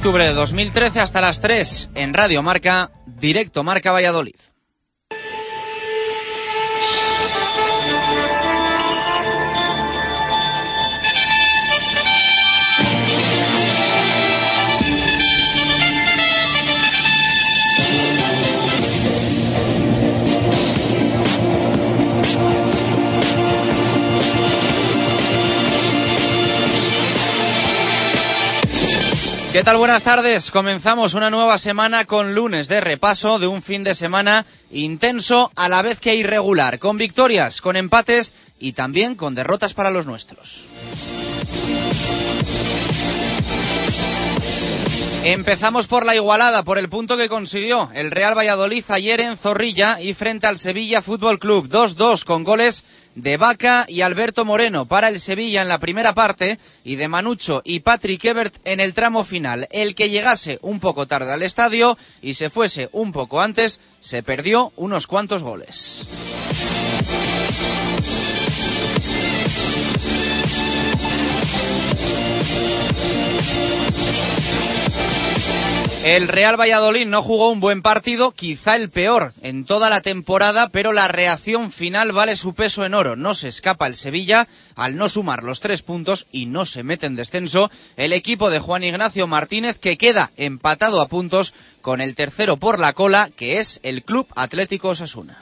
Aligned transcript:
Octubre 0.00 0.24
de 0.24 0.32
2013 0.32 0.98
hasta 1.00 1.20
las 1.20 1.42
3 1.42 1.90
en 1.94 2.14
Radio 2.14 2.42
Marca, 2.42 2.90
directo 3.04 3.62
Marca 3.62 3.92
Valladolid. 3.92 4.49
¿Qué 29.52 29.64
tal? 29.64 29.78
Buenas 29.78 30.04
tardes. 30.04 30.52
Comenzamos 30.52 31.14
una 31.14 31.28
nueva 31.28 31.58
semana 31.58 32.04
con 32.04 32.36
lunes 32.36 32.68
de 32.68 32.80
repaso 32.80 33.40
de 33.40 33.48
un 33.48 33.62
fin 33.62 33.82
de 33.82 33.96
semana 33.96 34.46
intenso 34.70 35.50
a 35.56 35.68
la 35.68 35.82
vez 35.82 35.98
que 35.98 36.14
irregular, 36.14 36.78
con 36.78 36.98
victorias, 36.98 37.60
con 37.60 37.74
empates 37.74 38.32
y 38.60 38.74
también 38.74 39.16
con 39.16 39.34
derrotas 39.34 39.74
para 39.74 39.90
los 39.90 40.06
nuestros. 40.06 40.66
Empezamos 45.24 45.88
por 45.88 46.06
la 46.06 46.14
igualada, 46.14 46.62
por 46.62 46.78
el 46.78 46.88
punto 46.88 47.16
que 47.16 47.28
consiguió 47.28 47.90
el 47.92 48.12
Real 48.12 48.38
Valladolid 48.38 48.84
ayer 48.88 49.20
en 49.20 49.36
Zorrilla 49.36 50.00
y 50.00 50.14
frente 50.14 50.46
al 50.46 50.58
Sevilla 50.58 51.02
Fútbol 51.02 51.40
Club 51.40 51.68
2-2 51.68 52.24
con 52.24 52.44
goles 52.44 52.84
de 53.14 53.36
Vaca 53.36 53.84
y 53.88 54.02
Alberto 54.02 54.44
Moreno 54.44 54.86
para 54.86 55.08
el 55.08 55.20
Sevilla 55.20 55.62
en 55.62 55.68
la 55.68 55.78
primera 55.78 56.14
parte 56.14 56.58
y 56.84 56.96
de 56.96 57.08
Manucho 57.08 57.62
y 57.64 57.80
Patrick 57.80 58.24
Ebert 58.24 58.54
en 58.64 58.80
el 58.80 58.94
tramo 58.94 59.24
final. 59.24 59.68
El 59.70 59.94
que 59.94 60.10
llegase 60.10 60.58
un 60.62 60.80
poco 60.80 61.06
tarde 61.06 61.32
al 61.32 61.42
estadio 61.42 61.98
y 62.22 62.34
se 62.34 62.50
fuese 62.50 62.88
un 62.92 63.12
poco 63.12 63.40
antes 63.40 63.80
se 64.00 64.22
perdió 64.22 64.72
unos 64.76 65.06
cuantos 65.06 65.42
goles. 65.42 66.06
El 76.04 76.28
Real 76.28 76.58
Valladolid 76.58 77.06
no 77.06 77.22
jugó 77.22 77.50
un 77.50 77.60
buen 77.60 77.82
partido, 77.82 78.32
quizá 78.32 78.74
el 78.76 78.88
peor 78.88 79.34
en 79.42 79.66
toda 79.66 79.90
la 79.90 80.00
temporada, 80.00 80.70
pero 80.70 80.92
la 80.92 81.08
reacción 81.08 81.70
final 81.70 82.12
vale 82.12 82.36
su 82.36 82.54
peso 82.54 82.86
en 82.86 82.94
oro. 82.94 83.16
No 83.16 83.34
se 83.34 83.48
escapa 83.48 83.86
el 83.86 83.96
Sevilla 83.96 84.48
al 84.76 84.96
no 84.96 85.10
sumar 85.10 85.44
los 85.44 85.60
tres 85.60 85.82
puntos 85.82 86.26
y 86.32 86.46
no 86.46 86.64
se 86.64 86.82
mete 86.82 87.04
en 87.04 87.16
descenso 87.16 87.70
el 87.98 88.14
equipo 88.14 88.48
de 88.48 88.60
Juan 88.60 88.82
Ignacio 88.82 89.26
Martínez 89.26 89.78
que 89.78 89.98
queda 89.98 90.30
empatado 90.38 91.02
a 91.02 91.08
puntos 91.08 91.52
con 91.82 92.00
el 92.00 92.14
tercero 92.14 92.56
por 92.56 92.78
la 92.78 92.94
cola 92.94 93.28
que 93.36 93.58
es 93.58 93.78
el 93.82 94.02
Club 94.02 94.26
Atlético 94.34 94.88
Osasuna. 94.88 95.36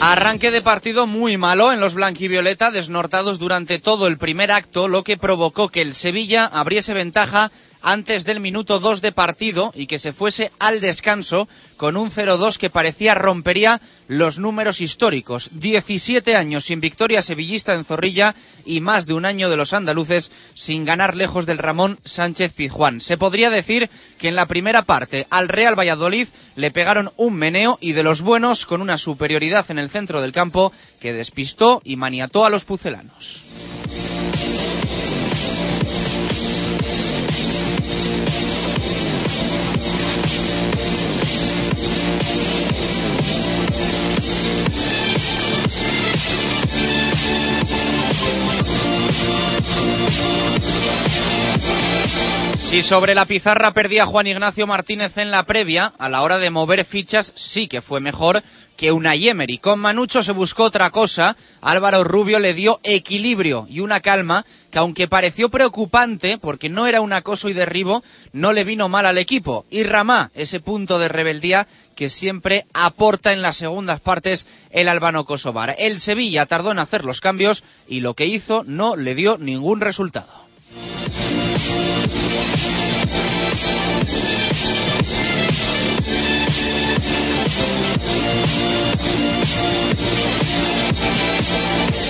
Arranque 0.00 0.50
de 0.50 0.62
partido 0.62 1.06
muy 1.06 1.36
malo 1.36 1.72
en 1.72 1.78
los 1.78 1.94
blanquivioleta, 1.94 2.70
desnortados 2.70 3.38
durante 3.38 3.78
todo 3.78 4.08
el 4.08 4.18
primer 4.18 4.50
acto, 4.50 4.88
lo 4.88 5.04
que 5.04 5.16
provocó 5.16 5.68
que 5.68 5.80
el 5.80 5.94
Sevilla 5.94 6.44
abriese 6.44 6.92
ventaja 6.92 7.52
antes 7.82 8.24
del 8.24 8.40
minuto 8.40 8.78
2 8.78 9.02
de 9.02 9.12
partido 9.12 9.72
y 9.74 9.86
que 9.86 9.98
se 9.98 10.12
fuese 10.12 10.50
al 10.58 10.80
descanso 10.80 11.48
con 11.76 11.96
un 11.96 12.10
0-2 12.10 12.56
que 12.56 12.70
parecía 12.70 13.14
rompería 13.14 13.80
los 14.08 14.38
números 14.38 14.80
históricos. 14.80 15.50
17 15.52 16.36
años 16.36 16.64
sin 16.64 16.80
victoria 16.80 17.22
sevillista 17.22 17.74
en 17.74 17.84
Zorrilla 17.84 18.34
y 18.64 18.80
más 18.80 19.06
de 19.06 19.14
un 19.14 19.24
año 19.24 19.50
de 19.50 19.56
los 19.56 19.72
andaluces 19.72 20.30
sin 20.54 20.84
ganar 20.84 21.16
lejos 21.16 21.46
del 21.46 21.58
Ramón 21.58 21.98
Sánchez 22.04 22.52
Pizjuán. 22.52 23.00
Se 23.00 23.16
podría 23.16 23.50
decir 23.50 23.90
que 24.18 24.28
en 24.28 24.36
la 24.36 24.46
primera 24.46 24.82
parte 24.82 25.26
al 25.30 25.48
Real 25.48 25.78
Valladolid 25.78 26.28
le 26.56 26.70
pegaron 26.70 27.10
un 27.16 27.34
meneo 27.34 27.78
y 27.80 27.92
de 27.92 28.02
los 28.02 28.20
buenos 28.20 28.66
con 28.66 28.80
una 28.80 28.98
superioridad 28.98 29.70
en 29.70 29.78
el 29.78 29.90
centro 29.90 30.20
del 30.20 30.32
campo 30.32 30.72
que 31.00 31.12
despistó 31.12 31.80
y 31.84 31.96
maniató 31.96 32.44
a 32.44 32.50
los 32.50 32.64
pucelanos. 32.64 33.42
Si 52.72 52.82
sobre 52.82 53.14
la 53.14 53.26
pizarra 53.26 53.72
perdía 53.72 54.06
Juan 54.06 54.26
Ignacio 54.26 54.66
Martínez 54.66 55.18
en 55.18 55.30
la 55.30 55.42
previa, 55.42 55.92
a 55.98 56.08
la 56.08 56.22
hora 56.22 56.38
de 56.38 56.48
mover 56.48 56.86
fichas 56.86 57.30
sí 57.36 57.68
que 57.68 57.82
fue 57.82 58.00
mejor 58.00 58.42
que 58.78 58.92
una 58.92 59.14
Yemery. 59.14 59.58
Con 59.58 59.78
Manucho 59.78 60.22
se 60.22 60.32
buscó 60.32 60.64
otra 60.64 60.88
cosa, 60.88 61.36
Álvaro 61.60 62.02
Rubio 62.02 62.38
le 62.38 62.54
dio 62.54 62.80
equilibrio 62.82 63.66
y 63.68 63.80
una 63.80 64.00
calma 64.00 64.46
que 64.70 64.78
aunque 64.78 65.06
pareció 65.06 65.50
preocupante 65.50 66.38
porque 66.38 66.70
no 66.70 66.86
era 66.86 67.02
un 67.02 67.12
acoso 67.12 67.50
y 67.50 67.52
derribo, 67.52 68.02
no 68.32 68.54
le 68.54 68.64
vino 68.64 68.88
mal 68.88 69.04
al 69.04 69.18
equipo. 69.18 69.66
Y 69.70 69.82
Ramá, 69.82 70.30
ese 70.34 70.58
punto 70.58 70.98
de 70.98 71.08
rebeldía 71.08 71.68
que 71.94 72.08
siempre 72.08 72.66
aporta 72.72 73.32
en 73.32 73.42
las 73.42 73.56
segundas 73.56 74.00
partes 74.00 74.46
el 74.70 74.88
albano 74.88 75.24
Kosovar. 75.24 75.74
El 75.78 76.00
Sevilla 76.00 76.46
tardó 76.46 76.72
en 76.72 76.78
hacer 76.78 77.04
los 77.04 77.20
cambios 77.20 77.64
y 77.88 78.00
lo 78.00 78.14
que 78.14 78.26
hizo 78.26 78.64
no 78.66 78.96
le 78.96 79.14
dio 79.14 79.38
ningún 79.38 79.80
resultado. 79.80 80.42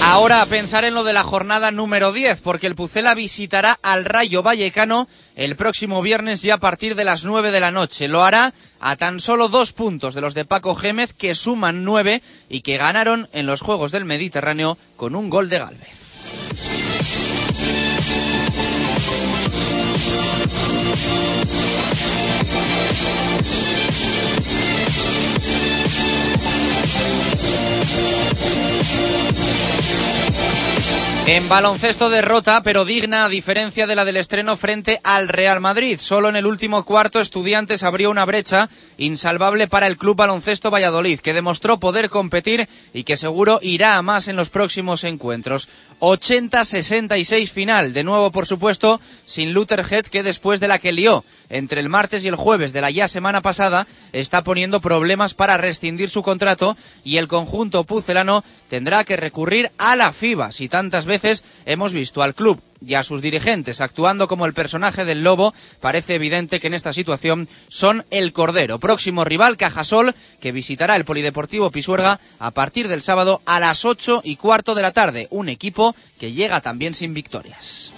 Ahora 0.04 0.42
a 0.42 0.46
pensar 0.46 0.84
en 0.84 0.94
lo 0.94 1.04
de 1.04 1.12
la 1.12 1.22
jornada 1.22 1.70
número 1.70 2.12
10, 2.12 2.40
porque 2.42 2.66
el 2.66 2.74
Pucela 2.74 3.14
visitará 3.14 3.78
al 3.82 4.04
Rayo 4.04 4.42
Vallecano 4.42 5.08
el 5.36 5.56
próximo 5.56 6.02
viernes 6.02 6.42
ya 6.42 6.54
a 6.54 6.58
partir 6.58 6.94
de 6.94 7.04
las 7.04 7.24
9 7.24 7.50
de 7.50 7.60
la 7.60 7.70
noche. 7.70 8.08
Lo 8.08 8.24
hará 8.24 8.52
a 8.80 8.96
tan 8.96 9.20
solo 9.20 9.48
dos 9.48 9.72
puntos 9.72 10.14
de 10.14 10.20
los 10.20 10.34
de 10.34 10.44
Paco 10.44 10.74
Gémez, 10.74 11.12
que 11.12 11.34
suman 11.34 11.84
nueve 11.84 12.22
y 12.48 12.60
que 12.60 12.76
ganaron 12.76 13.28
en 13.32 13.46
los 13.46 13.60
Juegos 13.60 13.92
del 13.92 14.04
Mediterráneo 14.04 14.76
con 14.96 15.14
un 15.14 15.30
gol 15.30 15.48
de 15.48 15.58
Galvez. 15.58 16.02
En 31.24 31.48
baloncesto 31.48 32.10
derrota, 32.10 32.64
pero 32.64 32.84
digna 32.84 33.24
a 33.24 33.28
diferencia 33.28 33.86
de 33.86 33.94
la 33.94 34.04
del 34.04 34.16
estreno 34.16 34.56
frente 34.56 35.00
al 35.04 35.28
Real 35.28 35.60
Madrid. 35.60 36.00
Solo 36.00 36.28
en 36.28 36.34
el 36.34 36.46
último 36.46 36.84
cuarto 36.84 37.20
Estudiantes 37.20 37.84
abrió 37.84 38.10
una 38.10 38.24
brecha 38.24 38.68
insalvable 38.98 39.68
para 39.68 39.86
el 39.86 39.96
Club 39.96 40.16
Baloncesto 40.16 40.72
Valladolid, 40.72 41.20
que 41.20 41.32
demostró 41.32 41.78
poder 41.78 42.10
competir 42.10 42.68
y 42.92 43.04
que 43.04 43.16
seguro 43.16 43.60
irá 43.62 43.96
a 43.96 44.02
más 44.02 44.26
en 44.26 44.34
los 44.34 44.50
próximos 44.50 45.04
encuentros. 45.04 45.68
80-66 46.00 47.48
final, 47.48 47.92
de 47.92 48.02
nuevo 48.02 48.32
por 48.32 48.44
supuesto, 48.44 49.00
sin 49.24 49.52
Luther 49.52 49.86
Head, 49.88 50.06
que 50.06 50.24
después 50.24 50.58
de 50.58 50.66
la 50.66 50.80
que 50.80 50.90
lió 50.90 51.24
entre 51.52 51.80
el 51.80 51.88
martes 51.88 52.24
y 52.24 52.28
el 52.28 52.34
jueves 52.34 52.72
de 52.72 52.80
la 52.80 52.90
ya 52.90 53.06
semana 53.06 53.42
pasada, 53.42 53.86
está 54.12 54.42
poniendo 54.42 54.80
problemas 54.80 55.34
para 55.34 55.58
rescindir 55.58 56.10
su 56.10 56.22
contrato 56.22 56.76
y 57.04 57.18
el 57.18 57.28
conjunto 57.28 57.84
pucelano 57.84 58.42
tendrá 58.68 59.04
que 59.04 59.16
recurrir 59.16 59.70
a 59.78 59.94
la 59.94 60.12
FIBA, 60.12 60.50
si 60.50 60.68
tantas 60.68 61.04
veces 61.04 61.44
hemos 61.66 61.92
visto 61.92 62.22
al 62.22 62.34
club 62.34 62.60
y 62.84 62.94
a 62.94 63.02
sus 63.04 63.22
dirigentes 63.22 63.80
actuando 63.80 64.28
como 64.28 64.46
el 64.46 64.54
personaje 64.54 65.04
del 65.04 65.22
lobo, 65.22 65.54
parece 65.80 66.14
evidente 66.14 66.58
que 66.58 66.66
en 66.66 66.74
esta 66.74 66.92
situación 66.92 67.48
son 67.68 68.04
el 68.10 68.32
Cordero. 68.32 68.78
Próximo 68.78 69.24
rival, 69.24 69.56
Cajasol, 69.56 70.14
que 70.40 70.52
visitará 70.52 70.96
el 70.96 71.04
Polideportivo 71.04 71.70
Pisuerga 71.70 72.18
a 72.38 72.50
partir 72.50 72.88
del 72.88 73.02
sábado 73.02 73.40
a 73.46 73.60
las 73.60 73.84
ocho 73.84 74.20
y 74.24 74.36
cuarto 74.36 74.74
de 74.74 74.82
la 74.82 74.92
tarde. 74.92 75.28
Un 75.30 75.48
equipo 75.48 75.94
que 76.18 76.32
llega 76.32 76.60
también 76.60 76.94
sin 76.94 77.14
victorias. 77.14 77.92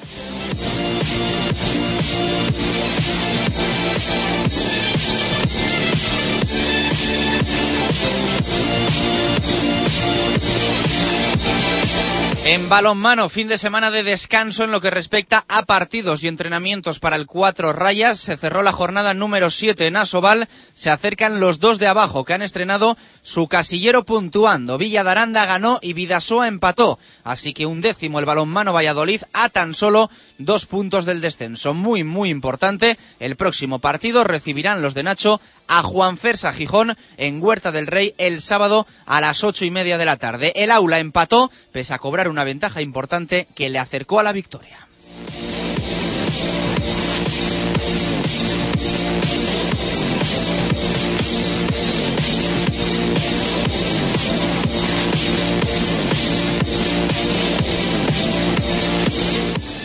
En 12.47 12.69
balonmano, 12.69 13.29
fin 13.29 13.49
de 13.49 13.59
semana 13.59 13.91
de 13.91 14.03
descanso 14.03 14.65
en 14.65 14.71
lo 14.71 14.81
que 14.81 14.91
respecta 14.91 15.45
a 15.49 15.65
partidos 15.65 16.23
y 16.23 16.29
entrenamientos 16.29 16.99
para 16.99 17.17
el 17.17 17.27
cuatro 17.27 17.73
rayas. 17.73 18.21
Se 18.21 18.37
cerró 18.37 18.63
la 18.63 18.73
jornada 18.73 19.13
número 19.13 19.51
7 19.51 19.87
en 19.87 19.97
Asobal. 19.97 20.47
Se 20.75 20.89
acercan 20.89 21.41
los 21.41 21.59
dos 21.59 21.79
de 21.79 21.87
abajo 21.87 22.25
que 22.25 22.35
han 22.35 22.43
estrenado 22.43 22.97
su 23.23 23.49
casillero 23.49 24.05
puntuando. 24.05 24.79
Villa 24.79 25.03
Daranda 25.03 25.47
ganó 25.47 25.79
y 25.83 25.95
Vidasoa 25.95 26.47
empató. 26.47 26.99
Así 27.25 27.55
que 27.55 27.67
un 27.67 27.81
décimo 27.81 28.19
el 28.19 28.27
balonmano 28.27 28.73
Valladolid 28.73 29.23
a 29.33 29.49
tan 29.49 29.75
solo 29.75 30.11
dos 30.39 30.67
puntos 30.67 31.05
del 31.05 31.21
descenso. 31.21 31.75
Muy, 31.75 32.05
muy 32.05 32.31
importante. 32.31 32.99
El 33.21 33.37
próximo 33.37 33.79
partido 33.79 34.25
recibirán 34.25 34.83
los 34.83 34.95
de 34.95 35.03
Nacho 35.03 35.41
a 35.69 35.83
Juan 35.83 36.17
Fersa 36.17 36.53
Gijón 36.53 36.97
en 37.17 37.43
Huerta 37.43 37.73
del 37.73 37.87
Rey 37.87 38.15
el 38.19 38.41
sábado 38.41 38.87
a 39.07 39.21
las 39.21 39.45
ocho 39.45 39.65
y 39.65 39.71
media 39.71 39.99
de 39.99 40.05
la 40.05 40.17
tarde. 40.17 40.53
El 40.57 40.71
aula 40.71 40.99
empató 40.99 41.51
pese 41.73 41.95
a 41.95 41.99
cobrar 41.99 42.29
una 42.29 42.45
ventaja 42.45 42.83
importante 42.83 43.47
que 43.55 43.71
le 43.71 43.79
acercó 43.79 44.21
a 44.21 44.23
la 44.23 44.33
victoria. 44.33 44.79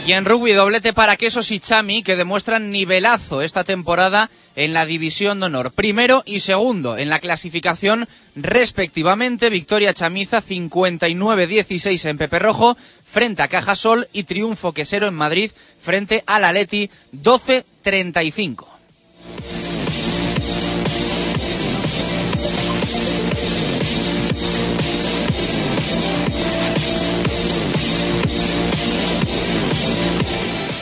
Y 0.09 0.13
en 0.13 0.25
rugby 0.25 0.53
doblete 0.53 0.91
para 0.91 1.17
Quesos 1.17 1.51
y 1.51 1.59
Chami 1.59 2.01
que 2.01 2.15
demuestran 2.15 2.71
nivelazo 2.71 3.43
esta 3.43 3.63
temporada 3.63 4.31
en 4.55 4.73
la 4.73 4.87
división 4.87 5.39
de 5.39 5.45
honor. 5.45 5.71
Primero 5.71 6.23
y 6.25 6.39
segundo 6.39 6.97
en 6.97 7.09
la 7.09 7.19
clasificación 7.19 8.09
respectivamente. 8.35 9.51
Victoria 9.51 9.93
Chamiza 9.93 10.41
59-16 10.41 12.09
en 12.09 12.17
Pepe 12.17 12.39
Rojo 12.39 12.75
frente 13.05 13.43
a 13.43 13.49
Cajasol 13.49 14.07
y 14.11 14.23
triunfo 14.23 14.71
quesero 14.71 15.05
en 15.05 15.13
Madrid 15.13 15.51
frente 15.79 16.23
al 16.25 16.43
Atleti 16.43 16.89
12-35. 17.13 18.65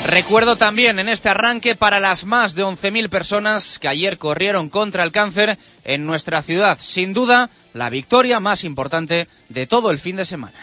Recuerdo 0.07 0.55
también 0.55 0.99
en 0.99 1.09
este 1.09 1.27
arranque 1.27 1.75
para 1.75 1.99
las 1.99 2.23
más 2.23 2.55
de 2.55 2.63
11.000 2.63 3.09
personas 3.09 3.77
que 3.77 3.89
ayer 3.89 4.17
corrieron 4.17 4.69
contra 4.69 5.03
el 5.03 5.11
cáncer 5.11 5.57
en 5.83 6.05
nuestra 6.05 6.41
ciudad. 6.41 6.77
Sin 6.81 7.13
duda, 7.13 7.49
la 7.73 7.89
victoria 7.89 8.39
más 8.39 8.63
importante 8.63 9.27
de 9.49 9.67
todo 9.67 9.91
el 9.91 9.99
fin 9.99 10.15
de 10.15 10.23
semana. 10.23 10.57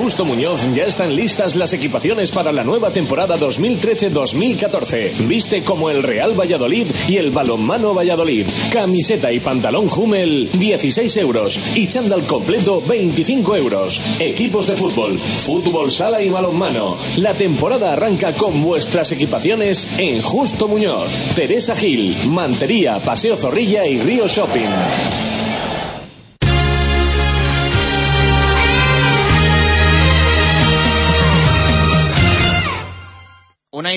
Justo 0.00 0.24
Muñoz 0.24 0.62
ya 0.72 0.84
están 0.84 1.14
listas 1.14 1.56
las 1.56 1.74
equipaciones 1.74 2.30
para 2.30 2.52
la 2.52 2.64
nueva 2.64 2.90
temporada 2.90 3.36
2013-2014. 3.36 5.26
Viste 5.26 5.62
como 5.62 5.90
el 5.90 6.02
Real 6.02 6.32
Valladolid 6.32 6.86
y 7.06 7.18
el 7.18 7.30
Balonmano 7.30 7.92
Valladolid. 7.92 8.46
Camiseta 8.72 9.30
y 9.30 9.40
pantalón 9.40 9.90
Hummel 9.94 10.48
16 10.52 11.16
euros 11.18 11.76
y 11.76 11.86
chándal 11.86 12.26
completo 12.26 12.80
25 12.80 13.56
euros. 13.56 14.00
Equipos 14.20 14.68
de 14.68 14.76
fútbol, 14.76 15.18
fútbol 15.18 15.92
sala 15.92 16.22
y 16.22 16.30
balonmano. 16.30 16.96
La 17.18 17.34
temporada 17.34 17.92
arranca 17.92 18.32
con 18.32 18.62
vuestras 18.62 19.12
equipaciones 19.12 19.98
en 19.98 20.22
Justo 20.22 20.66
Muñoz, 20.66 21.12
Teresa 21.34 21.76
Gil, 21.76 22.16
Mantería, 22.30 23.00
Paseo 23.00 23.36
Zorrilla 23.36 23.86
y 23.86 23.98
Río 23.98 24.26
Shopping. 24.28 25.49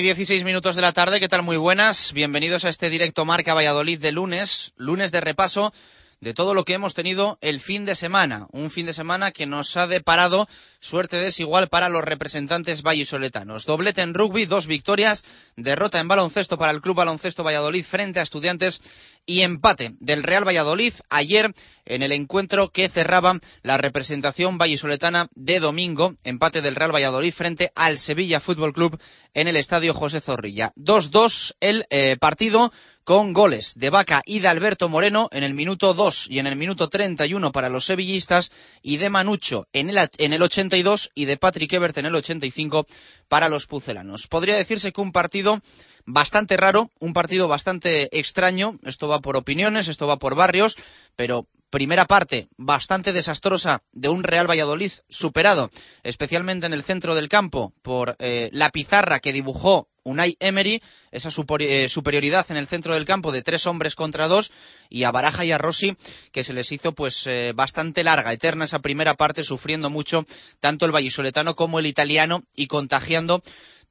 Una 0.04 0.10
y 0.10 0.16
dieciséis 0.16 0.44
minutos 0.44 0.76
de 0.76 0.82
la 0.82 0.92
tarde, 0.92 1.18
¿qué 1.18 1.30
tal? 1.30 1.42
Muy 1.42 1.56
buenas. 1.56 2.12
Bienvenidos 2.12 2.66
a 2.66 2.68
este 2.68 2.90
directo 2.90 3.24
Marca 3.24 3.54
Valladolid 3.54 3.98
de 3.98 4.12
lunes, 4.12 4.74
lunes 4.76 5.12
de 5.12 5.22
repaso 5.22 5.72
de 6.20 6.34
todo 6.34 6.52
lo 6.52 6.66
que 6.66 6.74
hemos 6.74 6.92
tenido 6.92 7.38
el 7.40 7.58
fin 7.58 7.86
de 7.86 7.94
semana. 7.94 8.46
Un 8.52 8.70
fin 8.70 8.84
de 8.84 8.92
semana 8.92 9.30
que 9.30 9.46
nos 9.46 9.78
ha 9.78 9.86
deparado 9.86 10.46
suerte 10.78 11.18
desigual 11.18 11.68
para 11.68 11.88
los 11.88 12.04
representantes 12.04 12.82
vallisoletanos. 12.82 13.64
Doblete 13.64 14.02
en 14.02 14.12
rugby, 14.12 14.44
dos 14.44 14.66
victorias, 14.66 15.24
derrota 15.56 16.00
en 16.00 16.08
baloncesto 16.08 16.58
para 16.58 16.72
el 16.72 16.82
Club 16.82 16.96
Baloncesto 16.96 17.42
Valladolid 17.42 17.84
frente 17.84 18.20
a 18.20 18.24
Estudiantes 18.24 18.82
y 19.26 19.42
empate 19.42 19.92
del 20.00 20.22
Real 20.22 20.46
Valladolid 20.46 20.92
ayer 21.08 21.52
en 21.86 22.02
el 22.02 22.12
encuentro 22.12 22.70
que 22.70 22.88
cerraba 22.88 23.38
la 23.62 23.76
representación 23.76 24.58
vallisoletana 24.58 25.28
de 25.34 25.60
domingo, 25.60 26.14
empate 26.24 26.62
del 26.62 26.76
Real 26.76 26.94
Valladolid 26.94 27.32
frente 27.32 27.72
al 27.74 27.98
Sevilla 27.98 28.40
Fútbol 28.40 28.72
Club 28.72 28.98
en 29.34 29.48
el 29.48 29.56
Estadio 29.56 29.94
José 29.94 30.20
Zorrilla. 30.20 30.72
2-2 30.76 31.56
el 31.60 31.84
eh, 31.90 32.16
partido 32.18 32.72
con 33.04 33.34
goles 33.34 33.74
de 33.76 33.90
Vaca 33.90 34.22
y 34.24 34.40
de 34.40 34.48
Alberto 34.48 34.88
Moreno 34.88 35.28
en 35.30 35.42
el 35.42 35.52
minuto 35.52 35.92
2 35.92 36.28
y 36.30 36.38
en 36.38 36.46
el 36.46 36.56
minuto 36.56 36.88
31 36.88 37.52
para 37.52 37.68
los 37.68 37.84
sevillistas 37.84 38.50
y 38.82 38.96
de 38.96 39.10
Manucho 39.10 39.68
en 39.74 39.90
el, 39.90 40.08
en 40.16 40.32
el 40.32 40.42
82 40.42 41.10
y 41.14 41.26
de 41.26 41.36
Patrick 41.36 41.72
Ebert 41.74 41.98
en 41.98 42.06
el 42.06 42.14
85 42.14 42.86
para 43.28 43.50
los 43.50 43.66
pucelanos. 43.66 44.26
Podría 44.26 44.56
decirse 44.56 44.92
que 44.92 45.02
un 45.02 45.12
partido 45.12 45.60
bastante 46.06 46.56
raro, 46.56 46.90
un 46.98 47.12
partido 47.12 47.48
bastante 47.48 48.18
extraño. 48.18 48.78
Esto 48.84 49.08
va 49.08 49.20
por 49.20 49.36
opiniones, 49.36 49.88
esto 49.88 50.06
va 50.06 50.18
por 50.18 50.34
barrios, 50.34 50.76
pero 51.16 51.46
primera 51.70 52.06
parte 52.06 52.46
bastante 52.56 53.12
desastrosa 53.12 53.82
de 53.92 54.08
un 54.08 54.22
Real 54.22 54.48
Valladolid 54.48 54.92
superado, 55.08 55.70
especialmente 56.04 56.66
en 56.66 56.72
el 56.72 56.84
centro 56.84 57.16
del 57.16 57.28
campo, 57.28 57.72
por 57.82 58.16
eh, 58.20 58.48
la 58.52 58.70
pizarra 58.70 59.18
que 59.18 59.32
dibujó 59.32 59.88
Unai 60.04 60.36
Emery, 60.38 60.82
esa 61.10 61.30
eh, 61.30 61.88
superioridad 61.88 62.46
en 62.50 62.58
el 62.58 62.68
centro 62.68 62.94
del 62.94 63.06
campo 63.06 63.32
de 63.32 63.42
tres 63.42 63.66
hombres 63.66 63.96
contra 63.96 64.28
dos, 64.28 64.52
y 64.88 65.02
a 65.02 65.10
Baraja 65.10 65.44
y 65.44 65.50
a 65.50 65.58
Rossi, 65.58 65.96
que 66.30 66.44
se 66.44 66.52
les 66.52 66.70
hizo 66.70 66.92
pues 66.92 67.26
eh, 67.26 67.52
bastante 67.56 68.04
larga, 68.04 68.32
eterna 68.32 68.66
esa 68.66 68.78
primera 68.78 69.14
parte, 69.14 69.42
sufriendo 69.42 69.90
mucho 69.90 70.26
tanto 70.60 70.86
el 70.86 70.92
vallisoletano 70.92 71.56
como 71.56 71.80
el 71.80 71.86
italiano 71.86 72.44
y 72.54 72.68
contagiando 72.68 73.42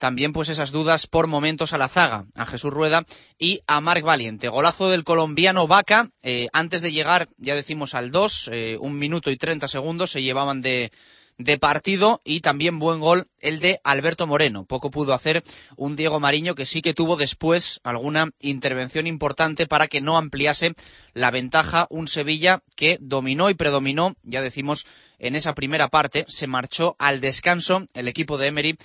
también 0.04 0.34
pues 0.34 0.50
esas 0.50 0.74
dudas 0.74 1.08
por 1.08 1.28
momentos 1.28 1.72
a 1.72 1.78
la 1.78 1.88
zaga, 1.88 2.26
a 2.36 2.46
Jesús 2.46 2.74
Rueda 2.74 3.06
y 3.40 3.62
a 3.68 3.80
Marc 3.80 4.04
Valiente. 4.04 4.50
Golazo 4.50 4.90
del 4.90 5.06
colombiano 5.06 5.66
Vaca, 5.66 6.10
eh, 6.24 6.50
antes 6.52 6.82
de 6.82 6.92
llegar, 6.92 7.30
ya 7.38 7.56
decimos 7.56 7.96
al 7.96 8.12
2, 8.12 8.52
un 8.82 9.00
minuto 9.00 9.32
y 9.32 9.38
30 9.38 9.70
segundos 9.70 10.12
se 10.12 10.22
llevaban 10.22 10.62
de, 10.62 10.92
de 11.38 11.58
partido 11.58 12.22
y 12.24 12.42
también 12.42 12.80
buen 12.80 13.00
gol 13.00 13.28
el 13.40 13.60
de 13.60 13.80
Alberto 13.84 14.28
Moreno. 14.28 14.66
Poco 14.66 14.92
pudo 14.92 15.14
hacer 15.14 15.44
un 15.76 15.96
Diego 15.96 16.20
Mariño 16.20 16.56
que 16.56 16.66
sí 16.66 16.82
que 16.82 16.94
tuvo 16.94 17.16
después 17.16 17.80
alguna 17.84 18.30
intervención 18.40 19.08
importante 19.08 19.68
para 19.68 19.88
que 19.88 20.02
no 20.02 20.18
ampliase 20.18 20.74
la 21.14 21.32
ventaja 21.32 21.88
un 21.90 22.08
Sevilla 22.08 22.62
que 22.76 22.98
dominó 23.02 23.50
y 23.50 23.54
predominó, 23.54 24.16
ya 24.24 24.42
decimos, 24.42 24.86
en 25.20 25.36
esa 25.36 25.56
primera 25.56 25.88
parte. 25.88 26.26
Se 26.28 26.48
marchó 26.48 26.96
al 27.00 27.22
descanso 27.22 27.86
el 27.94 28.08
equipo 28.08 28.38
de 28.38 28.48
Emery 28.48 28.78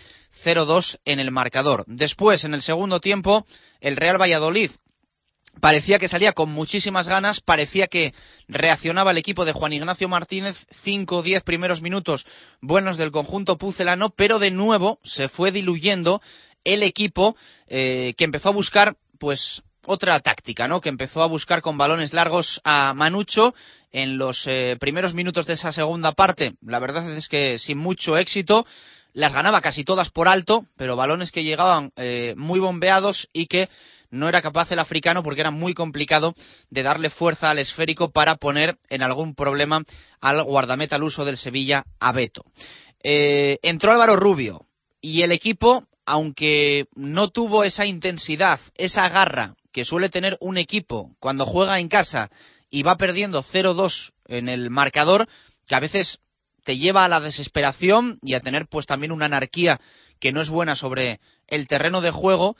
0-2 0.45 0.99
en 1.05 1.21
el 1.21 1.31
marcador. 1.31 1.85
Después, 1.87 2.45
en 2.45 2.55
el 2.55 2.63
segundo 2.63 3.01
tiempo, 3.01 3.47
el 3.81 3.97
Real 3.97 4.21
Valladolid 4.21 4.71
parecía 5.61 5.99
que 5.99 6.09
salía 6.09 6.33
con 6.33 6.51
muchísimas 6.51 7.09
ganas, 7.09 7.41
parecía 7.41 7.87
que 7.87 8.15
reaccionaba 8.47 9.11
el 9.11 9.19
equipo 9.19 9.45
de 9.45 9.53
Juan 9.53 9.73
Ignacio 9.73 10.09
Martínez, 10.09 10.67
cinco 10.71 11.19
o 11.19 11.23
diez 11.23 11.43
primeros 11.43 11.83
minutos 11.83 12.27
buenos 12.61 12.97
del 12.97 13.11
conjunto 13.11 13.59
pucelano, 13.59 14.11
pero 14.11 14.39
de 14.39 14.51
nuevo 14.51 15.01
se 15.03 15.29
fue 15.29 15.53
diluyendo 15.53 16.23
el 16.65 16.83
equipo 16.83 17.37
eh, 17.67 18.15
que 18.17 18.25
empezó 18.25 18.51
a 18.51 18.53
buscar 18.53 18.97
pues 19.19 19.63
otra 19.89 20.21
táctica, 20.21 20.69
¿no? 20.69 20.81
Que 20.81 20.91
empezó 20.91 21.23
a 21.23 21.27
buscar 21.27 21.63
con 21.63 21.79
balones 21.79 22.13
largos 22.13 22.61
a 22.65 22.93
Manucho 22.95 23.55
en 23.91 24.19
los 24.19 24.47
eh, 24.47 24.77
primeros 24.79 25.15
minutos 25.15 25.47
de 25.47 25.55
esa 25.55 25.73
segunda 25.73 26.13
parte. 26.13 26.55
La 26.61 26.79
verdad 26.79 27.11
es 27.17 27.29
que 27.29 27.59
sin 27.59 27.79
mucho 27.79 28.19
éxito 28.19 28.67
las 29.15 29.33
ganaba 29.33 29.63
casi 29.63 29.85
todas 29.85 30.11
por 30.11 30.29
alto, 30.29 30.67
pero 30.77 30.95
balones 30.95 31.33
que 31.33 31.43
llegaban 31.43 31.91
eh, 31.97 32.35
muy 32.37 32.61
bombeados 32.61 33.31
y 33.33 33.47
que 33.47 33.69
no 34.11 34.29
era 34.29 34.43
capaz 34.43 34.71
el 34.73 34.79
africano 34.79 35.23
porque 35.23 35.41
era 35.41 35.51
muy 35.51 35.75
complicado 35.75 36.35
de 36.71 36.83
darle 36.83 37.11
fuerza 37.11 37.51
al 37.51 37.59
esférico 37.59 38.11
para 38.11 38.37
poner 38.37 38.79
en 38.91 39.03
algún 39.03 39.35
problema 39.35 39.83
al 40.21 40.43
guardameta 40.43 40.97
al 40.97 41.03
uso 41.03 41.25
del 41.25 41.37
Sevilla 41.37 41.85
a 41.99 42.13
Beto. 42.13 42.45
Eh, 43.03 43.59
entró 43.63 43.93
Álvaro 43.93 44.17
Rubio 44.17 44.65
y 45.01 45.23
el 45.23 45.33
equipo, 45.33 45.85
aunque 46.05 46.89
no 46.95 47.29
tuvo 47.29 47.65
esa 47.65 47.87
intensidad, 47.87 48.61
esa 48.77 49.09
garra 49.09 49.55
que 49.79 49.85
suele 49.85 50.09
tener 50.09 50.37
un 50.41 50.59
equipo 50.59 51.15
cuando 51.21 51.47
juega 51.47 51.79
en 51.79 51.87
casa 51.87 52.33
y 52.69 52.83
va 52.83 52.97
perdiendo 52.97 53.45
0-2 53.45 54.11
en 54.27 54.49
el 54.49 54.71
marcador, 54.71 55.29
que 55.69 55.77
a 55.77 55.79
veces 55.79 56.19
te 56.65 56.79
lleva 56.79 57.05
a 57.05 57.09
la 57.09 57.21
desesperación 57.21 58.19
y 58.21 58.35
a 58.35 58.41
tener 58.41 58.67
pues 58.67 58.87
también 58.87 59.13
una 59.13 59.27
anarquía 59.27 59.81
que 60.19 60.33
no 60.33 60.41
es 60.41 60.51
buena 60.51 60.75
sobre 60.75 61.21
el 61.47 61.69
terreno 61.69 62.01
de 62.01 62.11
juego, 62.11 62.57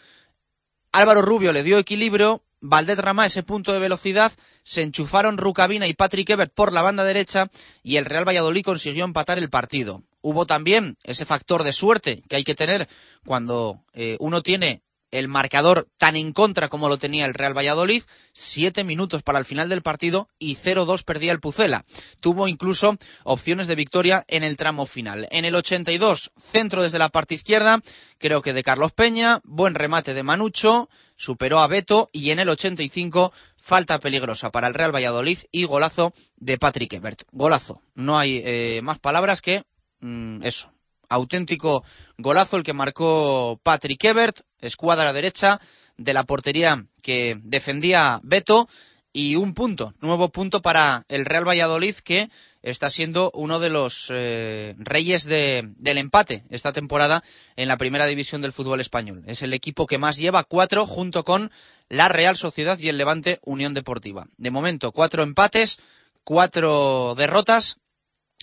Álvaro 0.93 1.23
Rubio 1.23 1.53
le 1.53 1.65
dio 1.65 1.79
equilibrio, 1.79 2.45
Valdez 2.61 3.01
Ramá 3.01 3.27
ese 3.27 3.43
punto 3.43 3.73
de 3.73 3.81
velocidad, 3.81 4.31
se 4.63 4.83
enchufaron 4.83 5.39
Rucabina 5.39 5.89
y 5.89 5.95
Patrick 5.95 6.31
Ebert 6.31 6.55
por 6.55 6.73
la 6.73 6.83
banda 6.83 7.03
derecha 7.03 7.51
y 7.83 7.97
el 7.97 8.05
Real 8.05 8.29
Valladolid 8.29 8.63
consiguió 8.63 9.05
empatar 9.05 9.39
el 9.39 9.51
partido. 9.51 10.05
Hubo 10.23 10.47
también 10.47 10.97
ese 11.03 11.27
factor 11.27 11.65
de 11.65 11.73
suerte 11.73 12.23
que 12.29 12.37
hay 12.37 12.45
que 12.45 12.55
tener 12.55 12.89
cuando 13.25 13.83
eh, 13.93 14.17
uno 14.21 14.41
tiene 14.41 14.85
el 15.11 15.29
marcador 15.29 15.89
tan 15.99 16.17
en 16.17 16.33
contra 16.33 16.69
como 16.69 16.89
lo 16.89 16.99
tenía 16.99 17.25
el 17.25 17.35
Real 17.35 17.57
Valladolid, 17.57 18.03
siete 18.33 18.85
minutos 18.85 19.23
para 19.23 19.39
el 19.39 19.45
final 19.45 19.69
del 19.69 19.83
partido 19.83 20.29
y 20.39 20.57
0-2 20.57 21.05
perdía 21.05 21.33
el 21.33 21.41
Pucela. 21.41 21.85
Tuvo 22.21 22.49
incluso 22.49 22.97
opciones 23.25 23.67
de 23.67 23.75
victoria 23.75 24.25
en 24.29 24.43
el 24.43 24.57
tramo 24.57 24.87
final. 24.87 25.27
En 25.31 25.45
el 25.45 25.55
82, 25.55 26.33
centro 26.37 26.83
desde 26.83 26.99
la 26.99 27.09
parte 27.09 27.35
izquierda, 27.35 27.81
creo 28.19 28.43
que 28.43 28.53
de 28.53 28.63
Carlos 28.63 28.93
Peña, 28.93 29.41
buen 29.45 29.75
remate 29.75 30.15
de 30.15 30.23
Manucho, 30.23 30.89
superó 31.17 31.61
a 31.61 31.67
Beto 31.67 32.11
y 32.13 32.31
en 32.31 32.39
el 32.39 32.49
85 32.49 33.33
falta 33.57 33.99
peligrosa 33.99 34.51
para 34.51 34.69
el 34.69 34.75
Real 34.75 34.95
Valladolid 34.95 35.39
y 35.51 35.65
golazo 35.65 36.13
de 36.37 36.59
Patrick 36.59 36.93
Ebert. 36.93 37.23
Golazo. 37.33 37.81
No 37.95 38.19
hay 38.19 38.43
eh, 38.45 38.81
más 38.83 38.99
palabras 38.99 39.43
que 39.43 39.65
mm, 40.01 40.43
eso 40.43 40.71
auténtico 41.09 41.85
golazo 42.19 42.57
el 42.57 42.63
que 42.63 42.73
marcó 42.73 43.59
Patrick 43.63 44.05
Ebert, 44.05 44.41
escuadra 44.61 45.13
derecha 45.13 45.61
de 45.97 46.15
la 46.15 46.25
portería 46.25 46.85
que 47.03 47.39
defendía 47.43 48.21
Beto 48.23 48.69
y 49.13 49.37
un 49.37 49.55
punto, 49.55 49.95
nuevo 50.01 50.29
punto 50.29 50.63
para 50.63 51.05
el 51.09 51.25
Real 51.25 51.49
Valladolid 51.49 51.97
que 51.97 52.29
está 52.63 52.91
siendo 52.91 53.31
uno 53.35 53.61
de 53.61 53.71
los 53.71 54.09
eh, 54.11 54.75
reyes 54.79 55.25
de, 55.25 55.69
del 55.77 55.99
empate 55.99 56.45
esta 56.51 56.73
temporada 56.73 57.23
en 57.57 57.69
la 57.69 57.77
primera 57.77 58.07
división 58.07 58.43
del 58.43 58.53
fútbol 58.53 58.81
español. 58.81 59.23
Es 59.27 59.43
el 59.43 59.55
equipo 59.55 59.87
que 59.87 59.99
más 59.99 60.17
lleva 60.17 60.45
cuatro 60.45 60.87
junto 60.87 61.25
con 61.25 61.51
la 61.89 62.09
Real 62.09 62.37
Sociedad 62.37 62.79
y 62.79 62.89
el 62.89 62.99
Levante 62.99 63.41
Unión 63.45 63.75
Deportiva. 63.75 64.27
De 64.37 64.51
momento, 64.51 64.93
cuatro 64.93 65.23
empates, 65.23 65.79
cuatro 66.25 67.15
derrotas 67.17 67.79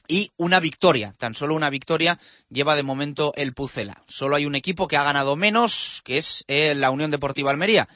y 0.07 0.31
una 0.37 0.59
victoria, 0.59 1.13
tan 1.17 1.33
solo 1.33 1.55
una 1.55 1.69
victoria 1.69 2.19
lleva 2.49 2.75
de 2.75 2.83
momento 2.83 3.33
el 3.35 3.53
Pucela. 3.53 3.95
Solo 4.07 4.35
hay 4.35 4.45
un 4.45 4.55
equipo 4.55 4.87
que 4.87 4.97
ha 4.97 5.03
ganado 5.03 5.35
menos, 5.35 6.01
que 6.03 6.17
es 6.17 6.43
eh, 6.47 6.73
la 6.75 6.91
Unión 6.91 7.11
Deportiva 7.11 7.51
Almería. 7.51 7.87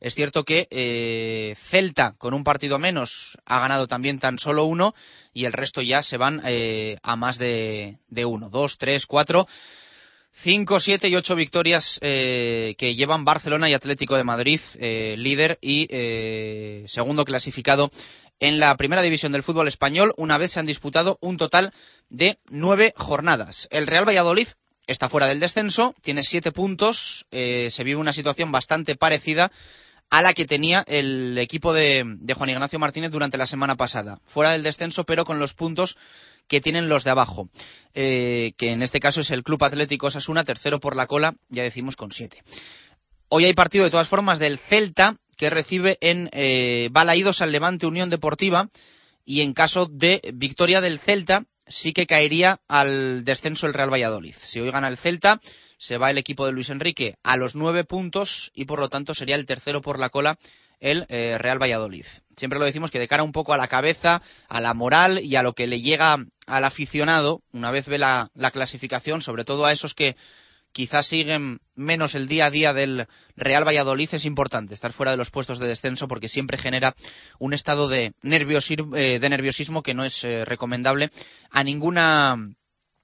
Es 0.00 0.14
cierto 0.14 0.44
que 0.44 0.68
eh, 0.70 1.56
Celta, 1.58 2.12
con 2.18 2.34
un 2.34 2.44
partido 2.44 2.78
menos, 2.78 3.38
ha 3.46 3.60
ganado 3.60 3.88
también 3.88 4.18
tan 4.18 4.38
solo 4.38 4.64
uno 4.64 4.94
y 5.32 5.46
el 5.46 5.52
resto 5.52 5.80
ya 5.80 6.02
se 6.02 6.18
van 6.18 6.42
eh, 6.44 6.98
a 7.02 7.16
más 7.16 7.38
de, 7.38 7.98
de, 8.08 8.24
uno. 8.24 8.50
Dos, 8.50 8.76
tres, 8.76 9.06
cuatro, 9.06 9.48
cinco, 10.32 10.80
siete 10.80 11.08
y 11.08 11.16
ocho 11.16 11.34
victorias 11.34 11.98
que 12.00 12.94
llevan 12.94 13.24
Barcelona 13.24 13.70
y 13.70 13.74
Atlético 13.74 14.16
de 14.16 14.24
Madrid, 14.24 14.60
líder 14.78 15.58
y 15.62 15.88
segundo 16.88 17.24
clasificado 17.24 17.90
en 18.40 18.60
la 18.60 18.76
primera 18.76 19.02
división 19.02 19.32
del 19.32 19.42
fútbol 19.42 19.68
español 19.68 20.12
una 20.16 20.38
vez 20.38 20.52
se 20.52 20.60
han 20.60 20.66
disputado 20.66 21.18
un 21.20 21.36
total 21.36 21.72
de 22.08 22.38
nueve 22.48 22.92
jornadas. 22.96 23.68
El 23.70 23.86
Real 23.86 24.06
Valladolid 24.06 24.48
está 24.86 25.08
fuera 25.08 25.26
del 25.26 25.40
descenso, 25.40 25.94
tiene 26.02 26.22
siete 26.22 26.52
puntos, 26.52 27.26
eh, 27.30 27.68
se 27.70 27.84
vive 27.84 28.00
una 28.00 28.12
situación 28.12 28.52
bastante 28.52 28.96
parecida 28.96 29.50
a 30.10 30.22
la 30.22 30.34
que 30.34 30.44
tenía 30.44 30.84
el 30.86 31.36
equipo 31.38 31.72
de, 31.72 32.16
Juan 32.36 32.50
Ignacio 32.50 32.78
Martínez 32.78 33.10
durante 33.10 33.38
la 33.38 33.46
semana 33.46 33.76
pasada. 33.76 34.18
Fuera 34.24 34.52
del 34.52 34.62
descenso, 34.62 35.04
pero 35.04 35.24
con 35.24 35.38
los 35.38 35.54
puntos 35.54 35.96
que 36.46 36.60
tienen 36.60 36.88
los 36.88 37.02
de 37.02 37.10
abajo, 37.10 37.48
eh, 37.94 38.52
que 38.56 38.70
en 38.70 38.82
este 38.82 39.00
caso 39.00 39.20
es 39.20 39.32
el 39.32 39.42
Club 39.42 39.64
Atlético 39.64 40.06
Osasuna, 40.06 40.44
tercero 40.44 40.78
por 40.78 40.94
la 40.94 41.08
cola, 41.08 41.34
ya 41.48 41.64
decimos 41.64 41.96
con 41.96 42.12
siete. 42.12 42.40
Hoy 43.28 43.46
hay 43.46 43.54
partido 43.54 43.82
de 43.82 43.90
todas 43.90 44.06
formas 44.06 44.38
del 44.38 44.58
Celta, 44.58 45.16
que 45.36 45.50
recibe 45.50 45.98
en 46.00 46.28
eh, 46.32 46.88
Balaídos 46.90 47.42
al 47.42 47.52
Levante 47.52 47.86
Unión 47.86 48.10
Deportiva 48.10 48.68
y 49.24 49.42
en 49.42 49.52
caso 49.52 49.86
de 49.86 50.20
victoria 50.34 50.80
del 50.80 50.98
Celta 50.98 51.44
sí 51.66 51.92
que 51.92 52.06
caería 52.06 52.60
al 52.68 53.24
descenso 53.24 53.66
el 53.66 53.74
Real 53.74 53.92
Valladolid. 53.92 54.34
Si 54.38 54.60
hoy 54.60 54.70
gana 54.70 54.88
el 54.88 54.96
Celta, 54.96 55.40
se 55.78 55.98
va 55.98 56.10
el 56.10 56.18
equipo 56.18 56.46
de 56.46 56.52
Luis 56.52 56.70
Enrique 56.70 57.16
a 57.22 57.36
los 57.36 57.54
nueve 57.54 57.84
puntos 57.84 58.50
y 58.54 58.64
por 58.64 58.78
lo 58.80 58.88
tanto 58.88 59.14
sería 59.14 59.36
el 59.36 59.46
tercero 59.46 59.82
por 59.82 59.98
la 59.98 60.08
cola 60.08 60.38
el 60.78 61.06
eh, 61.08 61.36
Real 61.38 61.60
Valladolid. 61.60 62.04
Siempre 62.36 62.58
lo 62.58 62.64
decimos 62.64 62.90
que 62.90 62.98
de 62.98 63.08
cara 63.08 63.22
un 63.22 63.32
poco 63.32 63.52
a 63.52 63.56
la 63.56 63.66
cabeza, 63.66 64.22
a 64.48 64.60
la 64.60 64.74
moral 64.74 65.18
y 65.18 65.36
a 65.36 65.42
lo 65.42 65.54
que 65.54 65.66
le 65.66 65.80
llega 65.80 66.18
al 66.46 66.64
aficionado, 66.64 67.42
una 67.52 67.70
vez 67.70 67.86
ve 67.86 67.98
la 67.98 68.30
clasificación, 68.52 69.22
sobre 69.22 69.44
todo 69.44 69.64
a 69.64 69.72
esos 69.72 69.94
que 69.94 70.16
quizás 70.76 71.06
siguen 71.06 71.62
menos 71.74 72.14
el 72.14 72.28
día 72.28 72.44
a 72.44 72.50
día 72.50 72.74
del 72.74 73.06
Real 73.34 73.66
Valladolid, 73.66 74.10
es 74.12 74.26
importante 74.26 74.74
estar 74.74 74.92
fuera 74.92 75.10
de 75.10 75.16
los 75.16 75.30
puestos 75.30 75.58
de 75.58 75.66
descenso 75.66 76.06
porque 76.06 76.28
siempre 76.28 76.58
genera 76.58 76.94
un 77.38 77.54
estado 77.54 77.88
de, 77.88 78.12
eh, 78.22 79.18
de 79.18 79.28
nerviosismo 79.30 79.82
que 79.82 79.94
no 79.94 80.04
es 80.04 80.22
eh, 80.24 80.44
recomendable 80.44 81.08
a 81.50 81.64
ninguna 81.64 82.36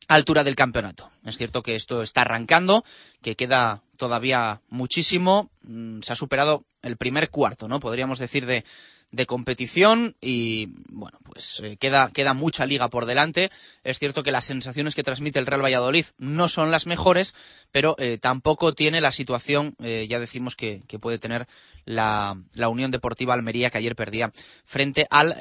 altura 0.07 0.45
del 0.45 0.55
campeonato. 0.55 1.11
Es 1.25 1.38
cierto 1.38 1.62
que 1.62 1.75
esto 1.75 2.02
está 2.02 2.21
arrancando, 2.21 2.85
que 3.23 3.37
queda 3.37 3.83
todavía 3.97 4.61
muchísimo. 4.69 5.50
Mm, 5.62 6.02
se 6.02 6.12
ha 6.12 6.17
superado 6.17 6.67
el 6.83 6.99
primer 6.99 7.31
cuarto, 7.31 7.69
¿no? 7.69 7.81
Podríamos 7.81 8.19
decir 8.19 8.45
de, 8.45 8.67
de 9.12 9.26
competición 9.26 10.16
y 10.21 10.71
bueno, 10.90 11.19
pues 11.23 11.61
eh, 11.62 11.76
queda, 11.76 12.11
queda 12.12 12.35
mucha 12.35 12.66
liga 12.66 12.88
por 12.88 13.07
delante. 13.07 13.50
Es 13.85 13.99
cierto 13.99 14.23
que 14.23 14.33
las 14.33 14.47
sensaciones 14.47 14.95
que 14.95 15.02
transmite 15.02 15.38
el 15.38 15.47
Real 15.47 15.62
Valladolid 15.62 16.07
no 16.19 16.49
son 16.49 16.71
las 16.71 16.87
mejores, 16.87 17.35
pero 17.71 17.95
eh, 17.99 18.19
tampoco 18.19 18.75
tiene 18.75 19.00
la 19.00 19.12
situación, 19.12 19.76
eh, 19.83 20.07
ya 20.09 20.19
decimos 20.19 20.57
que, 20.57 20.83
que 20.88 20.99
puede 20.99 21.19
tener 21.19 21.47
la, 21.85 22.40
la, 22.54 22.69
Unión 22.69 22.90
Deportiva 22.90 23.35
Almería 23.35 23.69
que 23.69 23.78
ayer 23.78 23.95
perdía 23.95 24.33
frente 24.64 25.07
al 25.11 25.35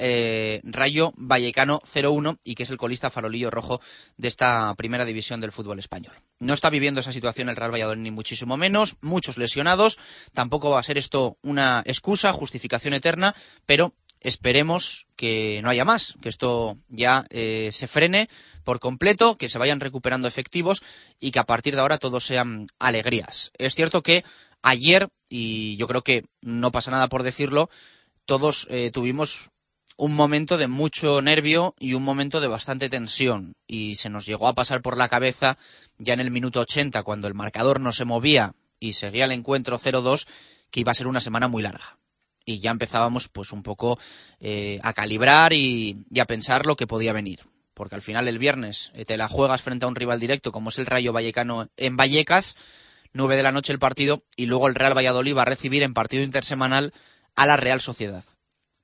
Rayo 0.63 1.13
Vallecano 1.15 1.81
0-1 1.81 2.39
y 2.43 2.55
que 2.55 2.63
es 2.63 2.71
el 2.71 2.77
colista 2.77 3.09
farolillo 3.09 3.51
rojo 3.51 3.79
de 4.17 4.27
esta 4.27 4.73
primera 4.75 5.05
división 5.05 5.39
del 5.39 5.51
fútbol 5.51 5.79
español. 5.79 6.13
No 6.39 6.53
está 6.53 6.71
viviendo 6.71 6.99
esa 6.99 7.13
situación 7.13 7.47
el 7.47 7.55
Real 7.55 7.71
Valladolid 7.71 8.01
ni 8.01 8.11
muchísimo 8.11 8.57
menos, 8.57 8.95
muchos 9.01 9.37
lesionados, 9.37 9.99
tampoco 10.33 10.71
va 10.71 10.79
a 10.79 10.83
ser 10.83 10.97
esto 10.97 11.37
una 11.43 11.83
excusa, 11.85 12.33
justificación 12.33 12.95
eterna, 12.95 13.35
pero 13.65 13.93
esperemos 14.19 15.07
que 15.15 15.61
no 15.63 15.69
haya 15.69 15.85
más, 15.85 16.15
que 16.21 16.29
esto 16.29 16.77
ya 16.87 17.25
eh, 17.29 17.69
se 17.73 17.87
frene 17.87 18.29
por 18.63 18.79
completo, 18.79 19.37
que 19.37 19.49
se 19.49 19.57
vayan 19.57 19.79
recuperando 19.79 20.27
efectivos 20.27 20.83
y 21.19 21.31
que 21.31 21.39
a 21.39 21.45
partir 21.45 21.75
de 21.75 21.81
ahora 21.81 21.97
todos 21.97 22.25
sean 22.25 22.67
alegrías. 22.79 23.51
Es 23.57 23.75
cierto 23.75 24.03
que 24.03 24.23
ayer, 24.61 25.09
y 25.27 25.75
yo 25.77 25.87
creo 25.87 26.03
que 26.03 26.25
no 26.41 26.71
pasa 26.71 26.91
nada 26.91 27.09
por 27.09 27.23
decirlo, 27.23 27.69
todos 28.25 28.67
eh, 28.69 28.91
tuvimos 28.91 29.49
un 29.97 30.15
momento 30.15 30.57
de 30.57 30.67
mucho 30.67 31.21
nervio 31.21 31.75
y 31.79 31.93
un 31.93 32.03
momento 32.03 32.41
de 32.41 32.47
bastante 32.47 32.89
tensión. 32.89 33.53
Y 33.67 33.95
se 33.95 34.09
nos 34.09 34.25
llegó 34.25 34.47
a 34.47 34.55
pasar 34.55 34.81
por 34.81 34.97
la 34.97 35.09
cabeza 35.09 35.57
ya 35.97 36.13
en 36.13 36.19
el 36.19 36.31
minuto 36.31 36.59
80, 36.61 37.03
cuando 37.03 37.27
el 37.27 37.35
marcador 37.35 37.79
no 37.79 37.91
se 37.91 38.05
movía 38.05 38.53
y 38.79 38.93
seguía 38.93 39.25
el 39.25 39.31
encuentro 39.31 39.77
0-2, 39.77 40.27
que 40.71 40.79
iba 40.79 40.91
a 40.91 40.95
ser 40.95 41.07
una 41.07 41.21
semana 41.21 41.47
muy 41.47 41.61
larga. 41.61 41.97
Y 42.45 42.59
ya 42.59 42.71
empezábamos 42.71 43.27
pues 43.27 43.51
un 43.51 43.63
poco 43.63 43.99
eh, 44.39 44.79
a 44.83 44.93
calibrar 44.93 45.53
y, 45.53 46.05
a 46.19 46.25
pensar 46.25 46.65
lo 46.65 46.75
que 46.75 46.87
podía 46.87 47.13
venir. 47.13 47.39
Porque 47.73 47.95
al 47.95 48.01
final 48.01 48.27
el 48.27 48.39
viernes 48.39 48.91
eh, 48.95 49.05
te 49.05 49.17
la 49.17 49.27
juegas 49.27 49.61
frente 49.61 49.85
a 49.85 49.87
un 49.87 49.95
rival 49.95 50.19
directo 50.19 50.51
como 50.51 50.69
es 50.69 50.79
el 50.79 50.85
Rayo 50.85 51.13
Vallecano 51.13 51.69
en 51.77 51.97
Vallecas, 51.97 52.55
9 53.13 53.37
de 53.37 53.43
la 53.43 53.51
noche 53.51 53.73
el 53.73 53.79
partido, 53.79 54.23
y 54.35 54.45
luego 54.45 54.67
el 54.67 54.75
Real 54.75 54.97
Valladolid 54.97 55.35
va 55.35 55.43
a 55.43 55.45
recibir 55.45 55.83
en 55.83 55.93
partido 55.93 56.23
intersemanal 56.23 56.93
a 57.35 57.45
la 57.45 57.57
Real 57.57 57.81
Sociedad. 57.81 58.23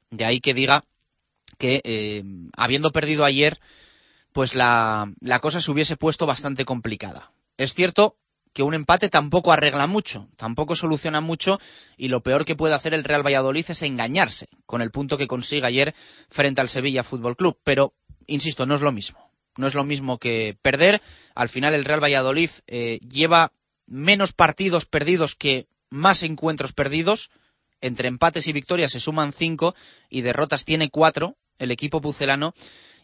De 0.10 0.26
ahí 0.26 0.40
que 0.40 0.54
diga 0.54 0.84
que 1.58 1.82
eh, 1.84 2.24
habiendo 2.56 2.92
perdido 2.92 3.26
ayer, 3.26 3.60
pues 4.34 4.56
la, 4.56 5.12
la 5.20 5.40
cosa 5.40 5.62
se 5.62 5.72
hubiese 5.72 5.98
puesto 5.98 6.26
bastante 6.26 6.66
complicada. 6.66 7.32
Es 7.58 7.74
cierto 7.74 8.18
que 8.58 8.64
un 8.64 8.74
empate 8.74 9.08
tampoco 9.08 9.52
arregla 9.52 9.86
mucho, 9.86 10.28
tampoco 10.36 10.76
soluciona 10.76 11.22
mucho 11.22 11.60
y 11.96 12.08
lo 12.08 12.24
peor 12.24 12.44
que 12.44 12.56
puede 12.56 12.74
hacer 12.74 12.96
el 12.96 13.04
Real 13.04 13.24
Valladolid 13.24 13.64
es 13.70 13.84
engañarse 13.84 14.48
con 14.66 14.82
el 14.82 14.90
punto 14.90 15.20
que 15.20 15.28
consigue 15.28 15.68
ayer 15.68 15.94
frente 16.28 16.60
al 16.60 16.68
Sevilla 16.68 17.04
Fútbol 17.04 17.38
Club. 17.38 17.60
Pero, 17.64 17.94
insisto, 18.26 18.66
no 18.66 18.74
es 18.74 18.82
lo 18.82 18.92
mismo. 18.92 19.32
No 19.58 19.68
es 19.68 19.76
lo 19.76 19.84
mismo 19.84 20.18
que 20.18 20.58
perder. 20.60 21.04
Al 21.36 21.50
final 21.50 21.76
el 21.76 21.86
Real 21.86 22.04
Valladolid 22.04 22.50
eh, 22.66 22.98
lleva 23.08 23.52
menos 23.86 24.34
partidos 24.34 24.88
perdidos 24.88 25.36
que 25.36 25.68
más 25.92 26.24
encuentros 26.24 26.74
perdidos. 26.74 27.30
Entre 27.80 28.08
empates 28.08 28.48
y 28.48 28.54
victorias 28.54 28.92
se 28.92 29.00
suman 29.00 29.34
cinco 29.34 29.76
y 30.10 30.22
derrotas 30.22 30.66
tiene 30.66 30.90
cuatro 30.90 31.38
el 31.60 31.70
equipo 31.70 32.02
pucelano. 32.02 32.56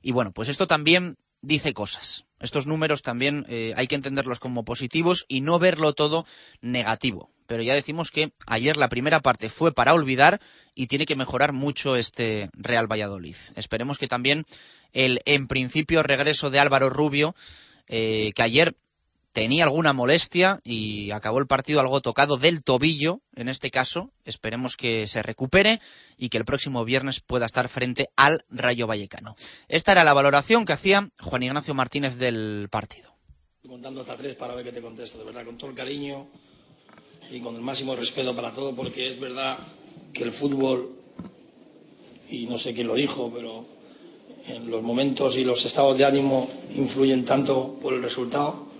Y 0.01 0.13
bueno, 0.13 0.31
pues 0.31 0.49
esto 0.49 0.65
también 0.65 1.15
dice 1.43 1.75
cosas. 1.75 2.25
Estos 2.43 2.67
números 2.67 3.01
también 3.01 3.45
eh, 3.47 3.73
hay 3.77 3.87
que 3.87 3.95
entenderlos 3.95 4.39
como 4.39 4.65
positivos 4.65 5.23
y 5.29 5.39
no 5.39 5.59
verlo 5.59 5.93
todo 5.93 6.27
negativo. 6.59 7.29
Pero 7.47 7.63
ya 7.63 7.73
decimos 7.73 8.11
que 8.11 8.33
ayer 8.45 8.75
la 8.75 8.89
primera 8.89 9.21
parte 9.21 9.47
fue 9.47 9.73
para 9.73 9.93
olvidar 9.93 10.41
y 10.75 10.87
tiene 10.87 11.05
que 11.05 11.15
mejorar 11.15 11.53
mucho 11.53 11.95
este 11.95 12.49
Real 12.51 12.91
Valladolid. 12.91 13.37
Esperemos 13.55 13.97
que 13.97 14.07
también 14.07 14.45
el 14.91 15.21
en 15.23 15.47
principio 15.47 16.03
regreso 16.03 16.49
de 16.49 16.59
Álvaro 16.59 16.89
Rubio, 16.89 17.33
eh, 17.87 18.33
que 18.35 18.43
ayer 18.43 18.75
tenía 19.33 19.65
alguna 19.65 19.93
molestia 19.93 20.59
y 20.63 21.11
acabó 21.11 21.39
el 21.39 21.47
partido 21.47 21.79
algo 21.79 22.01
tocado 22.01 22.37
del 22.37 22.63
tobillo, 22.63 23.19
en 23.35 23.49
este 23.49 23.71
caso. 23.71 24.11
Esperemos 24.23 24.77
que 24.77 25.07
se 25.07 25.23
recupere 25.23 25.81
y 26.17 26.29
que 26.29 26.37
el 26.37 26.45
próximo 26.45 26.85
viernes 26.85 27.19
pueda 27.19 27.47
estar 27.47 27.67
frente 27.67 28.09
al 28.15 28.45
Rayo 28.49 28.87
Vallecano. 28.87 29.35
Esta 29.67 29.91
era 29.91 30.03
la 30.03 30.13
valoración 30.13 30.65
que 30.65 30.73
hacía 30.73 31.09
Juan 31.19 31.43
Ignacio 31.43 31.73
Martínez 31.73 32.17
del 32.17 32.69
partido. 32.71 33.11
Contando 33.67 34.01
hasta 34.01 34.15
tres 34.15 34.35
para 34.35 34.53
ver 34.53 34.65
qué 34.65 34.71
te 34.71 34.81
contesto, 34.81 35.17
de 35.17 35.25
verdad, 35.25 35.45
con 35.45 35.57
todo 35.57 35.71
el 35.71 35.75
cariño 35.75 36.27
y 37.31 37.39
con 37.39 37.55
el 37.55 37.61
máximo 37.61 37.95
respeto 37.95 38.35
para 38.35 38.51
todo, 38.51 38.75
porque 38.75 39.09
es 39.09 39.19
verdad 39.19 39.57
que 40.13 40.23
el 40.23 40.31
fútbol, 40.31 40.91
y 42.29 42.45
no 42.45 42.59
sé 42.59 42.75
quién 42.75 42.87
lo 42.87 42.93
dijo, 42.93 43.31
pero 43.33 43.65
en 44.45 44.69
los 44.69 44.83
momentos 44.83 45.37
y 45.37 45.43
los 45.43 45.65
estados 45.65 45.97
de 45.97 46.05
ánimo 46.05 46.47
influyen 46.75 47.25
tanto 47.25 47.79
por 47.81 47.93
el 47.93 48.03
resultado 48.03 48.72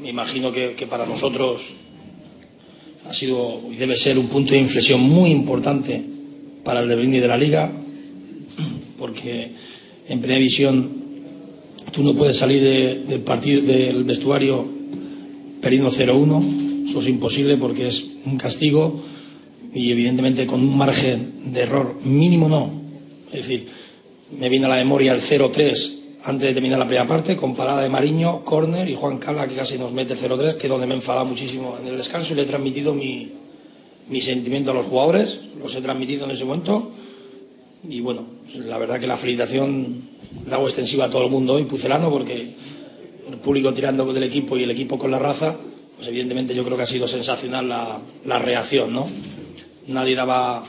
me 0.00 0.10
imagino 0.10 0.52
que, 0.52 0.86
para 0.88 1.06
nosotros 1.06 1.62
ha 3.08 3.14
sido 3.14 3.60
y 3.70 3.76
debe 3.76 3.96
ser 3.96 4.18
un 4.18 4.28
punto 4.28 4.52
de 4.52 4.60
inflexión 4.60 5.00
muy 5.00 5.30
importante 5.30 6.02
para 6.64 6.80
el 6.80 6.88
devenir 6.88 7.22
de 7.22 7.28
la 7.28 7.36
liga, 7.36 7.70
porque 8.98 9.52
en 10.08 10.20
primera 10.20 10.40
visión 10.40 10.90
tú 11.92 12.02
no 12.02 12.14
puedes 12.14 12.36
salir 12.36 12.62
de, 12.62 13.04
del 13.04 13.20
partido 13.20 13.62
del 13.62 14.04
vestuario 14.04 14.66
perdiendo 15.60 15.90
0-1, 15.90 16.88
eso 16.88 17.00
es 17.00 17.08
imposible 17.08 17.56
porque 17.56 17.86
es 17.86 18.06
un 18.24 18.36
castigo 18.36 19.00
y 19.74 19.90
evidentemente 19.90 20.46
con 20.46 20.60
un 20.60 20.76
margen 20.76 21.52
de 21.52 21.60
error 21.60 21.96
mínimo 22.04 22.48
no. 22.48 22.72
Es 23.28 23.46
decir, 23.46 23.68
me 24.38 24.48
viene 24.48 24.66
a 24.66 24.70
la 24.70 24.76
memoria 24.76 25.12
el 25.12 25.20
0-3 25.20 26.05
antes 26.26 26.48
de 26.48 26.54
terminar 26.54 26.80
la 26.80 26.86
primera 26.86 27.06
parte, 27.06 27.36
con 27.36 27.54
parada 27.54 27.82
de 27.82 27.88
Mariño, 27.88 28.44
córner 28.44 28.88
y 28.88 28.96
Juan 28.96 29.18
Cala 29.18 29.46
que 29.46 29.54
casi 29.54 29.78
nos 29.78 29.92
mete 29.92 30.14
el 30.14 30.18
0-3, 30.18 30.56
que 30.56 30.66
es 30.66 30.68
donde 30.68 30.86
me 30.86 30.94
he 30.94 30.96
enfadado 30.96 31.24
muchísimo 31.24 31.76
en 31.80 31.86
el 31.86 31.96
descanso 31.96 32.32
y 32.32 32.36
le 32.36 32.42
he 32.42 32.46
transmitido 32.46 32.94
mi, 32.94 33.30
mi 34.08 34.20
sentimiento 34.20 34.72
a 34.72 34.74
los 34.74 34.86
jugadores, 34.86 35.38
los 35.62 35.72
he 35.76 35.80
transmitido 35.80 36.24
en 36.24 36.32
ese 36.32 36.44
momento 36.44 36.90
y 37.88 38.00
bueno, 38.00 38.24
la 38.54 38.76
verdad 38.78 38.98
que 38.98 39.06
la 39.06 39.16
felicitación 39.16 40.02
la 40.48 40.56
hago 40.56 40.66
extensiva 40.66 41.04
a 41.04 41.10
todo 41.10 41.24
el 41.24 41.30
mundo 41.30 41.54
hoy, 41.54 41.62
pucelano, 41.62 42.10
porque 42.10 42.54
el 43.30 43.36
público 43.38 43.72
tirando 43.72 44.12
del 44.12 44.24
equipo 44.24 44.56
y 44.56 44.64
el 44.64 44.70
equipo 44.72 44.98
con 44.98 45.12
la 45.12 45.20
raza, 45.20 45.54
pues 45.94 46.08
evidentemente 46.08 46.56
yo 46.56 46.64
creo 46.64 46.76
que 46.76 46.82
ha 46.82 46.86
sido 46.86 47.06
sensacional 47.06 47.68
la, 47.68 47.98
la 48.24 48.38
reacción, 48.40 48.92
¿no? 48.92 49.06
Nadie 49.86 50.16
daba 50.16 50.64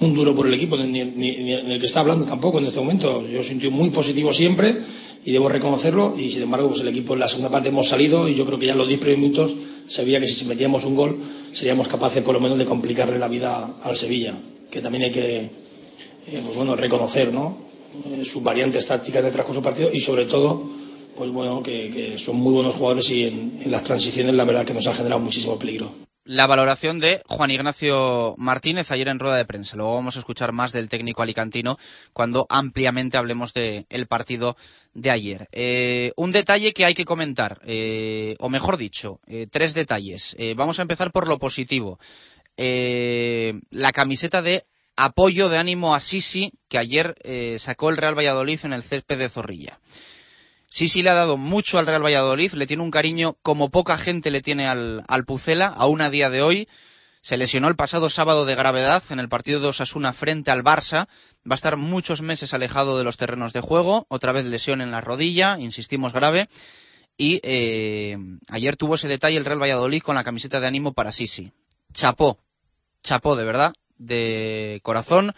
un 0.00 0.14
duro 0.14 0.34
por 0.34 0.46
el 0.46 0.54
equipo, 0.54 0.76
ni, 0.76 1.00
el 1.00 1.80
que 1.80 1.86
está 1.86 2.00
hablando 2.00 2.26
tampoco 2.26 2.58
en 2.58 2.66
este 2.66 2.80
momento. 2.80 3.26
Yo 3.26 3.42
sentí 3.42 3.68
muy 3.68 3.90
positivo 3.90 4.32
siempre 4.32 4.78
y 5.24 5.32
debo 5.32 5.48
reconocerlo. 5.48 6.14
Y 6.18 6.30
sin 6.30 6.42
embargo, 6.42 6.68
pues 6.68 6.80
el 6.80 6.88
equipo 6.88 7.14
en 7.14 7.20
la 7.20 7.28
segunda 7.28 7.50
parte 7.50 7.68
hemos 7.68 7.88
salido 7.88 8.28
y 8.28 8.34
yo 8.34 8.44
creo 8.44 8.58
que 8.58 8.66
ya 8.66 8.72
en 8.72 8.78
los 8.78 8.88
10 8.88 9.00
primeros 9.00 9.20
minutos 9.20 9.54
se 9.86 10.04
veía 10.04 10.20
que 10.20 10.26
si 10.26 10.44
metíamos 10.44 10.84
un 10.84 10.96
gol 10.96 11.18
seríamos 11.52 11.88
capaces 11.88 12.22
por 12.22 12.34
lo 12.34 12.40
menos 12.40 12.58
de 12.58 12.64
complicarle 12.64 13.18
la 13.18 13.28
vida 13.28 13.76
al 13.82 13.96
Sevilla, 13.96 14.34
que 14.70 14.80
también 14.80 15.04
hay 15.04 15.10
que 15.10 15.36
eh, 16.26 16.40
pues 16.44 16.56
bueno, 16.56 16.76
reconocer 16.76 17.32
¿no? 17.32 17.58
Eh, 18.06 18.24
sus 18.24 18.42
variantes 18.42 18.86
tácticas 18.86 19.24
el 19.24 19.32
transcurso 19.32 19.60
partido 19.60 19.90
y 19.92 20.00
sobre 20.00 20.24
todo 20.26 20.62
pues 21.16 21.30
bueno, 21.30 21.62
que, 21.62 21.90
que 21.90 22.18
son 22.18 22.36
muy 22.36 22.54
buenos 22.54 22.74
jugadores 22.74 23.10
y 23.10 23.24
en, 23.24 23.58
en 23.62 23.70
las 23.70 23.84
transiciones 23.84 24.34
la 24.34 24.44
verdad 24.44 24.64
que 24.64 24.72
nos 24.72 24.86
ha 24.86 24.94
generado 24.94 25.20
muchísimo 25.20 25.58
peligro 25.58 25.92
la 26.24 26.46
valoración 26.46 27.00
de 27.00 27.20
Juan 27.26 27.50
Ignacio 27.50 28.34
Martínez 28.38 28.90
ayer 28.90 29.08
en 29.08 29.18
rueda 29.18 29.36
de 29.36 29.44
prensa. 29.44 29.76
Luego 29.76 29.94
vamos 29.94 30.16
a 30.16 30.20
escuchar 30.20 30.52
más 30.52 30.72
del 30.72 30.88
técnico 30.88 31.22
alicantino 31.22 31.78
cuando 32.12 32.46
ampliamente 32.48 33.16
hablemos 33.16 33.52
del 33.54 33.86
el 33.88 34.06
partido 34.06 34.56
de 34.94 35.10
ayer. 35.10 35.48
Eh, 35.52 36.12
un 36.16 36.32
detalle 36.32 36.72
que 36.72 36.84
hay 36.84 36.94
que 36.94 37.04
comentar, 37.04 37.60
eh, 37.64 38.36
o 38.38 38.48
mejor 38.48 38.76
dicho, 38.76 39.20
eh, 39.26 39.46
tres 39.50 39.74
detalles. 39.74 40.36
Vamos 40.56 40.78
a 40.78 40.82
empezar 40.82 41.12
por 41.12 41.26
lo 41.26 41.38
positivo. 41.38 41.98
La 42.56 43.92
camiseta 43.92 44.42
de 44.42 44.64
apoyo 44.96 45.48
de 45.48 45.58
ánimo 45.58 45.94
a 45.94 46.00
Sisi 46.00 46.52
que 46.68 46.78
ayer 46.78 47.14
sacó 47.58 47.90
el 47.90 47.96
Real 47.96 48.16
Valladolid 48.16 48.60
en 48.64 48.72
el 48.72 48.82
césped 48.82 49.18
de 49.18 49.28
Zorrilla. 49.28 49.78
Sí 50.72 51.02
le 51.02 51.10
ha 51.10 51.14
dado 51.14 51.36
mucho 51.36 51.78
al 51.78 51.86
Real 51.86 52.02
Valladolid, 52.02 52.54
le 52.54 52.66
tiene 52.66 52.82
un 52.82 52.90
cariño 52.90 53.36
como 53.42 53.68
poca 53.68 53.98
gente 53.98 54.30
le 54.30 54.40
tiene 54.40 54.66
al, 54.66 55.04
al 55.06 55.26
Pucela, 55.26 55.66
aún 55.66 56.00
a 56.00 56.08
día 56.08 56.30
de 56.30 56.40
hoy. 56.40 56.66
Se 57.20 57.36
lesionó 57.36 57.68
el 57.68 57.76
pasado 57.76 58.08
sábado 58.08 58.46
de 58.46 58.54
gravedad 58.54 59.02
en 59.10 59.20
el 59.20 59.28
partido 59.28 59.60
de 59.60 59.68
Osasuna 59.68 60.14
frente 60.14 60.50
al 60.50 60.64
Barça. 60.64 61.08
Va 61.48 61.52
a 61.52 61.54
estar 61.56 61.76
muchos 61.76 62.22
meses 62.22 62.54
alejado 62.54 62.96
de 62.96 63.04
los 63.04 63.18
terrenos 63.18 63.52
de 63.52 63.60
juego. 63.60 64.06
Otra 64.08 64.32
vez 64.32 64.46
lesión 64.46 64.80
en 64.80 64.90
la 64.90 65.02
rodilla, 65.02 65.58
insistimos 65.58 66.14
grave. 66.14 66.48
Y 67.18 67.40
eh, 67.42 68.16
ayer 68.48 68.74
tuvo 68.78 68.94
ese 68.94 69.08
detalle 69.08 69.36
el 69.36 69.44
Real 69.44 69.60
Valladolid 69.60 70.00
con 70.00 70.14
la 70.14 70.24
camiseta 70.24 70.58
de 70.58 70.68
ánimo 70.68 70.94
para 70.94 71.12
Sisi. 71.12 71.52
Chapó, 71.92 72.40
chapó 73.02 73.36
de 73.36 73.44
verdad, 73.44 73.74
de 73.98 74.80
corazón, 74.82 75.34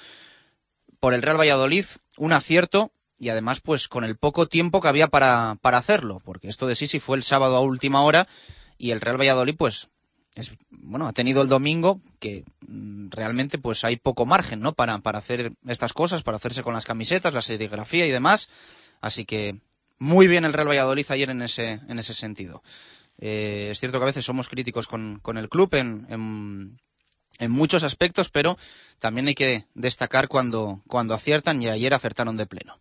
por 1.00 1.12
el 1.12 1.22
Real 1.22 1.40
Valladolid. 1.40 1.86
Un 2.18 2.32
acierto, 2.32 2.92
y 3.24 3.30
además 3.30 3.60
pues 3.60 3.88
con 3.88 4.04
el 4.04 4.16
poco 4.16 4.46
tiempo 4.46 4.82
que 4.82 4.88
había 4.88 5.08
para, 5.08 5.56
para 5.62 5.78
hacerlo, 5.78 6.18
porque 6.22 6.48
esto 6.48 6.66
de 6.66 6.74
Sisi 6.74 7.00
fue 7.00 7.16
el 7.16 7.22
sábado 7.22 7.56
a 7.56 7.60
última 7.60 8.02
hora 8.02 8.28
y 8.76 8.90
el 8.90 9.00
Real 9.00 9.18
Valladolid 9.18 9.56
pues 9.56 9.88
es, 10.34 10.52
bueno, 10.68 11.06
ha 11.06 11.12
tenido 11.14 11.40
el 11.40 11.48
domingo 11.48 11.98
que 12.18 12.44
mm, 12.66 13.08
realmente 13.08 13.56
pues 13.56 13.82
hay 13.82 13.96
poco 13.96 14.26
margen, 14.26 14.60
¿no? 14.60 14.74
Para, 14.74 14.98
para 14.98 15.20
hacer 15.20 15.52
estas 15.66 15.94
cosas, 15.94 16.22
para 16.22 16.36
hacerse 16.36 16.62
con 16.62 16.74
las 16.74 16.84
camisetas, 16.84 17.32
la 17.32 17.40
serigrafía 17.40 18.06
y 18.06 18.10
demás. 18.10 18.50
Así 19.00 19.24
que 19.24 19.58
muy 19.98 20.26
bien 20.28 20.44
el 20.44 20.52
Real 20.52 20.68
Valladolid 20.68 21.06
ayer 21.08 21.30
en 21.30 21.40
ese, 21.40 21.80
en 21.88 21.98
ese 21.98 22.12
sentido. 22.12 22.62
Eh, 23.16 23.68
es 23.70 23.80
cierto 23.80 23.98
que 23.98 24.04
a 24.04 24.06
veces 24.06 24.26
somos 24.26 24.50
críticos 24.50 24.86
con, 24.86 25.18
con 25.20 25.38
el 25.38 25.48
club 25.48 25.74
en, 25.76 26.06
en, 26.10 26.78
en, 27.38 27.50
muchos 27.50 27.84
aspectos, 27.84 28.28
pero 28.28 28.58
también 28.98 29.28
hay 29.28 29.34
que 29.34 29.64
destacar 29.74 30.28
cuando, 30.28 30.82
cuando 30.88 31.14
aciertan 31.14 31.62
y 31.62 31.68
ayer 31.68 31.94
acertaron 31.94 32.36
de 32.36 32.46
pleno. 32.46 32.76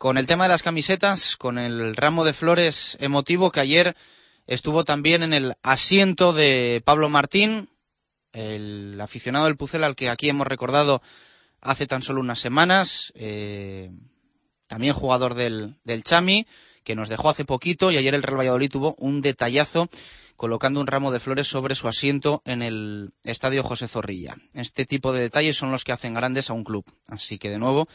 Con 0.00 0.16
el 0.16 0.26
tema 0.26 0.44
de 0.44 0.48
las 0.48 0.62
camisetas, 0.62 1.36
con 1.36 1.58
el 1.58 1.94
ramo 1.94 2.24
de 2.24 2.32
flores 2.32 2.96
emotivo 3.00 3.52
que 3.52 3.60
ayer 3.60 3.94
estuvo 4.46 4.82
también 4.82 5.22
en 5.22 5.34
el 5.34 5.52
asiento 5.62 6.32
de 6.32 6.80
Pablo 6.86 7.10
Martín, 7.10 7.68
el 8.32 8.98
aficionado 8.98 9.44
del 9.44 9.58
Pucel 9.58 9.84
al 9.84 9.96
que 9.96 10.08
aquí 10.08 10.30
hemos 10.30 10.46
recordado 10.46 11.02
hace 11.60 11.86
tan 11.86 12.00
solo 12.00 12.22
unas 12.22 12.38
semanas, 12.38 13.12
eh, 13.14 13.90
también 14.68 14.94
jugador 14.94 15.34
del, 15.34 15.76
del 15.84 16.02
Chami, 16.02 16.46
que 16.90 16.96
nos 16.96 17.08
dejó 17.08 17.30
hace 17.30 17.44
poquito 17.44 17.92
y 17.92 17.98
ayer 17.98 18.16
el 18.16 18.24
Real 18.24 18.40
Valladolid 18.40 18.68
tuvo 18.68 18.96
un 18.98 19.20
detallazo 19.20 19.88
colocando 20.34 20.80
un 20.80 20.88
ramo 20.88 21.12
de 21.12 21.20
flores 21.20 21.46
sobre 21.46 21.76
su 21.76 21.86
asiento 21.86 22.42
en 22.44 22.62
el 22.62 23.12
Estadio 23.22 23.62
José 23.62 23.86
Zorrilla. 23.86 24.34
Este 24.54 24.86
tipo 24.86 25.12
de 25.12 25.20
detalles 25.20 25.56
son 25.56 25.70
los 25.70 25.84
que 25.84 25.92
hacen 25.92 26.14
grandes 26.14 26.50
a 26.50 26.52
un 26.52 26.64
club. 26.64 26.84
Así 27.06 27.38
que, 27.38 27.48
de 27.48 27.60
nuevo, 27.60 27.86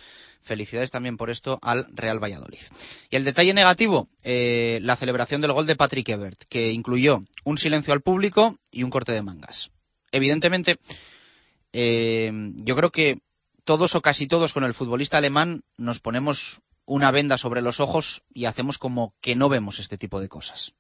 felicidades 0.42 0.92
también 0.92 1.18
por 1.18 1.30
esto 1.30 1.60
al 1.62 1.88
Real 1.94 2.24
Valladolid. 2.24 2.62
Y 3.10 3.18
el 3.18 3.26
detalle 3.26 3.54
negativo, 3.54 4.08
eh, 4.24 4.80
la 4.82 4.96
celebración 4.96 5.42
del 5.42 5.52
gol 5.52 5.68
de 5.68 5.76
Patrick 5.76 6.08
Ebert, 6.08 6.44
que 6.48 6.72
incluyó 6.72 7.26
un 7.44 7.58
silencio 7.58 7.92
al 7.92 8.00
público 8.00 8.58
y 8.72 8.84
un 8.84 8.92
corte 8.92 9.12
de 9.12 9.24
mangas. 9.24 9.72
Evidentemente, 10.14 10.78
eh, 11.74 12.32
yo 12.64 12.78
creo 12.78 12.92
que 12.92 13.20
todos 13.66 13.96
o 13.96 14.02
casi 14.02 14.28
todos 14.28 14.54
con 14.54 14.64
el 14.64 14.74
futbolista 14.74 15.18
alemán 15.18 15.64
nos 15.76 16.00
ponemos 16.00 16.62
una 16.86 17.12
venda 17.12 17.38
sobre 17.38 17.62
los 17.62 17.80
ojos 17.80 18.24
y 18.34 18.46
hacemos 18.46 18.78
como 18.78 19.14
que 19.22 19.36
no 19.36 19.50
vemos 19.50 19.80
este 19.80 19.98
tipo 19.98 20.20
de 20.20 20.30
cosas 20.30 20.74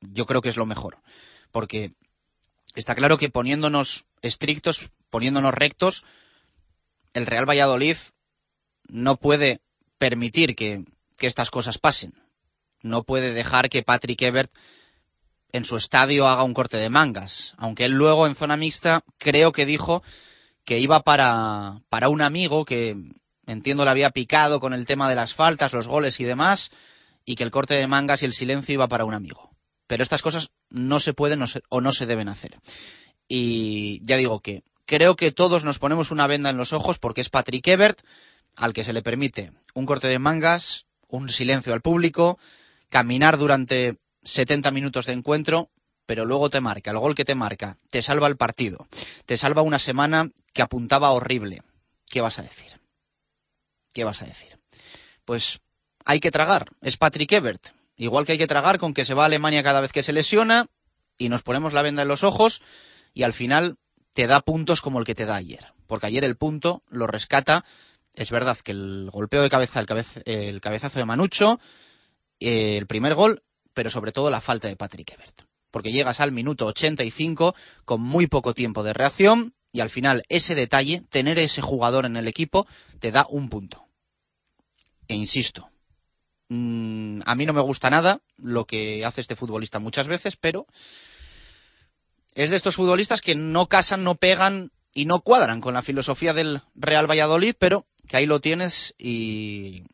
yo 0.00 0.26
creo 0.26 0.42
que 0.42 0.48
es 0.48 0.56
lo 0.56 0.66
mejor. 0.66 0.98
Porque 1.50 1.92
está 2.74 2.94
claro 2.94 3.18
que 3.18 3.30
poniéndonos 3.30 4.06
estrictos, 4.22 4.90
poniéndonos 5.10 5.54
rectos, 5.54 6.04
el 7.12 7.26
Real 7.26 7.48
Valladolid 7.48 7.96
no 8.88 9.16
puede 9.16 9.60
permitir 9.98 10.54
que, 10.54 10.84
que 11.16 11.26
estas 11.26 11.50
cosas 11.50 11.78
pasen. 11.78 12.12
No 12.82 13.02
puede 13.02 13.32
dejar 13.32 13.68
que 13.68 13.82
Patrick 13.82 14.22
Ebert 14.22 14.52
en 15.52 15.64
su 15.64 15.76
estadio 15.76 16.28
haga 16.28 16.44
un 16.44 16.54
corte 16.54 16.76
de 16.76 16.90
mangas. 16.90 17.54
Aunque 17.58 17.84
él 17.84 17.92
luego 17.92 18.26
en 18.26 18.34
zona 18.34 18.56
mixta 18.56 19.02
creo 19.18 19.52
que 19.52 19.66
dijo 19.66 20.02
que 20.64 20.78
iba 20.78 21.00
para, 21.00 21.82
para 21.88 22.08
un 22.08 22.22
amigo 22.22 22.64
que 22.64 22.96
entiendo 23.50 23.84
le 23.84 23.90
había 23.90 24.10
picado 24.10 24.60
con 24.60 24.72
el 24.72 24.86
tema 24.86 25.08
de 25.08 25.16
las 25.16 25.34
faltas, 25.34 25.72
los 25.72 25.88
goles 25.88 26.20
y 26.20 26.24
demás, 26.24 26.70
y 27.24 27.36
que 27.36 27.44
el 27.44 27.50
corte 27.50 27.74
de 27.74 27.86
mangas 27.86 28.22
y 28.22 28.26
el 28.26 28.32
silencio 28.32 28.74
iba 28.74 28.88
para 28.88 29.04
un 29.04 29.14
amigo. 29.14 29.50
Pero 29.86 30.02
estas 30.02 30.22
cosas 30.22 30.50
no 30.68 31.00
se 31.00 31.14
pueden 31.14 31.44
o 31.68 31.80
no 31.80 31.92
se 31.92 32.06
deben 32.06 32.28
hacer. 32.28 32.56
Y 33.28 34.00
ya 34.04 34.16
digo 34.16 34.40
que 34.40 34.62
creo 34.86 35.16
que 35.16 35.32
todos 35.32 35.64
nos 35.64 35.78
ponemos 35.78 36.10
una 36.10 36.26
venda 36.26 36.50
en 36.50 36.56
los 36.56 36.72
ojos 36.72 36.98
porque 36.98 37.20
es 37.20 37.28
Patrick 37.28 37.66
Ebert 37.68 38.00
al 38.56 38.72
que 38.72 38.84
se 38.84 38.92
le 38.92 39.02
permite 39.02 39.52
un 39.74 39.86
corte 39.86 40.08
de 40.08 40.18
mangas, 40.18 40.86
un 41.08 41.28
silencio 41.28 41.72
al 41.72 41.80
público, 41.80 42.38
caminar 42.88 43.38
durante 43.38 43.96
70 44.24 44.70
minutos 44.70 45.06
de 45.06 45.12
encuentro, 45.12 45.70
pero 46.06 46.24
luego 46.24 46.50
te 46.50 46.60
marca, 46.60 46.90
el 46.90 46.98
gol 46.98 47.14
que 47.14 47.24
te 47.24 47.34
marca, 47.34 47.76
te 47.90 48.02
salva 48.02 48.26
el 48.26 48.36
partido, 48.36 48.88
te 49.26 49.36
salva 49.36 49.62
una 49.62 49.78
semana 49.78 50.30
que 50.52 50.62
apuntaba 50.62 51.12
horrible. 51.12 51.62
¿Qué 52.08 52.20
vas 52.20 52.40
a 52.40 52.42
decir? 52.42 52.79
¿Qué 53.92 54.04
vas 54.04 54.22
a 54.22 54.26
decir? 54.26 54.58
Pues 55.24 55.60
hay 56.04 56.20
que 56.20 56.30
tragar, 56.30 56.68
es 56.80 56.96
Patrick 56.96 57.32
Ebert, 57.32 57.70
Igual 58.00 58.24
que 58.24 58.32
hay 58.32 58.38
que 58.38 58.46
tragar 58.46 58.78
con 58.78 58.94
que 58.94 59.04
se 59.04 59.12
va 59.12 59.24
a 59.24 59.26
Alemania 59.26 59.62
cada 59.62 59.82
vez 59.82 59.92
que 59.92 60.02
se 60.02 60.14
lesiona 60.14 60.66
y 61.18 61.28
nos 61.28 61.42
ponemos 61.42 61.74
la 61.74 61.82
venda 61.82 62.00
en 62.00 62.08
los 62.08 62.24
ojos 62.24 62.62
y 63.12 63.24
al 63.24 63.34
final 63.34 63.76
te 64.14 64.26
da 64.26 64.40
puntos 64.40 64.80
como 64.80 64.98
el 64.98 65.04
que 65.04 65.14
te 65.14 65.26
da 65.26 65.34
ayer. 65.34 65.74
Porque 65.86 66.06
ayer 66.06 66.24
el 66.24 66.38
punto 66.38 66.82
lo 66.88 67.06
rescata. 67.06 67.62
Es 68.14 68.30
verdad 68.30 68.56
que 68.56 68.72
el 68.72 69.10
golpeo 69.12 69.42
de 69.42 69.50
cabeza, 69.50 69.84
el, 70.24 70.60
cabezazo 70.62 70.98
de 70.98 71.04
Manucho, 71.04 71.60
eh, 72.40 72.78
el 72.78 72.86
primer 72.86 73.14
gol, 73.14 73.42
pero 73.74 73.90
sobre 73.90 74.12
todo 74.12 74.30
la 74.30 74.40
falta 74.40 74.66
de 74.66 74.76
Patrick 74.76 75.12
Ebert. 75.12 75.42
Porque 75.70 75.92
llegas 75.92 76.20
al 76.20 76.32
minuto 76.32 76.68
85 76.68 77.54
con 77.84 78.00
muy 78.00 78.28
poco 78.28 78.54
tiempo 78.54 78.82
de 78.82 78.94
reacción 78.94 79.52
y 79.72 79.80
al 79.80 79.90
final 79.90 80.24
ese 80.28 80.54
detalle, 80.54 81.02
tener 81.10 81.38
ese 81.38 81.62
jugador 81.62 82.06
en 82.06 82.16
el 82.16 82.28
equipo, 82.28 82.66
te 82.98 83.12
da 83.12 83.26
un 83.28 83.48
punto. 83.48 83.86
E 85.08 85.14
insisto, 85.14 85.70
Mm, 86.50 87.20
a 87.26 87.36
mí 87.36 87.46
no 87.46 87.52
me 87.52 87.60
gusta 87.60 87.90
nada 87.90 88.20
lo 88.36 88.66
que 88.66 89.04
hace 89.04 89.20
este 89.20 89.36
futbolista 89.36 89.78
muchas 89.78 90.08
veces, 90.08 90.34
pero 90.34 90.66
es 92.34 92.50
de 92.50 92.56
estos 92.56 92.74
futbolistas 92.74 93.20
que 93.20 93.36
no 93.36 93.68
casan, 93.68 94.02
no 94.02 94.16
pegan 94.16 94.72
y 94.92 95.04
no 95.04 95.20
cuadran 95.20 95.60
con 95.60 95.74
la 95.74 95.82
filosofía 95.82 96.34
del 96.34 96.60
Real 96.74 97.08
Valladolid, 97.08 97.54
pero 97.56 97.86
que 98.08 98.16
ahí 98.16 98.26
lo 98.26 98.40
tienes 98.40 98.94
y 98.98 99.84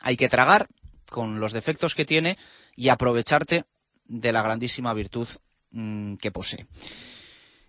hay 0.00 0.16
que 0.16 0.28
tragar 0.28 0.66
con 1.08 1.38
los 1.38 1.52
defectos 1.52 1.94
que 1.94 2.04
tiene 2.04 2.36
y 2.74 2.88
aprovecharte 2.88 3.64
de 4.06 4.32
la 4.32 4.42
grandísima 4.42 4.92
virtud 4.94 5.28
mm, 5.70 6.16
que 6.16 6.32
posee. 6.32 6.66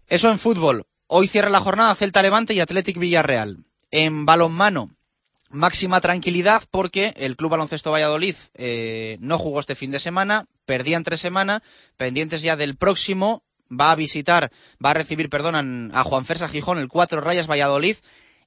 Eso 0.08 0.32
en 0.32 0.40
fútbol. 0.40 0.88
Hoy 1.14 1.28
cierra 1.28 1.50
la 1.50 1.60
jornada 1.60 1.94
Celta 1.94 2.22
Levante 2.22 2.54
y 2.54 2.62
Athletic 2.62 2.98
Villarreal. 2.98 3.58
En 3.92 4.26
balonmano, 4.26 4.90
máxima 5.50 6.00
tranquilidad 6.00 6.64
porque 6.72 7.14
el 7.18 7.36
Club 7.36 7.52
Baloncesto 7.52 7.92
Valladolid 7.92 8.36
eh, 8.54 9.18
no 9.20 9.38
jugó 9.38 9.60
este 9.60 9.76
fin 9.76 9.92
de 9.92 10.00
semana, 10.00 10.46
perdía 10.64 10.96
entre 10.96 11.18
semana, 11.18 11.64
pendientes 11.98 12.44
ya 12.44 12.56
del 12.56 12.78
próximo, 12.78 13.44
va 13.70 13.92
a 13.92 13.96
visitar, 13.96 14.54
va 14.84 14.92
a 14.92 14.94
recibir, 14.94 15.30
perdón, 15.30 15.92
a 15.94 16.04
Juan 16.06 16.24
Fersa 16.24 16.48
Gijón, 16.48 16.78
el 16.78 16.88
Cuatro 16.88 17.20
Rayas 17.20 17.52
Valladolid, 17.52 17.98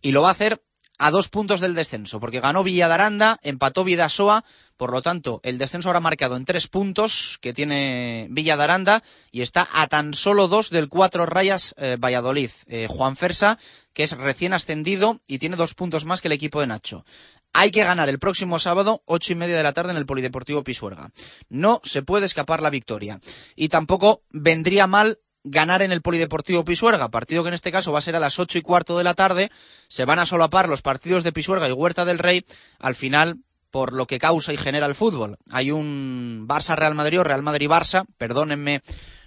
y 0.00 0.12
lo 0.12 0.22
va 0.22 0.29
a 0.29 0.33
hacer 0.33 0.62
a 0.98 1.11
dos 1.11 1.28
puntos 1.28 1.61
del 1.61 1.74
descenso, 1.74 2.20
porque 2.20 2.40
ganó 2.40 2.62
Villadaranda, 2.62 3.38
empató 3.42 3.85
Vidasoa, 3.85 4.44
por 4.76 4.92
lo 4.92 5.02
tanto, 5.02 5.40
el 5.44 5.59
descenso 5.59 5.88
habrá 5.88 6.00
marcado 6.00 6.37
en 6.37 6.44
tres 6.44 6.66
puntos 6.66 7.38
que 7.40 7.52
tiene 7.52 8.26
Villadaranda 8.30 9.02
y 9.30 9.42
está 9.42 9.68
a 9.72 9.87
tan 9.87 10.14
solo 10.14 10.48
dos 10.48 10.70
del 10.70 10.88
cuatro 10.88 11.26
rayas 11.26 11.74
eh, 11.78 11.96
Valladolid. 11.98 12.50
Eh, 12.66 12.88
Juan 12.88 13.16
Fersa, 13.16 13.59
que 13.92 14.02
es 14.02 14.12
recién 14.16 14.52
ascendido 14.52 15.20
y 15.26 15.38
tiene 15.38 15.57
dos 15.57 15.74
puntos 15.74 16.04
más 16.04 16.20
que 16.20 16.28
el 16.28 16.33
equipo 16.33 16.61
de 16.61 16.66
Nacho. 16.66 17.04
Hay 17.52 17.70
que 17.70 17.85
ganar 17.85 18.09
el 18.09 18.18
próximo 18.18 18.59
sábado, 18.59 19.02
ocho 19.07 19.33
y 19.33 19.37
media 19.37 19.57
de 19.57 19.62
la 19.62 19.72
tarde, 19.72 19.92
en 19.92 19.96
el 19.96 20.07
Polideportivo 20.07 20.64
Pisuerga. 20.64 21.11
No 21.48 21.80
se 21.85 22.02
puede 22.02 22.26
escapar 22.26 22.61
la 22.61 22.70
victoria. 22.70 23.20
Y 23.54 23.68
tampoco 23.68 24.24
vendría 24.30 24.88
mal 24.88 25.20
ganar 25.44 25.83
en 25.83 25.92
el 25.92 26.02
Polideportivo 26.02 26.64
Pisuerga, 26.64 27.11
partido 27.11 27.42
que 27.42 27.48
en 27.48 27.54
este 27.54 27.70
caso 27.70 27.92
va 27.92 27.98
a 27.98 28.02
ser 28.02 28.16
a 28.16 28.20
las 28.20 28.38
ocho 28.38 28.59
y 28.59 28.62
cuarto 28.62 28.98
de 28.98 29.04
la 29.04 29.14
tarde, 29.14 29.50
se 29.88 30.04
van 30.04 30.18
a 30.18 30.26
solapar 30.26 30.68
los 30.68 30.83
partidos 30.83 31.22
de 31.22 31.33
Pisuerga 31.33 31.68
y 31.68 31.72
Huerta 31.72 32.04
del 32.04 32.18
Rey, 32.18 32.44
al 32.78 32.94
final 32.94 33.38
por 33.70 33.92
lo 33.92 34.07
que 34.07 34.18
causa 34.18 34.52
y 34.52 34.57
genera 34.57 34.87
el 34.87 34.94
fútbol. 34.94 35.37
Hay 35.50 35.70
un 35.70 36.46
Barça-Real 36.48 36.94
Madrid 36.94 37.20
o 37.20 37.24
Real 37.24 37.42
Madrid-Barça, 37.42 38.07
perdónenme 38.16 38.83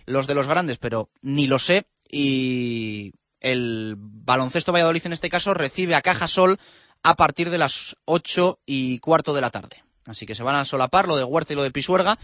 los 0.06 0.26
de 0.26 0.36
los 0.36 0.48
grandes, 0.48 0.78
pero 0.78 1.10
ni 1.22 1.48
lo 1.48 1.60
sé, 1.60 1.86
y 2.10 3.14
el 3.40 3.96
baloncesto 3.98 4.72
Valladolid 4.72 5.06
en 5.06 5.14
este 5.14 5.30
caso 5.30 5.54
recibe 5.54 5.96
a 5.96 6.02
Caja 6.02 6.28
Sol 6.28 6.58
a 7.04 7.16
partir 7.16 7.50
de 7.50 7.58
las 7.58 7.96
ocho 8.06 8.60
y 8.66 9.00
cuarto 9.00 9.34
de 9.34 9.42
la 9.42 9.52
tarde. 9.52 9.78
Así 10.06 10.26
que 10.26 10.36
se 10.36 10.44
van 10.44 10.56
a 10.56 10.66
solapar 10.66 11.08
lo 11.08 11.18
de 11.18 11.24
Huerta 11.24 11.54
y 11.54 11.56
lo 11.56 11.64
de 11.64 11.72
Pisuerga 11.72 12.18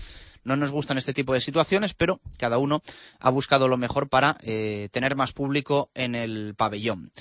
no 0.43 0.56
nos 0.56 0.71
gustan 0.71 0.97
este 0.97 1.13
tipo 1.13 1.34
de 1.34 1.41
situaciones, 1.41 1.93
pero 1.93 2.19
cada 2.38 2.58
uno 2.58 2.82
ha 3.19 3.29
buscado 3.29 3.67
lo 3.67 3.77
mejor 3.77 4.10
para 4.10 4.38
eh, 4.43 4.89
tener 4.91 5.15
más 5.15 5.32
público 5.32 5.89
en 5.93 6.15
el 6.15 6.56
pabellón. 6.56 7.12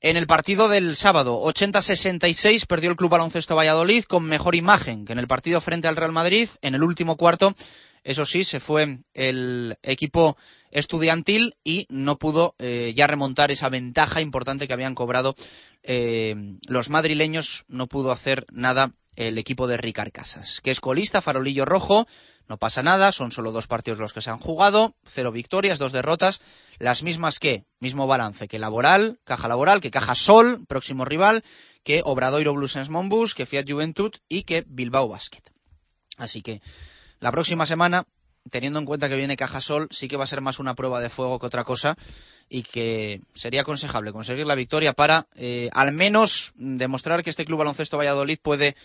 En 0.00 0.16
el 0.16 0.26
partido 0.26 0.68
del 0.68 0.96
sábado, 0.96 1.40
80-66, 1.44 2.66
perdió 2.66 2.90
el 2.90 2.96
Club 2.96 3.10
Baloncesto 3.10 3.54
Valladolid 3.54 4.02
con 4.02 4.24
mejor 4.24 4.56
imagen 4.56 5.04
que 5.04 5.12
en 5.12 5.20
el 5.20 5.28
partido 5.28 5.60
frente 5.60 5.86
al 5.86 5.94
Real 5.94 6.10
Madrid. 6.10 6.48
En 6.60 6.74
el 6.74 6.82
último 6.82 7.16
cuarto, 7.16 7.54
eso 8.02 8.26
sí, 8.26 8.42
se 8.42 8.58
fue 8.58 8.98
el 9.14 9.78
equipo 9.84 10.36
estudiantil 10.72 11.54
y 11.62 11.86
no 11.88 12.18
pudo 12.18 12.56
eh, 12.58 12.92
ya 12.96 13.06
remontar 13.06 13.52
esa 13.52 13.68
ventaja 13.68 14.20
importante 14.20 14.66
que 14.66 14.72
habían 14.72 14.96
cobrado 14.96 15.36
eh, 15.84 16.34
los 16.66 16.90
madrileños. 16.90 17.64
No 17.68 17.86
pudo 17.86 18.10
hacer 18.10 18.44
nada 18.50 18.92
el 19.16 19.38
equipo 19.38 19.66
de 19.66 19.76
Ricard 19.76 20.12
Casas, 20.12 20.60
que 20.60 20.70
es 20.70 20.80
colista, 20.80 21.20
farolillo 21.20 21.64
rojo, 21.64 22.06
no 22.48 22.58
pasa 22.58 22.82
nada, 22.82 23.12
son 23.12 23.30
solo 23.30 23.52
dos 23.52 23.66
partidos 23.66 23.98
los 23.98 24.12
que 24.12 24.22
se 24.22 24.30
han 24.30 24.38
jugado, 24.38 24.94
cero 25.04 25.32
victorias, 25.32 25.78
dos 25.78 25.92
derrotas, 25.92 26.40
las 26.78 27.02
mismas 27.02 27.38
que, 27.38 27.64
mismo 27.78 28.06
balance 28.06 28.48
que 28.48 28.58
Laboral, 28.58 29.18
Caja 29.24 29.48
Laboral, 29.48 29.80
que 29.80 29.90
Caja 29.90 30.14
Sol, 30.14 30.64
próximo 30.66 31.04
rival, 31.04 31.44
que 31.82 32.02
Obradoiro 32.04 32.54
Blues 32.54 32.88
Monbus, 32.88 33.34
que 33.34 33.46
Fiat 33.46 33.68
Juventud 33.68 34.12
y 34.28 34.42
que 34.44 34.64
Bilbao 34.66 35.08
Basket. 35.08 35.42
Así 36.18 36.42
que 36.42 36.62
la 37.20 37.32
próxima 37.32 37.66
semana, 37.66 38.04
teniendo 38.50 38.78
en 38.78 38.86
cuenta 38.86 39.08
que 39.08 39.16
viene 39.16 39.36
Caja 39.36 39.60
Sol, 39.60 39.88
sí 39.90 40.08
que 40.08 40.16
va 40.16 40.24
a 40.24 40.26
ser 40.28 40.40
más 40.40 40.58
una 40.58 40.74
prueba 40.74 41.00
de 41.00 41.10
fuego 41.10 41.38
que 41.38 41.46
otra 41.46 41.64
cosa 41.64 41.96
y 42.48 42.62
que 42.62 43.20
sería 43.34 43.62
aconsejable 43.62 44.12
conseguir 44.12 44.46
la 44.46 44.54
victoria 44.54 44.92
para 44.92 45.26
eh, 45.34 45.70
al 45.72 45.92
menos 45.92 46.52
demostrar 46.56 47.22
que 47.22 47.30
este 47.30 47.44
Club 47.44 47.58
Baloncesto 47.58 47.96
Valladolid 47.96 48.38
puede 48.42 48.76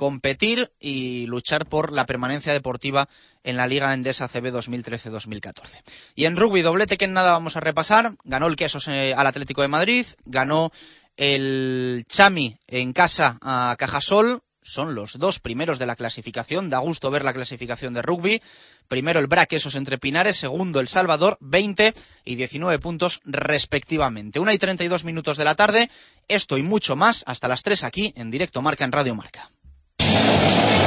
competir 0.00 0.72
y 0.80 1.26
luchar 1.26 1.66
por 1.66 1.92
la 1.92 2.06
permanencia 2.06 2.54
deportiva 2.54 3.08
en 3.44 3.58
la 3.58 3.66
Liga 3.66 3.92
Endesa 3.92 4.28
CB 4.28 4.50
2013-2014. 4.50 5.82
Y 6.14 6.24
en 6.24 6.36
rugby, 6.36 6.62
doblete 6.62 6.96
que 6.96 7.04
en 7.04 7.12
nada 7.12 7.32
vamos 7.32 7.56
a 7.56 7.60
repasar. 7.60 8.14
Ganó 8.24 8.46
el 8.46 8.56
Quesos 8.56 8.88
eh, 8.88 9.12
al 9.14 9.26
Atlético 9.26 9.60
de 9.60 9.68
Madrid, 9.68 10.06
ganó 10.24 10.72
el 11.18 12.06
Chami 12.08 12.58
en 12.66 12.94
casa 12.94 13.38
a 13.42 13.76
Cajasol. 13.78 14.42
Son 14.62 14.94
los 14.94 15.18
dos 15.18 15.40
primeros 15.40 15.78
de 15.78 15.86
la 15.86 15.96
clasificación. 15.96 16.70
Da 16.70 16.78
gusto 16.78 17.10
ver 17.10 17.24
la 17.24 17.32
clasificación 17.32 17.94
de 17.94 18.02
rugby. 18.02 18.42
Primero 18.88 19.20
el 19.20 19.26
Braquesos 19.26 19.74
entre 19.74 19.98
Pinares, 19.98 20.36
segundo 20.36 20.80
el 20.80 20.88
Salvador, 20.88 21.38
20 21.40 21.94
y 22.24 22.34
19 22.34 22.78
puntos 22.78 23.20
respectivamente. 23.24 24.38
Una 24.38 24.52
y 24.52 24.58
32 24.58 25.04
minutos 25.04 25.38
de 25.38 25.44
la 25.44 25.54
tarde. 25.54 25.90
Esto 26.28 26.58
y 26.58 26.62
mucho 26.62 26.96
más 26.96 27.24
hasta 27.26 27.48
las 27.48 27.62
3 27.62 27.84
aquí 27.84 28.12
en 28.16 28.30
directo 28.30 28.62
Marca 28.62 28.84
en 28.84 28.92
Radio 28.92 29.14
Marca. 29.14 29.50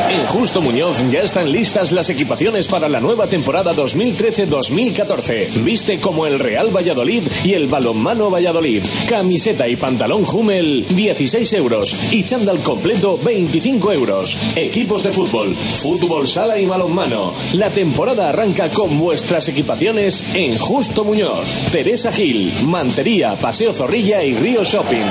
En 0.09 0.27
Justo 0.27 0.61
Muñoz 0.61 0.97
ya 1.09 1.21
están 1.21 1.51
listas 1.51 1.91
las 1.91 2.09
equipaciones 2.09 2.67
para 2.67 2.87
la 2.87 2.99
nueva 2.99 3.25
temporada 3.25 3.71
2013-2014. 3.73 5.63
Viste 5.63 5.99
como 5.99 6.27
el 6.27 6.37
Real 6.37 6.69
Valladolid 6.75 7.23
y 7.43 7.53
el 7.53 7.67
Balonmano 7.67 8.29
Valladolid. 8.29 8.83
Camiseta 9.09 9.67
y 9.67 9.75
pantalón 9.75 10.23
Hummel, 10.31 10.85
16 10.87 11.53
euros. 11.53 12.13
Y 12.13 12.23
chándal 12.23 12.59
completo, 12.59 13.17
25 13.17 13.91
euros. 13.91 14.37
Equipos 14.55 15.03
de 15.03 15.13
fútbol, 15.13 15.55
fútbol 15.55 16.27
sala 16.27 16.59
y 16.59 16.65
balonmano. 16.65 17.33
La 17.53 17.71
temporada 17.71 18.29
arranca 18.29 18.69
con 18.69 18.99
vuestras 18.99 19.47
equipaciones 19.47 20.35
en 20.35 20.59
Justo 20.59 21.03
Muñoz. 21.03 21.71
Teresa 21.71 22.11
Gil, 22.11 22.53
Mantería, 22.65 23.35
Paseo 23.35 23.73
Zorrilla 23.73 24.23
y 24.23 24.35
Río 24.35 24.63
Shopping. 24.63 25.01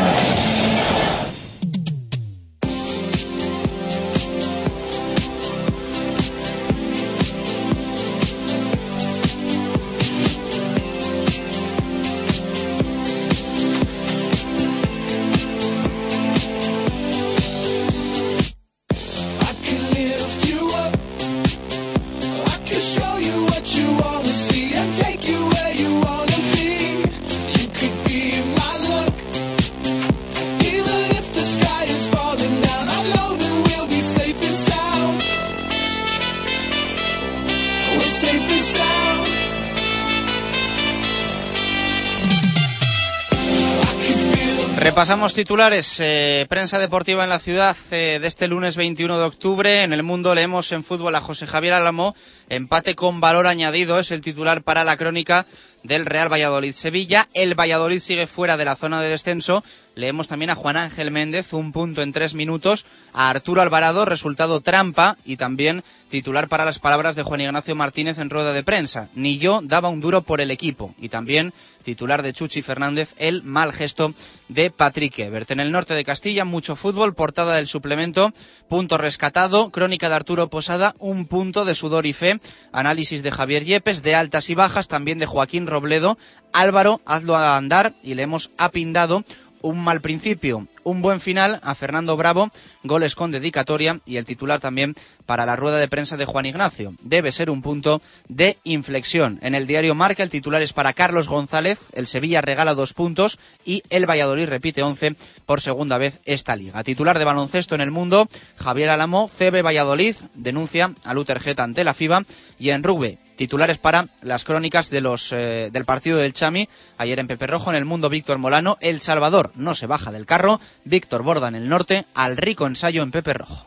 Repasamos 45.12 45.35
titulares. 45.35 46.01
eh, 46.01 46.46
prensa 46.48 46.79
deportiva 46.79 47.22
en 47.22 47.29
la 47.29 47.38
ciudad 47.38 47.77
eh, 47.90 48.18
de 48.18 48.27
este 48.27 48.48
lunes 48.48 48.77
21 48.77 49.18
de 49.18 49.25
octubre. 49.25 49.83
En 49.83 49.92
el 49.92 50.03
mundo 50.03 50.35
leemos 50.35 50.72
en 50.72 50.83
fútbol 50.83 51.14
a 51.14 51.20
José 51.20 51.46
Javier 51.46 51.75
Álamo. 51.75 52.16
Empate 52.48 52.94
con 52.94 53.20
valor 53.20 53.46
añadido 53.46 53.98
es 53.98 54.11
el 54.11 54.22
titular 54.22 54.62
para 54.62 54.85
la 54.85 54.96
crónica 54.96 55.44
del 55.83 56.07
Real 56.07 56.33
Valladolid 56.33 56.72
Sevilla. 56.72 57.29
El 57.35 57.55
Valladolid 57.55 58.01
sigue 58.01 58.27
fuera 58.27 58.57
de 58.57 58.64
la 58.64 58.75
zona 58.75 59.03
de 59.03 59.11
descenso. 59.11 59.62
Leemos 59.94 60.28
también 60.28 60.50
a 60.50 60.55
Juan 60.55 60.76
Ángel 60.76 61.11
Méndez, 61.11 61.52
un 61.52 61.72
punto 61.72 62.02
en 62.02 62.12
tres 62.12 62.35
minutos. 62.35 62.87
A 63.12 63.31
Arturo 63.31 63.61
Alvarado, 63.61 64.05
resultado 64.05 64.61
trampa. 64.61 65.16
Y 65.24 65.37
también 65.37 65.85
titular 66.09 66.48
para 66.48 66.64
las 66.64 66.78
palabras 66.78 67.14
de 67.14 67.22
Juan 67.22 67.42
Ignacio 67.42 67.74
Martínez 67.74 68.18
en 68.18 68.31
rueda 68.31 68.52
de 68.52 68.62
prensa. 68.62 69.09
Ni 69.14 69.38
yo 69.38 69.61
daba 69.62 69.88
un 69.88 70.00
duro 70.00 70.22
por 70.22 70.40
el 70.40 70.50
equipo. 70.50 70.94
Y 70.98 71.09
también 71.09 71.52
titular 71.83 72.22
de 72.22 72.33
Chuchi 72.33 72.62
Fernández, 72.62 73.14
el 73.18 73.42
mal 73.42 73.72
gesto 73.72 74.14
de 74.48 74.70
Patrick 74.70 75.18
Ebert. 75.18 75.50
En 75.50 75.61
el 75.61 75.72
norte 75.72 75.94
de 75.94 76.05
Castilla, 76.05 76.44
mucho 76.44 76.76
fútbol, 76.76 77.14
portada 77.14 77.57
del 77.57 77.66
suplemento, 77.66 78.33
punto 78.68 78.98
rescatado, 78.98 79.70
crónica 79.70 80.09
de 80.09 80.14
Arturo 80.14 80.48
Posada, 80.48 80.94
un 80.98 81.26
punto 81.26 81.64
de 81.64 81.74
sudor 81.74 82.07
y 82.07 82.12
fe, 82.12 82.38
análisis 82.72 83.22
de 83.22 83.33
Javier 83.33 83.64
Yepes, 83.64 84.02
de 84.02 84.14
altas 84.14 84.48
y 84.48 84.55
bajas, 84.55 84.88
también 84.88 85.18
de 85.18 85.26
Joaquín 85.26 85.66
Robledo, 85.66 86.18
Álvaro, 86.52 87.00
hazlo 87.05 87.37
a 87.37 87.57
andar, 87.57 87.94
y 88.02 88.14
le 88.14 88.22
hemos 88.22 88.50
apindado 88.59 89.24
un 89.62 89.83
mal 89.83 90.01
principio, 90.01 90.66
un 90.85 91.03
buen 91.03 91.20
final 91.20 91.61
a 91.62 91.75
Fernando 91.75 92.16
Bravo, 92.16 92.51
goles 92.83 93.14
con 93.14 93.31
dedicatoria 93.31 94.01
y 94.05 94.16
el 94.16 94.25
titular 94.25 94.61
también 94.61 94.94
para 95.27 95.46
la 95.46 95.57
rueda 95.57 95.79
de 95.79 95.88
prensa 95.88 96.16
de 96.16 96.25
Juan 96.25 96.46
Ignacio. 96.46 96.94
Debe 97.03 97.33
ser 97.33 97.51
un 97.51 97.62
punto 97.62 98.03
de 98.29 98.59
inflexión. 98.64 99.38
En 99.42 99.55
el 99.55 99.66
diario 99.66 99.94
Marca 99.94 100.22
el 100.22 100.31
titular 100.31 100.62
es 100.62 100.72
para 100.72 100.92
Carlos 100.92 101.29
González, 101.29 101.79
el 101.92 102.07
Sevilla 102.07 102.40
regala 102.40 102.75
dos 102.75 102.92
puntos 102.92 103.38
y 103.64 103.83
el 103.90 104.09
Valladolid 104.09 104.48
repite 104.48 104.83
once 104.83 105.14
por 105.46 105.61
segunda 105.61 105.98
vez 105.98 106.20
esta 106.25 106.57
liga. 106.57 106.83
Titular 106.83 107.18
de 107.18 107.25
baloncesto 107.25 107.75
en 107.75 107.81
el 107.81 107.90
mundo, 107.90 108.29
Javier 108.57 108.90
Alamo, 108.90 109.29
CB 109.29 109.64
Valladolid, 109.64 110.16
denuncia 110.35 110.92
a 111.05 111.14
Luther 111.14 111.40
Geta 111.40 111.64
ante 111.64 111.85
la 111.85 111.94
FIBA 111.94 112.25
y 112.59 112.70
en 112.70 112.83
rugby 112.83 113.18
titulares 113.37 113.79
para 113.79 114.07
las 114.23 114.45
crónicas 114.45 114.90
de 114.90 115.01
los, 115.01 115.33
eh, 115.33 115.71
del 115.73 115.85
partido 115.85 116.18
del 116.18 116.33
Chami. 116.33 116.68
Ayer 116.99 117.18
en 117.18 117.27
Pepe 117.27 117.47
Rojo, 117.47 117.71
en 117.71 117.77
el 117.77 117.85
mundo, 117.85 118.09
Víctor 118.09 118.38
Molano. 118.38 118.79
El 118.81 119.01
Salvador 119.01 119.53
no 119.55 119.75
se 119.75 119.87
baja 119.87 120.11
del 120.11 120.27
carro. 120.27 120.61
Víctor 120.85 121.23
Borda 121.23 121.49
en 121.49 121.55
el 121.55 121.68
norte. 121.68 122.05
Al 122.14 122.37
rico 122.37 122.66
ensayo 122.66 123.03
en 123.03 123.11
Pepe 123.11 123.35
Rojo. 123.35 123.66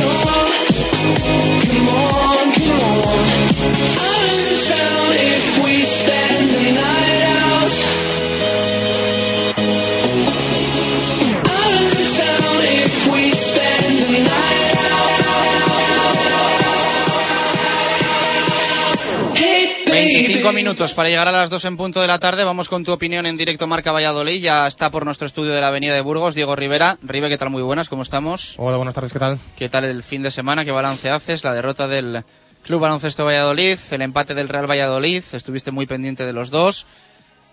no 0.00 0.67
25 20.52 20.52
minutos 20.52 20.94
para 20.94 21.08
llegar 21.10 21.28
a 21.28 21.32
las 21.32 21.50
2 21.50 21.64
en 21.66 21.76
punto 21.76 22.00
de 22.00 22.06
la 22.06 22.18
tarde. 22.18 22.42
Vamos 22.42 22.68
con 22.68 22.84
tu 22.84 22.92
opinión 22.92 23.26
en 23.26 23.36
directo 23.36 23.66
Marca 23.66 23.92
Valladolid. 23.92 24.40
Ya 24.40 24.66
está 24.66 24.90
por 24.90 25.04
nuestro 25.04 25.26
estudio 25.26 25.52
de 25.52 25.60
la 25.60 25.68
Avenida 25.68 25.94
de 25.94 26.00
Burgos, 26.00 26.34
Diego 26.34 26.56
Rivera. 26.56 26.96
Ribe, 27.02 27.28
¿qué 27.28 27.36
tal? 27.36 27.50
Muy 27.50 27.62
buenas, 27.62 27.88
¿cómo 27.88 28.02
estamos? 28.02 28.54
Hola, 28.56 28.78
buenas 28.78 28.94
tardes, 28.94 29.12
¿qué 29.12 29.18
tal? 29.18 29.38
¿Qué 29.56 29.68
tal 29.68 29.84
el 29.84 30.02
fin 30.02 30.22
de 30.22 30.30
semana? 30.30 30.64
¿Qué 30.64 30.70
balance 30.70 31.10
haces? 31.10 31.44
La 31.44 31.52
derrota 31.52 31.86
del 31.86 32.24
Club 32.62 32.80
Baloncesto 32.80 33.26
Valladolid, 33.26 33.78
el 33.90 34.02
empate 34.02 34.34
del 34.34 34.48
Real 34.48 34.70
Valladolid. 34.70 35.22
Estuviste 35.32 35.70
muy 35.70 35.86
pendiente 35.86 36.24
de 36.24 36.32
los 36.32 36.50
dos. 36.50 36.86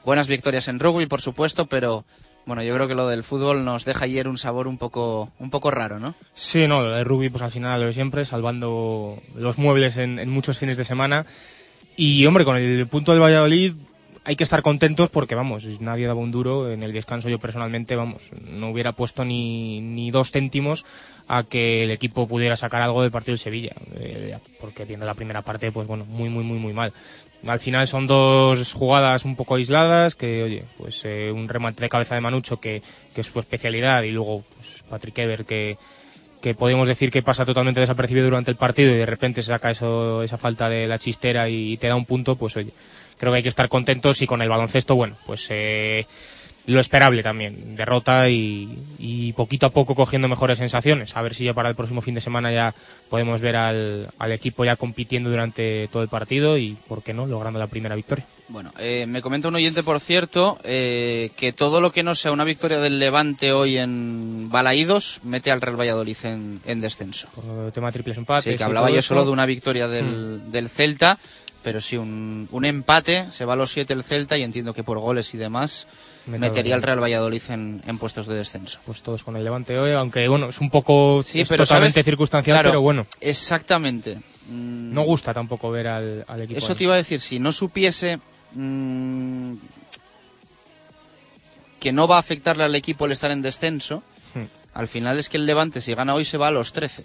Buenas 0.06 0.28
victorias 0.28 0.68
en 0.70 0.80
rugby, 0.80 1.06
por 1.06 1.20
supuesto, 1.20 1.66
pero 1.66 2.06
bueno, 2.46 2.64
yo 2.64 2.74
creo 2.76 2.88
que 2.88 2.96
lo 2.96 3.08
del 3.08 3.24
fútbol 3.24 3.66
nos 3.66 3.84
deja 3.84 4.06
ayer 4.06 4.28
un 4.28 4.38
sabor 4.38 4.68
un 4.68 4.78
poco, 4.78 5.32
un 5.40 5.50
poco 5.50 5.70
raro, 5.70 6.00
¿no? 6.00 6.16
Sí, 6.34 6.68
no, 6.68 6.96
el 6.96 7.04
rugby 7.04 7.30
pues 7.30 7.44
al 7.44 7.52
final 7.52 7.82
lo 7.82 7.88
de 7.88 7.94
siempre, 7.94 8.24
salvando 8.24 9.18
los 9.36 9.58
muebles 9.58 9.98
en, 9.98 10.20
en 10.20 10.30
muchos 10.30 10.60
fines 10.60 10.78
de 10.78 10.86
semana. 10.86 11.26
Y 11.98 12.26
hombre, 12.26 12.46
con 12.46 12.58
el 12.58 12.88
punto 12.88 13.12
del 13.12 13.22
Valladolid 13.22 13.74
hay 14.26 14.36
que 14.36 14.44
estar 14.44 14.64
contentos 14.64 15.10
porque, 15.10 15.36
vamos, 15.36 15.66
nadie 15.80 16.08
daba 16.08 16.20
un 16.20 16.32
duro. 16.32 16.72
En 16.72 16.82
el 16.84 16.92
descanso 16.92 17.30
yo 17.30 17.40
personalmente, 17.40 17.96
vamos, 17.96 18.24
no 18.50 18.70
hubiera 18.70 18.92
puesto 18.92 19.24
ni, 19.24 19.82
ni 19.82 20.10
dos 20.10 20.32
céntimos 20.32 20.84
a 21.28 21.44
que 21.44 21.84
el 21.84 21.92
equipo 21.92 22.28
pudiera 22.28 22.58
sacar 22.58 22.82
algo 22.82 23.04
del 23.04 23.12
partido 23.12 23.34
de 23.34 23.38
Sevilla. 23.38 23.76
Eh, 23.98 24.38
porque 24.60 24.86
viendo 24.86 25.06
la 25.06 25.14
primera 25.14 25.44
parte, 25.44 25.72
pues 25.72 25.88
bueno, 25.88 26.06
muy, 26.06 26.30
muy, 26.30 26.44
muy, 26.44 26.58
muy 26.58 26.74
mal. 26.74 26.92
Al 27.46 27.60
final 27.60 27.88
son 27.88 28.08
dos 28.08 28.74
jugadas 28.74 29.24
un 29.24 29.36
poco 29.36 29.56
aisladas, 29.56 30.16
que 30.16 30.42
oye, 30.42 30.64
pues 30.78 31.06
eh, 31.06 31.32
un 31.32 31.48
remate 31.48 31.82
de 31.82 31.90
cabeza 31.90 32.16
de 32.16 32.22
Manucho 32.22 32.60
que, 32.60 32.82
que 33.14 33.22
es 33.22 33.28
su 33.28 33.40
especialidad 33.40 34.02
y 34.02 34.12
luego 34.12 34.44
pues, 34.56 34.84
Patrick 34.90 35.20
Ever 35.20 35.46
que, 35.46 35.78
que 36.46 36.54
podemos 36.54 36.88
decir 36.88 37.10
que 37.10 37.24
pasa 37.24 37.44
totalmente 37.44 37.80
desapercibido 37.80 38.28
durante 38.28 38.52
el 38.52 38.58
partido 38.58 38.94
y 38.94 38.98
de 38.98 39.08
repente 39.08 39.42
se 39.42 39.48
saca 39.48 39.72
eso, 39.72 40.22
esa 40.22 40.38
falta 40.38 40.70
de 40.70 40.86
la 40.86 41.00
chistera 41.00 41.50
y 41.50 41.76
te 41.78 41.88
da 41.88 41.96
un 41.96 42.06
punto, 42.06 42.36
pues 42.36 42.56
oye, 42.56 42.72
creo 43.18 43.32
que 43.32 43.38
hay 43.38 43.42
que 43.42 43.50
estar 43.50 43.68
contentos 43.68 44.22
y 44.22 44.28
con 44.28 44.44
el 44.44 44.50
baloncesto, 44.50 44.94
bueno, 44.94 45.16
pues 45.26 45.48
eh, 45.50 46.06
lo 46.68 46.80
esperable 46.80 47.22
también, 47.22 47.76
derrota 47.76 48.30
y, 48.30 48.78
y 48.98 49.34
poquito 49.34 49.68
a 49.68 49.70
poco 49.70 49.94
cogiendo 49.94 50.28
mejores 50.28 50.58
sensaciones. 50.58 51.16
A 51.16 51.22
ver 51.22 51.36
si 51.36 51.46
ya 51.46 51.54
para 51.54 51.70
el 51.70 51.76
próximo 51.76 52.02
fin 52.02 52.16
de 52.16 52.22
semana 52.22 52.52
ya 52.52 52.74
podemos 53.10 53.40
ver 53.40 53.56
al, 53.56 54.10
al 54.18 54.32
equipo 54.32 54.66
ya 54.66 54.76
compitiendo 54.76 55.30
durante 55.30 55.88
todo 55.92 56.02
el 56.02 56.10
partido 56.10 56.58
y, 56.58 56.78
¿por 56.88 57.04
qué 57.04 57.14
no?, 57.14 57.28
logrando 57.28 57.60
la 57.60 57.68
primera 57.68 57.96
victoria. 57.96 58.26
Bueno, 58.48 58.72
eh, 58.80 59.06
me 59.08 59.22
comenta 59.22 59.48
un 59.48 59.56
oyente, 59.56 59.84
por 59.84 60.00
cierto, 60.00 60.58
eh, 60.64 61.32
que 61.36 61.52
todo 61.52 61.82
lo 61.82 61.92
que 61.92 62.04
no 62.04 62.16
sea 62.16 62.32
una 62.32 62.44
victoria 62.44 62.80
del 62.80 63.00
Levante 63.00 63.54
hoy 63.54 63.78
en 63.78 64.50
Balaídos 64.50 65.20
mete 65.24 65.52
al 65.52 65.62
Real 65.62 65.80
Valladolid 65.80 66.18
en, 66.24 66.62
en 66.66 66.82
descenso. 66.82 67.28
Por 67.36 67.66
el 67.66 67.72
tema 67.72 67.88
de 67.88 67.94
triples 67.94 68.18
empates. 68.18 68.52
Sí, 68.52 68.58
que 68.58 68.64
hablaba 68.64 68.90
yo 68.90 69.02
solo 69.02 69.26
de 69.26 69.32
una 69.32 69.46
victoria 69.46 69.88
del, 69.88 70.52
del 70.52 70.70
Celta, 70.70 71.18
pero 71.64 71.82
sí, 71.82 71.98
un, 71.98 72.48
un 72.52 72.66
empate, 72.66 73.26
se 73.32 73.46
va 73.46 73.54
a 73.54 73.56
los 73.56 73.72
siete 73.72 73.94
el 73.94 74.04
Celta 74.04 74.38
y 74.38 74.44
entiendo 74.44 74.76
que 74.76 74.84
por 74.84 75.00
goles 75.00 75.34
y 75.34 75.38
demás 75.38 75.88
metería 76.28 76.76
al. 76.76 76.82
Real 76.82 77.02
Valladolid 77.02 77.42
en, 77.50 77.82
en 77.86 77.98
puestos 77.98 78.28
de 78.28 78.36
descenso. 78.36 78.80
Pues 78.86 79.02
todos 79.02 79.24
con 79.24 79.36
el 79.36 79.44
Levante 79.44 79.78
hoy, 79.78 79.92
aunque 79.92 80.28
bueno, 80.28 80.50
es 80.50 80.60
un 80.60 80.70
poco 80.70 81.22
Sí, 81.24 81.42
es 81.42 81.50
pero 81.50 81.64
totalmente 81.66 81.94
¿sabes? 81.94 82.06
circunstancial, 82.06 82.56
Claro, 82.56 82.70
pero 82.70 82.82
bueno, 82.82 83.06
Exactamente. 83.22 84.16
Mm, 84.50 84.94
no 84.94 85.02
gusta 85.04 85.34
tampoco 85.34 85.72
ver 85.72 85.88
al, 85.88 86.26
al 86.28 86.42
equipo. 86.42 86.58
Eso 86.58 86.74
ahí. 86.74 86.78
te 86.78 86.84
iba 86.86 86.94
a 86.94 86.98
decir, 86.98 87.20
si 87.22 87.40
no 87.40 87.52
supiese 87.52 88.20
mm, 88.54 89.54
que 91.80 91.92
no 91.92 92.08
va 92.08 92.18
a 92.18 92.20
afectarle 92.20 92.64
al 92.64 92.76
equipo 92.76 93.06
el 93.06 93.12
estar 93.12 93.32
en 93.32 93.42
descenso, 93.42 94.02
Hmm. 94.34 94.48
al 94.74 94.88
final 94.90 95.18
es 95.18 95.30
que 95.30 95.38
el 95.38 95.46
Levante 95.46 95.80
si 95.80 95.94
gana 95.94 96.14
hoy 96.14 96.26
se 96.26 96.38
va 96.38 96.50
a 96.50 96.52
los 96.52 96.74
13. 96.74 97.04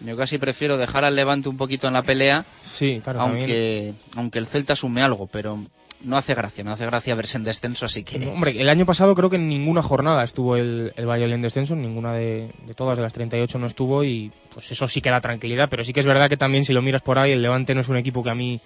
Yo 0.00 0.16
casi 0.16 0.38
prefiero 0.38 0.78
dejar 0.78 1.04
al 1.04 1.14
Levante 1.16 1.48
un 1.50 1.58
poquito 1.58 1.86
en 1.88 1.92
la 1.92 2.02
pelea, 2.02 2.44
Sí, 2.74 3.00
claro, 3.04 3.18
también. 3.18 3.42
aunque, 3.42 3.94
aunque 4.16 4.38
el 4.38 4.46
Celta 4.46 4.74
sume 4.76 5.02
algo, 5.02 5.26
pero 5.26 5.62
no 6.02 6.16
hace 6.16 6.34
gracia, 6.34 6.62
no 6.64 6.70
hace 6.72 6.86
gracia 6.86 7.14
verse 7.14 7.36
en 7.38 7.44
descenso, 7.44 7.84
así 7.86 8.04
que... 8.04 8.18
No, 8.20 8.30
Hombre, 8.32 8.60
el 8.60 8.68
año 8.68 8.86
pasado 8.86 9.14
creo 9.14 9.30
que 9.30 9.36
en 9.36 9.48
ninguna 9.48 9.82
jornada 9.82 10.22
estuvo 10.24 10.56
el, 10.56 10.92
el 10.96 11.06
Valladolid 11.06 11.34
en 11.34 11.42
descenso, 11.42 11.74
en 11.74 11.82
ninguna 11.82 12.12
de, 12.14 12.52
de 12.66 12.74
todas 12.74 12.96
de 12.96 13.02
las 13.02 13.12
38 13.12 13.58
no 13.58 13.66
estuvo 13.66 14.04
y 14.04 14.30
pues 14.54 14.70
eso 14.70 14.86
sí 14.86 15.00
que 15.00 15.10
da 15.10 15.20
tranquilidad, 15.20 15.68
pero 15.68 15.82
sí 15.82 15.92
que 15.92 16.00
es 16.00 16.06
verdad 16.06 16.28
que 16.28 16.36
también 16.36 16.64
si 16.64 16.72
lo 16.72 16.82
miras 16.82 17.02
por 17.02 17.18
ahí, 17.18 17.32
el 17.32 17.42
Levante 17.42 17.74
no 17.74 17.80
es 17.80 17.88
un 17.88 17.96
equipo 17.96 18.22
que 18.22 18.30
a 18.30 18.34
mí 18.34 18.60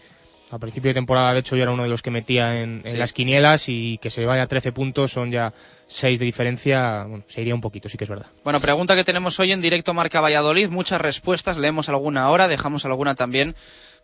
a 0.50 0.58
principio 0.58 0.90
de 0.90 0.94
temporada 0.94 1.32
de 1.32 1.38
hecho 1.40 1.56
yo 1.56 1.62
era 1.62 1.72
uno 1.72 1.84
de 1.84 1.88
los 1.88 2.02
que 2.02 2.10
metía 2.10 2.60
en, 2.60 2.82
en 2.84 2.92
Sí. 2.92 2.98
las 2.98 3.14
quinielas 3.14 3.70
y 3.70 3.96
que 4.02 4.10
se 4.10 4.26
vaya 4.26 4.42
a 4.42 4.46
13 4.46 4.70
puntos, 4.72 5.10
son 5.10 5.30
ya 5.30 5.54
6 5.86 6.18
de 6.18 6.26
diferencia, 6.26 7.04
bueno, 7.04 7.24
se 7.26 7.40
iría 7.40 7.54
un 7.54 7.62
poquito, 7.62 7.88
sí 7.88 7.96
que 7.96 8.04
es 8.04 8.10
verdad. 8.10 8.26
Bueno, 8.44 8.60
pregunta 8.60 8.94
que 8.94 9.02
tenemos 9.04 9.40
hoy 9.40 9.52
en 9.52 9.62
directo 9.62 9.94
Marca 9.94 10.20
Valladolid, 10.20 10.68
muchas 10.68 11.00
respuestas, 11.00 11.56
leemos 11.56 11.88
alguna 11.88 12.24
ahora, 12.24 12.48
dejamos 12.48 12.84
alguna 12.84 13.14
también 13.14 13.54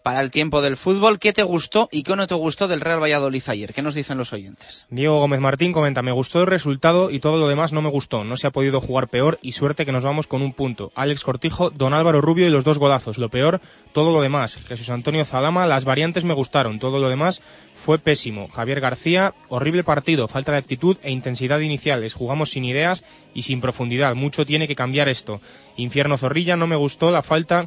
para 0.03 0.21
el 0.21 0.31
tiempo 0.31 0.63
del 0.63 0.77
fútbol. 0.77 1.19
¿Qué 1.19 1.33
te 1.33 1.43
gustó 1.43 1.89
y 1.91 2.03
qué 2.03 2.17
no 2.17 2.27
te 2.27 2.35
gustó 2.35 2.69
del 2.69 2.81
Real 2.81 3.03
Valladolid 3.03 3.43
ayer? 3.47 3.75
¿Qué 3.75 3.83
nos 3.83 3.95
dicen 3.95 4.19
los 4.19 4.33
oyentes? 4.33 4.87
Diego 4.91 5.19
Gómez 5.19 5.41
Martín 5.41 5.73
comenta, 5.73 6.03
me 6.03 6.13
gustó 6.13 6.41
el 6.41 6.47
resultado 6.47 7.11
y 7.11 7.21
todo 7.21 7.39
lo 7.39 7.49
demás 7.49 7.73
no 7.73 7.83
me 7.83 7.91
gustó. 7.91 8.25
No 8.25 8.37
se 8.37 8.47
ha 8.47 8.51
podido 8.51 8.81
jugar 8.81 9.09
peor 9.09 9.39
y 9.43 9.53
suerte 9.53 9.85
que 9.85 9.93
nos 9.93 10.05
vamos 10.05 10.27
con 10.27 10.43
un 10.43 10.53
punto. 10.53 10.93
Alex 10.95 11.25
Cortijo, 11.25 11.71
Don 11.71 11.95
Álvaro 11.95 12.21
Rubio 12.21 12.47
y 12.47 12.51
los 12.51 12.65
dos 12.65 12.79
golazos. 12.79 13.19
Lo 13.19 13.29
peor, 13.29 13.61
todo 13.93 14.13
lo 14.13 14.23
demás. 14.23 14.57
Jesús 14.57 14.91
Antonio 14.91 15.25
Zalama, 15.25 15.67
las 15.67 15.85
variantes 15.85 16.25
me 16.25 16.35
gustaron. 16.35 16.79
Todo 16.79 16.99
lo 16.99 17.09
demás 17.09 17.43
fue 17.75 17.99
pésimo. 17.99 18.49
Javier 18.49 18.81
García, 18.81 19.35
horrible 19.49 19.85
partido, 19.85 20.29
falta 20.29 20.53
de 20.53 20.59
actitud 20.59 20.97
e 21.03 21.11
intensidad 21.11 21.61
iniciales. 21.61 22.15
Jugamos 22.15 22.51
sin 22.51 22.65
ideas 22.65 23.05
y 23.35 23.43
sin 23.43 23.61
profundidad. 23.61 24.15
Mucho 24.15 24.45
tiene 24.45 24.69
que 24.69 24.75
cambiar 24.75 25.09
esto. 25.09 25.41
Infierno 25.77 26.19
Zorrilla, 26.19 26.57
no 26.57 26.67
me 26.67 26.77
gustó 26.77 27.11
la 27.11 27.23
falta 27.23 27.67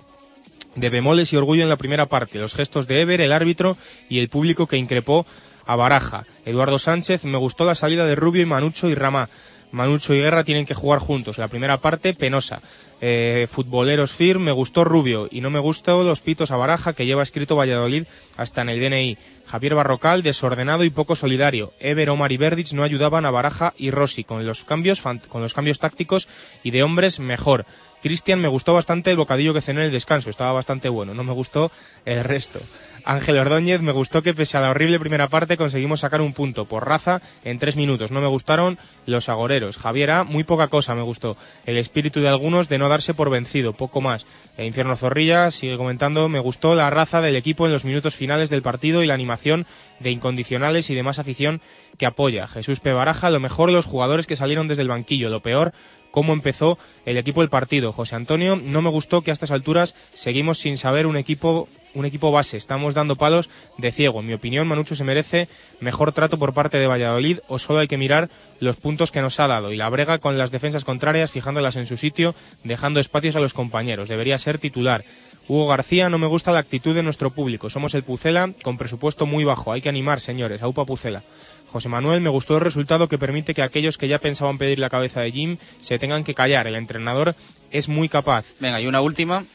de 0.76 0.90
bemoles 0.90 1.34
y 1.34 1.38
orgullo 1.38 1.64
en 1.64 1.70
la 1.70 1.76
primera 1.76 2.06
parte, 2.08 2.40
los 2.40 2.54
gestos 2.54 2.88
de 2.88 3.02
Ever, 3.02 3.22
el 3.22 3.34
árbitro 3.34 3.78
y 4.10 4.20
el 4.20 4.30
público 4.30 4.68
que 4.68 4.78
increpó 4.78 5.26
a 5.66 5.76
Baraja. 5.76 6.26
Eduardo 6.46 6.80
Sánchez, 6.80 7.24
me 7.26 7.38
gustó 7.38 7.66
la 7.66 7.76
salida 7.76 8.06
de 8.06 8.16
Rubio 8.16 8.42
y 8.42 8.46
Manucho 8.46 8.90
y 8.90 8.96
Ramá. 8.96 9.30
Manucho 9.72 10.14
y 10.14 10.20
Guerra 10.20 10.44
tienen 10.44 10.66
que 10.66 10.74
jugar 10.74 11.00
juntos. 11.00 11.38
La 11.38 11.48
primera 11.48 11.78
parte, 11.78 12.14
penosa. 12.14 12.62
Eh, 13.00 13.48
futboleros 13.50 14.12
Fir, 14.12 14.38
me 14.38 14.52
gustó 14.52 14.84
Rubio 14.84 15.28
y 15.32 15.42
no 15.42 15.50
me 15.50 15.60
gustó 15.60 16.04
los 16.04 16.20
pitos 16.20 16.52
a 16.52 16.58
Baraja 16.58 16.94
que 16.94 17.06
lleva 17.06 17.24
escrito 17.24 17.56
Valladolid 17.56 18.04
hasta 18.38 18.62
en 18.62 18.70
el 18.70 18.80
DNI. 18.80 19.18
Javier 19.52 19.76
Barrocal, 19.76 20.24
desordenado 20.24 20.86
y 20.86 20.90
poco 20.90 21.18
solidario. 21.18 21.74
Ever, 21.82 22.10
Omar 22.10 22.32
y 22.32 22.38
Verdic 22.38 22.72
no 22.72 22.84
ayudaban 22.84 23.26
a 23.26 23.32
Baraja 23.32 23.74
y 23.78 23.92
Rossi. 23.92 24.24
Con 24.24 24.48
los 24.48 24.64
cambios, 24.64 25.02
con 25.02 25.42
los 25.42 25.54
cambios 25.54 25.80
tácticos 25.80 26.30
y 26.64 26.72
de 26.72 26.84
hombres, 26.84 27.20
mejor. 27.20 27.66
Cristian, 28.02 28.40
me 28.40 28.48
gustó 28.48 28.74
bastante 28.74 29.12
el 29.12 29.18
bocadillo 29.18 29.54
que 29.54 29.62
cené 29.62 29.82
en 29.82 29.86
el 29.88 29.92
descanso, 29.92 30.30
estaba 30.30 30.54
bastante 30.54 30.90
bueno, 30.90 31.14
no 31.14 31.24
me 31.24 31.34
gustó 31.34 31.72
el 32.06 32.24
resto. 32.24 32.60
Ángel 33.04 33.38
Ordóñez, 33.38 33.82
me 33.82 33.92
gustó 33.92 34.22
que 34.22 34.34
pese 34.34 34.58
a 34.58 34.62
la 34.62 34.70
horrible 34.70 35.00
primera 35.00 35.28
parte 35.28 35.58
conseguimos 35.58 36.02
sacar 36.02 36.22
un 36.22 36.34
punto 36.34 36.66
por 36.66 36.88
raza 36.88 37.22
en 37.44 37.58
tres 37.58 37.76
minutos. 37.76 38.12
No 38.12 38.22
me 38.22 38.28
gustaron 38.28 38.78
los 39.08 39.28
agoreros. 39.28 39.78
Javier 39.78 40.12
A, 40.12 40.24
muy 40.24 40.44
poca 40.44 40.68
cosa 40.68 40.94
me 40.94 41.02
gustó. 41.02 41.36
El 41.66 41.78
espíritu 41.78 42.22
de 42.22 42.28
algunos 42.28 42.70
de 42.70 42.78
no 42.78 42.90
darse 42.90 43.16
por 43.16 43.32
vencido, 43.32 43.74
poco 43.74 44.02
más. 44.02 44.26
El 44.58 44.68
Infierno 44.68 44.96
Zorrilla 44.96 45.50
sigue 45.50 45.78
comentando, 45.78 46.30
me 46.30 46.40
gustó 46.40 46.76
la 46.76 46.92
raza 46.92 47.22
del 47.22 47.36
equipo 47.36 47.66
en 47.66 47.74
los 47.74 47.86
minutos 47.86 48.16
finales 48.16 48.52
del 48.52 48.62
partido 48.62 49.02
y 49.02 49.08
la 49.08 49.16
animación 49.16 49.41
de 49.44 50.12
incondicionales 50.12 50.90
y 50.90 50.96
demás 50.96 51.20
afición 51.20 51.62
que 51.98 52.06
apoya. 52.06 52.48
Jesús 52.48 52.80
P. 52.80 52.92
Baraja, 52.94 53.30
lo 53.30 53.40
mejor 53.40 53.72
los 53.72 53.86
jugadores 53.86 54.28
que 54.28 54.36
salieron 54.36 54.68
desde 54.68 54.82
el 54.82 54.88
banquillo, 54.88 55.30
lo 55.30 55.42
peor 55.42 55.74
cómo 56.12 56.34
empezó 56.34 56.78
el 57.06 57.18
equipo 57.18 57.42
del 57.42 57.50
partido. 57.50 57.92
José 57.92 58.16
Antonio, 58.16 58.58
no 58.58 58.82
me 58.82 58.90
gustó 58.90 59.22
que 59.22 59.32
a 59.32 59.34
estas 59.34 59.52
alturas 59.52 59.96
seguimos 60.14 60.60
sin 60.60 60.78
saber 60.78 61.08
un 61.08 61.18
equipo 61.18 61.68
un 61.94 62.06
equipo 62.06 62.32
base. 62.32 62.56
Estamos 62.56 62.94
dando 62.94 63.18
palos 63.18 63.50
de 63.78 63.92
ciego. 63.92 64.22
En 64.22 64.28
mi 64.28 64.34
opinión, 64.34 64.68
Manucho 64.68 64.96
se 64.96 65.04
merece 65.04 65.50
mejor 65.82 66.14
trato 66.14 66.38
por 66.38 66.54
parte 66.54 66.78
de 66.78 66.88
Valladolid 66.88 67.40
o 67.50 67.60
solo 67.60 67.80
hay 67.80 67.88
que 67.88 67.98
mirar 67.98 68.30
los 68.62 68.78
puntos 68.78 69.12
que 69.12 69.22
nos 69.22 69.40
ha 69.42 69.48
dado 69.48 69.74
y 69.74 69.78
la 69.78 69.90
brega 69.90 70.20
con 70.20 70.38
las 70.38 70.52
defensas 70.52 70.86
contrarias 70.86 71.32
fijándolas 71.32 71.76
en 71.76 71.86
su 71.86 71.98
sitio, 71.98 72.34
dejando 72.64 73.00
espacios 73.00 73.36
a 73.36 73.40
los 73.40 73.54
compañeros. 73.54 74.08
Debería 74.08 74.38
ser 74.38 74.58
titular. 74.58 75.04
Hugo 75.48 75.68
García, 75.68 76.10
no 76.10 76.18
me 76.18 76.28
gusta 76.28 76.52
la 76.52 76.60
actitud 76.60 76.96
de 76.96 77.04
nuestro 77.04 77.30
público. 77.30 77.70
Somos 77.70 77.94
el 77.94 78.04
Pucela 78.04 78.52
con 78.64 78.78
presupuesto 78.78 79.26
muy 79.26 79.44
bajo. 79.44 79.72
Hay 79.72 79.82
que 79.82 79.90
animar, 79.90 80.20
señores. 80.20 80.62
Aupa 80.62 80.86
Pucela. 80.86 81.24
José 81.72 81.90
Manuel, 81.90 82.22
me 82.22 82.30
gustó 82.30 82.56
el 82.56 82.62
resultado 82.62 83.08
que 83.08 83.18
permite 83.18 83.54
que 83.54 83.62
aquellos 83.62 83.98
que 83.98 84.08
ya 84.08 84.20
pensaban 84.20 84.58
pedir 84.58 84.80
la 84.80 84.90
cabeza 84.90 85.22
de 85.22 85.32
Jim 85.32 85.58
se 85.80 86.00
tengan 86.00 86.24
que 86.24 86.34
callar. 86.34 86.68
El 86.68 86.76
entrenador 86.76 87.36
es 87.72 87.88
muy 87.88 88.10
capaz. 88.10 88.46
Venga, 88.60 88.82
y 88.82 88.88
una 88.88 89.02
última. 89.02 89.46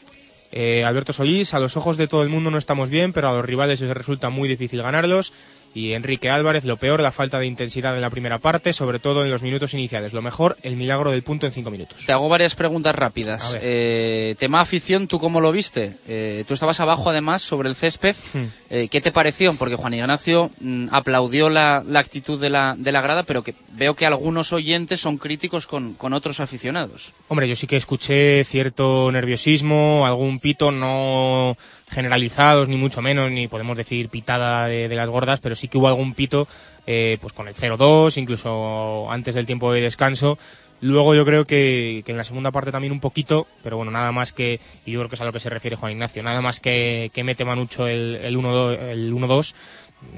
Eh, 0.51 0.83
Alberto 0.83 1.13
Solís, 1.13 1.53
a 1.53 1.59
los 1.59 1.77
ojos 1.77 1.97
de 1.97 2.07
todo 2.07 2.23
el 2.23 2.29
mundo 2.29 2.49
no 2.49 2.57
estamos 2.57 2.89
bien, 2.89 3.13
pero 3.13 3.29
a 3.29 3.33
los 3.33 3.45
rivales 3.45 3.81
les 3.81 3.91
resulta 3.91 4.29
muy 4.29 4.47
difícil 4.47 4.81
ganarlos. 4.81 5.33
Y 5.77 5.93
Enrique 5.93 6.31
Álvarez, 6.31 6.63
lo 6.63 6.77
peor, 6.77 7.01
la 7.01 7.11
falta 7.11 7.37
de 7.37 7.45
intensidad 7.45 7.93
en 7.93 8.01
la 8.01 8.09
primera 8.09 8.39
parte, 8.39 8.73
sobre 8.73 8.97
todo 8.97 9.23
en 9.23 9.29
los 9.29 9.43
minutos 9.43 9.75
iniciales. 9.75 10.11
Lo 10.11 10.23
mejor, 10.23 10.57
el 10.63 10.75
milagro 10.75 11.11
del 11.11 11.21
punto 11.21 11.45
en 11.45 11.51
cinco 11.51 11.69
minutos. 11.69 12.03
Te 12.03 12.11
hago 12.11 12.27
varias 12.29 12.55
preguntas 12.55 12.95
rápidas. 12.95 13.55
Eh, 13.61 14.33
tema 14.39 14.59
afición, 14.59 15.07
¿tú 15.07 15.19
cómo 15.19 15.39
lo 15.39 15.51
viste? 15.51 15.95
Eh, 16.07 16.45
tú 16.47 16.55
estabas 16.55 16.79
abajo 16.79 17.11
además 17.11 17.43
sobre 17.43 17.69
el 17.69 17.75
césped. 17.75 18.15
Hmm. 18.33 18.45
Eh, 18.71 18.87
¿Qué 18.89 19.01
te 19.01 19.11
pareció? 19.11 19.53
Porque 19.53 19.75
Juan 19.75 19.93
Ignacio 19.93 20.49
mm, 20.59 20.87
aplaudió 20.91 21.51
la, 21.51 21.83
la 21.85 21.99
actitud 21.99 22.41
de 22.41 22.49
la, 22.49 22.73
de 22.75 22.91
la 22.91 23.01
grada, 23.01 23.21
pero 23.21 23.43
que 23.43 23.53
veo 23.73 23.93
que 23.93 24.07
algunos 24.07 24.53
oyentes 24.53 24.99
son 24.99 25.19
críticos 25.19 25.67
con, 25.67 25.93
con 25.93 26.11
otros 26.13 26.39
aficionados. 26.39 27.13
Hombre, 27.27 27.47
yo 27.47 27.55
sí 27.55 27.67
que 27.67 27.77
escuché 27.77 28.43
cierto 28.45 29.11
nerviosismo, 29.11 30.07
algún 30.07 30.39
pito 30.39 30.71
no 30.71 31.55
generalizados, 31.89 32.67
ni 32.67 32.77
mucho 32.77 33.01
menos, 33.01 33.31
ni 33.31 33.47
podemos 33.47 33.77
decir 33.77 34.09
pitada 34.09 34.67
de, 34.67 34.87
las 34.89 35.09
gordas, 35.09 35.39
pero 35.39 35.55
sí 35.55 35.67
que 35.67 35.77
hubo 35.77 35.87
algún 35.87 36.13
pito 36.13 36.47
eh, 36.85 37.17
pues 37.21 37.33
con 37.33 37.47
el 37.47 37.55
0-2, 37.55 38.17
incluso 38.17 39.11
antes 39.11 39.35
del 39.35 39.45
tiempo 39.45 39.71
de 39.71 39.81
descanso. 39.81 40.37
Luego 40.79 41.15
yo 41.15 41.25
creo 41.25 41.43
que, 41.45 42.03
que 42.05 42.11
en 42.11 42.17
la 42.17 42.23
segunda 42.23 42.51
parte 42.51 42.71
también 42.71 42.93
un 42.93 42.99
poquito, 42.99 43.47
pero 43.63 43.77
bueno, 43.77 43.91
nada 43.91 44.11
más 44.11 44.31
que, 44.31 44.59
y 44.85 44.91
yo 44.91 44.99
creo 44.99 45.09
que 45.09 45.15
es 45.15 45.21
a 45.21 45.25
lo 45.25 45.33
que 45.33 45.39
se 45.39 45.49
refiere 45.49 45.75
Juan 45.75 45.93
Ignacio, 45.93 46.21
nada 46.21 46.39
más 46.41 46.59
que, 46.59 47.09
que 47.13 47.23
mete 47.23 47.45
Manucho 47.45 47.87
el, 47.87 48.15
el 48.21 48.37
1-2, 48.37 48.77
el 48.79 49.11
1-2, 49.11 49.55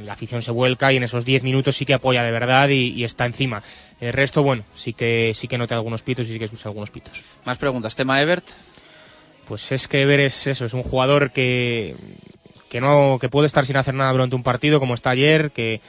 la 0.03 0.13
afición 0.13 0.41
se 0.41 0.51
vuelca 0.51 0.91
y 0.91 0.97
en 0.97 1.03
esos 1.03 1.25
10 1.25 1.43
minutos 1.43 1.75
sí 1.75 1.85
que 1.85 1.93
apoya 1.93 2.23
de 2.23 2.31
verdad 2.31 2.69
y, 2.69 3.03
está 3.03 3.25
encima. 3.25 3.63
El 3.99 4.13
resto, 4.13 4.43
bueno, 4.43 4.63
sí 4.75 4.93
que 4.93 5.33
sí 5.35 5.47
que 5.47 5.57
noté 5.57 5.73
algunos 5.73 6.01
pitos 6.01 6.27
y 6.27 6.33
sí 6.33 6.39
que 6.39 6.45
escuché 6.45 6.67
algunos 6.67 6.89
pitos. 6.89 7.23
Más 7.45 7.57
preguntas. 7.57 7.95
Tema 7.95 8.21
Ebert. 8.21 8.45
Pues 9.49 9.71
es 9.71 9.87
que 9.87 10.03
Ever 10.03 10.19
es 10.19 10.45
eso, 10.45 10.65
es 10.65 10.75
un 10.75 10.83
jugador 10.83 11.31
que, 11.31 11.95
que 12.69 12.79
no, 12.79 13.17
que 13.19 13.29
puede 13.29 13.47
estar 13.47 13.65
sin 13.65 13.77
hacer 13.77 13.95
nada 13.95 14.11
durante 14.11 14.35
un 14.35 14.43
partido 14.43 14.79
como 14.79 14.93
está 14.93 15.09
ayer, 15.09 15.49
que, 15.49 15.81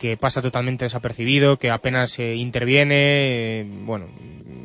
que 0.00 0.16
pasa 0.16 0.42
totalmente 0.42 0.84
desapercibido, 0.84 1.56
que 1.56 1.70
apenas 1.70 2.18
eh, 2.18 2.34
interviene, 2.34 3.60
eh, 3.60 3.66
bueno, 3.68 4.08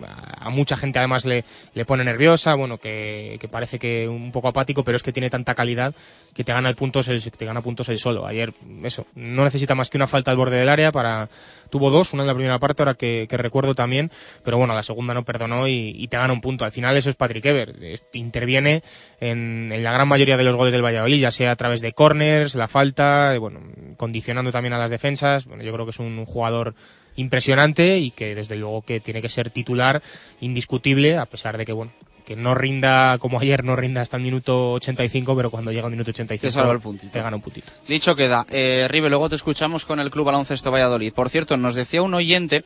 a, 0.07 0.49
mucha 0.49 0.77
gente 0.77 0.99
además 0.99 1.25
le, 1.25 1.43
le 1.73 1.85
pone 1.85 2.03
nerviosa, 2.03 2.55
bueno, 2.55 2.77
que, 2.77 3.37
que 3.39 3.47
parece 3.47 3.79
que 3.79 4.07
un 4.07 4.31
poco 4.31 4.47
apático, 4.47 4.83
pero 4.83 4.95
es 4.95 5.03
que 5.03 5.11
tiene 5.11 5.29
tanta 5.29 5.55
calidad 5.55 5.93
que 6.33 6.43
te 6.43 6.53
gana 6.53 6.69
el 6.69 6.75
puntos 6.75 7.07
el, 7.07 7.21
te 7.31 7.45
gana 7.45 7.61
puntos 7.61 7.89
él 7.89 7.99
solo. 7.99 8.25
Ayer, 8.25 8.53
eso, 8.83 9.05
no 9.15 9.43
necesita 9.43 9.75
más 9.75 9.89
que 9.89 9.97
una 9.97 10.07
falta 10.07 10.31
al 10.31 10.37
borde 10.37 10.57
del 10.57 10.69
área 10.69 10.91
para, 10.91 11.29
tuvo 11.69 11.89
dos, 11.89 12.13
una 12.13 12.23
en 12.23 12.27
la 12.27 12.35
primera 12.35 12.59
parte, 12.59 12.83
ahora 12.83 12.93
que, 12.93 13.27
recuerdo 13.29 13.73
también, 13.73 14.11
pero 14.43 14.57
bueno, 14.57 14.73
la 14.73 14.83
segunda 14.83 15.13
no 15.13 15.23
perdonó 15.23 15.67
y, 15.67 15.93
y 15.97 16.07
te 16.07 16.17
gana 16.17 16.33
un 16.33 16.41
punto. 16.41 16.65
Al 16.65 16.71
final 16.71 16.95
eso 16.97 17.09
es 17.09 17.15
Patrick 17.15 17.45
Ever, 17.45 17.75
interviene 18.13 18.83
en, 19.19 19.71
en 19.71 19.83
la 19.83 19.91
gran 19.91 20.07
mayoría 20.07 20.37
de 20.37 20.43
los 20.43 20.55
goles 20.55 20.73
del 20.73 20.83
Valladolid, 20.83 21.19
ya 21.19 21.31
sea 21.31 21.51
a 21.51 21.55
través 21.55 21.81
de 21.81 21.93
corners, 21.93 22.55
la 22.55 22.67
falta, 22.67 23.37
bueno, 23.39 23.61
condicionando 23.97 24.51
también 24.51 24.73
a 24.73 24.77
las 24.77 24.91
defensas. 24.91 25.45
Bueno, 25.45 25.63
yo 25.63 25.73
creo 25.73 25.85
que 25.85 25.91
es 25.91 25.99
un 25.99 26.25
jugador 26.25 26.75
impresionante 27.19 27.99
y 27.99 28.11
que 28.11 28.35
desde 28.35 28.55
luego 28.55 28.81
que 28.81 28.99
tiene 28.99 29.21
que 29.21 29.29
ser 29.29 29.49
titular 29.49 30.01
indiscutible, 30.41 31.17
a 31.17 31.25
pesar 31.25 31.57
de 31.57 31.65
que 31.65 31.73
bueno, 31.73 31.91
que 32.25 32.35
no 32.35 32.53
rinda 32.53 33.17
como 33.17 33.39
ayer, 33.39 33.63
no 33.63 33.75
rinda 33.75 34.01
hasta 34.01 34.17
el 34.17 34.23
minuto 34.23 34.73
85, 34.73 35.35
pero 35.35 35.49
cuando 35.49 35.71
llega 35.71 35.85
al 35.85 35.91
minuto 35.91 36.11
85 36.11 36.41
Te 36.41 36.51
salva 36.51 36.73
el 36.73 36.79
puntito. 36.79 37.11
te 37.11 37.21
gana 37.21 37.35
un 37.35 37.41
puntito. 37.41 37.71
Dicho 37.87 38.15
queda. 38.15 38.45
Eh, 38.51 38.87
Ribe, 38.87 39.09
luego 39.09 39.29
te 39.29 39.35
escuchamos 39.35 39.83
con 39.85 39.99
el 39.99 40.11
Club 40.11 40.25
Baloncesto 40.25 40.71
Valladolid. 40.71 41.11
Por 41.11 41.29
cierto, 41.29 41.57
nos 41.57 41.73
decía 41.73 42.03
un 42.03 42.13
oyente 42.13 42.63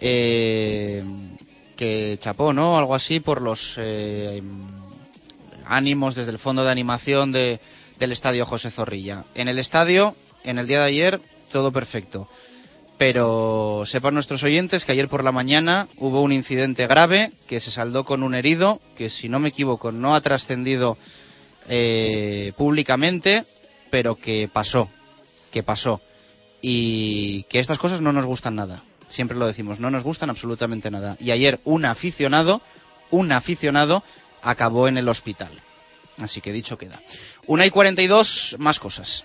eh, 0.00 1.04
que 1.76 2.18
chapó, 2.20 2.52
¿no? 2.52 2.78
Algo 2.78 2.94
así 2.94 3.20
por 3.20 3.42
los 3.42 3.76
eh, 3.78 4.42
ánimos 5.66 6.16
desde 6.16 6.32
el 6.32 6.38
fondo 6.38 6.64
de 6.64 6.72
animación 6.72 7.30
de, 7.30 7.60
del 8.00 8.10
estadio 8.10 8.44
José 8.44 8.70
Zorrilla. 8.72 9.24
En 9.36 9.46
el 9.46 9.60
estadio, 9.60 10.16
en 10.42 10.58
el 10.58 10.66
día 10.66 10.80
de 10.80 10.86
ayer, 10.86 11.20
todo 11.52 11.70
perfecto. 11.70 12.28
Pero 12.98 13.82
sepan 13.84 14.14
nuestros 14.14 14.42
oyentes 14.42 14.84
que 14.84 14.92
ayer 14.92 15.08
por 15.08 15.22
la 15.22 15.32
mañana 15.32 15.86
hubo 15.98 16.22
un 16.22 16.32
incidente 16.32 16.86
grave 16.86 17.30
que 17.46 17.60
se 17.60 17.70
saldó 17.70 18.04
con 18.04 18.22
un 18.22 18.34
herido 18.34 18.80
que, 18.96 19.10
si 19.10 19.28
no 19.28 19.38
me 19.38 19.50
equivoco, 19.50 19.92
no 19.92 20.14
ha 20.14 20.20
trascendido 20.22 20.96
eh, 21.68 22.52
públicamente, 22.56 23.44
pero 23.90 24.16
que 24.16 24.48
pasó, 24.50 24.88
que 25.52 25.62
pasó. 25.62 26.00
Y 26.62 27.42
que 27.44 27.60
estas 27.60 27.78
cosas 27.78 28.00
no 28.00 28.12
nos 28.12 28.24
gustan 28.24 28.56
nada. 28.56 28.82
Siempre 29.08 29.36
lo 29.36 29.46
decimos, 29.46 29.78
no 29.78 29.90
nos 29.90 30.02
gustan 30.02 30.30
absolutamente 30.30 30.90
nada. 30.90 31.16
Y 31.20 31.30
ayer 31.32 31.60
un 31.64 31.84
aficionado, 31.84 32.62
un 33.10 33.30
aficionado, 33.30 34.02
acabó 34.42 34.88
en 34.88 34.96
el 34.96 35.08
hospital. 35.08 35.50
Así 36.18 36.40
que 36.40 36.52
dicho 36.52 36.78
queda. 36.78 37.00
Una 37.46 37.66
y 37.66 37.70
42, 37.70 38.56
más 38.58 38.80
cosas. 38.80 39.24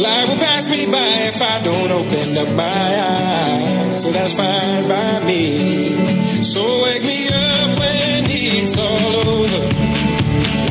Life 0.00 0.28
will 0.30 0.36
pass 0.36 0.66
me 0.66 0.86
by 0.90 1.12
if 1.28 1.42
I 1.42 1.60
don't 1.60 1.92
open 1.92 2.38
up 2.38 2.48
my 2.56 2.64
eyes. 2.64 4.00
So 4.00 4.10
that's 4.10 4.32
fine 4.32 4.88
by 4.88 5.20
me. 5.26 6.40
So 6.40 6.64
wake 6.84 7.04
me 7.04 7.28
up 7.28 7.68
when 7.76 8.24
it's 8.32 8.78
all 8.80 9.12
over. 9.28 9.60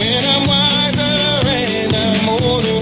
When 0.02 0.22
I'm 0.34 0.50
wiser 0.50 1.46
and 1.46 1.94
I'm 1.94 2.30
older. 2.42 2.82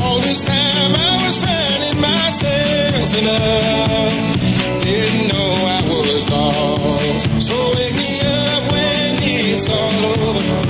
All 0.00 0.20
this 0.24 0.46
time 0.48 0.92
I 0.96 1.12
was 1.20 1.36
finding 1.44 2.00
myself 2.00 3.12
in 3.12 3.24
love. 3.28 4.80
Didn't 4.80 5.28
know 5.28 5.50
I 5.60 5.80
was 5.84 6.24
lost. 6.30 7.28
So 7.44 7.56
wake 7.76 7.92
me 7.92 8.16
up 8.24 8.72
when 8.72 9.20
it's 9.20 9.68
all 9.68 10.24
over. 10.24 10.63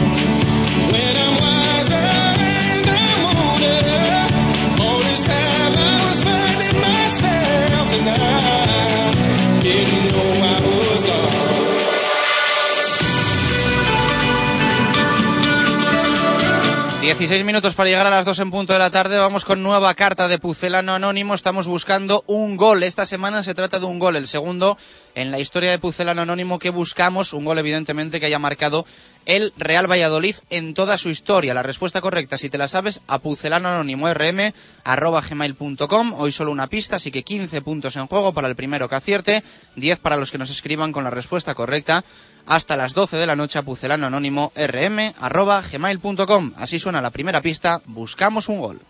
16 17.15 17.45
minutos 17.45 17.75
para 17.75 17.89
llegar 17.89 18.09
a 18.09 18.11
las 18.11 18.25
2 18.25 18.41
en 18.41 18.51
punto 18.51 18.73
de 18.73 18.81
la 18.81 18.91
tarde. 18.91 19.17
Vamos 19.17 19.45
con 19.45 19.62
nueva 19.62 19.95
carta 19.95 20.27
de 20.27 20.39
Pucelano 20.39 20.95
Anónimo. 20.95 21.37
Estamos 21.37 21.69
buscando 21.69 22.25
un 22.27 22.57
gol. 22.57 22.83
Esta 22.83 23.07
semana 23.07 23.45
se 23.45 23.55
trata 23.55 23.79
de 23.79 23.87
un 23.87 24.01
gol, 24.01 24.17
el 24.17 24.27
segundo 24.27 24.77
en 25.15 25.31
la 25.31 25.39
historia 25.39 25.71
de 25.71 25.79
Pucelano 25.79 26.23
Anónimo 26.23 26.59
que 26.59 26.71
buscamos. 26.71 27.33
Un 27.33 27.45
gol, 27.45 27.59
evidentemente, 27.59 28.19
que 28.19 28.27
haya 28.27 28.41
marcado 28.41 28.85
el 29.27 29.53
Real 29.57 29.89
Valladolid 29.89 30.35
en 30.51 30.75
toda 30.75 30.99
su 30.99 31.09
historia. 31.09 31.55
La 31.55 31.62
respuesta 31.62 32.01
correcta, 32.01 32.37
si 32.37 32.51
te 32.51 32.59
la 32.59 32.67
sabes, 32.67 33.01
a 33.07 33.21
pucelanoanónimo.rm.gmail.com. 33.21 36.15
Hoy 36.19 36.33
solo 36.33 36.51
una 36.51 36.67
pista, 36.67 36.97
así 36.97 37.12
que 37.12 37.23
15 37.23 37.62
puntos 37.62 37.95
en 37.95 38.09
juego 38.09 38.35
para 38.35 38.49
el 38.49 38.57
primero 38.57 38.89
que 38.89 38.97
acierte, 38.97 39.45
10 39.77 40.01
para 40.01 40.17
los 40.17 40.33
que 40.33 40.39
nos 40.39 40.51
escriban 40.51 40.91
con 40.91 41.05
la 41.05 41.11
respuesta 41.11 41.55
correcta 41.55 42.03
hasta 42.47 42.76
las 42.76 42.95
12 42.95 43.16
de 43.16 43.26
la 43.26 43.36
noche 43.36 43.59
a 43.59 43.62
pucelano 43.62 44.07
anónimo 44.07 44.53
rm 44.57 45.14
arroba 45.20 45.62
gmail.com. 45.62 46.53
Así 46.57 46.78
suena 46.78 47.01
la 47.01 47.11
primera 47.11 47.40
pista, 47.40 47.80
buscamos 47.86 48.49
un 48.49 48.61
gol. 48.61 48.80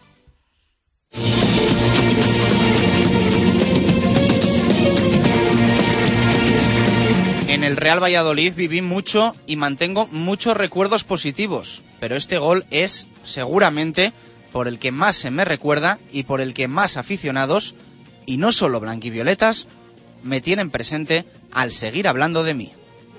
En 7.49 7.63
el 7.63 7.77
Real 7.77 8.03
Valladolid 8.03 8.55
viví 8.55 8.83
mucho 8.83 9.35
y 9.47 9.57
mantengo 9.57 10.09
muchos 10.09 10.57
recuerdos 10.57 11.05
positivos, 11.05 11.83
pero 12.01 12.17
este 12.17 12.39
gol 12.39 12.65
es 12.71 13.07
seguramente 13.23 14.13
por 14.51 14.69
el 14.69 14.79
que 14.79 14.93
más 14.93 15.17
se 15.17 15.31
me 15.31 15.45
recuerda 15.45 15.99
y 16.13 16.25
por 16.25 16.41
el 16.41 16.55
que 16.55 16.69
más 16.69 16.97
aficionados, 16.97 17.75
y 18.27 18.37
no 18.37 18.53
solo 18.53 18.81
blanquivioletas, 18.81 19.67
me 20.23 20.41
tienen 20.41 20.71
presente 20.71 21.25
al 21.53 21.73
seguir 21.73 22.09
hablando 22.09 22.45
de 22.45 22.55
mí. 22.55 22.73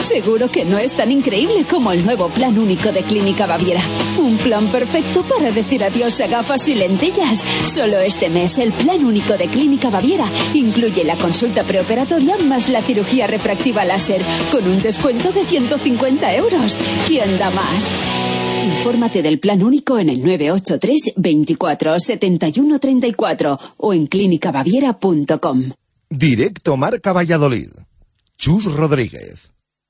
Seguro 0.00 0.50
que 0.50 0.64
no 0.64 0.78
es 0.78 0.94
tan 0.94 1.12
increíble 1.12 1.64
como 1.70 1.92
el 1.92 2.04
nuevo 2.04 2.28
plan 2.28 2.58
único 2.58 2.90
de 2.90 3.02
Clínica 3.02 3.46
Baviera. 3.46 3.80
Un 4.18 4.36
plan 4.38 4.66
perfecto 4.68 5.22
para 5.22 5.52
decir 5.52 5.84
adiós 5.84 6.20
a 6.20 6.26
gafas 6.26 6.68
y 6.68 6.74
lentillas. 6.74 7.44
Solo 7.66 7.98
este 7.98 8.28
mes 8.28 8.58
el 8.58 8.72
plan 8.72 9.04
único 9.04 9.36
de 9.36 9.46
Clínica 9.46 9.90
Baviera 9.90 10.26
incluye 10.54 11.04
la 11.04 11.16
consulta 11.16 11.62
preoperatoria 11.64 12.36
más 12.38 12.68
la 12.68 12.82
cirugía 12.82 13.26
refractiva 13.26 13.84
láser 13.84 14.22
con 14.50 14.66
un 14.66 14.82
descuento 14.82 15.32
de 15.32 15.44
150 15.44 16.34
euros. 16.34 16.78
¿Quién 17.06 17.38
da 17.38 17.50
más? 17.50 17.84
Infórmate 18.64 19.22
del 19.22 19.38
plan 19.38 19.62
único 19.62 19.98
en 19.98 20.08
el 20.08 20.22
983 20.22 21.14
24 21.16 22.00
71 22.00 22.78
34 22.78 23.60
o 23.76 23.92
en 23.92 24.06
clínicabaviera.com. 24.06 25.72
Directo 26.08 26.76
Marca 26.76 27.12
Valladolid. 27.12 27.70
Chus 28.36 28.64
Rodríguez. 28.64 29.50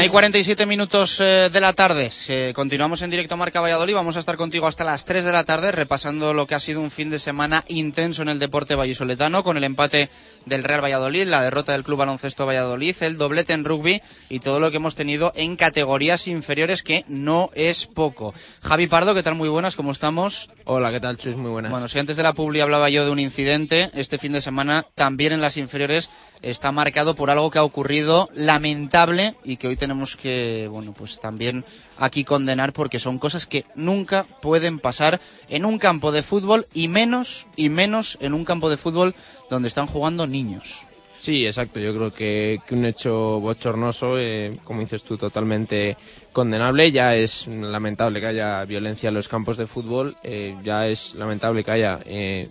Hay 0.00 0.08
47 0.08 0.64
minutos 0.64 1.20
eh, 1.20 1.50
de 1.52 1.60
la 1.60 1.74
tarde. 1.74 2.10
Eh, 2.28 2.52
continuamos 2.54 3.02
en 3.02 3.10
directo 3.10 3.36
Marca 3.36 3.60
Valladolid. 3.60 3.92
Vamos 3.92 4.16
a 4.16 4.20
estar 4.20 4.38
contigo 4.38 4.66
hasta 4.66 4.82
las 4.82 5.04
3 5.04 5.26
de 5.26 5.32
la 5.32 5.44
tarde 5.44 5.72
repasando 5.72 6.32
lo 6.32 6.46
que 6.46 6.54
ha 6.54 6.60
sido 6.60 6.80
un 6.80 6.90
fin 6.90 7.10
de 7.10 7.18
semana 7.18 7.66
intenso 7.68 8.22
en 8.22 8.30
el 8.30 8.38
deporte 8.38 8.74
vallisoletano 8.74 9.44
con 9.44 9.58
el 9.58 9.64
empate 9.64 10.08
del 10.46 10.64
Real 10.64 10.82
Valladolid, 10.82 11.26
la 11.26 11.42
derrota 11.42 11.72
del 11.72 11.84
Club 11.84 11.98
Baloncesto 11.98 12.46
Valladolid, 12.46 12.96
el 13.00 13.18
doblete 13.18 13.52
en 13.52 13.64
rugby 13.64 14.00
y 14.28 14.40
todo 14.40 14.60
lo 14.60 14.70
que 14.70 14.78
hemos 14.78 14.94
tenido 14.94 15.32
en 15.34 15.56
categorías 15.56 16.26
inferiores 16.28 16.82
que 16.82 17.04
no 17.08 17.50
es 17.54 17.86
poco. 17.86 18.34
Javi 18.62 18.86
Pardo, 18.86 19.14
¿qué 19.14 19.22
tal? 19.22 19.34
Muy 19.34 19.48
buenas, 19.48 19.76
¿cómo 19.76 19.92
estamos? 19.92 20.50
Hola, 20.64 20.90
¿qué 20.90 21.00
tal, 21.00 21.18
Chus? 21.18 21.36
Muy 21.36 21.50
buenas. 21.50 21.70
Bueno, 21.70 21.88
si 21.88 21.98
antes 21.98 22.16
de 22.16 22.22
la 22.22 22.32
publi 22.32 22.60
hablaba 22.60 22.90
yo 22.90 23.04
de 23.04 23.10
un 23.10 23.18
incidente, 23.18 23.90
este 23.94 24.18
fin 24.18 24.32
de 24.32 24.40
semana 24.40 24.86
también 24.94 25.32
en 25.32 25.40
las 25.40 25.56
inferiores 25.56 26.10
está 26.42 26.72
marcado 26.72 27.14
por 27.14 27.30
algo 27.30 27.50
que 27.50 27.58
ha 27.58 27.64
ocurrido 27.64 28.28
lamentable 28.34 29.34
y 29.44 29.56
que 29.56 29.68
hoy 29.68 29.76
tenemos 29.76 30.16
que, 30.16 30.68
bueno, 30.70 30.92
pues 30.92 31.20
también 31.20 31.64
aquí 31.98 32.24
condenar 32.24 32.72
porque 32.72 32.98
son 32.98 33.18
cosas 33.18 33.46
que 33.46 33.64
nunca 33.74 34.24
pueden 34.40 34.78
pasar 34.78 35.20
en 35.48 35.64
un 35.64 35.78
campo 35.78 36.12
de 36.12 36.22
fútbol 36.22 36.66
y 36.72 36.88
menos 36.88 37.46
y 37.56 37.68
menos 37.68 38.16
en 38.20 38.34
un 38.34 38.44
campo 38.44 38.70
de 38.70 38.76
fútbol 38.76 39.14
donde 39.50 39.68
están 39.68 39.86
jugando 39.86 40.26
niños. 40.26 40.86
Sí, 41.18 41.44
exacto. 41.44 41.80
Yo 41.80 41.94
creo 41.94 42.12
que, 42.12 42.60
un 42.70 42.86
hecho 42.86 43.40
bochornoso, 43.40 44.18
eh, 44.18 44.56
como 44.64 44.80
dices 44.80 45.02
tú, 45.02 45.18
totalmente 45.18 45.98
condenable. 46.32 46.90
Ya 46.90 47.14
es 47.14 47.46
lamentable 47.46 48.20
que 48.20 48.26
haya 48.28 48.64
violencia 48.64 49.08
en 49.08 49.14
los 49.14 49.28
campos 49.28 49.58
de 49.58 49.66
fútbol. 49.66 50.16
eh, 50.22 50.56
ya 50.64 50.88
es 50.88 51.14
lamentable 51.16 51.62
que 51.62 51.70
haya 51.70 52.00
eh, 52.06 52.48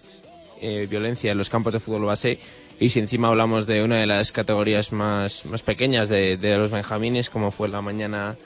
eh, 0.62 0.88
violencia 0.89 1.32
en 1.32 1.38
los 1.38 1.50
campos 1.50 1.74
de 1.74 1.80
fútbol 1.80 2.06
base. 2.06 2.38
Y 2.80 2.89
si 2.89 3.00
encima 3.00 3.30
hablamos 3.30 3.66
de 3.66 3.84
una 3.84 3.97
de 3.97 4.06
las 4.06 4.32
categorías 4.32 4.91
más, 4.91 5.45
más 5.45 5.64
pequeñas 5.64 6.08
de, 6.08 6.38
de 6.38 6.58
los 6.58 6.70
benjamines, 6.70 7.30
como 7.30 7.52
fue 7.52 7.70
la 7.70 7.82
mañana 7.82 8.38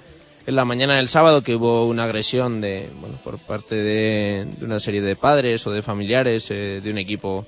en 0.45 0.55
la 0.55 0.65
mañana 0.65 0.97
del 0.97 1.07
sábado 1.07 1.41
que 1.41 1.55
hubo 1.55 1.87
una 1.87 2.03
agresión 2.03 2.59
de 2.59 2.89
bueno 2.99 3.17
por 3.23 3.39
parte 3.39 3.75
de, 3.75 4.45
de 4.59 4.65
una 4.65 4.79
serie 4.79 5.01
de 5.01 5.15
padres 5.15 5.65
o 5.67 5.71
de 5.71 5.81
familiares 5.81 6.51
eh, 6.51 6.81
de 6.83 6.91
un 6.91 6.97
equipo 6.97 7.45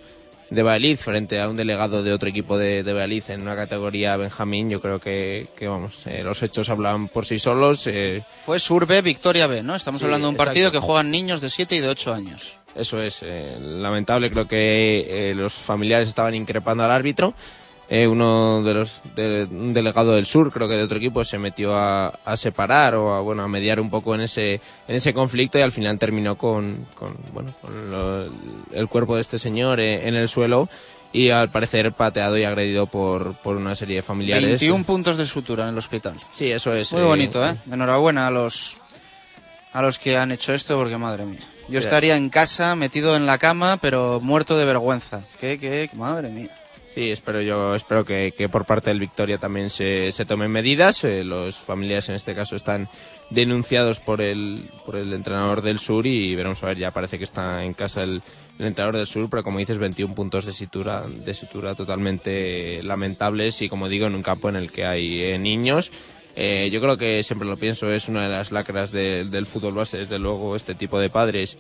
de 0.50 0.62
Valladolid 0.64 0.98
frente 0.98 1.40
a 1.42 1.50
un 1.50 1.58
delegado 1.58 2.04
de 2.04 2.14
otro 2.14 2.30
equipo 2.30 2.58
de, 2.58 2.84
de 2.84 2.94
Valladolid 2.94 3.24
en 3.30 3.42
una 3.42 3.56
categoría 3.56 4.16
Benjamín 4.16 4.70
yo 4.70 4.80
creo 4.80 5.00
que, 5.00 5.48
que 5.58 5.68
vamos 5.68 6.06
eh, 6.08 6.22
los 6.24 6.44
hechos 6.44 6.70
hablan 6.70 7.08
por 7.08 7.26
sí 7.26 7.40
solos 7.40 7.88
eh, 7.88 8.22
Fue 8.46 8.60
Sur 8.60 8.86
B, 8.86 9.02
Victoria 9.02 9.48
B, 9.48 9.64
¿no? 9.64 9.76
Estamos 9.76 10.00
Sí, 10.02 10.06
hablando 10.06 10.28
de 10.28 10.32
un 10.32 10.38
partido 10.38 10.68
exacto. 10.68 10.82
que 10.82 10.86
juegan 10.86 11.10
niños 11.12 11.42
de 11.42 11.50
7 11.50 11.76
y 11.76 11.80
de 11.80 11.88
8 11.90 12.14
años. 12.14 12.58
Eso 12.76 13.02
es, 13.02 13.22
eh, 13.24 13.58
lamentable, 13.60 14.30
creo 14.30 14.48
que 14.48 15.30
eh, 15.32 15.34
los 15.36 15.54
familiares 15.54 16.08
estaban 16.10 16.36
increpando 16.36 16.84
al 16.84 16.92
árbitro. 16.92 17.34
Eh, 17.88 18.08
uno 18.08 18.64
de 18.64 18.74
los, 18.74 19.02
de, 19.16 19.44
un 19.50 19.72
delegado 19.74 20.16
del 20.16 20.26
sur, 20.26 20.52
creo 20.52 20.68
que 20.68 20.76
de 20.76 20.84
otro 20.84 20.98
equipo, 20.98 21.24
se 21.24 21.38
metió 21.38 21.76
a, 21.76 22.08
a 22.26 22.36
separar 22.36 22.96
o 22.96 23.14
a, 23.14 23.22
bueno, 23.22 23.44
a 23.44 23.48
mediar 23.48 23.80
un 23.80 23.92
poco 23.92 24.16
en 24.16 24.22
ese, 24.22 24.60
en 24.88 24.96
ese 24.96 25.14
conflicto 25.14 25.60
y 25.60 25.62
al 25.62 25.72
final 25.72 26.00
terminó 26.00 26.36
con, 26.36 26.88
con, 26.96 27.16
bueno, 27.32 27.54
con 27.62 27.92
lo- 27.92 28.26
el 28.74 28.88
cuerpo 28.88 29.16
de 29.16 29.22
este 29.22 29.38
señor 29.38 29.80
eh, 29.80 30.08
en 30.08 30.16
el 30.16 30.28
suelo 30.28 30.68
y 31.14 31.30
al 31.30 31.50
parecer 31.50 31.92
pateado 31.94 32.38
y 32.40 32.44
agredido 32.44 32.88
por, 32.88 33.36
por 33.36 33.56
una 33.56 33.76
serie 33.76 33.98
de 33.98 34.02
familiares. 34.02 34.48
21 34.62 34.84
puntos 34.84 35.16
de 35.18 35.26
sutura 35.28 35.64
en 35.66 35.70
el 35.70 35.78
hospital. 35.78 36.16
Sí, 36.32 36.50
eso 36.50 36.74
es. 36.74 36.92
Muy 36.92 37.04
bonito, 37.04 37.48
¿eh? 37.48 37.56
Enhorabuena 37.72 38.26
a 38.28 38.32
los 38.32 38.78
a 39.74 39.82
los 39.82 40.00
que 40.00 40.18
han 40.18 40.32
hecho 40.32 40.54
esto 40.54 40.76
porque 40.78 40.98
madre 40.98 41.26
mía. 41.26 41.40
Yo 41.68 41.80
Sí. 41.82 41.86
estaría 41.86 42.16
en 42.18 42.30
casa 42.30 42.76
metido 42.76 43.16
en 43.16 43.26
la 43.28 43.38
cama 43.38 43.78
pero 43.78 44.20
muerto 44.22 44.58
de 44.58 44.66
vergüenza. 44.66 45.22
¿Qué, 45.40 45.60
qué? 45.60 45.90
Madre 45.94 46.30
mía. 46.30 46.50
Sí, 46.96 47.12
espero 47.12 47.42
yo, 47.42 47.76
espero 47.76 48.06
que, 48.06 48.34
que 48.38 48.48
por 48.48 48.64
parte 48.64 48.90
del 48.90 49.02
Victoria 49.02 49.38
también 49.38 49.70
se, 49.70 50.14
se 50.14 50.24
tomen 50.26 50.50
medidas. 50.50 51.04
Eh, 51.04 51.26
los 51.26 51.58
familiares 51.58 52.08
en 52.08 52.16
este 52.16 52.34
caso 52.34 52.56
están 52.56 52.88
denunciados 53.32 54.00
por 54.00 54.22
el, 54.22 54.64
por 54.86 54.96
el 54.96 55.12
entrenador 55.12 55.62
del 55.62 55.78
sur 55.78 56.06
y 56.08 56.34
veremos 56.36 56.64
a 56.64 56.68
ver, 56.68 56.78
ya 56.78 56.92
parece 56.92 57.18
que 57.18 57.26
está 57.26 57.66
en 57.66 57.74
casa 57.74 58.04
el, 58.04 58.22
el 58.60 58.66
entrenador 58.68 58.96
del 58.96 59.08
sur, 59.08 59.30
pero 59.30 59.44
como 59.44 59.60
dices, 59.60 59.78
21 59.78 60.16
puntos 60.16 60.46
de 60.46 60.54
sutura, 60.54 61.04
de 61.06 61.34
sutura 61.34 61.76
totalmente 61.76 62.82
lamentables 62.82 63.62
y 63.62 63.68
como 63.68 63.90
digo, 63.90 64.08
en 64.08 64.16
un 64.16 64.24
campo 64.24 64.48
en 64.48 64.56
el 64.56 64.72
que 64.72 64.86
hay 64.86 65.22
eh, 65.22 65.38
niños. 65.38 65.92
Eh, 66.38 66.70
yo 66.72 66.80
creo 66.80 66.96
que 66.98 67.24
siempre 67.24 67.48
lo 67.48 67.58
pienso, 67.58 67.92
es 67.92 68.08
una 68.08 68.24
de 68.24 68.30
las 68.30 68.54
lacras 68.54 68.92
de- 68.94 69.26
del 69.26 69.48
fútbol 69.48 69.74
base, 69.74 69.98
desde 69.98 70.20
luego, 70.20 70.56
este 70.56 70.76
tipo 70.76 70.98
de 71.00 71.10
padres 71.10 71.58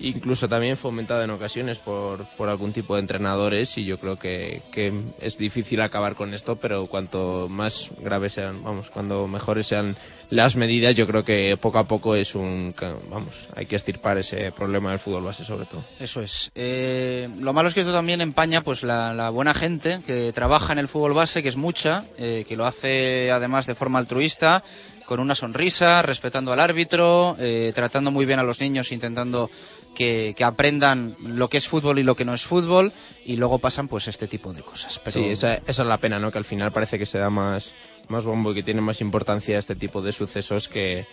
incluso 0.00 0.48
también 0.48 0.76
fomentada 0.76 1.24
en 1.24 1.30
ocasiones 1.30 1.78
por, 1.78 2.24
por 2.36 2.48
algún 2.48 2.72
tipo 2.72 2.94
de 2.94 3.00
entrenadores 3.00 3.78
y 3.78 3.84
yo 3.84 3.98
creo 3.98 4.18
que, 4.18 4.62
que 4.72 4.92
es 5.20 5.38
difícil 5.38 5.80
acabar 5.80 6.14
con 6.14 6.34
esto, 6.34 6.56
pero 6.56 6.86
cuanto 6.86 7.48
más 7.48 7.90
graves 8.00 8.34
sean, 8.34 8.62
vamos, 8.62 8.90
cuando 8.90 9.26
mejores 9.26 9.66
sean 9.66 9.96
las 10.30 10.56
medidas, 10.56 10.94
yo 10.94 11.06
creo 11.06 11.24
que 11.24 11.56
poco 11.60 11.78
a 11.78 11.84
poco 11.84 12.14
es 12.14 12.34
un, 12.34 12.74
vamos, 13.10 13.48
hay 13.54 13.66
que 13.66 13.76
estirpar 13.76 14.18
ese 14.18 14.52
problema 14.52 14.90
del 14.90 14.98
fútbol 14.98 15.24
base 15.24 15.44
sobre 15.44 15.66
todo. 15.66 15.82
Eso 16.00 16.20
es. 16.20 16.50
Eh, 16.54 17.28
lo 17.38 17.52
malo 17.52 17.68
es 17.68 17.74
que 17.74 17.80
esto 17.80 17.92
también 17.92 18.20
empaña 18.20 18.62
pues 18.62 18.82
la, 18.82 19.14
la 19.14 19.30
buena 19.30 19.54
gente 19.54 20.00
que 20.06 20.32
trabaja 20.32 20.72
en 20.72 20.78
el 20.78 20.88
fútbol 20.88 21.14
base, 21.14 21.42
que 21.42 21.48
es 21.48 21.56
mucha, 21.56 22.04
eh, 22.18 22.44
que 22.48 22.56
lo 22.56 22.66
hace 22.66 23.30
además 23.30 23.66
de 23.66 23.74
forma 23.74 23.98
altruista, 23.98 24.62
con 25.06 25.20
una 25.20 25.34
sonrisa, 25.34 26.02
respetando 26.02 26.52
al 26.52 26.60
árbitro, 26.60 27.36
eh, 27.38 27.72
tratando 27.74 28.10
muy 28.10 28.26
bien 28.26 28.40
a 28.40 28.42
los 28.42 28.60
niños, 28.60 28.92
intentando 28.92 29.48
que, 29.96 30.34
que 30.36 30.44
aprendan 30.44 31.16
lo 31.24 31.48
que 31.48 31.56
es 31.56 31.66
fútbol 31.66 31.98
y 31.98 32.04
lo 32.04 32.14
que 32.14 32.24
no 32.24 32.34
es 32.34 32.44
fútbol, 32.44 32.92
y 33.24 33.36
luego 33.36 33.58
pasan 33.58 33.88
pues 33.88 34.06
este 34.06 34.28
tipo 34.28 34.52
de 34.52 34.62
cosas. 34.62 35.00
Pero... 35.00 35.12
Sí, 35.12 35.24
esa, 35.24 35.54
esa 35.54 35.82
es 35.82 35.88
la 35.88 35.98
pena, 35.98 36.20
¿no? 36.20 36.30
Que 36.30 36.38
al 36.38 36.44
final 36.44 36.70
parece 36.70 36.98
que 36.98 37.06
se 37.06 37.18
da 37.18 37.30
más, 37.30 37.74
más 38.08 38.24
bombo 38.24 38.52
y 38.52 38.54
que 38.54 38.62
tiene 38.62 38.80
más 38.80 39.00
importancia 39.00 39.58
este 39.58 39.74
tipo 39.74 40.02
de 40.02 40.12
sucesos 40.12 40.68
que, 40.68 41.06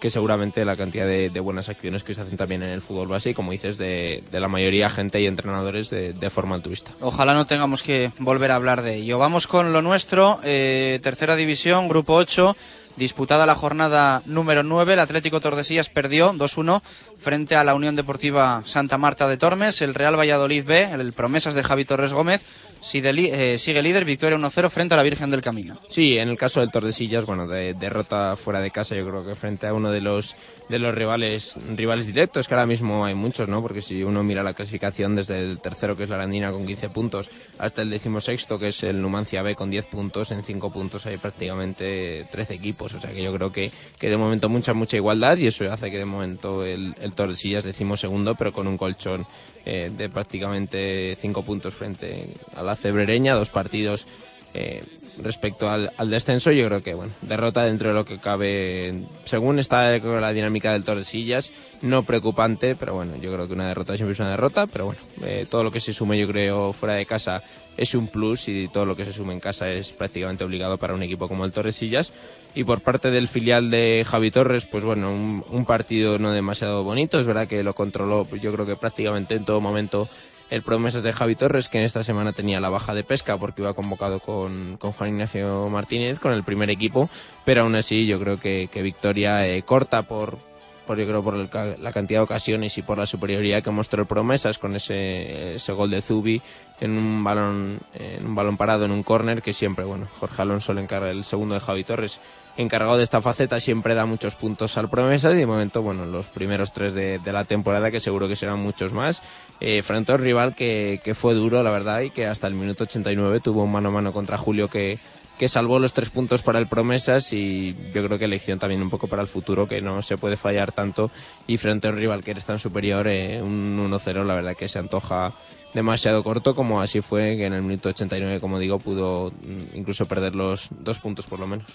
que 0.00 0.10
seguramente 0.10 0.64
la 0.64 0.76
cantidad 0.76 1.06
de, 1.06 1.30
de 1.30 1.40
buenas 1.40 1.68
acciones 1.68 2.04
que 2.04 2.14
se 2.14 2.20
hacen 2.20 2.36
también 2.36 2.62
en 2.62 2.70
el 2.70 2.80
fútbol 2.80 3.08
base 3.08 3.30
y, 3.30 3.34
como 3.34 3.52
dices, 3.52 3.76
de, 3.78 4.22
de 4.30 4.40
la 4.40 4.48
mayoría 4.48 4.88
gente 4.88 5.20
y 5.20 5.26
entrenadores 5.26 5.90
de, 5.90 6.12
de 6.12 6.30
forma 6.30 6.54
altruista. 6.54 6.92
Ojalá 7.00 7.34
no 7.34 7.46
tengamos 7.46 7.82
que 7.82 8.12
volver 8.18 8.52
a 8.52 8.56
hablar 8.56 8.82
de 8.82 8.96
ello. 8.96 9.18
Vamos 9.18 9.46
con 9.46 9.72
lo 9.72 9.82
nuestro, 9.82 10.38
eh, 10.44 11.00
tercera 11.02 11.36
división, 11.36 11.88
grupo 11.88 12.14
8, 12.14 12.56
disputada 12.98 13.46
la 13.46 13.54
jornada 13.54 14.22
número 14.26 14.62
9. 14.62 14.92
El 14.92 14.98
Atlético 14.98 15.40
Tordesillas 15.40 15.88
perdió 15.88 16.32
2-1 16.32 16.82
frente 17.18 17.56
a 17.56 17.64
la 17.64 17.74
Unión 17.74 17.96
Deportiva 17.96 18.62
Santa 18.64 18.98
Marta 18.98 19.28
de 19.28 19.36
Tormes. 19.36 19.80
El 19.80 19.94
Real 19.94 20.18
Valladolid 20.18 20.64
B, 20.64 20.82
el 20.92 21.12
Promesas 21.12 21.54
de 21.54 21.62
Javi 21.62 21.84
Torres 21.84 22.12
Gómez, 22.12 22.42
sigue, 22.80 23.10
eh, 23.10 23.82
líder, 23.82 24.04
victoria 24.04 24.38
1-0 24.38 24.70
frente 24.70 24.94
a 24.94 24.96
la 24.96 25.02
Virgen 25.02 25.30
del 25.30 25.42
Camino. 25.42 25.80
Sí, 25.88 26.18
en 26.18 26.28
el 26.28 26.36
caso 26.36 26.60
del 26.60 26.70
Tordesillas, 26.70 27.24
bueno, 27.24 27.46
de 27.46 27.74
derrota 27.74 28.36
fuera 28.36 28.60
de 28.60 28.70
casa, 28.70 28.94
yo 28.94 29.08
creo 29.08 29.24
que 29.24 29.34
frente 29.34 29.66
a 29.66 29.74
uno 29.74 29.90
de 29.90 30.00
los 30.00 30.36
de 30.68 30.78
los 30.78 30.94
rivales 30.94 31.58
rivales 31.74 32.06
directos, 32.06 32.46
que 32.46 32.54
ahora 32.54 32.66
mismo 32.66 33.04
hay 33.04 33.14
muchos, 33.14 33.48
¿no? 33.48 33.62
Porque 33.62 33.82
si 33.82 34.02
uno 34.02 34.22
mira 34.22 34.42
la 34.42 34.52
clasificación 34.52 35.16
desde 35.16 35.40
el 35.40 35.60
tercero, 35.60 35.96
que 35.96 36.04
es 36.04 36.08
la 36.08 36.16
Arandina, 36.16 36.52
con 36.52 36.66
15 36.66 36.90
puntos, 36.90 37.30
hasta 37.58 37.82
el 37.82 37.90
decimosexto, 37.90 38.58
que 38.58 38.68
es 38.68 38.82
el 38.82 39.00
Numancia 39.00 39.42
B, 39.42 39.54
con 39.54 39.70
10 39.70 39.86
puntos, 39.86 40.30
en 40.30 40.44
5 40.44 40.70
puntos 40.70 41.06
hay 41.06 41.16
prácticamente 41.16 42.26
13 42.30 42.54
equipos, 42.54 42.94
o 42.94 43.00
sea 43.00 43.10
que 43.10 43.22
yo 43.22 43.32
creo 43.34 43.52
que, 43.52 43.70
que 43.98 44.10
de 44.10 44.16
momento 44.16 44.48
mucha, 44.48 44.74
mucha 44.74 44.96
igualdad 44.96 45.38
y 45.38 45.46
eso 45.46 45.70
hace 45.72 45.90
que 45.90 45.98
de 45.98 46.04
momento 46.04 46.64
el, 46.64 46.94
el 47.00 47.12
Tordesillas 47.12 47.64
decimos 47.64 48.00
segundo, 48.00 48.34
pero 48.34 48.52
con 48.52 48.66
un 48.66 48.76
colchón 48.76 49.26
eh, 49.64 49.90
de 49.94 50.08
prácticamente 50.08 51.16
5 51.20 51.42
puntos 51.42 51.74
frente 51.74 52.28
a 52.54 52.62
la 52.62 52.76
Cebrereña, 52.76 53.34
dos 53.34 53.50
partidos 53.50 54.06
eh, 54.54 54.82
respecto 55.22 55.68
al, 55.68 55.92
al 55.96 56.10
descenso, 56.10 56.52
yo 56.52 56.66
creo 56.66 56.82
que 56.82 56.94
bueno, 56.94 57.12
derrota 57.22 57.64
dentro 57.64 57.88
de 57.88 57.94
lo 57.94 58.04
que 58.04 58.18
cabe, 58.18 58.94
según 59.24 59.58
está 59.58 59.98
la 59.98 60.32
dinámica 60.32 60.72
del 60.72 60.84
Tordesillas, 60.84 61.52
no 61.82 62.02
preocupante, 62.02 62.74
pero 62.74 62.94
bueno, 62.94 63.16
yo 63.16 63.32
creo 63.32 63.46
que 63.46 63.54
una 63.54 63.68
derrota 63.68 63.96
siempre 63.96 64.14
es 64.14 64.20
una 64.20 64.30
derrota, 64.30 64.66
pero 64.66 64.86
bueno, 64.86 65.00
eh, 65.22 65.46
todo 65.48 65.64
lo 65.64 65.70
que 65.70 65.80
se 65.80 65.92
sume 65.92 66.18
yo 66.18 66.28
creo 66.28 66.72
fuera 66.72 66.94
de 66.94 67.06
casa 67.06 67.42
es 67.76 67.94
un 67.94 68.08
plus 68.08 68.48
y 68.48 68.68
todo 68.68 68.84
lo 68.86 68.96
que 68.96 69.04
se 69.04 69.12
sume 69.12 69.32
en 69.32 69.40
casa 69.40 69.70
es 69.70 69.92
prácticamente 69.92 70.44
obligado 70.44 70.78
para 70.78 70.94
un 70.94 71.02
equipo 71.02 71.28
como 71.28 71.44
el 71.44 71.52
Tordesillas. 71.52 72.12
Y 72.54 72.64
por 72.64 72.80
parte 72.80 73.12
del 73.12 73.28
filial 73.28 73.70
de 73.70 74.04
Javi 74.06 74.32
Torres, 74.32 74.66
pues 74.66 74.82
bueno, 74.82 75.12
un, 75.12 75.44
un 75.48 75.64
partido 75.64 76.18
no 76.18 76.32
demasiado 76.32 76.82
bonito, 76.82 77.20
es 77.20 77.26
verdad 77.26 77.46
que 77.46 77.62
lo 77.62 77.74
controló 77.74 78.24
pues 78.24 78.42
yo 78.42 78.52
creo 78.52 78.66
que 78.66 78.74
prácticamente 78.74 79.36
en 79.36 79.44
todo 79.44 79.60
momento 79.60 80.08
el 80.50 80.62
promesas 80.62 81.02
de 81.02 81.12
Javi 81.12 81.34
Torres, 81.34 81.68
que 81.68 81.78
en 81.78 81.84
esta 81.84 82.02
semana 82.02 82.32
tenía 82.32 82.60
la 82.60 82.68
baja 82.68 82.94
de 82.94 83.04
pesca 83.04 83.36
porque 83.36 83.62
iba 83.62 83.74
convocado 83.74 84.20
con, 84.20 84.76
con 84.78 84.92
Juan 84.92 85.10
Ignacio 85.10 85.68
Martínez, 85.68 86.18
con 86.18 86.32
el 86.32 86.44
primer 86.44 86.70
equipo, 86.70 87.10
pero 87.44 87.62
aún 87.62 87.74
así 87.74 88.06
yo 88.06 88.18
creo 88.18 88.38
que, 88.38 88.68
victoria 88.82 89.46
eh, 89.46 89.62
corta 89.62 90.02
por, 90.02 90.38
por 90.86 90.98
yo 90.98 91.06
creo 91.06 91.22
por 91.22 91.34
el 91.34 91.50
la 91.82 91.92
cantidad 91.92 92.20
de 92.20 92.24
ocasiones 92.24 92.78
y 92.78 92.82
por 92.82 92.96
la 92.96 93.06
superioridad 93.06 93.62
que 93.62 93.70
mostró 93.70 94.02
el 94.02 94.08
promesas 94.08 94.58
con 94.58 94.74
ese, 94.74 95.56
ese 95.56 95.72
gol 95.72 95.90
de 95.90 96.00
Zubi 96.00 96.40
en 96.80 96.96
un 96.96 97.22
balón 97.24 97.80
en 97.94 98.24
un 98.24 98.34
balón 98.34 98.56
parado 98.56 98.84
en 98.84 98.92
un 98.92 99.02
córner 99.02 99.42
que 99.42 99.52
siempre 99.52 99.84
bueno 99.84 100.06
Jorge 100.20 100.42
Alonso 100.42 100.72
le 100.72 100.80
encarga 100.80 101.10
el 101.10 101.24
segundo 101.24 101.54
de 101.54 101.60
Javi 101.60 101.84
Torres 101.84 102.20
encargado 102.56 102.96
de 102.96 103.02
esta 103.02 103.20
faceta 103.20 103.60
siempre 103.60 103.94
da 103.94 104.06
muchos 104.06 104.36
puntos 104.36 104.78
al 104.78 104.88
promesas 104.88 105.34
y 105.34 105.38
de 105.38 105.46
momento 105.46 105.82
bueno 105.82 106.06
los 106.06 106.26
primeros 106.26 106.72
tres 106.72 106.94
de 106.94 107.20
la 107.24 107.44
temporada 107.44 107.90
que 107.90 108.00
seguro 108.00 108.28
que 108.28 108.36
serán 108.36 108.60
muchos 108.60 108.92
más 108.92 109.22
eh, 109.60 109.82
frente 109.82 110.12
a 110.12 110.16
un 110.16 110.22
rival 110.22 110.54
que, 110.54 111.00
que 111.02 111.14
fue 111.14 111.34
duro 111.34 111.62
la 111.62 111.70
verdad 111.70 112.00
y 112.00 112.10
que 112.10 112.26
hasta 112.26 112.46
el 112.46 112.54
minuto 112.54 112.84
89 112.84 113.40
tuvo 113.40 113.64
un 113.64 113.72
mano 113.72 113.88
a 113.88 113.92
mano 113.92 114.12
contra 114.12 114.38
Julio 114.38 114.68
que 114.68 114.98
que 115.38 115.48
salvó 115.48 115.78
los 115.78 115.92
tres 115.92 116.10
puntos 116.10 116.42
para 116.42 116.58
el 116.58 116.66
Promesas 116.66 117.32
y 117.32 117.74
yo 117.94 118.04
creo 118.04 118.18
que 118.18 118.26
lección 118.26 118.58
también 118.58 118.82
un 118.82 118.90
poco 118.90 119.06
para 119.06 119.22
el 119.22 119.28
futuro, 119.28 119.68
que 119.68 119.80
no 119.80 120.02
se 120.02 120.18
puede 120.18 120.36
fallar 120.36 120.72
tanto 120.72 121.10
y 121.46 121.56
frente 121.56 121.86
a 121.86 121.90
un 121.90 121.96
rival 121.96 122.24
que 122.24 122.32
eres 122.32 122.44
tan 122.44 122.58
superior, 122.58 123.06
eh, 123.06 123.40
un 123.40 123.78
1-0 123.78 124.24
la 124.24 124.34
verdad 124.34 124.56
que 124.56 124.68
se 124.68 124.80
antoja 124.80 125.32
demasiado 125.74 126.24
corto 126.24 126.54
como 126.54 126.80
así 126.80 127.02
fue 127.02 127.36
que 127.36 127.44
en 127.44 127.52
el 127.52 127.62
minuto 127.62 127.90
89 127.90 128.40
como 128.40 128.58
digo 128.58 128.78
pudo 128.78 129.30
mm, 129.30 129.76
incluso 129.76 130.06
perder 130.06 130.34
los 130.34 130.68
dos 130.70 130.98
puntos 130.98 131.26
por 131.26 131.38
lo 131.38 131.46
menos. 131.46 131.70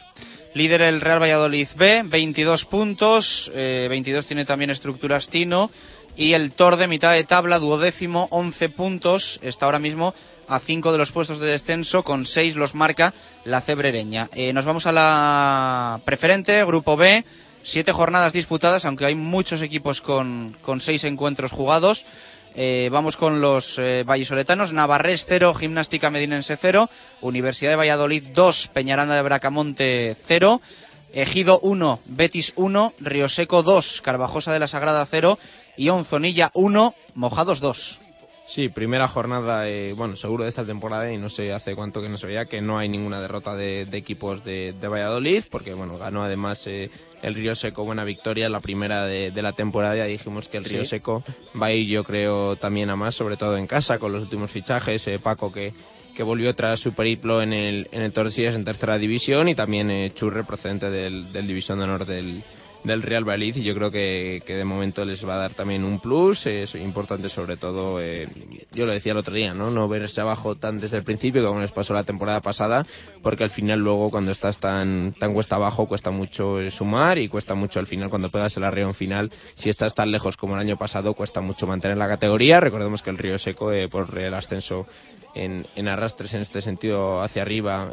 Líder 0.54 0.82
el 0.82 1.00
Real 1.00 1.22
Valladolid 1.22 1.68
B, 1.76 2.04
22 2.06 2.66
puntos, 2.66 3.52
eh, 3.56 3.88
22 3.90 4.26
tiene 4.26 4.46
también 4.46 4.72
estructuras 4.72 5.30
Tino 5.30 5.72
y 6.16 6.34
el 6.34 6.52
Tor 6.52 6.76
de 6.78 6.88
mitad 6.88 7.12
de 7.12 7.24
tabla, 7.24 7.60
duodécimo, 7.60 8.28
11 8.32 8.70
puntos, 8.70 9.40
está 9.42 9.66
ahora 9.66 9.80
mismo 9.80 10.14
a 10.48 10.60
5 10.60 10.92
de 10.92 10.98
los 10.98 11.12
puestos 11.12 11.40
de 11.40 11.48
descenso, 11.48 12.04
con 12.04 12.26
6 12.26 12.56
los 12.56 12.76
marca 12.76 13.14
la 13.46 13.62
cebrereña. 13.62 14.30
Eh, 14.34 14.54
nos 14.54 14.66
vamos 14.66 14.86
a 14.86 14.92
la 14.92 16.02
preferente, 16.06 16.64
grupo 16.66 16.98
B, 16.98 17.26
7 17.64 17.92
jornadas 17.92 18.34
disputadas, 18.34 18.86
aunque 18.86 19.06
hay 19.06 19.16
muchos 19.16 19.62
equipos 19.62 20.02
con, 20.02 20.56
con 20.62 20.82
6 20.82 21.06
encuentros 21.06 21.52
jugados. 21.52 22.06
Eh, 22.56 22.90
vamos 22.92 23.18
con 23.18 23.42
los 23.42 23.80
eh, 23.80 24.04
vallisoletanos. 24.06 24.74
Navarrés 24.74 25.26
0, 25.28 25.56
Gimnástica 25.56 26.12
Medinense 26.12 26.56
0, 26.56 26.90
Universidad 27.22 27.72
de 27.72 27.78
Valladolid 27.78 28.24
2, 28.36 28.68
Peñaranda 28.68 29.16
de 29.16 29.24
Bracamonte 29.24 30.16
0, 30.28 30.62
Ejido 31.14 31.60
1, 31.62 32.00
Betis 32.08 32.54
1, 32.56 32.94
Río 33.00 33.30
Seco 33.30 33.64
2, 33.64 34.02
Carvajosa 34.02 34.54
de 34.54 34.60
la 34.60 34.68
Sagrada 34.68 35.06
0 35.10 35.40
y 35.78 35.90
Onzonilla 35.90 36.52
1, 36.54 36.96
Mojados 37.16 37.60
2. 37.60 38.00
Sí, 38.46 38.68
primera 38.68 39.08
jornada, 39.08 39.70
eh, 39.70 39.94
bueno, 39.96 40.18
seguro 40.18 40.44
de 40.44 40.50
esta 40.50 40.66
temporada 40.66 41.12
y 41.12 41.18
no 41.18 41.30
sé 41.30 41.54
hace 41.54 41.76
cuánto 41.76 42.02
que 42.02 42.10
no 42.10 42.18
se 42.18 42.28
veía 42.28 42.46
que 42.46 42.62
no 42.62 42.78
hay 42.78 42.90
ninguna 42.90 43.22
derrota 43.22 43.56
de, 43.56 43.86
de 43.86 43.98
equipos 43.98 44.44
de, 44.44 44.74
de 44.74 44.88
Valladolid, 44.90 45.46
porque 45.50 45.74
bueno, 45.74 45.98
ganó 45.98 46.24
además 46.24 46.68
eh, 46.68 46.92
el 47.22 47.36
Río 47.36 47.56
Seco 47.56 47.86
buena 47.86 48.04
victoria, 48.04 48.50
la 48.50 48.60
primera 48.60 49.06
de, 49.06 49.32
de 49.32 49.42
la 49.42 49.54
temporada, 49.54 49.96
ya 49.96 50.06
dijimos 50.06 50.50
que 50.50 50.58
el 50.58 50.66
Río 50.66 50.82
Sí. 50.82 50.88
Seco 50.88 51.24
va 51.60 51.68
a 51.68 51.72
ir 51.72 51.88
yo 51.88 52.04
creo 52.04 52.58
también 52.58 52.90
a 52.90 52.98
más, 52.98 53.16
sobre 53.16 53.38
todo 53.38 53.56
en 53.58 53.66
casa, 53.66 53.98
con 53.98 54.12
los 54.12 54.24
últimos 54.24 54.52
fichajes, 54.52 55.08
eh, 55.08 55.20
Paco 55.20 55.52
que 55.52 55.74
que 56.14 56.22
volvió 56.22 56.54
tras 56.54 56.80
su 56.80 56.94
periplo 56.94 57.42
en 57.42 57.54
el, 57.54 57.88
en 57.92 58.04
el 58.04 58.12
Tordesillas 58.14 58.56
en 58.56 58.66
tercera 58.66 59.00
división 59.00 59.48
y 59.50 59.56
también 59.56 59.90
eh, 59.90 60.12
Churre 60.14 60.44
procedente 60.44 60.92
del, 60.92 61.34
del 61.34 61.48
División 61.48 61.80
de 61.80 61.86
Honor 61.86 62.06
del, 62.06 62.44
del 62.84 63.02
Real 63.02 63.24
Valladolid 63.24 63.56
y 63.58 63.64
yo 63.64 63.74
creo 63.76 63.92
que, 63.92 64.42
que 64.46 64.56
de 64.56 64.66
momento 64.66 65.06
les 65.06 65.26
va 65.28 65.36
a 65.36 65.38
dar 65.38 65.54
también 65.54 65.84
un 65.84 66.00
plus, 66.00 66.46
es 66.46 66.76
importante 66.76 67.30
sobre 67.30 67.56
todo, 67.58 68.02
eh, 68.02 68.28
yo 68.74 68.86
lo 68.86 68.92
decía 68.92 69.14
el 69.14 69.18
otro 69.18 69.34
día, 69.34 69.54
¿no? 69.54 69.72
no 69.72 69.88
verse 69.88 70.22
abajo 70.22 70.56
tan 70.56 70.80
desde 70.80 70.98
el 70.98 71.04
principio 71.04 71.46
como 71.48 71.62
les 71.62 71.72
pasó 71.72 71.94
la 71.94 72.04
temporada 72.04 72.42
pasada, 72.42 72.86
porque 73.22 73.46
al 73.46 73.50
final 73.50 73.80
luego 73.80 74.10
cuando 74.12 74.32
estás 74.32 74.58
tan, 74.60 75.14
tan 75.14 75.34
cuesta 75.34 75.56
abajo 75.56 75.88
cuesta 75.88 76.12
mucho 76.12 76.60
eh, 76.60 76.72
sumar 76.72 77.18
y 77.18 77.28
cuesta 77.30 77.56
mucho 77.56 77.80
al 77.80 77.88
final 77.88 78.10
cuando 78.10 78.30
pegas 78.30 78.58
el 78.58 78.64
arreón 78.66 78.94
final, 78.94 79.32
si 79.56 79.70
estás 79.70 79.96
tan 79.96 80.12
lejos 80.12 80.36
como 80.38 80.56
el 80.56 80.62
año 80.62 80.78
pasado 80.78 81.14
cuesta 81.14 81.42
mucho 81.42 81.68
mantener 81.68 81.98
la 81.98 82.08
categoría, 82.08 82.60
recordemos 82.60 83.02
que 83.02 83.10
el 83.10 83.18
Río 83.18 83.38
Seco 83.38 83.72
eh, 83.72 83.88
por 83.88 84.18
el 84.18 84.34
ascenso 84.34 84.86
en, 85.36 85.66
en 85.76 85.88
arrastres 85.88 86.34
en 86.36 86.42
este 86.42 86.62
sentido 86.62 87.22
hacia 87.22 87.42
arriba 87.42 87.92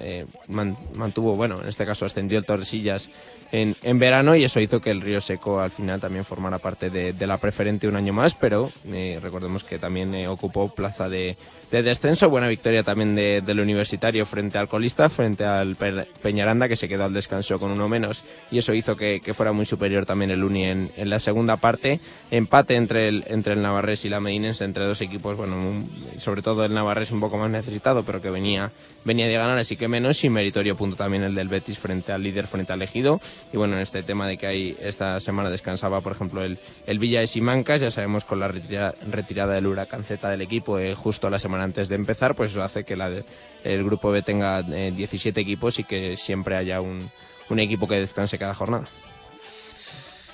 man- 0.48 0.76
mantuvo, 0.94 1.36
bueno, 1.36 1.58
en 1.62 1.68
este 1.68 1.86
caso 1.86 2.04
ascendió 2.04 2.36
el 2.38 2.44
Tordesillas 2.44 3.10
en, 3.50 3.74
en 3.82 3.98
verano 3.98 4.36
y 4.36 4.44
eso 4.44 4.60
hizo 4.60 4.79
que 4.80 4.90
el 4.90 5.00
Río 5.00 5.20
Seco 5.20 5.60
al 5.60 5.70
final 5.70 6.00
también 6.00 6.24
formara 6.24 6.58
parte 6.58 6.90
de, 6.90 7.12
de 7.12 7.26
la 7.26 7.38
preferente 7.38 7.88
un 7.88 7.96
año 7.96 8.12
más, 8.12 8.34
pero 8.34 8.70
eh, 8.86 9.18
recordemos 9.22 9.64
que 9.64 9.78
también 9.78 10.14
eh, 10.14 10.28
ocupó 10.28 10.68
plaza 10.74 11.08
de, 11.08 11.36
de 11.70 11.82
descenso, 11.82 12.28
buena 12.28 12.48
victoria 12.48 12.82
también 12.82 13.14
de- 13.14 13.42
del 13.42 13.60
universitario 13.60 14.26
frente 14.26 14.58
al 14.58 14.68
colista, 14.68 15.08
frente 15.08 15.44
al 15.44 15.76
Pe- 15.76 16.06
Peñaranda 16.20 16.68
que 16.68 16.74
se 16.76 16.88
quedó 16.88 17.04
al 17.04 17.12
descanso 17.12 17.58
con 17.58 17.70
uno 17.70 17.88
menos. 17.88 18.24
Y 18.50 18.58
eso 18.58 18.74
hizo 18.74 18.96
que, 18.96 19.20
que 19.20 19.34
fuera 19.34 19.52
muy 19.52 19.64
superior 19.64 20.04
también 20.04 20.30
el 20.32 20.42
Uni 20.42 20.64
en, 20.64 20.90
en 20.96 21.10
la 21.10 21.18
segunda 21.20 21.56
parte, 21.58 22.00
empate 22.30 22.74
entre 22.74 23.08
el, 23.08 23.24
entre 23.28 23.52
el 23.52 23.62
Navarrés 23.62 24.04
y 24.04 24.08
la 24.08 24.20
Medinense, 24.20 24.64
entre 24.64 24.84
dos 24.84 25.00
equipos, 25.00 25.36
bueno, 25.36 25.56
un- 25.56 25.88
sobre 26.16 26.42
todo 26.42 26.64
el 26.64 26.74
Navarrés 26.74 27.12
un 27.12 27.20
poco 27.20 27.38
más 27.38 27.50
necesitado, 27.50 28.02
pero 28.02 28.20
que 28.20 28.30
venía, 28.30 28.70
venía 29.04 29.26
de 29.28 29.34
ganar, 29.34 29.56
así 29.58 29.76
que 29.76 29.86
menos, 29.86 30.24
y 30.24 30.28
meritorio 30.28 30.76
punto 30.76 30.96
también 30.96 31.22
el 31.22 31.34
del 31.36 31.48
Betis 31.48 31.78
frente 31.78 32.12
al 32.12 32.22
líder, 32.22 32.46
frente 32.48 32.72
al 32.72 32.82
Ejido, 32.82 33.20
y 33.52 33.56
bueno, 33.56 33.74
en 33.76 33.80
este 33.82 34.02
tema 34.02 34.26
de 34.26 34.36
que 34.38 34.46
hay, 34.48 34.76
esta 34.80 35.20
semana 35.20 35.50
descansaba, 35.50 36.00
por 36.00 36.12
ejemplo, 36.12 36.42
el, 36.42 36.58
el 36.86 36.98
Villa 36.98 37.20
de 37.20 37.26
Simancas, 37.28 37.80
ya 37.80 37.90
sabemos 37.92 38.24
con 38.24 38.40
la 38.40 38.48
retira- 38.48 38.94
retirada 39.08 39.54
del 39.54 39.66
Huracán 39.68 40.04
Z 40.04 40.28
del 40.28 40.42
equipo 40.42 40.78
eh, 40.78 40.94
justo 40.94 41.30
la 41.30 41.38
semana 41.38 41.59
antes 41.60 41.88
de 41.88 41.96
empezar, 41.96 42.34
pues 42.34 42.56
hace 42.56 42.84
que 42.84 42.96
la 42.96 43.10
el 43.64 43.84
grupo 43.84 44.10
B 44.10 44.22
tenga 44.22 44.60
eh, 44.60 44.92
17 44.94 45.38
equipos 45.40 45.78
y 45.78 45.84
que 45.84 46.16
siempre 46.16 46.56
haya 46.56 46.80
un, 46.80 47.08
un 47.50 47.58
equipo 47.58 47.86
que 47.86 47.96
descanse 47.96 48.38
cada 48.38 48.54
jornada. 48.54 48.86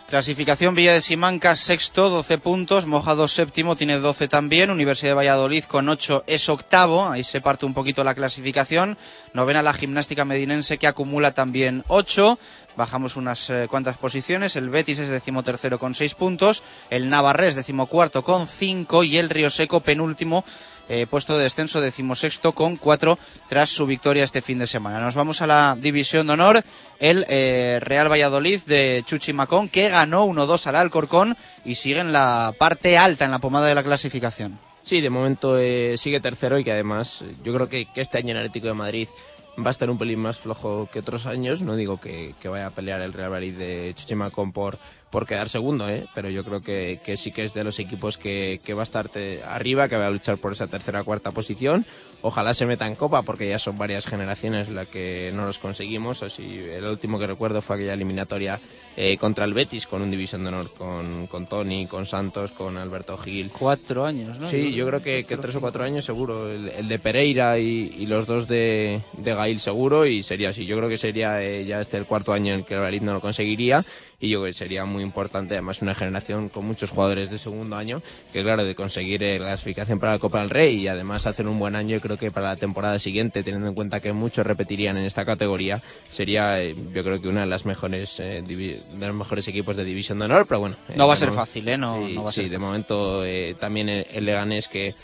Clasificación 0.08 0.76
Villa 0.76 0.92
de 0.92 1.00
Simancas 1.00 1.58
sexto, 1.58 2.10
12 2.10 2.38
puntos, 2.38 2.86
Mojados 2.86 3.32
séptimo, 3.32 3.74
tiene 3.74 3.98
12 3.98 4.28
también, 4.28 4.70
Universidad 4.70 5.10
de 5.10 5.14
Valladolid 5.14 5.64
con 5.64 5.88
8 5.88 6.22
es 6.28 6.48
octavo, 6.48 7.08
ahí 7.08 7.24
se 7.24 7.40
parte 7.40 7.66
un 7.66 7.74
poquito 7.74 8.04
la 8.04 8.14
clasificación, 8.14 8.96
novena 9.32 9.64
la 9.64 9.72
Gimnástica 9.72 10.24
Medinense 10.24 10.78
que 10.78 10.86
acumula 10.86 11.34
también 11.34 11.82
8, 11.88 12.38
bajamos 12.76 13.16
unas 13.16 13.50
eh, 13.50 13.66
cuantas 13.68 13.96
posiciones, 13.96 14.54
el 14.54 14.70
Betis 14.70 15.00
es 15.00 15.08
decimotercero 15.08 15.80
con 15.80 15.92
6 15.92 16.14
puntos, 16.14 16.62
el 16.88 17.10
Navarrés 17.10 17.56
decimocuarto 17.56 18.22
con 18.22 18.46
5 18.46 19.02
y 19.02 19.18
el 19.18 19.28
Río 19.28 19.50
Seco 19.50 19.80
penúltimo 19.80 20.44
eh, 20.88 21.06
puesto 21.08 21.36
de 21.36 21.44
descenso 21.44 21.80
decimosexto 21.80 22.52
con 22.52 22.76
cuatro 22.76 23.18
tras 23.48 23.70
su 23.70 23.86
victoria 23.86 24.24
este 24.24 24.42
fin 24.42 24.58
de 24.58 24.66
semana. 24.66 25.00
Nos 25.00 25.14
vamos 25.14 25.42
a 25.42 25.46
la 25.46 25.76
división 25.78 26.26
de 26.26 26.32
honor, 26.34 26.62
el 26.98 27.26
eh, 27.28 27.78
Real 27.82 28.10
Valladolid 28.10 28.60
de 28.66 29.02
Chuchi 29.04 29.32
Macón, 29.32 29.68
que 29.68 29.88
ganó 29.88 30.26
1-2 30.26 30.66
al 30.66 30.76
Alcorcón 30.76 31.36
y 31.64 31.74
sigue 31.74 32.00
en 32.00 32.12
la 32.12 32.54
parte 32.58 32.98
alta, 32.98 33.24
en 33.24 33.30
la 33.30 33.38
pomada 33.38 33.66
de 33.66 33.74
la 33.74 33.82
clasificación. 33.82 34.58
Sí, 34.82 35.00
de 35.00 35.10
momento 35.10 35.58
eh, 35.58 35.96
sigue 35.96 36.20
tercero 36.20 36.58
y 36.60 36.64
que 36.64 36.70
además 36.70 37.24
yo 37.42 37.52
creo 37.52 37.68
que, 37.68 37.88
este 37.96 38.18
año 38.18 38.30
en 38.30 38.36
Atlético 38.36 38.68
de 38.68 38.74
Madrid 38.74 39.08
va 39.58 39.68
a 39.68 39.70
estar 39.70 39.90
un 39.90 39.98
pelín 39.98 40.20
más 40.20 40.38
flojo 40.38 40.88
que 40.92 41.00
otros 41.00 41.26
años. 41.26 41.62
No 41.62 41.74
digo 41.74 41.98
que, 42.00 42.36
que 42.40 42.48
vaya 42.48 42.68
a 42.68 42.70
pelear 42.70 43.00
el 43.00 43.12
Real 43.12 43.30
Madrid 43.30 43.54
de 43.54 43.92
Chuchimacón 43.96 44.52
por, 44.52 44.78
por 45.10 45.26
quedar 45.26 45.48
segundo, 45.48 45.88
¿eh? 45.88 46.04
pero 46.14 46.28
yo 46.30 46.44
creo 46.44 46.62
que, 46.62 47.00
que 47.04 47.16
sí 47.16 47.30
que 47.30 47.44
es 47.44 47.54
de 47.54 47.64
los 47.64 47.78
equipos 47.78 48.18
que, 48.18 48.58
que 48.64 48.74
va 48.74 48.82
a 48.82 48.84
estar 48.84 49.10
arriba, 49.44 49.88
que 49.88 49.96
va 49.96 50.06
a 50.06 50.10
luchar 50.10 50.36
por 50.38 50.52
esa 50.52 50.66
tercera 50.66 51.02
o 51.02 51.04
cuarta 51.04 51.30
posición. 51.30 51.86
Ojalá 52.26 52.54
se 52.54 52.66
meta 52.66 52.88
en 52.88 52.96
Copa 52.96 53.22
porque 53.22 53.48
ya 53.48 53.60
son 53.60 53.78
varias 53.78 54.04
generaciones 54.04 54.68
las 54.68 54.88
que 54.88 55.30
no 55.32 55.46
los 55.46 55.60
conseguimos. 55.60 56.24
Así, 56.24 56.60
el 56.72 56.84
último 56.84 57.20
que 57.20 57.26
recuerdo 57.28 57.62
fue 57.62 57.76
aquella 57.76 57.92
eliminatoria 57.92 58.58
eh, 58.96 59.16
contra 59.16 59.44
el 59.44 59.54
Betis 59.54 59.86
con 59.86 60.02
un 60.02 60.10
división 60.10 60.42
de 60.42 60.48
honor 60.48 60.72
con, 60.76 61.28
con 61.28 61.46
Tony, 61.46 61.86
con 61.86 62.04
Santos, 62.04 62.50
con 62.50 62.78
Alberto 62.78 63.16
Gil. 63.16 63.50
Cuatro 63.56 64.04
años, 64.04 64.40
¿no? 64.40 64.48
Sí, 64.50 64.74
yo 64.74 64.86
creo 64.88 65.04
que, 65.04 65.22
que 65.24 65.36
tres 65.36 65.54
o 65.54 65.60
cuatro 65.60 65.84
años 65.84 66.04
seguro. 66.04 66.50
El, 66.50 66.68
el 66.70 66.88
de 66.88 66.98
Pereira 66.98 67.60
y, 67.60 67.94
y 67.96 68.06
los 68.06 68.26
dos 68.26 68.48
de, 68.48 69.02
de 69.12 69.34
Gail 69.34 69.60
seguro 69.60 70.04
y 70.04 70.24
sería 70.24 70.48
así. 70.48 70.66
Yo 70.66 70.76
creo 70.76 70.88
que 70.88 70.98
sería 70.98 71.40
eh, 71.44 71.64
ya 71.64 71.80
este 71.80 71.96
el 71.96 72.06
cuarto 72.06 72.32
año 72.32 72.54
en 72.54 72.60
el 72.60 72.66
que 72.66 72.74
el 72.74 72.80
Valladolid 72.80 73.02
no 73.02 73.12
lo 73.12 73.20
conseguiría 73.20 73.84
y 74.18 74.30
yo 74.30 74.40
creo 74.40 74.48
que 74.48 74.52
sería 74.52 74.84
muy 74.84 75.04
importante. 75.04 75.54
Además, 75.54 75.80
una 75.80 75.94
generación 75.94 76.48
con 76.48 76.66
muchos 76.66 76.90
jugadores 76.90 77.30
de 77.30 77.38
segundo 77.38 77.76
año 77.76 78.02
que, 78.32 78.42
claro, 78.42 78.64
de 78.64 78.74
conseguir 78.74 79.22
eh, 79.22 79.38
la 79.38 79.46
clasificación 79.46 80.00
para 80.00 80.12
la 80.12 80.18
Copa 80.18 80.40
del 80.40 80.50
Rey 80.50 80.76
y 80.80 80.88
además 80.88 81.26
hacer 81.26 81.46
un 81.46 81.58
buen 81.58 81.76
año, 81.76 81.96
yo 81.96 82.00
creo 82.00 82.15
que 82.16 82.30
para 82.30 82.48
la 82.48 82.56
temporada 82.56 82.98
siguiente, 82.98 83.42
teniendo 83.42 83.68
en 83.68 83.74
cuenta 83.74 84.00
que 84.00 84.12
muchos 84.12 84.46
repetirían 84.46 84.96
en 84.96 85.04
esta 85.04 85.24
categoría, 85.24 85.80
sería 86.10 86.62
eh, 86.62 86.74
yo 86.94 87.02
creo 87.04 87.20
que 87.20 87.28
una 87.28 87.40
de 87.42 87.46
las 87.46 87.64
mejores 87.66 88.18
eh, 88.20 88.42
de 88.46 88.80
los 89.06 89.14
mejores 89.14 89.46
equipos 89.48 89.76
de 89.76 89.84
División 89.84 90.18
de 90.18 90.24
Honor, 90.26 90.46
pero 90.46 90.60
bueno. 90.60 90.76
eh, 90.88 90.94
No 90.96 91.06
va 91.08 91.14
a 91.14 91.16
ser 91.16 91.30
fácil, 91.32 91.68
¿eh? 91.68 91.78
No, 91.78 92.06
Sí, 92.06 92.14
no 92.14 92.24
va 92.24 92.30
a 92.30 92.32
sí, 92.32 92.42
ser 92.42 92.50
de 92.50 92.56
fácil. 92.56 92.66
momento 92.66 93.22
también 93.58 93.88
el, 93.88 94.06
el 94.12 94.24
Leganés 94.24 94.68
que 94.68 94.94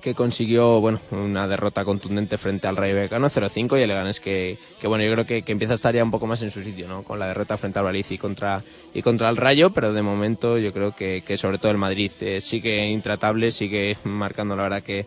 que 0.00 0.14
consiguió 0.14 0.80
bueno 0.82 1.00
una 1.10 1.48
derrota 1.48 1.82
contundente 1.84 2.36
frente 2.36 2.66
al 2.68 2.76
Rayo 2.76 2.94
Vallecano 2.94 3.28
0-5 3.28 3.78
y 3.78 3.82
el 3.82 3.88
Leganés 3.88 4.20
que, 4.20 4.58
que 4.78 4.86
bueno 4.86 5.02
yo 5.04 5.10
creo 5.12 5.24
que, 5.26 5.40
que 5.40 5.52
empieza 5.52 5.72
a 5.72 5.76
estar 5.76 5.94
ya 5.94 6.04
un 6.04 6.10
poco 6.10 6.26
más 6.26 6.42
en 6.42 6.50
su 6.50 6.62
sitio 6.62 6.86
no 6.86 7.02
con 7.02 7.18
la 7.18 7.28
derrota 7.28 7.56
frente 7.56 7.78
al 7.78 7.86
Valencia 7.86 8.14
y 8.14 8.18
contra 8.18 8.62
y 8.92 9.00
contra 9.00 9.30
el 9.30 9.38
Rayo 9.38 9.70
pero 9.70 9.94
de 9.94 10.02
momento 10.02 10.58
yo 10.58 10.70
creo 10.74 10.94
que, 10.94 11.24
que 11.26 11.38
sobre 11.38 11.56
todo 11.56 11.72
el 11.72 11.78
Madrid 11.78 12.12
eh, 12.20 12.42
sigue 12.42 12.86
intratable 12.90 13.50
sigue 13.50 13.96
marcando 14.04 14.54
la 14.54 14.64
verdad 14.64 14.82
que 14.82 15.06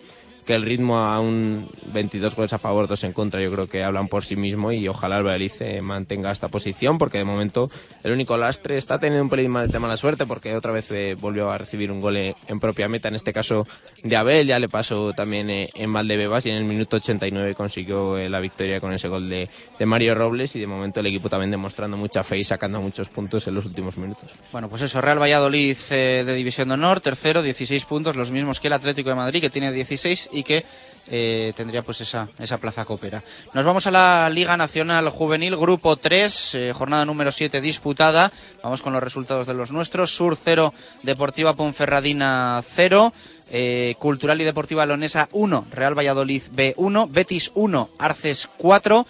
que 0.49 0.55
el 0.55 0.63
ritmo 0.63 0.97
a 0.97 1.19
un 1.19 1.69
22 1.93 2.35
goles 2.35 2.53
a 2.53 2.57
favor, 2.57 2.87
2 2.87 3.03
en 3.03 3.13
contra, 3.13 3.39
yo 3.39 3.51
creo 3.51 3.69
que 3.69 3.83
hablan 3.83 4.07
por 4.07 4.25
sí 4.25 4.35
mismo 4.35 4.71
y 4.71 4.87
ojalá 4.87 5.19
el 5.19 5.23
Valladolid 5.23 5.51
eh, 5.59 5.79
mantenga 5.79 6.31
esta 6.31 6.47
posición 6.47 6.97
porque 6.97 7.19
de 7.19 7.23
momento 7.23 7.69
el 8.03 8.13
único 8.13 8.35
lastre 8.35 8.75
está 8.75 8.97
teniendo 8.97 9.25
un 9.25 9.29
pelín 9.29 9.53
de 9.53 9.77
mala 9.77 9.95
suerte 9.95 10.25
porque 10.25 10.55
otra 10.55 10.71
vez 10.71 10.89
eh, 10.89 11.15
volvió 11.19 11.51
a 11.51 11.59
recibir 11.59 11.91
un 11.91 12.01
gol 12.01 12.17
en, 12.17 12.59
propia 12.59 12.89
meta, 12.89 13.09
en 13.09 13.13
este 13.13 13.31
caso 13.31 13.67
de 14.01 14.17
Abel, 14.17 14.47
ya 14.47 14.57
le 14.57 14.67
pasó 14.67 15.13
también 15.13 15.51
eh, 15.51 15.69
en 15.75 15.93
Valdebebas 15.93 16.47
y 16.47 16.49
en 16.49 16.55
el 16.55 16.63
minuto 16.63 16.95
89 16.95 17.53
consiguió 17.53 18.17
la 18.17 18.39
victoria 18.39 18.81
con 18.81 18.91
ese 18.91 19.07
gol 19.07 19.29
de, 19.29 19.47
Mario 19.85 20.15
Robles 20.15 20.55
y 20.55 20.59
de 20.59 20.65
momento 20.65 21.01
el 21.01 21.05
equipo 21.05 21.29
también 21.29 21.51
demostrando 21.51 21.95
mucha 21.95 22.23
fe 22.23 22.39
y 22.39 22.43
sacando 22.43 22.81
muchos 22.81 23.09
puntos 23.09 23.47
en 23.47 23.53
los 23.53 23.67
últimos 23.67 23.97
minutos. 23.97 24.31
Bueno, 24.51 24.67
pues 24.67 24.81
eso, 24.81 24.99
Real 24.99 25.21
Valladolid 25.21 25.77
de 25.91 26.33
División 26.33 26.69
de 26.69 26.73
Honor, 26.73 27.01
tercero, 27.01 27.43
16 27.43 27.85
puntos, 27.85 28.15
los 28.15 28.31
mismos 28.31 28.59
que 28.59 28.65
el 28.65 28.73
Atlético 28.73 29.09
de 29.09 29.15
Madrid, 29.15 29.41
que 29.41 29.51
tiene 29.51 29.71
16 29.71 30.29
y 30.31 30.38
que 30.43 30.65
eh, 31.11 31.53
tendría 31.55 31.81
pues 31.81 32.01
esa, 32.01 32.27
esa 32.37 32.59
plaza 32.59 32.85
copera. 32.85 33.23
Nos 33.53 33.65
vamos 33.65 33.87
a 33.87 33.91
la 33.91 34.29
Liga 34.29 34.55
Nacional 34.57 35.09
Juvenil, 35.09 35.55
Grupo 35.55 35.95
3, 35.95 36.55
eh, 36.55 36.73
jornada 36.73 37.05
número 37.05 37.31
7 37.31 37.61
disputada. 37.61 38.31
Vamos 38.63 38.81
con 38.81 38.93
los 38.93 39.01
resultados 39.01 39.47
de 39.47 39.55
los 39.55 39.71
nuestros. 39.71 40.15
Sur 40.15 40.37
0, 40.37 40.73
Deportiva 41.03 41.55
Ponferradina 41.55 42.63
0. 42.75 43.11
eh, 43.51 43.95
Cultural 43.97 44.39
y 44.39 44.43
Deportiva 44.43 44.85
Leonesa 44.85 45.27
1, 45.31 45.65
Real 45.71 45.97
Valladolid 45.97 46.43
B1, 46.55 47.09
Betis 47.09 47.51
1, 47.55 47.89
Arces 47.97 48.47
4 48.57 49.05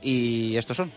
y 0.00 0.56
estos 0.56 0.78
son. 0.78 0.90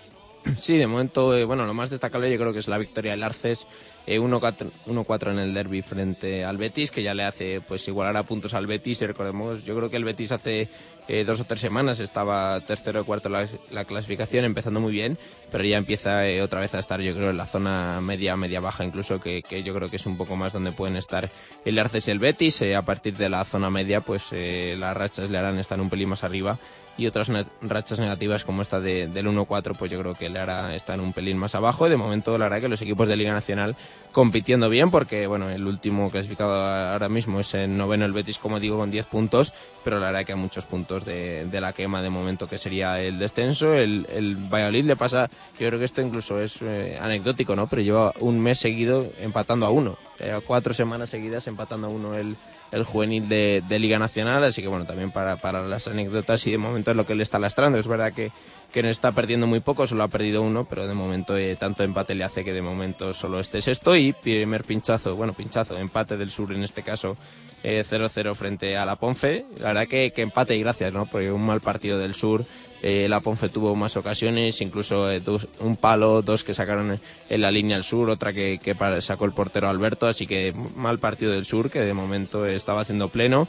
Sí, 0.59 0.77
de 0.77 0.87
momento, 0.87 1.45
bueno, 1.47 1.65
lo 1.65 1.73
más 1.73 1.89
destacable 1.89 2.31
yo 2.31 2.37
creo 2.37 2.53
que 2.53 2.59
es 2.59 2.67
la 2.67 2.77
victoria 2.77 3.11
del 3.11 3.23
Arces 3.23 3.67
eh, 4.07 4.19
1-4 4.19 4.69
1-4 4.87 5.31
en 5.31 5.39
el 5.39 5.53
derby 5.53 5.81
frente 5.81 6.45
al 6.45 6.57
Betis, 6.57 6.91
que 6.91 7.03
ya 7.03 7.13
le 7.13 7.23
hace 7.23 7.61
pues 7.61 7.87
igualar 7.87 8.17
a 8.17 8.23
puntos 8.23 8.53
al 8.53 8.67
Betis. 8.67 9.01
Y 9.01 9.07
recordemos, 9.07 9.63
yo 9.63 9.75
creo 9.75 9.89
que 9.89 9.97
el 9.97 10.03
Betis 10.03 10.31
hace 10.31 10.69
eh, 11.07 11.23
dos 11.23 11.39
o 11.39 11.45
tres 11.45 11.61
semanas 11.61 11.99
estaba 11.99 12.59
tercero 12.61 13.01
o 13.01 13.05
cuarto 13.05 13.29
la, 13.29 13.47
la 13.71 13.85
clasificación, 13.85 14.45
empezando 14.45 14.79
muy 14.79 14.91
bien, 14.91 15.17
pero 15.51 15.63
ya 15.63 15.77
empieza 15.77 16.27
eh, 16.27 16.41
otra 16.41 16.59
vez 16.59 16.73
a 16.73 16.79
estar, 16.79 17.01
yo 17.01 17.13
creo, 17.13 17.29
en 17.29 17.37
la 17.37 17.45
zona 17.45 18.01
media, 18.01 18.35
media 18.35 18.59
baja, 18.59 18.83
incluso 18.83 19.19
que, 19.19 19.41
que 19.41 19.63
yo 19.63 19.73
creo 19.73 19.89
que 19.89 19.97
es 19.97 20.05
un 20.05 20.17
poco 20.17 20.35
más 20.35 20.53
donde 20.53 20.71
pueden 20.71 20.95
estar 20.95 21.29
el 21.63 21.79
Arces 21.79 22.07
y 22.07 22.11
el 22.11 22.19
Betis. 22.19 22.61
Eh, 22.61 22.75
a 22.75 22.81
partir 22.81 23.15
de 23.17 23.29
la 23.29 23.45
zona 23.45 23.69
media, 23.69 24.01
pues 24.01 24.27
eh, 24.31 24.75
las 24.77 24.95
rachas 24.95 25.29
le 25.29 25.37
harán 25.37 25.59
estar 25.59 25.79
un 25.79 25.89
pelín 25.89 26.09
más 26.09 26.23
arriba 26.23 26.57
y 26.97 27.07
otras 27.07 27.29
rachas 27.61 27.99
negativas 27.99 28.45
como 28.45 28.61
esta 28.61 28.79
de, 28.79 29.07
del 29.07 29.27
1-4 29.27 29.75
pues 29.77 29.91
yo 29.91 29.99
creo 29.99 30.13
que 30.13 30.29
le 30.29 30.39
hará 30.39 30.75
estar 30.75 30.99
un 30.99 31.13
pelín 31.13 31.37
más 31.37 31.55
abajo. 31.55 31.87
Y 31.87 31.89
de 31.89 31.97
momento 31.97 32.37
la 32.37 32.45
verdad 32.45 32.61
que 32.61 32.69
los 32.69 32.81
equipos 32.81 33.07
de 33.07 33.15
Liga 33.15 33.33
Nacional 33.33 33.75
compitiendo 34.11 34.69
bien 34.69 34.91
porque 34.91 35.27
bueno 35.27 35.49
el 35.49 35.67
último 35.67 36.09
clasificado 36.09 36.53
ahora 36.53 37.09
mismo 37.09 37.39
es 37.39 37.53
el 37.53 37.75
noveno 37.75 38.05
el 38.05 38.13
Betis 38.13 38.37
como 38.37 38.59
digo 38.59 38.77
con 38.77 38.89
10 38.89 39.07
puntos 39.07 39.53
pero 39.83 39.99
la 39.99 40.07
verdad 40.07 40.25
que 40.25 40.31
a 40.31 40.37
muchos 40.37 40.65
puntos 40.65 41.03
de, 41.03 41.45
de 41.45 41.61
la 41.61 41.73
quema 41.73 42.01
de 42.01 42.09
momento 42.09 42.47
que 42.47 42.57
sería 42.57 43.01
el 43.01 43.19
descenso. 43.19 43.73
El, 43.73 44.07
el 44.13 44.35
Valladolid 44.35 44.85
le 44.85 44.95
pasa 44.95 45.29
yo 45.59 45.67
creo 45.67 45.79
que 45.79 45.85
esto 45.85 46.01
incluso 46.01 46.39
es 46.39 46.61
eh, 46.61 46.97
anecdótico 47.01 47.55
no 47.55 47.67
pero 47.67 47.81
lleva 47.81 48.13
un 48.19 48.39
mes 48.39 48.59
seguido 48.59 49.09
empatando 49.19 49.65
a 49.65 49.69
uno. 49.69 49.97
Eh, 50.19 50.39
cuatro 50.45 50.73
semanas 50.73 51.09
seguidas 51.09 51.47
empatando 51.47 51.87
a 51.87 51.89
uno 51.89 52.15
el 52.15 52.37
el 52.71 52.83
juvenil 52.83 53.29
de, 53.29 53.63
Liga 53.79 53.99
Nacional, 53.99 54.43
así 54.43 54.61
que 54.61 54.67
bueno, 54.67 54.85
también 54.85 55.11
para, 55.11 55.37
las 55.63 55.87
anécdotas 55.87 56.45
y 56.47 56.51
de 56.51 56.57
momento 56.57 56.91
es 56.91 56.97
lo 56.97 57.05
que 57.05 57.15
le 57.15 57.23
está 57.23 57.39
lastrando. 57.39 57.77
Es 57.77 57.87
verdad 57.87 58.13
que, 58.13 58.31
que 58.71 58.83
no 58.83 58.89
está 58.89 59.11
perdiendo 59.11 59.47
muy 59.47 59.59
poco, 59.59 59.87
solo 59.87 60.03
ha 60.03 60.07
perdido 60.07 60.41
uno, 60.41 60.65
pero 60.65 60.87
de 60.87 60.93
momento 60.93 61.37
eh, 61.37 61.55
tanto 61.55 61.83
empate 61.83 62.15
le 62.15 62.23
hace 62.23 62.43
que 62.43 62.53
de 62.53 62.61
momento 62.61 63.13
solo 63.13 63.39
esté 63.39 63.61
sexto 63.61 63.95
y 63.95 64.13
primer 64.13 64.63
pinchazo, 64.63 65.15
bueno, 65.15 65.33
pinchazo, 65.33 65.77
empate 65.77 66.17
del 66.17 66.31
sur 66.31 66.51
en 66.51 66.63
este 66.63 66.83
caso, 66.83 67.17
eh, 67.63 67.83
0-0 67.83 68.35
frente 68.35 68.77
a 68.77 68.85
la 68.85 68.95
Ponfe. 68.95 69.45
La 69.59 69.67
verdad 69.67 69.87
que, 69.87 70.11
que 70.11 70.21
empate 70.21 70.55
y 70.55 70.61
gracias, 70.61 70.93
¿no? 70.93 71.05
Porque 71.05 71.31
un 71.31 71.45
mal 71.45 71.61
partido 71.61 71.97
del 71.99 72.15
sur. 72.15 72.45
Eh, 72.87 73.09
la 73.09 73.19
Ponfe 73.19 73.49
tuvo 73.49 73.75
más 73.75 73.97
ocasiones, 73.97 74.61
incluso 74.61 75.11
eh, 75.11 75.19
un 75.59 75.75
palo, 75.75 76.21
dos 76.21 76.43
que 76.43 76.53
sacaron 76.53 76.99
en 77.29 77.41
la 77.41 77.49
línea 77.49 77.77
al 77.77 77.83
sur, 77.83 78.11
otra 78.11 78.31
que, 78.31 78.59
sacó 78.99 79.25
el 79.25 79.31
portero 79.31 79.67
Alberto, 79.67 80.05
así 80.05 80.27
que 80.27 80.53
mal 80.75 80.99
partido 80.99 81.31
del 81.31 81.47
sur 81.47 81.71
que 81.71 81.81
de 81.81 81.95
momento 81.95 82.45
estaba 82.45 82.81
haciendo 82.81 83.09
pleno 83.09 83.47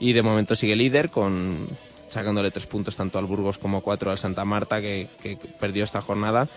y 0.00 0.12
de 0.12 0.22
momento 0.22 0.56
sigue 0.56 0.74
líder 0.74 1.10
con 1.10 1.68
sacándole 2.08 2.50
tres 2.50 2.66
puntos 2.66 2.96
tanto 2.96 3.20
al 3.20 3.26
Burgos 3.26 3.58
como 3.58 3.80
cuatro 3.80 4.10
al 4.10 4.18
Santa 4.18 4.44
Marta 4.44 4.80
que 4.80 5.06
perdió 5.60 5.84
esta 5.84 6.00
jornada 6.00 6.48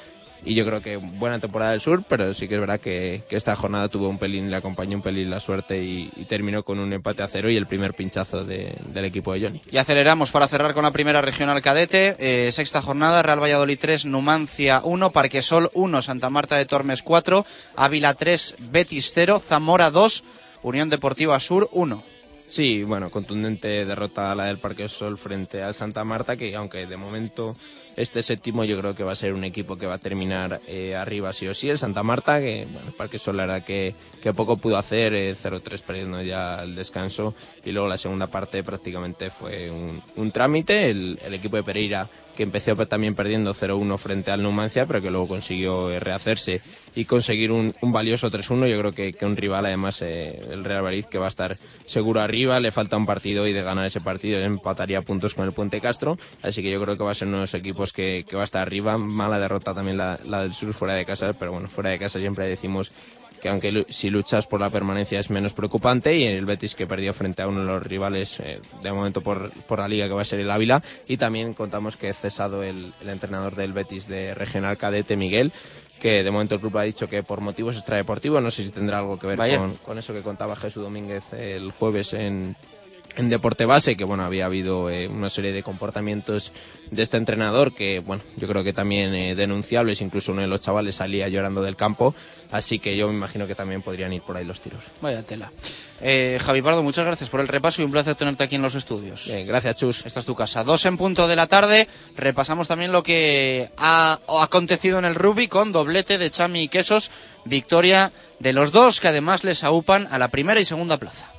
y 0.46 0.54
yo 0.54 0.66
creo 0.66 0.82
que 0.82 0.98
buena 0.98 1.40
temporada 1.40 1.72
del 1.72 1.82
sur 1.82 2.04
pero 2.08 2.34
sí 2.34 2.48
que 2.48 2.54
es 2.56 2.60
verdad 2.60 2.80
que, 2.80 3.22
que 3.30 3.36
esta 3.36 3.56
jornada 3.56 3.90
tuvo 3.90 4.08
un 4.08 4.18
pelín 4.20 4.50
le 4.52 4.58
acompañó 4.58 4.96
un 4.98 5.02
pelín 5.04 5.30
la 5.30 5.40
suerte 5.40 5.84
y, 5.84 6.10
y 6.16 6.26
terminó 6.26 6.64
con 6.64 6.80
un 6.80 6.94
empate 6.94 7.24
a 7.24 7.28
cero 7.28 7.50
y 7.50 7.58
el 7.58 7.66
primer 7.68 7.94
pinchazo 7.94 8.44
de- 8.46 8.76
del 8.94 9.06
equipo 9.06 9.34
de 9.34 9.42
Johnny 9.42 9.62
Y 9.72 9.78
aceleramos 9.78 10.32
para 10.32 10.48
cerrar 10.48 10.74
con 10.74 10.84
la 10.84 10.92
primera 10.92 11.22
regional 11.22 11.62
cadete. 11.62 12.16
Eh, 12.20 12.52
sexta 12.52 12.82
jornada, 12.82 13.24
Real 13.24 13.42
Valladolid 13.42 13.78
3, 13.80 14.06
Numancia 14.06 14.82
1, 14.84 15.12
Parquesol 15.12 15.70
1, 15.74 16.02
Santa 16.02 16.30
Marta 16.30 16.56
de 16.56 16.66
Tormes 16.66 17.02
4, 17.02 17.46
Ávila 17.76 18.14
3, 18.14 18.56
Betis 18.72 19.12
0, 19.14 19.42
Zamora 19.46 19.90
2, 19.92 20.24
Unión 20.64 20.90
Deportiva 20.90 21.40
Sur 21.40 21.70
1. 21.72 22.04
Sí, 22.50 22.84
bueno, 22.84 23.10
contundente 23.10 23.84
derrota 23.86 24.34
la 24.34 24.46
del 24.46 24.60
Parque 24.60 24.88
Sol 24.88 25.18
frente 25.18 25.62
al 25.64 25.74
Santa 25.74 26.04
Marta, 26.06 26.38
que 26.38 26.56
aunque 26.56 26.86
de 26.88 26.96
momento 26.96 27.58
este 27.98 28.22
séptimo 28.22 28.64
yo 28.64 28.80
creo 28.80 28.96
que 28.96 29.04
va 29.04 29.12
a 29.12 29.16
ser 29.16 29.34
un 29.34 29.44
equipo 29.44 29.78
que 29.78 29.88
va 29.88 29.96
a 29.96 29.98
terminar 29.98 30.62
eh, 30.68 30.96
arriba 30.96 31.34
sí 31.34 31.48
o 31.48 31.54
sí. 31.54 31.70
El 31.70 31.80
Santa 31.80 32.04
Marta, 32.04 32.40
que 32.40 32.68
bueno, 32.72 32.88
el 32.88 32.94
Parque 32.94 33.18
Sol 33.18 33.38
la 33.38 33.48
verdad 33.48 33.66
que, 33.66 33.96
que 34.22 34.34
poco 34.34 34.58
pudo 34.58 34.78
hacer, 34.78 35.14
eh, 35.16 35.34
0-3 35.34 35.82
perdiendo 35.82 36.22
ya 36.22 36.64
el 36.64 36.76
descanso, 36.76 37.34
y 37.66 37.72
luego 37.72 37.88
la 37.88 37.98
segunda 37.98 38.28
parte 38.28 38.64
prácticamente 38.64 39.32
fue 39.32 39.72
un, 39.72 40.32
trámite. 40.32 40.90
El 40.90 41.34
equipo 41.34 41.58
de 41.58 41.64
Pereira 41.64 42.08
que 42.38 42.44
empezó 42.44 42.76
también 42.86 43.16
perdiendo 43.16 43.54
0-1 43.54 43.98
frente 43.98 44.30
al 44.30 44.44
Numancia, 44.44 44.86
pero 44.86 45.02
que 45.02 45.10
luego 45.10 45.28
consiguió 45.28 45.90
eh, 45.90 46.00
rehacerse 46.00 46.62
y 46.96 47.06
conseguir 47.06 47.52
un, 47.52 47.74
valioso 47.82 48.30
3-1. 48.30 48.70
Yo 48.70 48.78
creo 48.78 48.94
que, 48.94 49.26
un 49.26 49.36
rival, 49.36 49.66
además, 49.66 50.04
eh, 50.04 50.40
el 50.52 50.64
Real 50.64 50.84
Madrid, 50.84 51.06
que 51.06 51.18
va 51.18 51.26
a 51.26 51.30
estar 51.30 51.58
seguro 51.86 52.22
arriba, 52.22 52.60
le 52.60 52.72
falta 52.72 52.96
un 52.96 53.08
partido 53.08 53.48
y 53.48 53.54
de 53.54 53.64
ganar 53.64 53.88
ese 53.88 54.02
partido 54.02 54.40
empataría 54.40 55.02
puntos 55.02 55.34
con 55.34 55.46
el 55.46 55.52
Puente 55.52 55.82
Castro. 55.82 56.20
Así 56.44 56.62
que 56.62 56.70
yo 56.70 56.80
creo 56.80 56.96
que 56.96 57.04
va 57.04 57.12
a 57.12 57.16
ser 57.16 57.28
uno 57.28 57.38
de 57.38 57.42
los 57.42 57.54
equipos 57.56 57.92
que, 57.92 58.24
que 58.24 58.36
va 58.36 58.44
a 58.44 58.46
estar 58.46 58.62
arriba. 58.62 59.00
Mala 59.00 59.40
derrota 59.40 59.74
también 59.74 59.98
la, 59.98 60.20
la 60.24 60.44
del 60.44 60.54
Sur 60.54 60.74
fuera 60.74 60.94
de 60.94 61.06
casa, 61.06 61.34
pero 61.34 61.52
bueno, 61.52 61.68
fuera 61.68 61.90
de 61.90 61.98
casa 61.98 62.20
siempre 62.20 62.48
decimos 62.48 62.94
que 63.42 63.50
aunque 63.50 63.86
si 63.90 64.10
luchas 64.10 64.48
por 64.48 64.60
la 64.60 64.70
permanencia 64.70 65.20
es 65.20 65.30
menos 65.30 65.54
preocupante 65.54 66.16
y 66.16 66.24
el 66.24 66.46
Betis 66.46 66.76
que 66.76 66.88
perdió 66.88 67.14
frente 67.14 67.42
a 67.42 67.48
uno 67.48 67.62
de 67.62 67.68
los 67.68 67.84
rivales 67.84 68.40
eh, 68.40 68.60
de 68.82 68.92
momento 68.92 69.22
por, 69.22 69.52
por 69.64 69.80
la 69.80 69.88
liga 69.88 70.08
que 70.08 70.14
va 70.14 70.22
a 70.22 70.26
ser 70.26 70.40
el 70.40 70.52
Ávila 70.52 70.82
y 71.08 71.18
también 71.18 71.54
contamos 71.54 71.98
que 71.98 72.10
ha 72.10 72.14
cesado 72.14 72.64
el, 72.64 72.92
el 73.02 73.10
entrenador 73.10 73.56
del 73.56 73.74
Betis 73.74 74.08
de 74.08 74.34
regional 74.34 74.78
cadete 74.78 75.16
Miguel 75.16 75.52
que 76.00 76.24
de 76.24 76.32
momento 76.32 76.56
el 76.56 76.62
club 76.62 76.78
ha 76.78 76.84
dicho 76.84 77.10
que 77.10 77.24
por 77.24 77.42
motivos 77.42 77.76
extradeportivos 77.76 78.42
no 78.42 78.52
sé 78.52 78.66
si 78.66 78.72
tendrá 78.72 79.00
algo 79.00 79.18
que 79.18 79.28
ver 79.28 79.58
con, 79.58 79.76
con 79.78 79.98
eso 79.98 80.14
que 80.14 80.22
contaba 80.22 80.56
Jesús 80.56 80.84
Domínguez 80.84 81.34
el 81.34 81.72
jueves 81.72 82.14
en, 82.14 82.56
en 83.18 83.30
Deporte 83.30 83.66
Base, 83.66 83.98
que 83.98 84.04
bueno, 84.04 84.24
había 84.24 84.46
habido 84.46 84.90
eh, 84.90 85.08
una 85.08 85.30
serie 85.30 85.52
de 85.52 85.64
comportamientos 85.64 86.54
de 86.92 87.02
este 87.02 87.18
entrenador 87.18 87.74
que, 87.74 88.00
bueno, 88.00 88.24
yo 88.38 88.48
creo 88.48 88.64
que 88.64 88.74
también 88.74 89.14
eh, 89.16 89.36
denunciables, 89.36 90.02
incluso 90.02 90.32
uno 90.32 90.42
de 90.42 90.48
los 90.48 90.62
chavales 90.62 90.96
salía 90.96 91.28
llorando 91.28 91.64
del 91.64 91.76
campo, 91.76 92.14
así 92.52 92.80
que 92.80 92.96
yo 92.96 93.08
me 93.08 93.16
imagino 93.16 93.48
que 93.48 93.56
también 93.56 93.82
podrían 93.82 94.14
ir 94.14 94.22
por 94.22 94.38
ahí 94.38 94.46
los 94.46 94.62
tiros. 94.62 94.84
Vaya 95.02 95.24
tela. 95.24 95.52
Eh, 96.00 96.40
Javi 96.44 96.62
Pardo, 96.62 96.84
muchas 96.84 97.06
gracias 97.06 97.30
por 97.30 97.40
el 97.40 97.48
repaso 97.48 97.82
y 97.82 97.86
un 97.86 97.92
placer 97.92 98.14
tenerte 98.14 98.44
aquí 98.44 98.56
en 98.56 98.62
los 98.62 98.76
estudios. 98.76 99.26
Bien, 99.26 99.48
gracias, 99.48 99.78
Chus. 99.78 100.06
Esta 100.06 100.20
es 100.20 100.26
tu 100.28 100.36
casa. 100.36 100.64
Dos 100.64 100.86
en 100.86 100.98
punto 100.98 101.28
de 101.28 101.36
la 101.36 101.48
tarde. 101.48 101.88
Repasamos 102.16 102.68
también 102.68 102.92
lo 102.92 103.02
que 103.02 103.72
ha 103.78 104.20
acontecido 104.42 105.00
en 105.00 105.06
el 105.06 105.16
rugby 105.16 105.48
con 105.48 105.72
doblete 105.72 106.20
de 106.20 106.30
Chami 106.30 106.64
y 106.64 106.68
Quesos. 106.68 107.10
Victoria 107.46 108.12
de 108.40 108.54
los 108.54 108.72
dos 108.72 109.02
que 109.02 109.08
además 109.08 109.44
les 109.44 109.64
aupan 109.64 110.08
a 110.12 110.20
la 110.20 110.28
primera 110.28 110.60
y 110.60 110.66
segunda 110.66 110.98
plaza. 110.98 111.32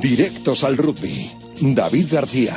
Directos 0.00 0.62
al 0.64 0.76
rugby. 0.76 1.30
David 1.60 2.06
García. 2.10 2.54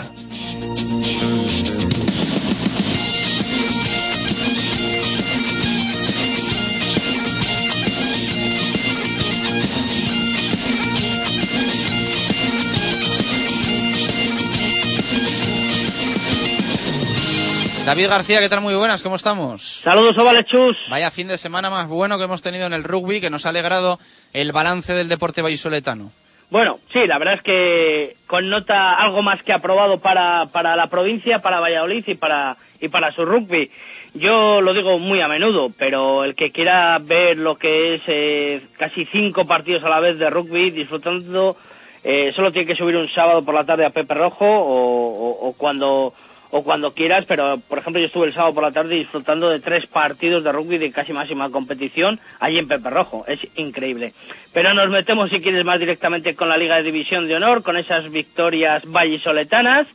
David 17.86 18.08
García, 18.08 18.40
¿qué 18.40 18.48
tal? 18.48 18.62
Muy 18.62 18.76
buenas, 18.76 19.02
¿cómo 19.02 19.16
estamos? 19.16 19.82
Saludos, 19.82 20.16
Ovales 20.18 20.46
Chus. 20.46 20.78
Vaya 20.90 21.10
fin 21.10 21.28
de 21.28 21.38
semana 21.38 21.70
más 21.70 21.88
bueno 21.88 22.18
que 22.18 22.26
hemos 22.26 22.42
tenido 22.42 22.68
en 22.68 22.74
el 22.74 22.84
rugby, 22.84 23.20
que 23.20 23.30
nos 23.32 23.46
ha 23.46 23.50
alegrado 23.50 24.00
el 24.32 24.52
balance 24.52 24.94
del 24.94 25.10
deporte 25.10 25.42
vallisoletano. 25.42 26.12
Bueno, 26.52 26.80
sí, 26.92 27.00
la 27.08 27.18
verdad 27.18 27.36
es 27.36 27.44
que 27.44 28.18
con 28.28 28.50
nota 28.50 28.94
algo 28.96 29.22
más 29.24 29.42
que 29.44 29.54
aprobado 29.54 30.00
para, 30.02 30.48
para 30.48 30.76
la 30.76 30.88
provincia, 30.88 31.40
para 31.40 31.62
Valladolid 31.62 32.04
y 32.08 32.16
para, 32.16 32.58
y 32.82 32.90
para 32.90 33.12
su 33.14 33.26
rugby. 33.26 33.72
Yo 34.16 34.60
lo 34.62 34.74
digo 34.74 35.00
muy 35.00 35.22
a 35.22 35.30
menudo, 35.30 35.70
pero 35.80 36.26
el 36.26 36.36
que 36.36 36.52
quiera 36.52 37.00
ver 37.00 37.38
lo 37.38 37.56
que 37.56 37.96
es 37.96 38.02
eh, 38.08 38.62
casi 38.78 39.06
cinco 39.06 39.48
partidos 39.48 39.86
a 39.86 39.90
la 39.90 40.02
vez 40.02 40.20
de 40.20 40.30
rugby 40.30 40.72
disfrutando, 40.72 41.56
eh, 42.04 42.34
solo 42.36 42.52
tiene 42.52 42.68
que 42.68 42.76
subir 42.76 42.98
un 42.98 43.08
sábado 43.10 43.46
por 43.46 43.56
la 43.56 43.66
tarde 43.66 43.86
a 43.86 43.92
Pepe 43.92 44.14
Rojo 44.14 44.46
o, 44.46 45.30
o- 45.30 45.48
o 45.50 45.54
cuando 45.54 46.14
o 46.52 46.64
cuando 46.64 46.94
quieras, 46.94 47.26
pero 47.28 47.58
por 47.68 47.80
ejemplo 47.80 48.00
yo 48.00 48.08
estuve 48.08 48.28
el 48.28 48.34
sábado 48.34 48.54
por 48.54 48.64
la 48.64 48.72
tarde 48.72 48.96
disfrutando 48.96 49.50
de 49.50 49.60
tres 49.60 49.88
partidos 49.88 50.44
de 50.44 50.52
rugby 50.52 50.78
de 50.78 50.92
casi 50.92 51.14
máxima 51.14 51.50
competición 51.50 52.20
allí 52.40 52.60
en 52.60 52.68
Pepe 52.68 52.90
Rojo, 52.90 53.26
es 53.28 53.40
increíble. 53.58 54.14
Pero 54.54 54.74
nos 54.74 54.90
metemos 54.90 55.30
si 55.30 55.42
quieres 55.42 55.66
más 55.66 55.80
directamente 55.80 56.36
con 56.36 56.50
la 56.50 56.58
Liga 56.58 56.76
de 56.76 56.84
División 56.84 57.28
de 57.28 57.36
Honor, 57.36 57.64
con 57.64 57.78
esas 57.78 58.12
victorias 58.12 58.84
vallisoletanas, 58.86 59.88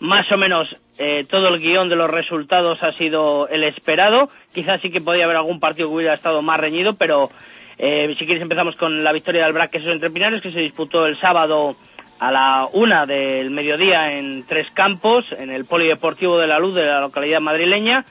más 0.00 0.30
o 0.32 0.36
menos 0.36 0.76
eh, 0.98 1.24
todo 1.30 1.48
el 1.48 1.60
guion 1.60 1.88
de 1.88 1.96
los 1.96 2.10
resultados 2.10 2.82
ha 2.82 2.92
sido 2.92 3.48
el 3.48 3.64
esperado, 3.64 4.26
quizás 4.52 4.80
sí 4.82 4.90
que 4.90 5.00
podía 5.00 5.24
haber 5.24 5.36
algún 5.36 5.60
partido 5.60 5.88
que 5.88 5.94
hubiera 5.94 6.14
estado 6.14 6.42
más 6.42 6.60
reñido, 6.60 6.94
pero 6.94 7.30
Eh, 7.78 8.14
si 8.18 8.26
quieres 8.26 8.42
empezamos 8.42 8.76
con 8.76 9.02
la 9.02 9.12
victoria 9.12 9.44
del 9.44 9.54
Braquesos 9.54 9.88
entre 9.88 10.10
Pinares 10.10 10.42
que 10.42 10.52
se 10.52 10.60
disputó 10.60 11.06
el 11.06 11.18
sábado 11.18 11.74
a 12.22 12.30
la 12.30 12.68
una 12.72 13.04
del 13.04 13.50
mediodía 13.50 14.12
en 14.16 14.44
tres 14.46 14.70
campos, 14.70 15.26
en 15.36 15.50
el 15.50 15.64
Polideportivo 15.64 16.38
de 16.38 16.46
la 16.46 16.60
Luz 16.60 16.72
de 16.76 16.84
la 16.84 17.00
localidad 17.00 17.40
madrileña. 17.40 18.04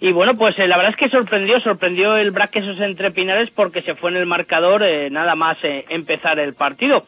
Y 0.00 0.10
bueno, 0.10 0.34
pues 0.34 0.58
eh, 0.58 0.66
la 0.66 0.76
verdad 0.76 0.90
es 0.90 0.96
que 0.96 1.08
sorprendió, 1.08 1.60
sorprendió 1.60 2.16
el 2.16 2.32
Braquesos 2.32 2.80
entre 2.80 3.12
Pinares 3.12 3.50
porque 3.50 3.82
se 3.82 3.94
fue 3.94 4.10
en 4.10 4.16
el 4.16 4.26
marcador 4.26 4.82
eh, 4.82 5.10
nada 5.10 5.36
más 5.36 5.58
eh, 5.62 5.84
empezar 5.90 6.40
el 6.40 6.54
partido. 6.54 7.06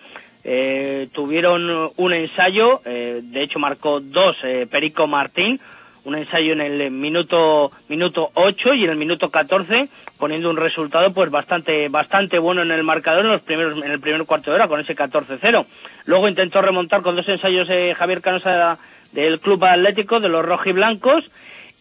Tuvieron 1.13 1.91
un 1.97 2.13
ensayo, 2.13 2.83
de 2.85 3.43
hecho 3.43 3.59
marcó 3.59 4.01
dos 4.01 4.37
Perico 4.71 5.07
Martín, 5.07 5.59
un 6.05 6.17
ensayo 6.17 6.53
en 6.53 6.61
el 6.61 6.91
minuto 6.91 7.73
minuto 7.89 8.31
8 8.35 8.75
y 8.75 8.85
en 8.85 8.91
el 8.91 8.97
minuto 8.97 9.29
14 9.29 9.89
poniendo 10.19 10.51
un 10.51 10.57
resultado 10.57 11.13
pues 11.13 11.31
bastante 11.31 11.89
bastante 11.89 12.39
bueno 12.39 12.63
en 12.63 12.71
el 12.71 12.83
marcador 12.83 13.25
en 13.25 13.33
los 13.33 13.43
primeros 13.43 13.83
en 13.83 13.91
el 13.91 14.01
primer 14.01 14.25
cuarto 14.25 14.51
de 14.51 14.57
hora 14.57 14.69
con 14.69 14.81
ese 14.81 14.95
14-0. 14.95 15.67
Luego 16.07 16.29
intentó 16.29 16.63
remontar 16.63 17.03
con 17.03 17.17
dos 17.17 17.29
ensayos 17.29 17.69
eh, 17.71 17.95
Javier 17.97 18.21
Canosa 18.21 18.79
del 19.13 19.41
Club 19.41 19.65
Atlético 19.65 20.21
de 20.21 20.29
los 20.29 20.45
rojiblancos 20.45 21.31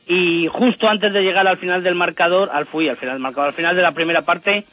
y 0.07 0.47
justo 0.47 0.89
antes 0.89 1.13
de 1.13 1.21
llegar 1.21 1.47
al 1.47 1.57
final 1.57 1.82
del 1.84 1.95
marcador, 1.95 2.49
al 2.51 2.65
fui 2.65 2.89
al 2.89 2.97
final 2.97 3.15
del 3.15 3.21
marcador, 3.21 3.49
al 3.49 3.55
final 3.55 3.76
de 3.76 3.82
la 3.82 3.93
primera 3.93 4.21
parte 4.21 4.65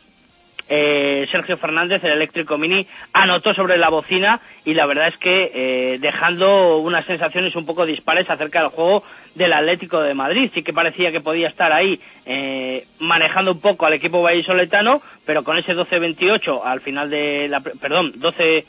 eh, 0.70 1.26
Sergio 1.30 1.56
Fernández, 1.58 2.02
el 2.04 2.12
eléctrico 2.12 2.56
mini, 2.56 2.86
anotó 3.12 3.52
sobre 3.52 3.76
la 3.76 3.90
bocina 3.90 4.40
y 4.64 4.72
la 4.72 4.86
verdad 4.86 5.08
es 5.08 5.16
que 5.18 5.50
eh, 5.52 5.98
dejando 6.00 6.78
unas 6.78 7.04
sensaciones 7.04 7.54
un 7.56 7.66
poco 7.66 7.84
dispares 7.84 8.30
acerca 8.30 8.60
del 8.60 8.68
juego 8.70 9.02
del 9.34 9.52
Atlético 9.52 10.00
de 10.00 10.14
Madrid. 10.14 10.50
Sí 10.54 10.62
que 10.62 10.72
parecía 10.72 11.12
que 11.12 11.20
podía 11.20 11.48
estar 11.48 11.72
ahí 11.72 12.00
eh, 12.24 12.84
manejando 13.00 13.52
un 13.52 13.60
poco 13.60 13.84
al 13.84 13.92
equipo 13.94 14.22
vallisoletano, 14.22 15.02
pero 15.26 15.42
con 15.44 15.58
ese 15.58 15.74
12-28 15.74 16.62
al 16.64 16.80
final 16.80 17.10
de 17.10 17.48
la, 17.48 17.60
perdón, 17.60 18.12
12 18.16 18.64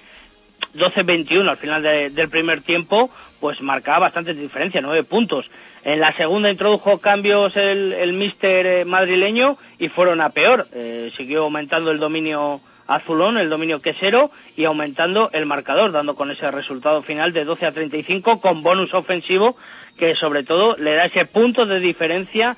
12-21 0.76 1.50
al 1.50 1.58
final 1.58 1.82
de- 1.84 2.10
del 2.12 2.30
primer 2.30 2.62
tiempo, 2.62 3.10
pues 3.40 3.62
marcaba 3.62 4.00
bastante 4.00 4.34
diferencia, 4.34 4.80
nueve 4.82 5.04
puntos. 5.04 5.50
En 5.84 6.00
la 6.00 6.14
segunda 6.16 6.50
introdujo 6.52 7.00
cambios 7.00 7.56
el, 7.58 7.92
el 7.94 8.14
míster 8.14 8.66
eh, 8.68 8.86
madrileño 8.86 9.58
y 9.82 9.90
fueron 9.90 10.22
a 10.22 10.30
peor. 10.30 10.68
Eh, 10.74 11.12
siguió 11.18 11.42
aumentando 11.42 11.90
el 11.92 11.98
dominio 11.98 12.62
azulón, 12.86 13.40
el 13.40 13.50
dominio 13.50 13.80
quesero 13.80 14.30
y 14.56 14.66
aumentando 14.66 15.32
el 15.34 15.48
marcador, 15.48 15.92
dando 15.92 16.14
con 16.16 16.30
ese 16.30 16.50
resultado 16.52 17.02
final 17.02 17.34
de 17.34 17.46
12 17.46 17.66
a 17.66 17.72
35 17.72 18.40
con 18.40 18.62
bonus 18.62 18.94
ofensivo 18.94 19.58
que 19.98 20.16
sobre 20.16 20.44
todo 20.44 20.78
le 20.78 20.94
da 20.94 21.06
ese 21.06 21.26
punto 21.26 21.66
de 21.66 21.80
diferencia 21.80 22.56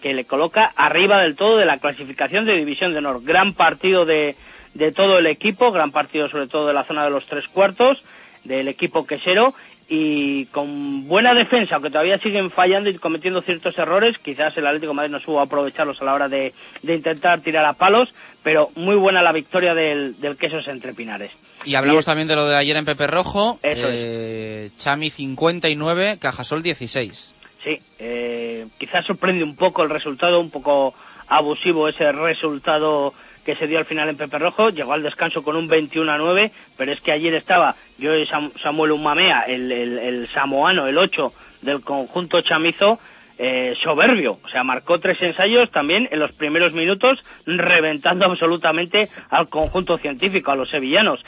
que 0.00 0.14
le 0.14 0.24
coloca 0.24 0.72
arriba 0.76 1.20
del 1.20 1.34
todo 1.34 1.56
de 1.56 1.66
la 1.66 1.78
clasificación 1.78 2.44
de 2.46 2.56
División 2.56 2.92
de 2.92 2.98
Honor. 2.98 3.22
Gran 3.24 3.52
partido 3.52 4.06
de, 4.06 4.36
de 4.74 4.92
todo 4.92 5.18
el 5.18 5.26
equipo, 5.26 5.72
gran 5.72 5.90
partido 5.90 6.28
sobre 6.28 6.46
todo 6.46 6.68
de 6.68 6.72
la 6.72 6.84
zona 6.84 7.04
de 7.04 7.10
los 7.10 7.26
tres 7.26 7.48
cuartos, 7.48 8.02
del 8.44 8.68
equipo 8.68 9.06
quesero, 9.06 9.54
y 9.92 10.46
con 10.46 11.08
buena 11.08 11.34
defensa, 11.34 11.74
aunque 11.74 11.90
todavía 11.90 12.16
siguen 12.18 12.52
fallando 12.52 12.88
y 12.88 12.96
cometiendo 12.96 13.42
ciertos 13.42 13.76
errores, 13.76 14.16
quizás 14.18 14.56
el 14.56 14.64
Atlético 14.64 14.92
de 14.92 14.96
Madrid 14.96 15.10
no 15.10 15.18
supo 15.18 15.40
aprovecharlos 15.40 16.00
a 16.00 16.04
la 16.04 16.14
hora 16.14 16.28
de, 16.28 16.54
de 16.82 16.94
intentar 16.94 17.40
tirar 17.40 17.64
a 17.64 17.72
palos, 17.72 18.14
pero 18.44 18.70
muy 18.76 18.94
buena 18.94 19.20
la 19.20 19.32
victoria 19.32 19.74
del, 19.74 20.18
del 20.20 20.36
Quesos 20.36 20.68
entre 20.68 20.94
Pinares. 20.94 21.32
Y 21.64 21.74
hablamos 21.74 22.04
Y 22.04 22.06
también 22.06 22.28
de 22.28 22.36
lo 22.36 22.46
de 22.46 22.54
ayer 22.54 22.76
en 22.76 22.84
Pepe 22.84 23.08
Rojo. 23.08 23.58
Eh, 23.64 24.70
Chami 24.78 25.10
59, 25.10 26.18
Cajasol 26.20 26.62
16. 26.62 27.34
Sí, 27.64 27.80
eh, 27.98 28.66
quizás 28.78 29.04
sorprende 29.04 29.42
un 29.42 29.56
poco 29.56 29.82
el 29.82 29.90
resultado, 29.90 30.38
un 30.38 30.50
poco 30.50 30.94
abusivo 31.26 31.88
ese 31.88 32.12
resultado 32.12 33.12
que 33.44 33.56
se 33.56 33.66
dio 33.66 33.78
al 33.78 33.84
final 33.84 34.08
en 34.08 34.16
Pepe 34.16 34.38
Rojo. 34.38 34.70
Llegó 34.70 34.92
al 34.92 35.02
descanso 35.02 35.42
con 35.42 35.56
un 35.56 35.68
21 35.68 36.10
a 36.12 36.18
9, 36.18 36.50
pero 36.76 36.92
es 36.92 37.00
que 37.00 37.12
ayer 37.12 37.34
estaba 37.34 37.74
yo 37.98 38.14
y 38.16 38.26
Sam- 38.26 38.52
Samuel 38.62 38.92
Umamea, 38.92 39.42
el, 39.42 39.70
el, 39.72 39.98
el 39.98 40.28
samoano, 40.28 40.86
el 40.86 40.98
8 40.98 41.32
del 41.62 41.80
conjunto 41.82 42.40
chamizo, 42.40 42.98
eh, 43.38 43.74
soberbio. 43.82 44.38
O 44.44 44.48
sea, 44.48 44.64
marcó 44.64 44.98
tres 44.98 45.20
ensayos 45.22 45.70
también 45.70 46.08
en 46.10 46.18
los 46.18 46.32
primeros 46.34 46.72
minutos, 46.72 47.18
reventando 47.46 48.24
absolutamente 48.26 49.08
al 49.30 49.48
conjunto 49.48 49.98
científico, 49.98 50.50
a 50.50 50.56
los 50.56 50.68
sevillanos. 50.70 51.20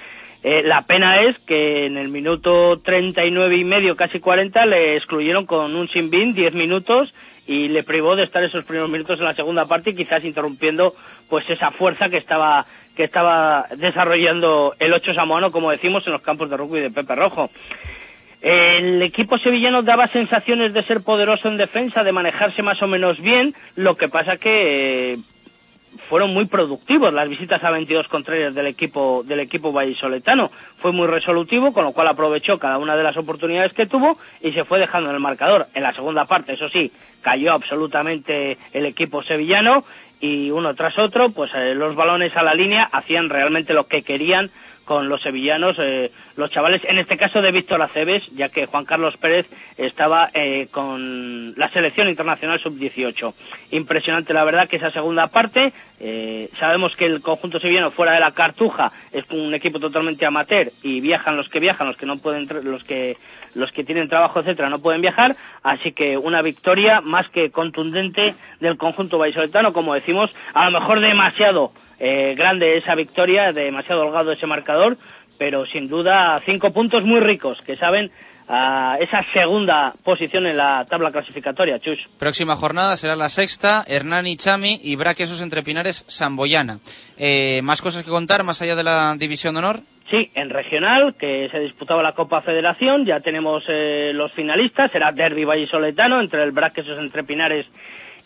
Eh, 0.44 0.62
la 0.64 0.82
pena 0.82 1.22
es 1.22 1.38
que 1.46 1.86
en 1.86 1.96
el 1.96 2.08
minuto 2.08 2.76
39 2.84 3.54
y 3.56 3.64
medio, 3.64 3.94
casi 3.94 4.18
40, 4.18 4.66
le 4.66 4.96
excluyeron 4.96 5.46
con 5.46 5.74
un 5.76 5.86
sin 5.88 6.10
bin 6.10 6.34
10 6.34 6.54
minutos 6.54 7.14
y 7.46 7.68
le 7.68 7.82
privó 7.82 8.16
de 8.16 8.22
estar 8.22 8.44
esos 8.44 8.64
primeros 8.64 8.90
minutos 8.90 9.18
en 9.18 9.24
la 9.24 9.34
segunda 9.34 9.66
parte 9.66 9.90
y 9.90 9.94
quizás 9.94 10.24
interrumpiendo 10.24 10.94
pues 11.28 11.48
esa 11.48 11.70
fuerza 11.70 12.08
que 12.08 12.18
estaba 12.18 12.64
que 12.96 13.04
estaba 13.04 13.66
desarrollando 13.76 14.74
el 14.78 14.92
8 14.92 15.14
samoano, 15.14 15.50
como 15.50 15.70
decimos, 15.70 16.06
en 16.06 16.12
los 16.12 16.22
campos 16.22 16.50
de 16.50 16.58
rugby 16.58 16.80
de 16.80 16.90
Pepe 16.90 17.14
Rojo. 17.14 17.50
El 18.42 19.00
equipo 19.02 19.38
sevillano 19.38 19.82
daba 19.82 20.08
sensaciones 20.08 20.72
de 20.72 20.82
ser 20.82 21.00
poderoso 21.02 21.48
en 21.48 21.56
defensa, 21.56 22.02
de 22.02 22.12
manejarse 22.12 22.62
más 22.62 22.82
o 22.82 22.88
menos 22.88 23.20
bien, 23.20 23.54
lo 23.76 23.94
que 23.94 24.08
pasa 24.08 24.36
que 24.36 25.12
eh, 25.12 25.18
fueron 26.08 26.32
muy 26.32 26.46
productivos 26.46 27.12
las 27.12 27.28
visitas 27.28 27.62
a 27.64 27.70
22 27.70 28.08
contrarias 28.08 28.54
del 28.54 28.66
equipo 28.66 29.22
del 29.24 29.40
equipo 29.40 29.72
vallisoletano. 29.72 30.50
Fue 30.78 30.92
muy 30.92 31.06
resolutivo, 31.06 31.72
con 31.72 31.84
lo 31.84 31.92
cual 31.92 32.08
aprovechó 32.08 32.58
cada 32.58 32.78
una 32.78 32.96
de 32.96 33.02
las 33.02 33.16
oportunidades 33.16 33.72
que 33.72 33.86
tuvo 33.86 34.18
y 34.40 34.52
se 34.52 34.64
fue 34.64 34.78
dejando 34.78 35.10
en 35.10 35.16
el 35.16 35.22
marcador. 35.22 35.66
En 35.74 35.82
la 35.82 35.92
segunda 35.92 36.24
parte, 36.24 36.54
eso 36.54 36.68
sí, 36.68 36.92
cayó 37.20 37.52
absolutamente 37.52 38.56
el 38.72 38.86
equipo 38.86 39.22
sevillano 39.22 39.84
y 40.20 40.50
uno 40.50 40.74
tras 40.74 40.98
otro, 40.98 41.30
pues 41.30 41.52
eh, 41.54 41.74
los 41.74 41.96
balones 41.96 42.36
a 42.36 42.42
la 42.42 42.54
línea 42.54 42.88
hacían 42.92 43.28
realmente 43.28 43.74
lo 43.74 43.88
que 43.88 44.02
querían 44.02 44.50
con 44.84 45.08
los 45.08 45.22
sevillanos, 45.22 45.76
eh, 45.78 46.10
los 46.36 46.50
chavales, 46.50 46.82
en 46.84 46.98
este 46.98 47.16
caso 47.16 47.40
de 47.40 47.50
Víctor 47.50 47.82
Aceves, 47.82 48.26
ya 48.34 48.48
que 48.48 48.66
Juan 48.66 48.84
Carlos 48.84 49.16
Pérez 49.16 49.48
estaba 49.76 50.30
eh, 50.34 50.68
con 50.70 51.54
la 51.56 51.70
selección 51.70 52.08
internacional 52.08 52.60
sub-18. 52.60 53.34
Impresionante, 53.70 54.34
la 54.34 54.44
verdad, 54.44 54.68
que 54.68 54.76
esa 54.76 54.90
segunda 54.90 55.26
parte, 55.28 55.72
eh, 56.00 56.48
sabemos 56.58 56.96
que 56.96 57.06
el 57.06 57.22
conjunto 57.22 57.60
sevillano 57.60 57.90
fuera 57.90 58.12
de 58.12 58.20
la 58.20 58.32
Cartuja 58.32 58.92
es 59.12 59.30
un 59.30 59.54
equipo 59.54 59.78
totalmente 59.78 60.26
amateur 60.26 60.70
y 60.82 61.00
viajan 61.00 61.36
los 61.36 61.48
que 61.48 61.60
viajan, 61.60 61.86
los 61.86 61.96
que 61.96 62.06
no 62.06 62.18
pueden, 62.18 62.48
los 62.64 62.84
que 62.84 63.16
los 63.54 63.70
que 63.72 63.84
tienen 63.84 64.08
trabajo, 64.08 64.40
etcétera, 64.40 64.68
no 64.68 64.80
pueden 64.80 65.00
viajar, 65.00 65.36
así 65.62 65.92
que 65.92 66.16
una 66.16 66.42
victoria 66.42 67.00
más 67.00 67.28
que 67.30 67.50
contundente 67.50 68.34
del 68.60 68.76
conjunto 68.76 69.18
vallisoletano, 69.18 69.72
como 69.72 69.94
decimos, 69.94 70.34
a 70.54 70.70
lo 70.70 70.80
mejor 70.80 71.00
demasiado 71.00 71.72
eh, 71.98 72.34
grande 72.36 72.76
esa 72.76 72.94
victoria, 72.94 73.52
demasiado 73.52 74.02
holgado 74.02 74.32
ese 74.32 74.46
marcador, 74.46 74.96
pero 75.38 75.66
sin 75.66 75.88
duda 75.88 76.40
cinco 76.44 76.72
puntos 76.72 77.04
muy 77.04 77.20
ricos 77.20 77.60
que 77.62 77.76
saben 77.76 78.10
a 78.48 78.96
esa 79.00 79.24
segunda 79.32 79.94
posición 80.04 80.46
en 80.46 80.56
la 80.56 80.84
tabla 80.84 81.10
clasificatoria, 81.10 81.78
Chus. 81.78 82.08
Próxima 82.18 82.56
jornada 82.56 82.96
será 82.96 83.16
la 83.16 83.28
sexta, 83.28 83.84
Hernani 83.86 84.36
Chami 84.36 84.80
y 84.82 84.96
Braquesos 84.96 85.40
entre 85.40 85.62
Pinares 85.62 86.04
Samboyana. 86.08 86.78
Eh, 87.18 87.60
¿Más 87.62 87.82
cosas 87.82 88.04
que 88.04 88.10
contar 88.10 88.42
más 88.44 88.62
allá 88.62 88.76
de 88.76 88.84
la 88.84 89.14
División 89.16 89.54
de 89.54 89.58
Honor? 89.58 89.80
Sí, 90.10 90.30
en 90.34 90.50
regional, 90.50 91.14
que 91.18 91.48
se 91.48 91.58
disputaba 91.60 92.02
la 92.02 92.12
Copa 92.12 92.42
Federación, 92.42 93.06
ya 93.06 93.20
tenemos 93.20 93.64
eh, 93.68 94.12
los 94.14 94.30
finalistas, 94.32 94.90
será 94.90 95.10
Derby 95.10 95.44
Vallisoletano 95.44 96.20
entre 96.20 96.42
el 96.42 96.52
Braquesos 96.52 96.98
entre 96.98 97.24
Pinares 97.24 97.66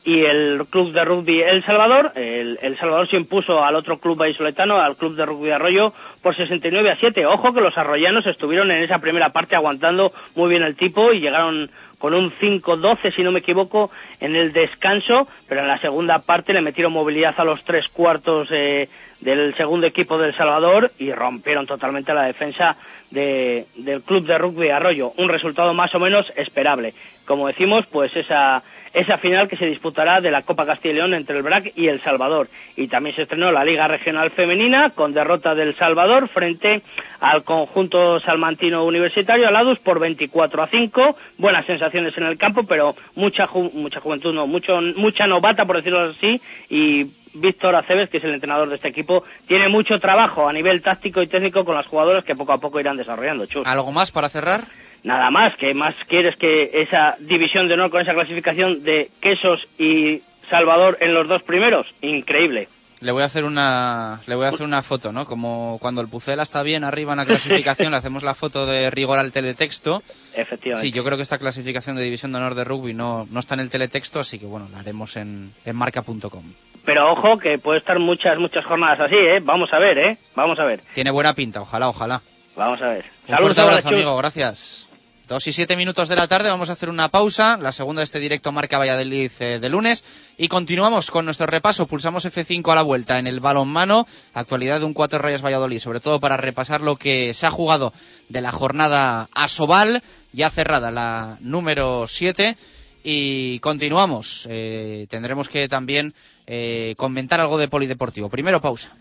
y 0.06 0.24
el 0.24 0.64
Club 0.70 0.92
de 0.92 1.04
Rugby 1.04 1.42
El 1.42 1.64
Salvador. 1.64 2.12
El, 2.14 2.58
el 2.62 2.78
Salvador 2.78 3.10
se 3.10 3.16
impuso 3.16 3.64
al 3.64 3.74
otro 3.74 3.98
club 3.98 4.16
vallisoletano, 4.16 4.78
al 4.78 4.96
Club 4.96 5.16
de 5.16 5.26
Rugby 5.26 5.50
Arroyo, 5.50 5.92
por 6.26 6.34
69 6.34 6.90
a 6.90 6.96
7. 6.96 7.24
Ojo 7.26 7.54
que 7.54 7.60
los 7.60 7.78
arroyanos 7.78 8.26
estuvieron 8.26 8.72
en 8.72 8.82
esa 8.82 8.98
primera 8.98 9.28
parte 9.28 9.54
aguantando 9.54 10.12
muy 10.34 10.48
bien 10.50 10.64
el 10.64 10.74
tipo 10.74 11.12
y 11.12 11.20
llegaron 11.20 11.70
con 12.00 12.14
un 12.14 12.32
5-12, 12.32 13.14
si 13.14 13.22
no 13.22 13.30
me 13.30 13.38
equivoco, 13.38 13.92
en 14.18 14.34
el 14.34 14.52
descanso, 14.52 15.28
pero 15.48 15.60
en 15.60 15.68
la 15.68 15.78
segunda 15.78 16.18
parte 16.18 16.52
le 16.52 16.62
metieron 16.62 16.92
movilidad 16.92 17.32
a 17.38 17.44
los 17.44 17.62
tres 17.62 17.86
cuartos 17.86 18.48
eh, 18.50 18.88
del 19.20 19.54
segundo 19.54 19.86
equipo 19.86 20.18
del 20.18 20.34
Salvador 20.34 20.90
y 20.98 21.12
rompieron 21.12 21.64
totalmente 21.64 22.12
la 22.12 22.24
defensa 22.24 22.76
de- 23.12 23.66
del 23.76 24.02
club 24.02 24.26
de 24.26 24.36
rugby 24.36 24.70
Arroyo. 24.70 25.12
Un 25.18 25.28
resultado 25.28 25.74
más 25.74 25.94
o 25.94 26.00
menos 26.00 26.32
esperable. 26.34 26.92
Como 27.26 27.46
decimos, 27.48 27.84
pues 27.90 28.14
esa, 28.16 28.62
esa 28.94 29.18
final 29.18 29.48
que 29.48 29.56
se 29.56 29.66
disputará 29.66 30.20
de 30.20 30.30
la 30.30 30.42
Copa 30.42 30.64
Castilla 30.64 30.92
y 30.94 30.96
León 30.96 31.14
entre 31.14 31.36
el 31.36 31.42
BRAC 31.42 31.72
y 31.76 31.88
el 31.88 32.00
Salvador. 32.00 32.48
Y 32.76 32.88
también 32.88 33.14
se 33.16 33.22
estrenó 33.22 33.50
la 33.52 33.64
Liga 33.64 33.88
Regional 33.88 34.30
Femenina 34.30 34.90
con 34.90 35.12
derrota 35.12 35.54
del 35.54 35.74
Salvador 35.76 36.28
frente 36.28 36.82
al 37.20 37.42
conjunto 37.44 38.20
salmantino 38.20 38.84
universitario, 38.84 39.48
Aladus, 39.48 39.78
por 39.80 39.98
24 39.98 40.62
a 40.62 40.66
5. 40.68 41.16
Buenas 41.38 41.66
sensaciones 41.66 42.16
en 42.16 42.24
el 42.24 42.38
campo, 42.38 42.62
pero 42.64 42.94
mucha, 43.16 43.46
ju- 43.46 43.72
mucha 43.72 44.00
juventud, 44.00 44.32
no, 44.32 44.46
mucho, 44.46 44.80
mucha 44.96 45.26
novata, 45.26 45.64
por 45.64 45.76
decirlo 45.76 46.10
así, 46.10 46.40
y 46.70 47.10
Víctor 47.38 47.74
Aceves, 47.74 48.08
que 48.08 48.16
es 48.16 48.24
el 48.24 48.32
entrenador 48.32 48.68
de 48.70 48.76
este 48.76 48.88
equipo, 48.88 49.22
tiene 49.46 49.68
mucho 49.68 49.98
trabajo 50.00 50.48
a 50.48 50.52
nivel 50.54 50.80
táctico 50.80 51.20
y 51.20 51.26
técnico 51.26 51.64
con 51.66 51.74
las 51.74 51.86
jugadoras 51.86 52.24
que 52.24 52.34
poco 52.34 52.52
a 52.52 52.58
poco 52.58 52.80
irán 52.80 52.96
desarrollando. 52.96 53.44
¿Algo 53.66 53.92
más 53.92 54.10
para 54.10 54.28
cerrar? 54.30 54.60
Nada 55.06 55.30
más, 55.30 55.54
que 55.54 55.72
más 55.72 55.94
quieres 56.08 56.34
que 56.34 56.68
esa 56.82 57.14
división 57.20 57.68
de 57.68 57.74
honor 57.74 57.90
con 57.90 58.00
esa 58.00 58.12
clasificación 58.12 58.82
de 58.82 59.08
Quesos 59.20 59.68
y 59.78 60.20
Salvador 60.50 60.98
en 61.00 61.14
los 61.14 61.28
dos 61.28 61.44
primeros? 61.44 61.86
Increíble. 62.02 62.66
Le 62.98 63.12
voy 63.12 63.22
a 63.22 63.26
hacer 63.26 63.44
una, 63.44 64.20
le 64.26 64.34
voy 64.34 64.46
a 64.46 64.48
hacer 64.48 64.66
una 64.66 64.82
foto, 64.82 65.12
¿no? 65.12 65.24
Como 65.24 65.78
cuando 65.80 66.00
el 66.00 66.08
Pucela 66.08 66.42
está 66.42 66.64
bien 66.64 66.82
arriba 66.82 67.12
en 67.12 67.18
la 67.18 67.24
clasificación, 67.24 67.92
le 67.92 67.98
hacemos 67.98 68.24
la 68.24 68.34
foto 68.34 68.66
de 68.66 68.90
rigor 68.90 69.20
al 69.20 69.30
teletexto. 69.30 70.02
Efectivamente. 70.34 70.88
Sí, 70.88 70.92
yo 70.92 71.04
creo 71.04 71.16
que 71.16 71.22
esta 71.22 71.38
clasificación 71.38 71.94
de 71.94 72.02
División 72.02 72.32
de 72.32 72.38
Honor 72.38 72.56
de 72.56 72.64
Rugby 72.64 72.92
no, 72.92 73.28
no 73.30 73.38
está 73.38 73.54
en 73.54 73.60
el 73.60 73.70
teletexto, 73.70 74.18
así 74.18 74.40
que 74.40 74.46
bueno, 74.46 74.66
la 74.72 74.80
haremos 74.80 75.16
en, 75.16 75.52
en 75.64 75.76
marca.com. 75.76 76.42
Pero 76.84 77.12
ojo, 77.12 77.38
que 77.38 77.58
puede 77.58 77.78
estar 77.78 78.00
muchas, 78.00 78.38
muchas 78.38 78.64
jornadas 78.64 78.98
así, 78.98 79.14
¿eh? 79.14 79.38
Vamos 79.40 79.72
a 79.72 79.78
ver, 79.78 79.98
¿eh? 79.98 80.18
Vamos 80.34 80.58
a 80.58 80.64
ver. 80.64 80.80
Tiene 80.94 81.12
buena 81.12 81.32
pinta, 81.32 81.60
ojalá, 81.60 81.88
ojalá. 81.88 82.22
Vamos 82.56 82.80
a 82.80 82.88
ver. 82.88 83.04
Un 83.28 83.36
fuerte 83.36 83.60
abrazo, 83.60 83.88
amigo, 83.90 84.16
gracias. 84.16 84.85
Dos 85.28 85.48
y 85.48 85.52
siete 85.52 85.76
minutos 85.76 86.08
de 86.08 86.14
la 86.14 86.28
tarde, 86.28 86.50
vamos 86.50 86.70
a 86.70 86.74
hacer 86.74 86.88
una 86.88 87.08
pausa, 87.08 87.56
la 87.56 87.72
segunda 87.72 87.98
de 87.98 88.04
este 88.04 88.20
directo 88.20 88.52
Marca 88.52 88.78
Valladolid 88.78 89.32
eh, 89.40 89.58
de 89.58 89.68
lunes, 89.68 90.04
y 90.38 90.46
continuamos 90.46 91.10
con 91.10 91.24
nuestro 91.24 91.46
repaso. 91.46 91.88
Pulsamos 91.88 92.24
F5 92.24 92.70
a 92.70 92.76
la 92.76 92.82
vuelta 92.82 93.18
en 93.18 93.26
el 93.26 93.40
balonmano, 93.40 94.06
actualidad 94.34 94.78
de 94.78 94.86
un 94.86 94.94
cuatro 94.94 95.18
rayas 95.18 95.44
Valladolid, 95.44 95.80
sobre 95.80 95.98
todo 95.98 96.20
para 96.20 96.36
repasar 96.36 96.80
lo 96.80 96.94
que 96.94 97.34
se 97.34 97.44
ha 97.44 97.50
jugado 97.50 97.92
de 98.28 98.40
la 98.40 98.52
jornada 98.52 99.28
Asobal, 99.34 100.00
ya 100.32 100.48
cerrada 100.48 100.92
la 100.92 101.38
número 101.40 102.06
7, 102.06 102.56
y 103.02 103.58
continuamos. 103.58 104.46
Eh, 104.48 105.08
tendremos 105.10 105.48
que 105.48 105.68
también 105.68 106.14
eh, 106.46 106.94
comentar 106.96 107.40
algo 107.40 107.58
de 107.58 107.66
polideportivo. 107.66 108.28
Primero 108.28 108.60
pausa. 108.60 108.94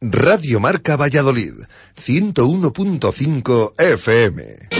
Radio 0.00 0.58
Marca 0.58 0.96
Valladolid, 0.96 1.52
101.5 1.94 3.80
FM. 3.80 4.79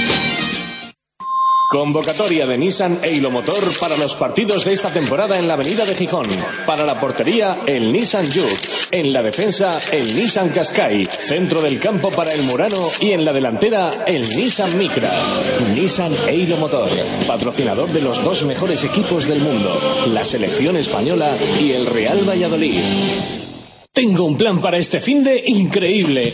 Convocatoria 1.71 2.45
de 2.47 2.57
Nissan 2.57 2.99
e 2.99 3.15
Motor 3.31 3.63
para 3.79 3.95
los 3.95 4.15
partidos 4.19 4.65
de 4.65 4.73
esta 4.73 4.91
temporada 4.91 5.39
en 5.39 5.47
la 5.47 5.53
Avenida 5.53 5.85
de 5.85 5.95
Gijón. 5.95 6.27
Para 6.65 6.83
la 6.83 6.99
portería, 6.99 7.61
el 7.65 7.93
Nissan 7.93 8.25
Juke. 8.27 8.91
En 8.91 9.13
la 9.13 9.23
defensa, 9.23 9.79
el 9.93 10.03
Nissan 10.13 10.49
Qashqai. 10.49 11.05
Centro 11.05 11.61
del 11.61 11.79
campo 11.79 12.11
para 12.11 12.33
el 12.33 12.43
Murano 12.43 12.89
y 12.99 13.11
en 13.11 13.23
la 13.23 13.31
delantera, 13.31 14.03
el 14.05 14.27
Nissan 14.35 14.77
Micra. 14.77 15.09
Nissan 15.73 16.11
e 16.27 16.45
Motor, 16.59 16.89
patrocinador 17.25 17.87
de 17.93 18.01
los 18.01 18.21
dos 18.21 18.43
mejores 18.43 18.83
equipos 18.83 19.25
del 19.25 19.39
mundo, 19.39 19.71
la 20.07 20.25
selección 20.25 20.75
española 20.75 21.31
y 21.61 21.71
el 21.71 21.85
Real 21.85 22.27
Valladolid. 22.27 22.81
Tengo 23.93 24.25
un 24.25 24.35
plan 24.35 24.59
para 24.59 24.77
este 24.77 24.99
fin 24.99 25.23
de 25.23 25.41
increíble. 25.47 26.33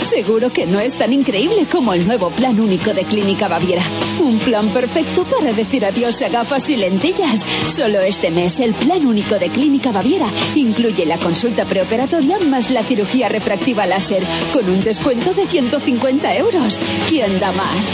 Seguro 0.00 0.50
que 0.50 0.66
no 0.66 0.80
es 0.80 0.94
tan 0.94 1.12
increíble 1.12 1.66
como 1.70 1.92
el 1.92 2.06
nuevo 2.06 2.30
plan 2.30 2.58
único 2.58 2.94
de 2.94 3.04
Clínica 3.04 3.48
Baviera. 3.48 3.82
Un 4.20 4.38
plan 4.38 4.68
perfecto 4.70 5.24
para 5.24 5.52
decir 5.52 5.84
adiós 5.84 6.22
a 6.22 6.28
gafas 6.28 6.70
y 6.70 6.76
lentillas. 6.76 7.46
Solo 7.66 8.00
este 8.00 8.30
mes 8.30 8.60
el 8.60 8.74
plan 8.74 9.06
único 9.06 9.38
de 9.38 9.48
Clínica 9.48 9.92
Baviera 9.92 10.26
incluye 10.54 11.04
la 11.04 11.18
consulta 11.18 11.64
preoperatoria 11.64 12.38
más 12.38 12.70
la 12.70 12.82
cirugía 12.82 13.28
refractiva 13.28 13.86
láser 13.86 14.22
con 14.52 14.68
un 14.68 14.82
descuento 14.82 15.34
de 15.34 15.46
150 15.46 16.36
euros. 16.36 16.80
¿Quién 17.08 17.38
da 17.38 17.52
más? 17.52 17.86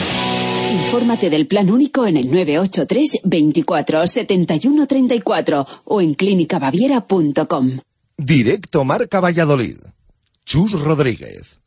Infórmate 0.73 1.31
del 1.31 1.47
plan 1.47 1.71
único 1.71 2.07
en 2.07 2.17
el 2.17 2.31
983 2.31 3.21
24 3.25 4.07
71 4.07 4.87
34 4.87 5.67
o 5.85 6.01
en 6.01 6.15
clínicabaviera.com. 6.15 7.79
Directo 8.17 8.85
Marca 8.85 9.21
Valladolid. 9.21 9.79
Chus 10.45 10.73
Rodríguez. 10.73 11.64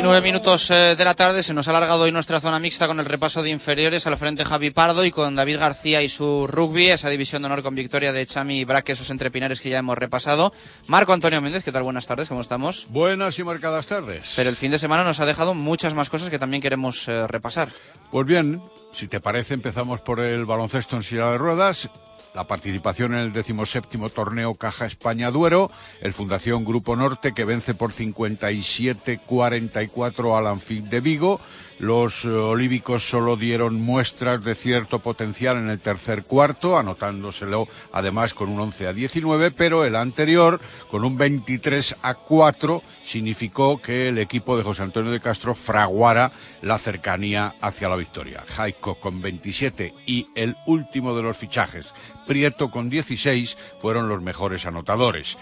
19 0.00 0.22
minutos 0.22 0.70
eh, 0.70 0.94
de 0.96 1.04
la 1.04 1.12
tarde 1.12 1.42
se 1.42 1.52
nos 1.52 1.68
ha 1.68 1.72
alargado 1.72 2.04
hoy 2.04 2.10
nuestra 2.10 2.40
zona 2.40 2.58
mixta 2.58 2.86
con 2.86 3.00
el 3.00 3.04
repaso 3.04 3.42
de 3.42 3.50
inferiores 3.50 4.06
al 4.06 4.16
frente 4.16 4.46
Javi 4.46 4.70
Pardo 4.70 5.04
y 5.04 5.10
con 5.10 5.36
David 5.36 5.58
García 5.58 6.00
y 6.00 6.08
su 6.08 6.46
rugby, 6.46 6.86
esa 6.86 7.10
división 7.10 7.42
de 7.42 7.46
honor 7.46 7.62
con 7.62 7.74
victoria 7.74 8.10
de 8.10 8.24
Chami 8.24 8.60
y 8.60 8.64
Braque, 8.64 8.92
esos 8.92 9.10
entrepinares 9.10 9.60
que 9.60 9.68
ya 9.68 9.76
hemos 9.76 9.98
repasado. 9.98 10.54
Marco 10.86 11.12
Antonio 11.12 11.42
Méndez, 11.42 11.64
¿qué 11.64 11.70
tal? 11.70 11.82
Buenas 11.82 12.06
tardes, 12.06 12.30
¿cómo 12.30 12.40
estamos? 12.40 12.86
Buenas 12.88 13.38
y 13.38 13.44
marcadas 13.44 13.88
tardes. 13.88 14.32
Pero 14.36 14.48
el 14.48 14.56
fin 14.56 14.70
de 14.70 14.78
semana 14.78 15.04
nos 15.04 15.20
ha 15.20 15.26
dejado 15.26 15.52
muchas 15.52 15.92
más 15.92 16.08
cosas 16.08 16.30
que 16.30 16.38
también 16.38 16.62
queremos 16.62 17.06
eh, 17.06 17.26
repasar. 17.26 17.68
Pues 18.10 18.26
bien, 18.26 18.62
si 18.92 19.06
te 19.06 19.20
parece 19.20 19.52
empezamos 19.52 20.00
por 20.00 20.20
el 20.20 20.46
baloncesto 20.46 20.96
en 20.96 21.02
silla 21.02 21.32
de 21.32 21.36
ruedas 21.36 21.90
la 22.34 22.46
participación 22.46 23.14
en 23.14 23.20
el 23.20 23.32
decimoséptimo 23.32 24.08
torneo 24.08 24.54
Caja 24.54 24.86
España 24.86 25.32
Duero, 25.32 25.68
el 26.00 26.12
Fundación 26.12 26.64
Grupo 26.64 26.94
Norte 26.94 27.34
que 27.34 27.44
vence 27.44 27.74
por 27.74 27.90
57-44 27.90 30.38
al 30.38 30.46
Anfit 30.46 30.84
de 30.84 31.00
Vigo. 31.00 31.40
Los 31.80 32.26
eh, 32.26 32.28
olívicos 32.28 33.08
solo 33.08 33.38
dieron 33.38 33.80
muestras 33.80 34.44
de 34.44 34.54
cierto 34.54 34.98
potencial 34.98 35.56
en 35.56 35.70
el 35.70 35.80
tercer 35.80 36.24
cuarto, 36.24 36.76
anotándoselo 36.76 37.68
además 37.90 38.34
con 38.34 38.50
un 38.50 38.60
11 38.60 38.88
a 38.88 38.92
19, 38.92 39.50
pero 39.50 39.86
el 39.86 39.96
anterior, 39.96 40.60
con 40.90 41.06
un 41.06 41.16
23 41.16 41.96
a 42.02 42.12
4, 42.12 42.82
significó 43.02 43.80
que 43.80 44.08
el 44.10 44.18
equipo 44.18 44.58
de 44.58 44.62
José 44.62 44.82
Antonio 44.82 45.10
de 45.10 45.20
Castro 45.20 45.54
fraguara 45.54 46.32
la 46.60 46.76
cercanía 46.76 47.54
hacia 47.62 47.88
la 47.88 47.96
victoria. 47.96 48.44
Jaico 48.46 48.96
con 48.96 49.22
27 49.22 49.94
y 50.04 50.26
el 50.34 50.56
último 50.66 51.16
de 51.16 51.22
los 51.22 51.38
fichajes, 51.38 51.94
Prieto 52.26 52.70
con 52.70 52.90
16, 52.90 53.56
fueron 53.78 54.10
los 54.10 54.20
mejores 54.20 54.66
anotadores. 54.66 55.38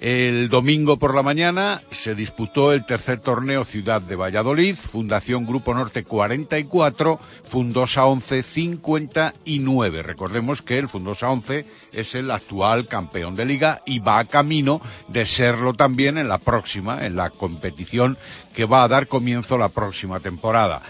El 0.00 0.48
domingo 0.48 0.98
por 0.98 1.14
la 1.14 1.22
mañana 1.22 1.82
se 1.90 2.14
disputó 2.14 2.72
el 2.72 2.86
tercer 2.86 3.20
torneo 3.20 3.66
Ciudad 3.66 4.00
de 4.00 4.16
Valladolid, 4.16 4.74
Fundación 4.74 5.44
Grupo 5.44 5.74
Norte 5.74 6.04
44, 6.04 7.20
Fundosa 7.44 8.06
11 8.06 8.42
59. 8.42 10.02
Recordemos 10.02 10.62
que 10.62 10.78
el 10.78 10.88
Fundosa 10.88 11.28
11 11.28 11.66
es 11.92 12.14
el 12.14 12.30
actual 12.30 12.88
campeón 12.88 13.36
de 13.36 13.44
liga 13.44 13.82
y 13.84 13.98
va 13.98 14.20
a 14.20 14.24
camino 14.24 14.80
de 15.08 15.26
serlo 15.26 15.74
también 15.74 16.16
en 16.16 16.28
la 16.28 16.38
próxima, 16.38 17.04
en 17.04 17.16
la 17.16 17.28
competición 17.28 18.16
que 18.54 18.64
va 18.64 18.84
a 18.84 18.88
dar 18.88 19.06
comienzo 19.06 19.58
la 19.58 19.68
próxima 19.68 20.18
temporada 20.18 20.80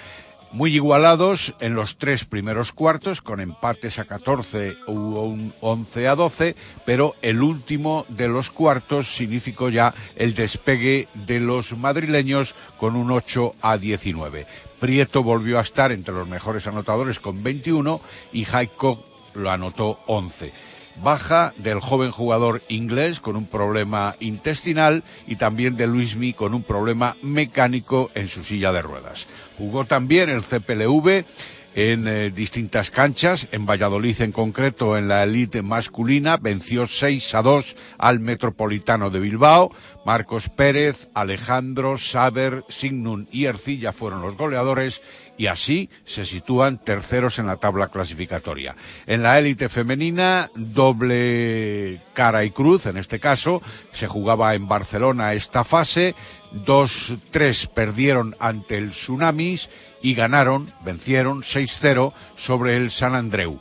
muy 0.53 0.75
igualados 0.75 1.55
en 1.61 1.75
los 1.75 1.97
tres 1.97 2.25
primeros 2.25 2.73
cuartos, 2.73 3.21
con 3.21 3.41
empates 3.41 3.99
a 3.99 4.05
14 4.05 4.77
o 4.87 4.93
un 4.93 5.53
11 5.61 6.09
a 6.09 6.15
12, 6.15 6.57
pero 6.85 7.15
el 7.23 7.43
último 7.43 8.05
de 8.09 8.29
los 8.29 8.51
cuartos 8.51 9.15
significó 9.15 9.69
ya 9.69 9.95
el 10.17 10.35
despegue 10.35 11.09
de 11.15 11.41
los 11.41 11.77
madrileños 11.77 12.55
con 12.79 12.97
un 12.97 13.11
8 13.11 13.55
a 13.63 13.77
19. 13.77 14.47
Prieto 14.81 15.23
volvió 15.23 15.59
a 15.59 15.63
estar 15.63 15.93
entre 15.93 16.15
los 16.15 16.27
mejores 16.27 16.67
anotadores 16.67 17.21
con 17.21 17.43
21 17.43 18.01
y 18.33 18.45
Jaiko 18.45 19.05
lo 19.35 19.51
anotó 19.51 20.01
11 20.07 20.53
baja 21.03 21.55
del 21.57 21.81
joven 21.81 22.11
jugador 22.11 22.61
inglés 22.69 23.21
con 23.21 23.37
un 23.37 23.47
problema 23.47 24.17
intestinal 24.21 25.03
y 25.27 25.37
también 25.37 25.77
de 25.77 25.87
Luismi 25.87 26.33
con 26.33 26.55
un 26.55 26.63
problema 26.63 27.17
mecánico 27.23 28.11
en 28.15 28.29
su 28.29 28.45
silla 28.45 28.73
de 28.73 28.83
ruedas. 28.83 29.27
Jugó 29.61 29.85
también 29.85 30.31
el 30.31 30.41
CPLV 30.41 31.23
en 31.75 32.09
eh, 32.09 32.31
distintas 32.31 32.91
canchas, 32.91 33.47
en 33.53 33.67
Valladolid 33.67 34.19
en 34.23 34.33
concreto, 34.33 34.97
en 34.97 35.07
la 35.07 35.23
elite 35.23 35.61
masculina, 35.61 36.39
venció 36.39 36.87
6 36.87 37.35
a 37.35 37.43
2 37.43 37.77
al 37.99 38.21
Metropolitano 38.21 39.11
de 39.11 39.21
Bilbao. 39.21 39.71
Marcos 40.07 40.49
Pérez, 40.49 41.09
Alejandro, 41.13 41.99
Saber, 41.99 42.65
Signun 42.69 43.29
y 43.31 43.45
Ercilla 43.45 43.93
fueron 43.93 44.23
los 44.23 44.35
goleadores 44.39 45.03
y 45.37 45.47
así 45.47 45.91
se 46.05 46.25
sitúan 46.25 46.79
terceros 46.79 47.39
en 47.39 47.47
la 47.47 47.57
tabla 47.57 47.89
clasificatoria. 47.89 48.77
En 49.07 49.23
la 49.23 49.39
élite 49.39 49.69
femenina, 49.69 50.51
doble 50.55 52.01
cara 52.15 52.45
y 52.45 52.51
cruz, 52.51 52.87
en 52.87 52.97
este 52.97 53.21
caso, 53.21 53.63
se 53.93 54.07
jugaba 54.07 54.55
en 54.55 54.69
Barcelona 54.69 55.35
esta 55.35 55.65
fase, 55.65 56.15
2-3 56.53 57.69
perdieron 57.69 58.37
ante 58.39 58.79
el 58.79 58.91
Tsunamis 58.91 59.69
y 60.03 60.15
ganaron, 60.15 60.71
vencieron 60.85 61.43
6-0 61.43 62.13
sobre 62.37 62.77
el 62.77 62.91
San 62.91 63.15
Andreu. 63.15 63.61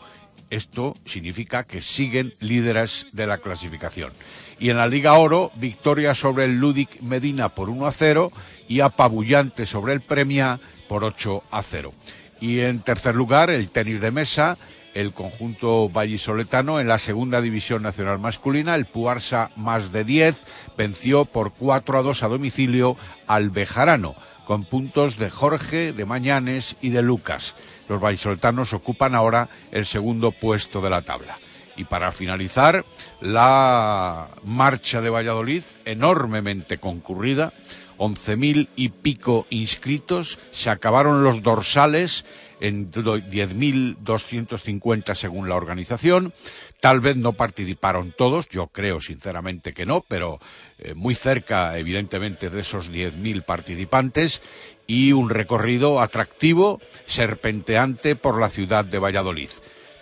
Esto 0.49 0.95
significa 1.05 1.63
que 1.63 1.81
siguen 1.81 2.33
líderes 2.39 3.07
de 3.11 3.27
la 3.27 3.37
clasificación. 3.37 4.11
Y 4.59 4.71
en 4.71 4.77
la 4.77 4.87
Liga 4.87 5.13
Oro, 5.13 5.51
victoria 5.55 6.15
sobre 6.15 6.45
el 6.45 6.59
Ludic 6.59 7.01
Medina 7.01 7.49
por 7.49 7.69
1 7.69 7.85
a 7.85 7.91
0 7.91 8.31
y 8.67 8.79
apabullante 8.79 9.65
sobre 9.65 9.93
el 9.93 10.01
Premia 10.01 10.59
por 10.87 11.03
8 11.03 11.43
a 11.51 11.61
0. 11.61 11.93
Y 12.41 12.61
en 12.61 12.79
tercer 12.79 13.15
lugar, 13.15 13.49
el 13.49 13.69
tenis 13.69 14.01
de 14.01 14.11
mesa, 14.11 14.57
el 14.93 15.13
conjunto 15.13 15.89
vallisoletano 15.89 16.79
en 16.79 16.87
la 16.87 16.97
segunda 16.97 17.41
división 17.41 17.83
nacional 17.83 18.19
masculina, 18.19 18.75
el 18.75 18.85
Puarsa 18.85 19.51
más 19.55 19.91
de 19.91 20.03
10, 20.03 20.43
venció 20.77 21.25
por 21.25 21.51
4 21.53 21.99
a 21.99 22.01
2 22.01 22.23
a 22.23 22.27
domicilio 22.27 22.95
al 23.27 23.49
Bejarano, 23.49 24.15
con 24.45 24.63
puntos 24.63 25.17
de 25.17 25.29
Jorge, 25.29 25.93
de 25.93 26.05
Mañanes 26.05 26.75
y 26.81 26.89
de 26.89 27.01
Lucas. 27.01 27.55
Los 27.87 28.01
vallisoletanos 28.01 28.73
ocupan 28.73 29.15
ahora 29.15 29.49
el 29.71 29.85
segundo 29.85 30.31
puesto 30.31 30.81
de 30.81 30.89
la 30.89 31.01
tabla. 31.01 31.37
Y 31.75 31.85
para 31.85 32.11
finalizar, 32.11 32.83
la 33.21 34.27
marcha 34.43 35.01
de 35.01 35.09
Valladolid, 35.09 35.63
enormemente 35.85 36.77
concurrida, 36.77 37.53
11.000 37.97 38.69
y 38.75 38.89
pico 38.89 39.45
inscritos, 39.49 40.39
se 40.51 40.69
acabaron 40.69 41.23
los 41.23 41.43
dorsales 41.43 42.25
en 42.59 42.91
10.250 42.91 45.15
según 45.15 45.49
la 45.49 45.55
organización. 45.55 46.33
Tal 46.79 46.99
vez 46.99 47.17
no 47.17 47.33
participaron 47.33 48.13
todos, 48.17 48.49
yo 48.49 48.67
creo 48.67 48.99
sinceramente 48.99 49.73
que 49.73 49.85
no, 49.85 50.03
pero 50.07 50.39
eh, 50.77 50.93
muy 50.93 51.15
cerca 51.15 51.77
evidentemente 51.77 52.49
de 52.49 52.61
esos 52.61 52.91
10.000 52.91 53.43
participantes 53.43 54.41
y 54.87 55.11
un 55.11 55.29
recorrido 55.29 56.01
atractivo, 56.01 56.81
serpenteante 57.05 58.15
por 58.15 58.39
la 58.39 58.49
ciudad 58.49 58.85
de 58.85 58.99
Valladolid. 58.99 59.49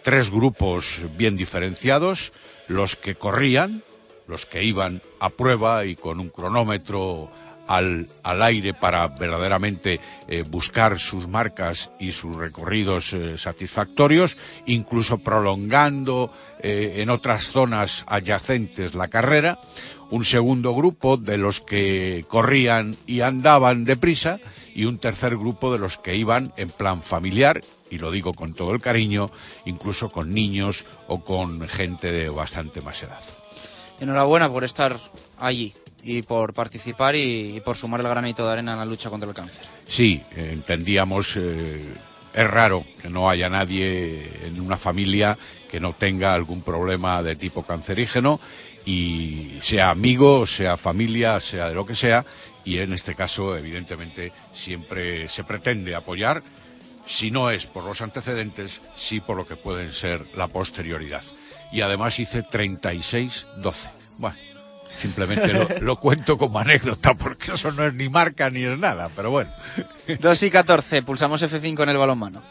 Tres 0.04 0.32
grupos 0.32 1.02
bien 1.18 1.36
diferenciados, 1.36 2.32
los 2.68 2.96
que 2.96 3.16
corrían, 3.16 3.84
los 4.28 4.46
que 4.46 4.64
iban 4.64 5.02
a 5.20 5.30
prueba 5.30 5.86
y 5.86 5.96
con 5.96 6.20
un 6.20 6.30
cronómetro 6.30 7.32
al, 7.68 8.08
al 8.24 8.42
aire 8.42 8.74
para 8.74 9.08
verdaderamente 9.08 10.00
eh, 10.28 10.44
buscar 10.50 11.00
sus 11.00 11.28
marcas 11.28 11.92
y 12.00 12.12
sus 12.12 12.36
recorridos 12.36 13.14
eh, 13.14 13.38
satisfactorios, 13.38 14.38
incluso 14.66 15.20
prolongando 15.20 16.32
eh, 16.60 16.96
en 16.98 17.10
otras 17.10 17.52
zonas 17.52 18.06
adyacentes 18.08 18.96
la 18.96 19.10
carrera. 19.10 19.60
Un 20.10 20.24
segundo 20.24 20.74
grupo 20.74 21.18
de 21.18 21.38
los 21.38 21.60
que 21.60 22.24
corrían 22.30 22.96
y 23.06 23.20
andaban 23.22 23.84
deprisa 23.84 24.40
y 24.74 24.86
un 24.86 25.00
tercer 25.00 25.36
grupo 25.36 25.74
de 25.74 25.80
los 25.80 25.98
que 25.98 26.16
iban 26.16 26.54
en 26.56 26.70
plan 26.70 27.02
familiar, 27.02 27.62
y 27.90 27.98
lo 27.98 28.10
digo 28.10 28.34
con 28.34 28.54
todo 28.54 28.72
el 28.72 28.82
cariño, 28.82 29.30
incluso 29.66 30.10
con 30.10 30.34
niños 30.34 30.86
o 31.08 31.26
con 31.26 31.68
gente 31.68 32.14
de 32.14 32.30
bastante 32.30 32.80
más 32.80 33.04
edad. 33.04 33.22
Enhorabuena 34.00 34.50
por 34.50 34.64
estar 34.64 34.98
allí 35.38 35.74
y 36.04 36.22
por 36.22 36.54
participar 36.54 37.16
y, 37.16 37.62
por 37.66 37.78
sumar 37.78 38.02
el 38.02 38.08
granito 38.08 38.46
de 38.46 38.54
arena 38.54 38.74
en 38.74 38.80
la 38.80 38.86
lucha 38.86 39.10
contra 39.10 39.30
el 39.30 39.36
cáncer. 39.36 39.66
Sí, 39.88 40.22
entendíamos, 40.36 41.36
eh, 41.38 41.84
es 42.34 42.48
raro 42.50 42.86
que 43.02 43.10
no 43.10 43.30
haya 43.30 43.50
nadie 43.50 44.30
en 44.46 44.60
una 44.60 44.78
familia 44.78 45.38
que 45.70 45.80
no 45.80 45.94
tenga 45.94 46.34
algún 46.34 46.62
problema 46.62 47.22
de 47.24 47.36
tipo 47.36 47.64
cancerígeno 47.64 48.40
y 48.86 49.58
sea 49.62 49.90
amigo, 49.90 50.48
sea 50.48 50.78
familia, 50.78 51.40
sea 51.40 51.68
de 51.68 51.76
lo 51.76 51.86
que 51.86 51.96
sea, 51.96 52.26
y 52.64 52.80
en 52.80 52.94
este 52.94 53.16
caso, 53.16 53.58
evidentemente, 53.58 54.32
siempre 54.54 55.28
se 55.30 55.44
pretende 55.44 55.96
apoyar, 55.96 56.42
si 57.06 57.32
no 57.32 57.50
es 57.50 57.66
por 57.66 57.84
los 57.84 58.02
antecedentes, 58.02 58.82
sí 58.96 59.20
por 59.20 59.38
lo 59.38 59.48
que 59.48 59.56
pueden 59.56 59.94
ser 59.94 60.28
la 60.36 60.48
posterioridad. 60.48 61.24
Y 61.72 61.82
además 61.82 62.20
hice 62.20 62.44
36-12. 62.44 63.90
Bueno, 64.20 64.38
simplemente 64.88 65.82
lo, 65.82 65.96
cuento 65.98 66.38
como 66.38 66.60
anécdota, 66.60 67.14
porque 67.14 67.54
eso 67.54 67.72
no 67.72 67.86
es 67.86 67.94
ni 67.94 68.10
marca 68.10 68.50
ni 68.50 68.64
es 68.64 68.78
nada, 68.78 69.10
pero 69.16 69.30
bueno. 69.30 69.52
2 70.20 70.44
y 70.44 70.52
14, 70.52 71.04
pulsamos 71.04 71.42
F5 71.44 71.84
en 71.84 71.90
el 71.90 71.98
balonmano. 71.98 72.42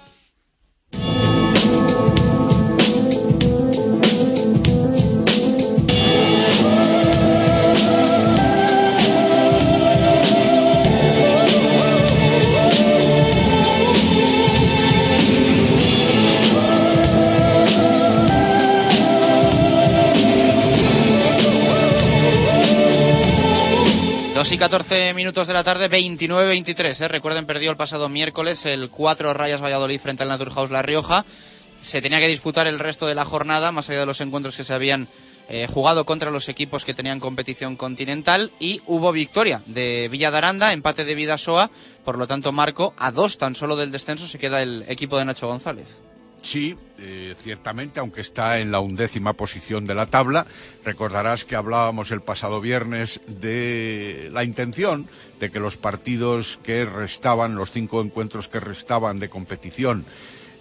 Dos 0.92 1.45
y 24.56 24.58
14 24.58 25.12
minutos 25.12 25.46
de 25.46 25.52
la 25.52 25.62
tarde, 25.62 25.90
29-23. 25.90 27.02
¿eh? 27.02 27.08
Recuerden, 27.08 27.44
perdió 27.44 27.70
el 27.70 27.76
pasado 27.76 28.08
miércoles 28.08 28.64
el 28.64 28.88
4 28.88 29.34
Rayas 29.34 29.60
Valladolid 29.60 30.00
frente 30.00 30.22
al 30.22 30.30
Naturhaus 30.30 30.70
La 30.70 30.80
Rioja. 30.80 31.26
Se 31.82 32.00
tenía 32.00 32.20
que 32.20 32.28
disputar 32.28 32.66
el 32.66 32.78
resto 32.78 33.06
de 33.06 33.14
la 33.14 33.26
jornada, 33.26 33.70
más 33.70 33.90
allá 33.90 34.00
de 34.00 34.06
los 34.06 34.22
encuentros 34.22 34.56
que 34.56 34.64
se 34.64 34.72
habían 34.72 35.08
eh, 35.50 35.66
jugado 35.70 36.06
contra 36.06 36.30
los 36.30 36.48
equipos 36.48 36.86
que 36.86 36.94
tenían 36.94 37.20
competición 37.20 37.76
continental. 37.76 38.50
Y 38.58 38.80
hubo 38.86 39.12
victoria 39.12 39.60
de 39.66 40.08
Villa 40.10 40.30
de 40.30 40.38
Aranda, 40.38 40.72
empate 40.72 41.04
de 41.04 41.14
Vidasoa. 41.14 41.70
Por 42.02 42.16
lo 42.16 42.26
tanto, 42.26 42.50
Marco, 42.50 42.94
a 42.96 43.12
dos 43.12 43.36
tan 43.36 43.54
solo 43.54 43.76
del 43.76 43.92
descenso 43.92 44.26
se 44.26 44.38
queda 44.38 44.62
el 44.62 44.86
equipo 44.88 45.18
de 45.18 45.26
Nacho 45.26 45.48
González. 45.48 45.88
Sí, 46.46 46.76
eh, 46.98 47.34
ciertamente, 47.36 47.98
aunque 47.98 48.20
está 48.20 48.60
en 48.60 48.70
la 48.70 48.78
undécima 48.78 49.32
posición 49.32 49.84
de 49.84 49.96
la 49.96 50.06
tabla, 50.06 50.46
recordarás 50.84 51.44
que 51.44 51.56
hablábamos 51.56 52.12
el 52.12 52.20
pasado 52.20 52.60
viernes 52.60 53.20
de 53.26 54.28
la 54.32 54.44
intención 54.44 55.08
de 55.40 55.50
que 55.50 55.58
los 55.58 55.76
partidos 55.76 56.60
que 56.62 56.84
restaban, 56.84 57.56
los 57.56 57.72
cinco 57.72 58.00
encuentros 58.00 58.46
que 58.46 58.60
restaban 58.60 59.18
de 59.18 59.28
competición, 59.28 60.04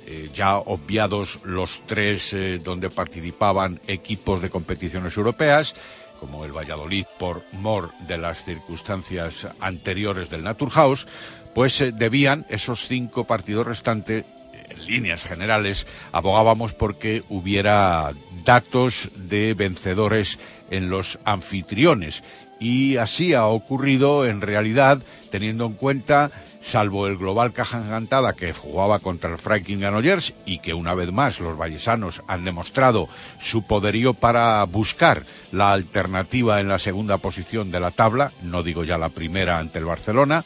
eh, 0.07 0.31
ya 0.33 0.57
obviados 0.57 1.45
los 1.45 1.83
tres 1.85 2.33
eh, 2.33 2.59
donde 2.63 2.89
participaban 2.89 3.79
equipos 3.85 4.41
de 4.41 4.49
competiciones 4.49 5.15
europeas, 5.15 5.75
como 6.19 6.45
el 6.45 6.51
Valladolid 6.51 7.05
por 7.19 7.43
mor 7.51 7.91
de 8.07 8.17
las 8.17 8.43
circunstancias 8.43 9.47
anteriores 9.59 10.31
del 10.31 10.43
Naturhaus, 10.43 11.05
pues 11.53 11.79
eh, 11.81 11.91
debían 11.91 12.47
esos 12.49 12.87
cinco 12.87 13.25
partidos 13.25 13.67
restantes 13.67 14.25
en 14.69 14.85
líneas 14.85 15.23
generales 15.23 15.87
abogábamos 16.11 16.73
porque 16.73 17.23
hubiera 17.29 18.11
datos 18.43 19.09
de 19.15 19.53
vencedores 19.53 20.39
en 20.69 20.89
los 20.89 21.19
anfitriones. 21.25 22.23
Y 22.57 22.95
así 22.97 23.33
ha 23.33 23.47
ocurrido 23.47 24.25
en 24.25 24.39
realidad 24.39 25.01
teniendo 25.29 25.65
en 25.65 25.73
cuenta 25.73 26.31
salvo 26.61 27.05
el 27.05 27.17
global 27.17 27.51
Caja 27.51 27.77
Encantada 27.77 28.33
que 28.33 28.53
jugaba 28.53 28.99
contra 28.99 29.29
el 29.29 29.37
Franklin 29.37 29.81
Granollers 29.81 30.33
y 30.45 30.59
que 30.59 30.73
una 30.73 30.95
vez 30.95 31.11
más 31.11 31.41
los 31.41 31.57
vallesanos 31.57 32.21
han 32.27 32.45
demostrado 32.45 33.09
su 33.41 33.63
poderío 33.63 34.13
para 34.13 34.63
buscar 34.63 35.23
la 35.51 35.73
alternativa 35.73 36.61
en 36.61 36.69
la 36.69 36.79
segunda 36.79 37.17
posición 37.17 37.71
de 37.71 37.81
la 37.81 37.91
tabla, 37.91 38.31
no 38.41 38.63
digo 38.63 38.85
ya 38.85 38.97
la 38.97 39.09
primera 39.09 39.59
ante 39.59 39.79
el 39.79 39.85
Barcelona, 39.85 40.45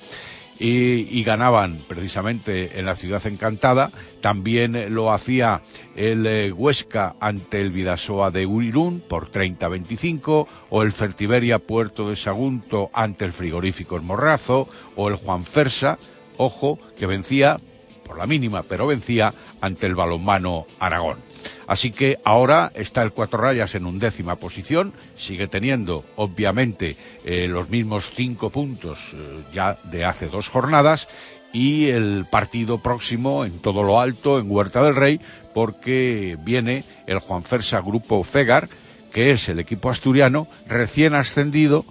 y, 0.59 1.17
y, 1.17 1.23
ganaban 1.23 1.79
precisamente 1.87 2.79
en 2.79 2.85
la 2.85 2.95
ciudad 2.95 3.25
encantada. 3.25 3.91
También 4.21 4.93
lo 4.93 5.11
hacía 5.11 5.61
el 5.95 6.25
eh, 6.27 6.51
Huesca 6.51 7.15
ante 7.19 7.61
el 7.61 7.71
Vidasoa 7.71 8.31
de 8.31 8.43
Irún 8.43 8.99
por 8.99 9.31
30-25, 9.31 10.47
o 10.69 10.83
el 10.83 10.91
Fertiberia 10.91 11.59
Puerto 11.59 12.09
de 12.09 12.15
Sagunto 12.15 12.89
ante 12.93 13.25
el 13.25 13.31
frigorífico 13.31 13.95
El 13.95 14.01
Morrazo, 14.01 14.67
o 14.95 15.07
el 15.07 15.15
Juan 15.15 15.43
Fersa, 15.43 15.97
ojo, 16.37 16.77
que 16.97 17.05
vencía 17.05 17.57
por 18.05 18.17
la 18.17 18.27
mínima, 18.27 18.63
pero 18.63 18.87
vencía 18.87 19.33
ante 19.61 19.85
el 19.85 19.95
balonmano 19.95 20.65
Aragón. 20.79 21.28
Así 21.69 21.91
que 21.91 22.17
ahora 22.23 22.71
está 22.73 23.03
el 23.03 23.11
Cuatro 23.11 23.41
Rayas 23.41 23.75
en 23.75 23.85
undécima 23.85 24.37
posición, 24.37 24.91
sigue 25.15 25.47
teniendo 25.47 26.03
obviamente 26.15 26.95
eh, 27.23 27.47
los 27.47 27.69
mismos 27.69 28.09
cinco 28.09 28.49
puntos 28.49 28.97
eh, 29.13 29.43
ya 29.53 29.77
de 29.83 30.03
hace 30.03 30.29
dos 30.29 30.47
jornadas 30.47 31.07
y 31.53 31.89
el 31.89 32.25
partido 32.27 32.79
próximo 32.79 33.45
en 33.45 33.59
todo 33.59 33.83
lo 33.83 34.01
alto 34.01 34.39
en 34.39 34.49
Huerta 34.49 34.81
del 34.81 34.95
Rey 34.95 35.21
porque 35.53 36.39
viene 36.43 36.85
el 37.05 37.19
Juan 37.19 37.43
Fersa 37.43 37.81
Grupo 37.81 38.23
Fegar, 38.23 38.67
que 39.13 39.29
es 39.29 39.47
el 39.47 39.59
equipo 39.59 39.91
asturiano 39.91 40.47
recién 40.65 41.13
ascendido 41.13 41.85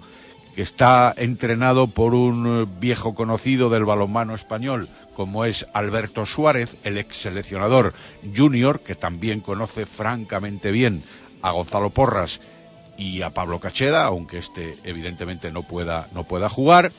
que 0.55 0.61
está 0.61 1.13
entrenado 1.15 1.87
por 1.87 2.13
un 2.13 2.63
eh, 2.63 2.71
viejo 2.79 3.15
conocido 3.15 3.69
del 3.69 3.85
balonmano 3.85 4.35
español, 4.35 4.87
como 5.15 5.45
es 5.45 5.67
Alberto 5.73 6.25
Suárez, 6.25 6.77
el 6.83 6.97
ex 6.97 7.17
seleccionador 7.17 7.93
junior, 8.35 8.79
que 8.79 8.95
también 8.95 9.41
conoce 9.41 9.85
francamente 9.85 10.71
bien 10.71 11.03
a 11.41 11.51
Gonzalo 11.51 11.89
Porras 11.89 12.41
y 12.97 13.21
a 13.21 13.29
Pablo 13.29 13.59
Cacheda, 13.59 14.05
aunque 14.05 14.37
este 14.37 14.75
evidentemente 14.83 15.51
no 15.51 15.63
pueda, 15.63 16.09
no 16.13 16.25
pueda 16.25 16.49
jugar, 16.49 16.91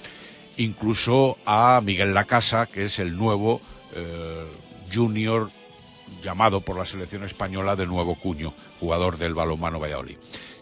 incluso 0.56 1.36
a 1.44 1.80
Miguel 1.84 2.14
Lacasa, 2.14 2.66
que 2.66 2.84
es 2.84 2.98
el 2.98 3.16
nuevo 3.16 3.60
eh, 3.94 4.46
junior 4.92 5.50
llamado 6.22 6.60
por 6.60 6.76
la 6.76 6.86
selección 6.86 7.24
española 7.24 7.76
de 7.76 7.86
nuevo 7.86 8.14
cuño, 8.16 8.52
jugador 8.80 9.18
del 9.18 9.34
balonmano 9.34 9.78
Valladolid. 9.78 10.16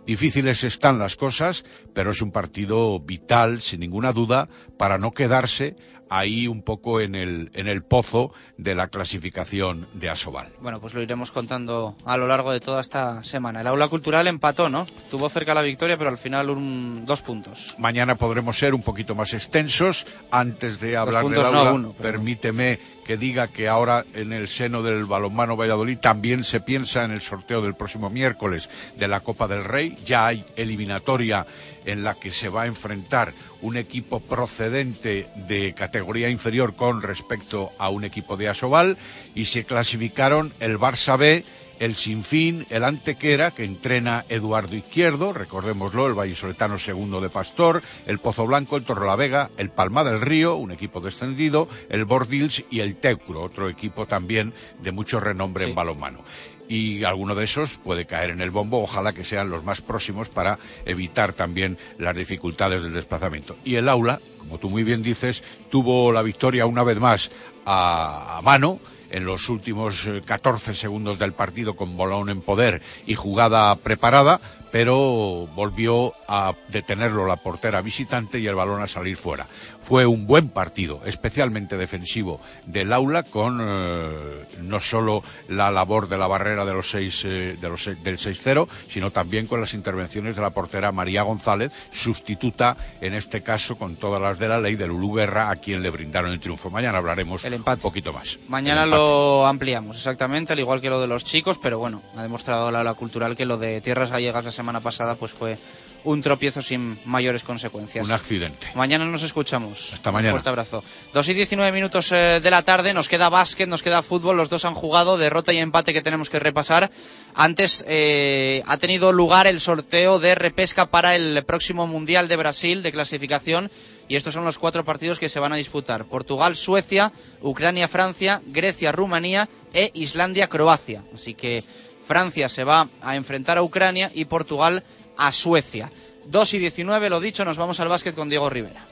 Difíciles 0.09 0.65
están 0.65 0.99
las 0.99 1.17
cosas, 1.17 1.67
pero 1.93 2.13
es 2.13 2.23
un 2.23 2.31
partido 2.33 2.99
vital, 2.99 3.61
sin 3.61 3.81
ninguna 3.81 4.15
duda, 4.15 4.49
para 4.79 4.97
no 4.97 5.11
quedarse 5.13 5.77
ahí 6.09 6.49
un 6.49 6.63
poco 6.63 7.03
en 7.03 7.15
el, 7.15 7.51
en 7.53 7.69
el 7.69 7.83
pozo 7.83 8.33
de 8.57 8.75
la 8.75 8.89
clasificación 8.89 9.87
de 9.93 10.09
Asobal. 10.09 10.49
Bueno, 10.63 10.81
pues 10.81 10.95
lo 10.95 11.03
iremos 11.03 11.31
contando 11.31 11.95
a 12.07 12.17
lo 12.17 12.27
largo 12.27 12.53
de 12.53 12.61
toda 12.61 12.81
esta 12.81 13.23
semana. 13.23 13.61
El 13.61 13.67
aula 13.67 13.89
cultural 13.89 14.27
empató, 14.29 14.71
¿no? 14.71 14.87
Tuvo 15.11 15.29
cerca 15.29 15.53
la 15.53 15.61
victoria, 15.61 15.99
pero 15.99 16.09
al 16.09 16.17
final 16.17 16.49
un, 16.49 17.05
dos 17.05 17.21
puntos. 17.21 17.75
Mañana 17.77 18.17
podremos 18.17 18.57
ser 18.59 18.73
un 18.73 18.81
poquito 18.83 19.15
más 19.15 19.35
extensos. 19.35 20.07
Antes 20.31 20.81
de 20.81 20.97
hablar 20.97 21.23
del 21.23 21.35
puntos 21.35 21.53
no, 21.53 21.59
aula, 21.59 21.73
uno, 21.75 21.95
pero- 21.99 22.13
permíteme 22.13 22.81
que 23.09 23.17
diga 23.17 23.49
que 23.49 23.69
ahora 23.69 24.05
en 24.13 24.35
el 24.35 24.49
seno 24.49 24.83
del 24.83 25.07
balonmano 25.07 25.57
Valladolid 25.57 25.97
también 25.97 26.45
se 26.45 26.61
piensa 26.61 27.05
en 27.05 27.11
el 27.11 27.23
sorteo 27.23 27.63
del 27.63 27.75
próximo 27.75 28.11
miércoles 28.11 28.69
de 28.99 29.09
la 29.09 29.21
Copa 29.21 29.49
del 29.49 29.65
Rey. 29.65 29.97
Ya 30.05 30.27
hay 30.27 30.45
eliminatoria 30.57 31.47
en 31.87 32.05
la 32.05 32.15
que 32.15 32.31
se 32.31 32.51
va 32.51 32.65
a 32.65 32.67
enfrentar 32.67 33.33
un 33.63 33.79
equipo 33.79 34.21
procedente 34.21 35.27
de 35.35 35.73
categoría 35.73 36.29
inferior 36.29 36.77
con 36.77 37.01
respecto 37.01 37.71
a 37.79 37.89
un 37.89 38.05
equipo 38.05 38.37
de 38.37 38.51
Asobal 38.51 38.99
y 39.35 39.47
se 39.47 39.65
clasificaron 39.65 40.53
el 40.61 40.79
Barça 40.79 41.17
B, 41.17 41.47
el 41.79 41.97
Sinfín, 41.97 42.67
el 42.71 42.85
Antequera, 42.85 43.53
que 43.53 43.65
entrena 43.65 44.25
Eduardo 44.29 44.75
Izquierdo, 44.75 45.33
recordémoslo, 45.33 46.07
el 46.07 46.15
vallisoletano 46.15 46.79
segundo 46.79 47.21
de 47.21 47.31
Pastor, 47.31 47.83
el 48.07 48.19
Pozo 48.19 48.47
Blanco, 48.47 48.77
el 48.77 48.85
Torrelavega, 48.85 49.51
el 49.57 49.71
Palma 49.71 50.05
del 50.05 50.21
Río, 50.21 50.57
un 50.57 50.73
equipo 50.73 51.01
descendido, 51.01 51.69
el 51.89 52.05
Bordils 52.05 52.65
y 52.71 52.81
el 52.81 52.97
Teucro, 52.97 53.43
otro 53.43 53.69
equipo 53.69 54.07
también 54.07 54.53
de 54.83 54.93
mucho 54.93 55.21
renombre 55.21 55.65
en 55.65 55.75
balonmano. 55.75 56.25
Y 56.69 57.05
alguno 57.05 57.35
de 57.35 57.45
esos 57.45 57.79
puede 57.79 58.05
caer 58.05 58.31
en 58.31 58.43
el 58.43 58.51
bombo, 58.51 58.83
ojalá 58.83 59.15
que 59.15 59.25
sean 59.25 59.49
los 59.49 59.65
más 59.65 59.81
próximos 59.81 60.29
para 60.29 60.59
evitar 60.85 61.33
también 61.33 61.79
las 61.97 62.15
dificultades 62.15 62.83
del 62.83 62.93
desplazamiento. 62.93 63.57
Y 63.65 63.77
el 63.77 63.89
aula, 63.89 64.21
como 64.39 64.59
tú 64.59 64.69
muy 64.69 64.85
bien 64.85 65.03
dices, 65.03 65.43
tuvo 65.71 66.13
la 66.13 66.23
victoria 66.23 66.67
una 66.67 66.83
vez 66.83 67.01
más 67.01 67.31
a, 67.65 68.37
a 68.37 68.43
mano 68.43 68.79
en 69.11 69.25
los 69.25 69.49
últimos 69.49 70.07
eh, 70.07 70.23
14 70.25 70.75
segundos 70.75 71.19
del 71.19 71.33
partido 71.33 71.75
con 71.77 71.97
bolón 71.97 72.31
en 72.31 72.41
poder 72.41 72.83
y 73.07 73.15
jugada 73.15 73.75
preparada, 73.77 74.41
pero 74.71 75.49
volvió 75.55 76.13
a 76.29 76.55
detenerlo 76.69 77.27
la 77.27 77.37
portera 77.37 77.81
visitante 77.81 78.39
y 78.39 78.47
el 78.47 78.55
balón 78.55 78.83
a 78.83 78.87
salir 78.89 79.17
fuera. 79.17 79.47
Fue 79.81 80.07
un 80.07 80.27
buen 80.27 80.49
partido, 80.49 81.01
especialmente 81.07 81.77
defensivo 81.77 82.41
del 82.67 82.93
aula, 82.93 83.23
con 83.23 83.59
eh, 83.63 84.45
no 84.63 84.81
solo 84.81 85.23
la 85.49 85.71
labor 85.71 86.09
de 86.09 86.19
la 86.19 86.27
barrera 86.27 86.65
de 86.65 86.75
los 86.75 86.91
seis, 86.91 87.23
eh, 87.25 87.57
de 87.61 87.69
los 87.69 87.85
seis- 87.85 88.03
del 88.03 88.19
6-0, 88.19 88.69
sino 88.89 89.11
también 89.11 89.47
con 89.47 89.61
las 89.61 89.75
intervenciones 89.75 90.37
de 90.37 90.43
la 90.43 90.51
portera 90.51 90.93
María 90.93 91.23
González, 91.23 91.73
sustituta 91.91 92.77
en 93.01 93.15
este 93.15 93.43
caso 93.43 93.77
con 93.77 93.97
todas 93.97 94.21
las 94.21 94.39
de 94.39 94.49
la 94.49 94.61
ley 94.61 94.77
de 94.77 94.87
Lulú 94.87 95.15
Guerra, 95.15 95.51
a 95.51 95.57
quien 95.57 95.83
le 95.83 95.91
brindaron 95.91 96.33
el 96.33 96.41
triunfo. 96.41 96.71
Mañana 96.71 96.99
hablaremos 96.99 97.43
un 97.45 97.81
poquito 97.81 98.13
más. 98.13 98.39
Mañana 98.49 98.87
lo 98.87 99.47
ampliamos, 99.47 99.97
exactamente, 99.97 100.53
al 100.53 100.59
igual 100.59 100.81
que 100.81 100.91
lo 100.91 101.01
de 101.01 101.07
los 101.07 101.25
chicos, 101.25 101.59
pero 101.63 101.79
bueno, 101.79 102.03
ha 102.17 102.23
demostrado 102.23 102.71
la 102.71 102.79
aula 102.81 102.95
cultural 102.95 103.37
que 103.37 103.45
lo 103.45 103.57
de 103.59 103.81
Tierras 103.81 104.11
Gallegas 104.11 104.45
la 104.45 104.53
semana 104.59 104.81
pasada 104.81 105.15
pues 105.15 105.31
fue 105.33 105.57
un 106.05 106.23
tropiezo 106.23 106.63
sin 106.63 106.99
mayores 107.05 107.43
consecuencias. 107.43 108.07
Un 108.07 108.13
accidente. 108.13 108.69
Mañana 108.75 109.05
nos 109.05 109.23
escuchamos. 109.23 109.93
Hasta 109.93 110.11
Un 110.11 110.15
mañana. 110.15 110.33
fuerte 110.33 110.49
abrazo. 110.49 110.83
2 111.13 111.29
y 111.29 111.35
19 111.35 111.73
minutos 111.73 112.13
eh, 112.13 112.41
de 112.43 112.51
la 112.51 112.63
tarde, 112.63 112.95
nos 112.95 113.09
queda 113.09 113.29
básquet, 113.29 113.69
nos 113.69 113.83
queda 113.83 114.03
fútbol, 114.03 114.37
los 114.37 114.49
dos 114.49 114.65
han 114.65 114.75
jugado, 114.75 115.17
derrota 115.17 115.53
y 115.53 115.59
empate 115.59 115.93
que 115.93 116.01
tenemos 116.03 116.31
que 116.31 116.39
repasar. 116.39 116.91
Antes 117.35 117.85
eh, 117.89 118.63
ha 118.67 118.77
tenido 118.79 119.13
lugar 119.13 119.47
el 119.47 119.61
sorteo 119.61 120.19
de 120.19 120.35
repesca 120.35 120.87
para 120.87 121.15
el 121.17 121.43
próximo 121.45 121.87
Mundial 121.87 122.29
de 122.29 122.37
Brasil 122.37 122.83
de 122.83 122.93
clasificación 122.93 123.71
y 124.09 124.17
estos 124.17 124.33
son 124.35 124.45
los 124.45 124.59
cuatro 124.59 124.85
partidos 124.85 125.19
que 125.19 125.29
se 125.29 125.41
van 125.41 125.53
a 125.53 125.57
disputar. 125.57 126.05
Portugal, 126.07 126.57
Suecia, 126.57 127.13
Ucrania, 127.43 127.89
Francia, 127.89 128.41
Grecia, 128.47 128.93
Rumanía 128.93 129.49
e 129.75 129.91
Islandia, 129.95 130.49
Croacia. 130.49 131.03
Así 131.15 131.35
que 131.35 131.63
Francia 132.09 132.49
se 132.49 132.65
va 132.65 132.89
a 133.03 133.17
enfrentar 133.17 133.59
a 133.59 133.63
Ucrania 133.63 134.11
y 134.15 134.25
Portugal 134.25 134.83
a 135.19 135.31
Suecia. 135.31 135.93
2 136.25 136.55
y 136.55 136.59
19, 136.59 137.11
lo 137.11 137.21
dicho, 137.21 137.45
nos 137.45 137.59
vamos 137.59 137.81
al 137.81 137.89
básquet 137.89 138.15
con 138.15 138.31
Diego 138.31 138.49
Rivera. 138.49 138.83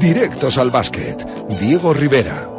Directos 0.00 0.56
al 0.56 0.70
básquet. 0.70 1.26
Diego 1.60 1.92
Rivera. 1.92 2.55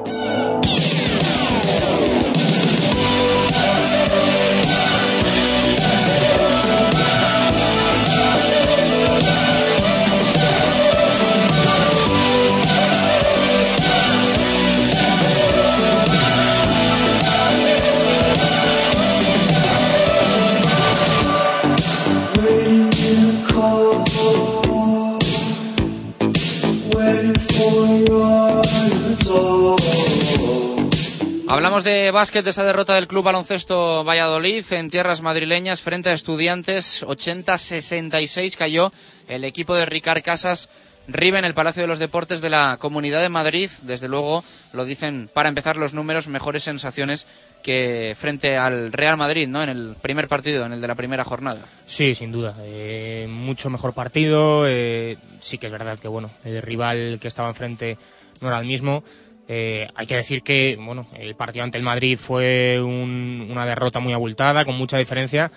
Hablamos 31.77 31.93
de 31.93 32.09
básquet, 32.09 32.43
de 32.43 32.49
esa 32.49 32.63
derrota 32.63 32.95
del 32.95 33.05
Club 33.05 33.23
Baloncesto 33.25 34.03
Valladolid 34.03 34.65
en 34.71 34.89
tierras 34.89 35.21
madrileñas 35.21 35.79
frente 35.79 36.09
a 36.09 36.13
Estudiantes. 36.13 37.05
80-66 37.05 38.57
cayó 38.57 38.91
el 39.27 39.43
equipo 39.43 39.75
de 39.75 39.85
Ricard 39.85 40.23
Casas. 40.23 40.69
Ribe 41.07 41.37
en 41.37 41.45
el 41.45 41.53
Palacio 41.53 41.83
de 41.83 41.87
los 41.87 41.99
Deportes 41.99 42.41
de 42.41 42.49
la 42.49 42.77
Comunidad 42.79 43.21
de 43.21 43.29
Madrid. 43.29 43.69
Desde 43.83 44.07
luego, 44.07 44.43
lo 44.73 44.85
dicen 44.85 45.29
para 45.31 45.49
empezar 45.49 45.77
los 45.77 45.93
números, 45.93 46.27
mejores 46.27 46.63
sensaciones 46.63 47.27
que 47.61 48.15
frente 48.17 48.57
al 48.57 48.91
Real 48.91 49.15
Madrid, 49.15 49.47
¿no? 49.47 49.61
En 49.61 49.69
el 49.69 49.95
primer 50.01 50.27
partido, 50.27 50.65
en 50.65 50.73
el 50.73 50.81
de 50.81 50.87
la 50.87 50.95
primera 50.95 51.23
jornada. 51.25 51.61
Sí, 51.85 52.15
sin 52.15 52.31
duda. 52.31 52.55
Eh, 52.63 53.27
mucho 53.29 53.69
mejor 53.69 53.93
partido. 53.93 54.63
eh, 54.67 55.15
sí 55.41 55.59
que 55.59 55.67
es 55.67 55.71
verdad 55.71 55.99
que 55.99 56.07
bueno, 56.07 56.31
el 56.43 56.59
rival 56.59 57.19
que 57.21 57.27
estaba 57.27 57.49
enfrente 57.49 57.99
no 58.41 58.47
era 58.47 58.59
el 58.59 58.65
mismo. 58.65 59.03
Eh, 59.49 59.87
hay 59.95 60.07
que 60.07 60.15
decir 60.15 60.41
que 60.43 60.77
bueno, 60.79 61.07
el 61.17 61.35
partido 61.35 61.63
ante 61.63 61.77
el 61.77 61.83
Madrid 61.83 62.17
fue 62.19 62.81
un- 62.81 63.47
una 63.49 63.65
derrota 63.65 63.99
muy 63.99 64.13
abultada, 64.13 64.65
con 64.65 64.75
mucha 64.75 64.97
diferencia, 64.97 65.51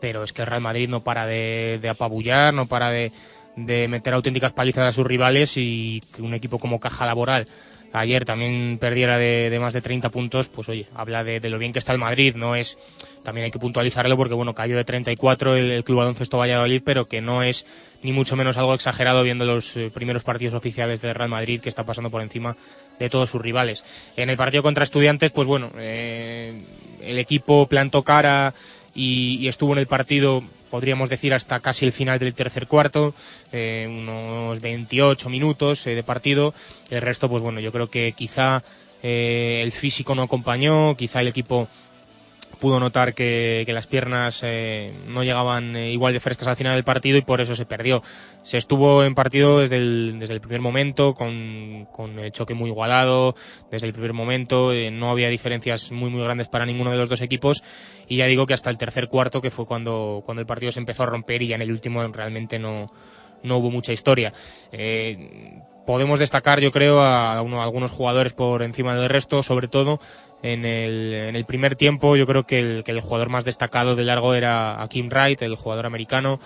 pero 0.00 0.22
es 0.24 0.32
que 0.32 0.42
el 0.42 0.46
Real 0.48 0.60
Madrid 0.60 0.88
no 0.88 1.02
para 1.02 1.26
de, 1.26 1.80
apabullar, 1.90 2.54
no 2.54 2.66
para 2.66 2.90
de, 2.90 3.10
meter 3.56 4.14
auténticas 4.14 4.52
palizas 4.52 4.88
a 4.88 4.92
sus 4.92 5.06
rivales 5.06 5.54
y 5.56 6.02
que 6.14 6.22
un 6.22 6.34
equipo 6.34 6.58
como 6.58 6.80
Caja 6.80 7.04
Laboral 7.06 7.46
ayer 7.94 8.24
también 8.24 8.78
perdiera 8.80 9.18
de, 9.18 9.54
más 9.60 9.74
de 9.74 9.82
30 9.82 10.08
puntos, 10.08 10.48
pues 10.48 10.66
oye, 10.70 10.86
habla 10.94 11.24
de, 11.24 11.40
de 11.40 11.50
lo 11.50 11.58
bien 11.58 11.74
que 11.74 11.78
está 11.78 11.92
el 11.92 11.98
Madrid, 11.98 12.34
no 12.34 12.54
es, 12.54 12.78
también 13.22 13.44
hay 13.44 13.50
que 13.50 13.58
puntualizarlo 13.58 14.16
porque 14.16 14.32
bueno, 14.34 14.54
cayó 14.54 14.76
de 14.78 14.84
34 14.84 15.56
el, 15.56 15.70
el 15.70 15.84
Club 15.84 15.98
Baloncesto 15.98 16.38
Valladolid, 16.38 16.80
pero 16.82 17.06
que 17.06 17.20
no 17.20 17.42
es 17.42 17.66
ni 18.02 18.12
mucho 18.12 18.34
menos 18.34 18.56
algo 18.56 18.72
exagerado 18.74 19.22
viendo 19.22 19.44
los 19.44 19.76
eh, 19.76 19.90
primeros 19.92 20.22
partidos 20.24 20.54
oficiales 20.54 21.02
del 21.02 21.14
Real 21.14 21.28
Madrid 21.28 21.60
que 21.60 21.68
está 21.68 21.84
pasando 21.84 22.08
por 22.10 22.22
encima 22.22 22.56
de 22.98 23.10
todos 23.10 23.30
sus 23.30 23.40
rivales. 23.40 23.84
En 24.16 24.30
el 24.30 24.36
partido 24.36 24.62
contra 24.62 24.84
Estudiantes, 24.84 25.30
pues 25.30 25.48
bueno, 25.48 25.70
eh, 25.76 26.60
el 27.02 27.18
equipo 27.18 27.66
plantó 27.66 28.02
cara 28.02 28.54
y, 28.94 29.38
y 29.40 29.48
estuvo 29.48 29.72
en 29.72 29.78
el 29.78 29.86
partido, 29.86 30.42
podríamos 30.70 31.08
decir, 31.08 31.34
hasta 31.34 31.60
casi 31.60 31.84
el 31.84 31.92
final 31.92 32.18
del 32.18 32.34
tercer 32.34 32.66
cuarto, 32.66 33.14
eh, 33.52 33.86
unos 33.88 34.60
28 34.60 35.28
minutos 35.28 35.86
eh, 35.86 35.94
de 35.94 36.02
partido. 36.02 36.54
El 36.90 37.02
resto, 37.02 37.28
pues 37.28 37.42
bueno, 37.42 37.60
yo 37.60 37.72
creo 37.72 37.88
que 37.90 38.12
quizá 38.12 38.62
eh, 39.02 39.60
el 39.62 39.72
físico 39.72 40.14
no 40.14 40.22
acompañó, 40.22 40.96
quizá 40.96 41.20
el 41.20 41.28
equipo 41.28 41.68
pudo 42.62 42.78
notar 42.80 43.12
que, 43.12 43.64
que 43.66 43.72
las 43.72 43.86
piernas 43.88 44.40
eh, 44.44 44.92
no 45.08 45.24
llegaban 45.24 45.74
eh, 45.76 45.90
igual 45.90 46.12
de 46.12 46.20
frescas 46.20 46.46
al 46.48 46.56
final 46.56 46.74
del 46.76 46.84
partido 46.84 47.18
y 47.18 47.22
por 47.22 47.40
eso 47.40 47.54
se 47.56 47.66
perdió. 47.66 48.02
Se 48.42 48.56
estuvo 48.56 49.04
en 49.04 49.14
partido 49.14 49.58
desde 49.60 49.76
el, 49.76 50.16
desde 50.20 50.34
el 50.34 50.40
primer 50.40 50.60
momento, 50.60 51.14
con, 51.14 51.88
con 51.92 52.18
el 52.20 52.32
choque 52.32 52.54
muy 52.54 52.70
igualado, 52.70 53.34
desde 53.70 53.88
el 53.88 53.92
primer 53.92 54.12
momento, 54.12 54.72
eh, 54.72 54.90
no 54.92 55.10
había 55.10 55.28
diferencias 55.28 55.90
muy 55.92 56.08
muy 56.10 56.22
grandes 56.22 56.48
para 56.48 56.64
ninguno 56.64 56.90
de 56.92 56.98
los 56.98 57.08
dos 57.08 57.20
equipos 57.20 57.62
y 58.08 58.16
ya 58.16 58.26
digo 58.26 58.46
que 58.46 58.54
hasta 58.54 58.70
el 58.70 58.78
tercer 58.78 59.08
cuarto, 59.08 59.40
que 59.40 59.50
fue 59.50 59.66
cuando, 59.66 60.22
cuando 60.24 60.40
el 60.40 60.46
partido 60.46 60.72
se 60.72 60.80
empezó 60.80 61.02
a 61.02 61.06
romper 61.06 61.42
y 61.42 61.48
ya 61.48 61.56
en 61.56 61.62
el 61.62 61.72
último 61.72 62.06
realmente 62.08 62.58
no, 62.58 62.90
no 63.42 63.56
hubo 63.58 63.70
mucha 63.70 63.92
historia. 63.92 64.32
Eh, 64.70 65.60
podemos 65.86 66.20
destacar, 66.20 66.60
yo 66.60 66.70
creo, 66.70 67.00
a, 67.00 67.40
uno- 67.42 67.60
a 67.60 67.64
algunos 67.64 67.90
jugadores 67.90 68.32
por 68.32 68.62
encima 68.62 68.94
del 68.94 69.08
resto, 69.08 69.42
sobre 69.42 69.68
todo 69.68 69.98
en 70.42 70.64
el, 70.64 71.14
en 71.14 71.36
el 71.36 71.44
primer 71.44 71.76
tiempo. 71.76 72.16
Yo 72.16 72.26
creo 72.26 72.44
que 72.44 72.58
el, 72.58 72.84
que 72.84 72.92
el 72.92 73.00
jugador 73.00 73.28
más 73.28 73.44
destacado 73.44 73.96
de 73.96 74.04
largo 74.04 74.34
era 74.34 74.82
Akim 74.82 75.08
Wright, 75.08 75.40
el 75.42 75.56
jugador 75.56 75.86
americano. 75.86 76.40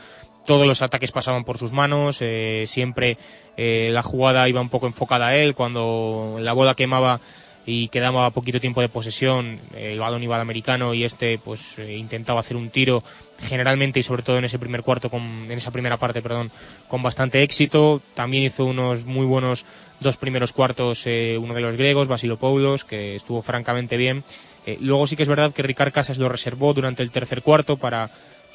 Todos 0.47 0.66
los 0.66 0.82
ataques 0.82 1.10
pasaban 1.10 1.44
por 1.44 1.59
sus 1.59 1.73
manos, 1.73 2.18
eh, 2.20 2.64
siempre 2.66 3.18
eh, 3.56 3.89
la 3.90 4.02
jugada 4.02 4.48
iba 4.48 4.60
un 4.60 4.68
poco 4.68 4.86
enfocada 4.86 5.28
a 5.28 5.36
él. 5.36 5.55
Cuando 5.55 6.36
la 6.40 6.52
bola 6.52 6.74
quemaba 6.74 7.18
y 7.66 7.89
quedaba 7.89 8.31
poquito 8.31 8.60
tiempo 8.60 8.81
de 8.81 8.89
posesión, 8.89 9.59
el 9.77 9.98
balón 9.98 10.23
iba 10.23 10.36
al 10.36 10.43
americano 10.43 10.94
y 10.94 11.02
este 11.02 11.39
pues 11.39 11.77
eh, 11.81 11.97
intentaba 11.97 12.39
hacer 12.39 12.56
un 12.56 12.70
tiro 12.70 13.02
generalmente 13.40 13.98
y 13.98 14.05
sobre 14.05 14.23
todo 14.23 14.39
en 14.39 14.44
ese 14.44 14.60
primer 14.60 14.82
cuarto, 14.82 15.10
con, 15.10 15.23
en 15.23 15.59
esa 15.59 15.73
primera 15.73 15.97
parte, 15.97 16.23
perdón, 16.23 16.48
con 16.86 17.02
bastante 17.02 17.43
éxito. 17.43 18.01
También 18.14 18.44
hizo 18.44 18.64
unos 18.66 19.05
muy 19.05 19.27
buenos 19.27 19.64
dos 20.01 20.16
primeros 20.16 20.52
cuartos 20.52 21.06
eh, 21.06 21.39
uno 21.40 21.55
de 21.55 21.60
los 21.60 21.77
griegos, 21.77 22.09
Basilopoulos, 22.09 22.85
que 22.85 23.16
estuvo 23.16 23.43
francamente 23.43 23.97
bien. 23.97 24.24
Eh, 24.66 24.78
luego 24.81 25.06
sí 25.06 25.16
que 25.16 25.23
es 25.23 25.28
verdad 25.28 25.52
que 25.52 25.62
Ricard 25.62 25.93
Casas 25.93 26.18
lo 26.18 26.28
reservó 26.28 26.74
durante 26.74 27.02
el 27.02 27.10
tercer 27.10 27.43
cuarto 27.43 27.77
para, 27.77 28.10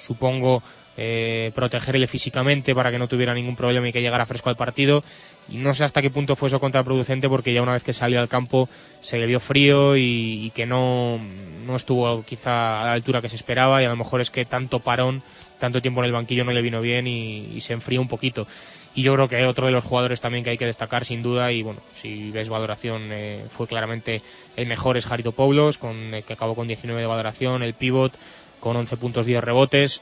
supongo, 0.05 0.61
eh, 0.97 1.51
protegerle 1.55 2.05
físicamente 2.05 2.75
para 2.75 2.91
que 2.91 2.99
no 2.99 3.07
tuviera 3.07 3.33
ningún 3.33 3.55
problema 3.55 3.87
y 3.87 3.93
que 3.93 4.01
llegara 4.01 4.25
fresco 4.25 4.49
al 4.49 4.57
partido. 4.57 5.03
Y 5.49 5.55
no 5.55 5.73
sé 5.73 5.83
hasta 5.83 6.01
qué 6.01 6.09
punto 6.09 6.35
fue 6.35 6.47
eso 6.47 6.59
contraproducente 6.59 7.29
porque 7.29 7.53
ya 7.53 7.61
una 7.61 7.73
vez 7.73 7.83
que 7.83 7.93
salió 7.93 8.19
al 8.19 8.27
campo 8.27 8.67
se 8.99 9.17
le 9.17 9.25
vio 9.25 9.39
frío 9.39 9.95
y, 9.95 10.51
que 10.53 10.65
no, 10.65 11.19
no 11.65 11.75
estuvo 11.75 12.23
quizá 12.23 12.81
a 12.81 12.85
la 12.85 12.93
altura 12.93 13.21
que 13.21 13.29
se 13.29 13.37
esperaba 13.37 13.81
y 13.81 13.85
a 13.85 13.89
lo 13.89 13.95
mejor 13.95 14.19
es 14.19 14.29
que 14.29 14.43
tanto 14.43 14.79
parón, 14.79 15.23
tanto 15.59 15.81
tiempo 15.81 16.01
en 16.01 16.07
el 16.07 16.11
banquillo 16.11 16.43
no 16.43 16.51
le 16.51 16.61
vino 16.61 16.81
bien 16.81 17.07
y, 17.07 17.47
y 17.55 17.61
se 17.61 17.73
enfrió 17.73 18.01
un 18.01 18.09
poquito. 18.09 18.45
Y 18.93 19.03
yo 19.03 19.13
creo 19.13 19.29
que 19.29 19.45
otro 19.45 19.67
de 19.67 19.71
los 19.71 19.85
jugadores 19.85 20.19
también 20.19 20.43
que 20.43 20.49
hay 20.49 20.57
que 20.57 20.65
destacar 20.65 21.05
sin 21.05 21.23
duda 21.23 21.51
y 21.51 21.63
bueno, 21.63 21.79
si 21.93 22.29
ves 22.31 22.49
valoración 22.49 23.03
eh, 23.11 23.41
fue 23.49 23.67
claramente 23.67 24.21
el 24.57 24.67
mejor 24.67 24.97
es 24.97 25.05
Jarito 25.05 25.31
Paulos, 25.31 25.77
con, 25.77 26.13
eh, 26.13 26.23
que 26.23 26.33
acabó 26.33 26.55
con 26.55 26.67
19 26.67 26.99
de 26.99 27.07
valoración, 27.07 27.63
el 27.63 27.73
pivot 27.73 28.13
con 28.59 28.75
11 28.75 28.97
puntos 28.97 29.25
10 29.25 29.43
rebotes. 29.43 30.01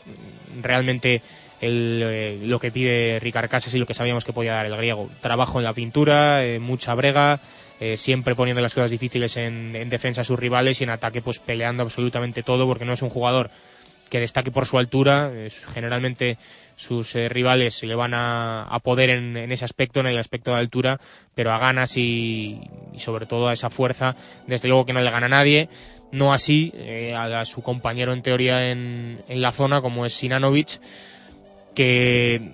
Realmente 0.61 1.22
el, 1.61 2.02
eh, 2.03 2.40
lo 2.45 2.60
que 2.60 2.72
pide 2.72 3.20
Ricard 3.20 3.49
Casas 3.49 3.74
y 3.76 3.78
lo 3.78 3.86
que 3.86 3.94
sabíamos 3.94 4.26
que 4.26 4.34
podía 4.34 4.53
dar 4.53 4.66
el 4.66 4.76
griego. 4.76 5.07
Trabajo 5.22 5.60
en 5.60 5.66
la 5.66 5.74
pintura, 5.74 6.44
eh, 6.44 6.60
mucha 6.60 6.95
brega, 6.95 7.40
siempre 7.95 8.36
poniendo 8.36 8.61
las 8.61 8.74
cosas 8.74 8.91
difíciles 8.91 9.38
en, 9.38 9.74
en 9.74 9.90
defensa 9.90 10.20
a 10.20 10.24
sus 10.26 10.38
rivales 10.38 10.82
y 10.82 10.84
en 10.84 10.90
ataque 10.90 11.22
pues 11.22 11.40
peleando 11.40 11.82
absolutamente 11.82 12.44
todo 12.44 12.68
porque 12.68 12.84
no 12.84 12.91
es 12.91 13.02
un 13.02 13.10
jugador 13.10 13.49
que 14.10 14.20
destaque 14.20 14.52
por 14.52 14.66
su 14.66 14.78
altura. 14.78 15.30
eh, 15.32 15.49
generalmente 15.74 16.38
sus 16.80 17.14
eh, 17.15 17.27
rivales 17.27 17.76
se 17.76 17.85
le 17.88 17.93
van 17.93 18.14
a, 18.14 18.64
a 18.64 18.80
poder 18.80 19.10
en, 19.10 19.35
en 19.35 19.51
ese 19.51 19.65
aspecto, 19.65 19.99
en 19.99 20.07
el 20.07 20.18
aspecto 20.18 20.51
de 20.51 20.60
altura, 20.60 20.97
pero 21.35 21.51
a 21.51 21.60
ganas 21.60 21.97
y, 21.97 22.61
y 22.93 22.99
sobre 22.99 23.26
todo 23.26 23.49
a 23.49 23.53
esa 23.53 23.69
fuerza, 23.69 24.15
desde 24.47 24.69
luego 24.69 24.85
que 24.85 24.93
no 24.93 25.01
le 25.01 25.11
gana 25.11 25.26
a 25.26 25.30
nadie. 25.30 25.68
No 26.14 26.31
así 26.31 26.72
eh, 26.76 27.14
a, 27.14 27.43
su 27.43 27.61
compañero 27.61 28.14
en 28.14 28.22
teoría 28.22 28.72
en, 28.72 29.22
en 29.27 29.41
la 29.41 29.51
zona, 29.51 29.81
como 29.81 30.06
es 30.06 30.14
Sinanovic, 30.14 30.80
que 31.76 32.53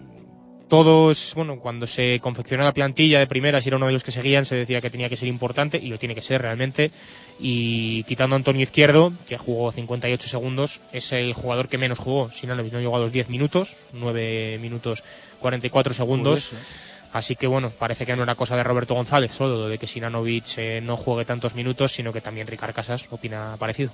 todos, 0.68 1.34
bueno, 1.36 1.60
cuando 1.60 1.86
se 1.88 2.20
confeccionó 2.22 2.64
la 2.64 2.74
plantilla 2.74 3.20
de 3.20 3.28
primeras 3.28 3.66
y 3.66 3.70
era 3.70 3.78
uno 3.78 3.86
de 3.88 3.94
los 3.94 4.04
que 4.04 4.12
seguían, 4.12 4.46
se 4.46 4.56
decía 4.56 4.82
que 4.82 4.90
tenía 4.90 5.10
que 5.10 5.18
ser 5.18 5.28
importante 5.28 5.78
y 5.78 5.90
lo 5.90 6.00
tiene 6.00 6.16
que 6.16 6.22
ser 6.22 6.42
realmente. 6.42 6.92
Y 7.40 8.04
quitando 8.04 8.36
a 8.36 8.38
Antonio 8.38 8.64
Izquierdo, 8.64 9.14
que 9.28 9.38
jugó 9.38 9.72
58 9.72 10.28
segundos, 10.28 10.82
es 10.92 11.12
el 11.12 11.34
jugador 11.34 11.68
que 11.68 11.78
menos 11.78 12.00
jugó. 12.00 12.32
Sinanovic 12.32 12.74
no 12.74 12.80
llegó 12.80 12.96
a 12.96 13.00
los 13.00 13.12
10 13.12 13.30
minutos, 13.30 13.76
9 13.94 14.60
minutos 14.62 15.04
44 15.40 15.94
segundos. 15.94 16.54
Así 17.14 17.36
que 17.36 17.48
bueno, 17.48 17.70
parece 17.70 18.06
que 18.06 18.16
no 18.16 18.24
era 18.24 18.36
cosa 18.36 18.58
de 18.58 18.64
Roberto 18.64 18.94
González 18.94 19.32
solo, 19.32 19.70
de 19.70 19.78
que 19.78 19.88
Sinanovic 19.88 20.58
eh, 20.58 20.82
no 20.82 20.98
juegue 20.98 21.24
tantos 21.24 21.56
minutos, 21.56 21.94
sino 21.94 22.12
que 22.12 22.20
también 22.20 22.48
Ricard 22.48 22.74
Casas 22.74 23.08
opina 23.10 23.56
parecido. 23.58 23.92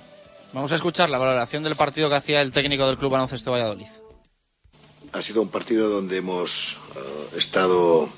Vamos 0.52 0.72
a 0.72 0.74
escuchar 0.74 1.08
la 1.08 1.18
valoración 1.18 1.62
del 1.62 1.76
partido 1.76 2.08
que 2.08 2.16
hacía 2.16 2.42
el 2.42 2.52
técnico 2.52 2.86
del 2.86 2.96
Club 2.96 3.12
Baloncesto 3.12 3.52
Valladolid. 3.52 3.86
Ha 5.14 5.20
sido 5.20 5.42
un 5.42 5.48
partido 5.48 5.90
donde 5.90 6.16
hemos 6.16 6.78
eh, 6.96 7.36
estado 7.36 8.08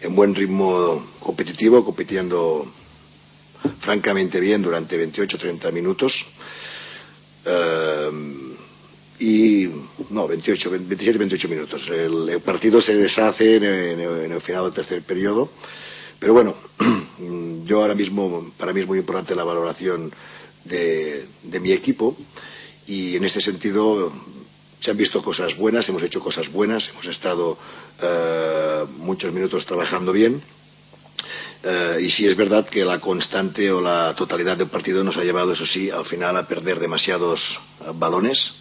en 0.00 0.14
buen 0.14 0.34
ritmo 0.34 1.04
competitivo, 1.20 1.84
compitiendo 1.84 2.66
francamente 3.80 4.40
bien 4.40 4.62
durante 4.62 4.96
28-30 4.96 5.70
minutos. 5.72 6.24
Eh, 7.44 8.10
y 9.18 9.68
no, 10.08 10.26
28, 10.26 10.72
27-28 10.72 11.48
minutos. 11.50 11.88
El, 11.90 12.40
partido 12.40 12.80
se 12.80 12.96
deshace 12.96 13.56
en 13.56 14.32
el 14.32 14.40
final 14.40 14.64
del 14.64 14.72
tercer 14.72 15.02
periodo. 15.02 15.50
Pero 16.18 16.32
bueno, 16.32 16.56
yo 17.66 17.82
ahora 17.82 17.94
mismo, 17.94 18.50
para 18.56 18.72
mí 18.72 18.80
es 18.80 18.86
muy 18.86 18.98
importante 19.00 19.34
la 19.34 19.44
valoración 19.44 20.10
de, 20.64 21.26
de 21.42 21.60
mi 21.60 21.72
equipo 21.72 22.16
y 22.86 23.16
en 23.16 23.24
este 23.24 23.42
sentido 23.42 24.10
se 24.82 24.90
han 24.90 24.96
visto 24.96 25.22
cosas 25.22 25.56
buenas, 25.56 25.88
hemos 25.88 26.02
hecho 26.02 26.20
cosas 26.20 26.50
buenas, 26.50 26.88
hemos 26.88 27.06
estado 27.06 27.56
eh, 28.02 28.84
muchos 28.98 29.32
minutos 29.32 29.64
trabajando 29.64 30.12
bien. 30.12 30.42
Eh, 31.62 32.00
y 32.02 32.10
sí 32.10 32.26
es 32.26 32.36
verdad 32.36 32.68
que 32.68 32.84
la 32.84 32.98
constante 33.00 33.70
o 33.70 33.80
la 33.80 34.12
totalidad 34.16 34.56
del 34.56 34.66
partido 34.66 35.04
nos 35.04 35.18
ha 35.18 35.22
llevado, 35.22 35.52
eso 35.52 35.66
sí, 35.66 35.90
al 35.90 36.04
final 36.04 36.36
a 36.36 36.48
perder 36.48 36.80
demasiados 36.80 37.60
eh, 37.86 37.92
balones 37.94 38.54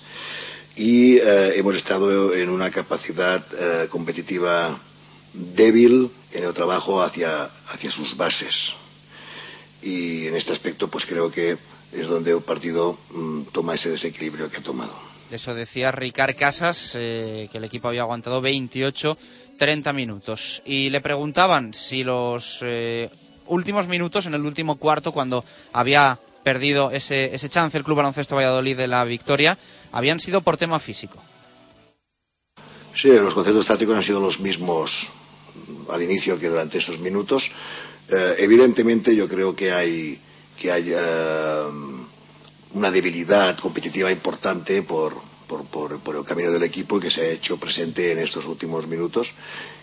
y 0.75 1.17
hemos 1.19 1.75
estado 1.75 2.33
en 2.33 2.49
una 2.49 2.71
capacidad 2.71 3.43
competitiva 3.89 4.79
débil 5.33 6.09
en 6.31 6.45
el 6.45 6.53
trabajo 6.53 7.03
hacia, 7.03 7.43
hacia 7.43 7.91
sus 7.91 8.15
bases. 8.15 8.73
Y 9.81 10.27
en 10.27 10.35
este 10.35 10.53
aspecto, 10.53 10.87
pues 10.87 11.05
creo 11.05 11.29
que 11.29 11.57
es 11.91 12.07
donde 12.07 12.31
el 12.31 12.41
partido 12.41 12.97
mm, 13.09 13.41
toma 13.51 13.75
ese 13.75 13.89
desequilibrio 13.89 14.49
que 14.49 14.57
ha 14.57 14.63
tomado. 14.63 15.10
Eso 15.31 15.55
decía 15.55 15.91
Ricard 15.91 16.35
Casas, 16.35 16.93
eh, 16.95 17.47
que 17.51 17.57
el 17.57 17.63
equipo 17.63 17.87
había 17.87 18.01
aguantado 18.01 18.41
28, 18.41 19.17
30 19.57 19.93
minutos. 19.93 20.61
Y 20.65 20.89
le 20.89 21.01
preguntaban 21.01 21.73
si 21.73 22.03
los 22.03 22.59
eh, 22.61 23.09
últimos 23.47 23.87
minutos, 23.87 24.25
en 24.25 24.33
el 24.33 24.45
último 24.45 24.77
cuarto, 24.77 25.11
cuando 25.11 25.45
había 25.71 26.19
perdido 26.43 26.91
ese, 26.91 27.33
ese 27.33 27.49
chance 27.49 27.77
el 27.77 27.83
Club 27.83 27.97
Baloncesto 27.97 28.35
Valladolid 28.35 28.75
de 28.75 28.87
la 28.87 29.05
victoria, 29.05 29.57
habían 29.91 30.19
sido 30.19 30.41
por 30.41 30.57
tema 30.57 30.79
físico. 30.79 31.17
Sí, 32.93 33.09
los 33.09 33.33
conceptos 33.33 33.67
tácticos 33.67 33.95
han 33.95 34.03
sido 34.03 34.19
los 34.19 34.39
mismos 34.39 35.09
al 35.91 36.01
inicio 36.01 36.39
que 36.39 36.49
durante 36.49 36.79
esos 36.79 36.99
minutos. 36.99 37.51
Eh, 38.09 38.35
evidentemente 38.39 39.15
yo 39.15 39.27
creo 39.27 39.55
que 39.55 39.71
hay, 39.71 40.19
que 40.59 40.71
hay 40.71 40.93
una 42.73 42.91
debilidad 42.91 43.57
competitiva 43.57 44.11
importante 44.11 44.83
por, 44.83 45.13
por, 45.47 46.15
el 46.15 46.25
camino 46.25 46.51
del 46.51 46.63
equipo 46.63 46.97
y 46.97 47.01
que 47.01 47.11
se 47.11 47.21
ha 47.21 47.27
hecho 47.27 47.57
presente 47.57 48.11
en 48.11 48.19
estos 48.19 48.45
últimos 48.45 48.87
minutos. 48.87 49.33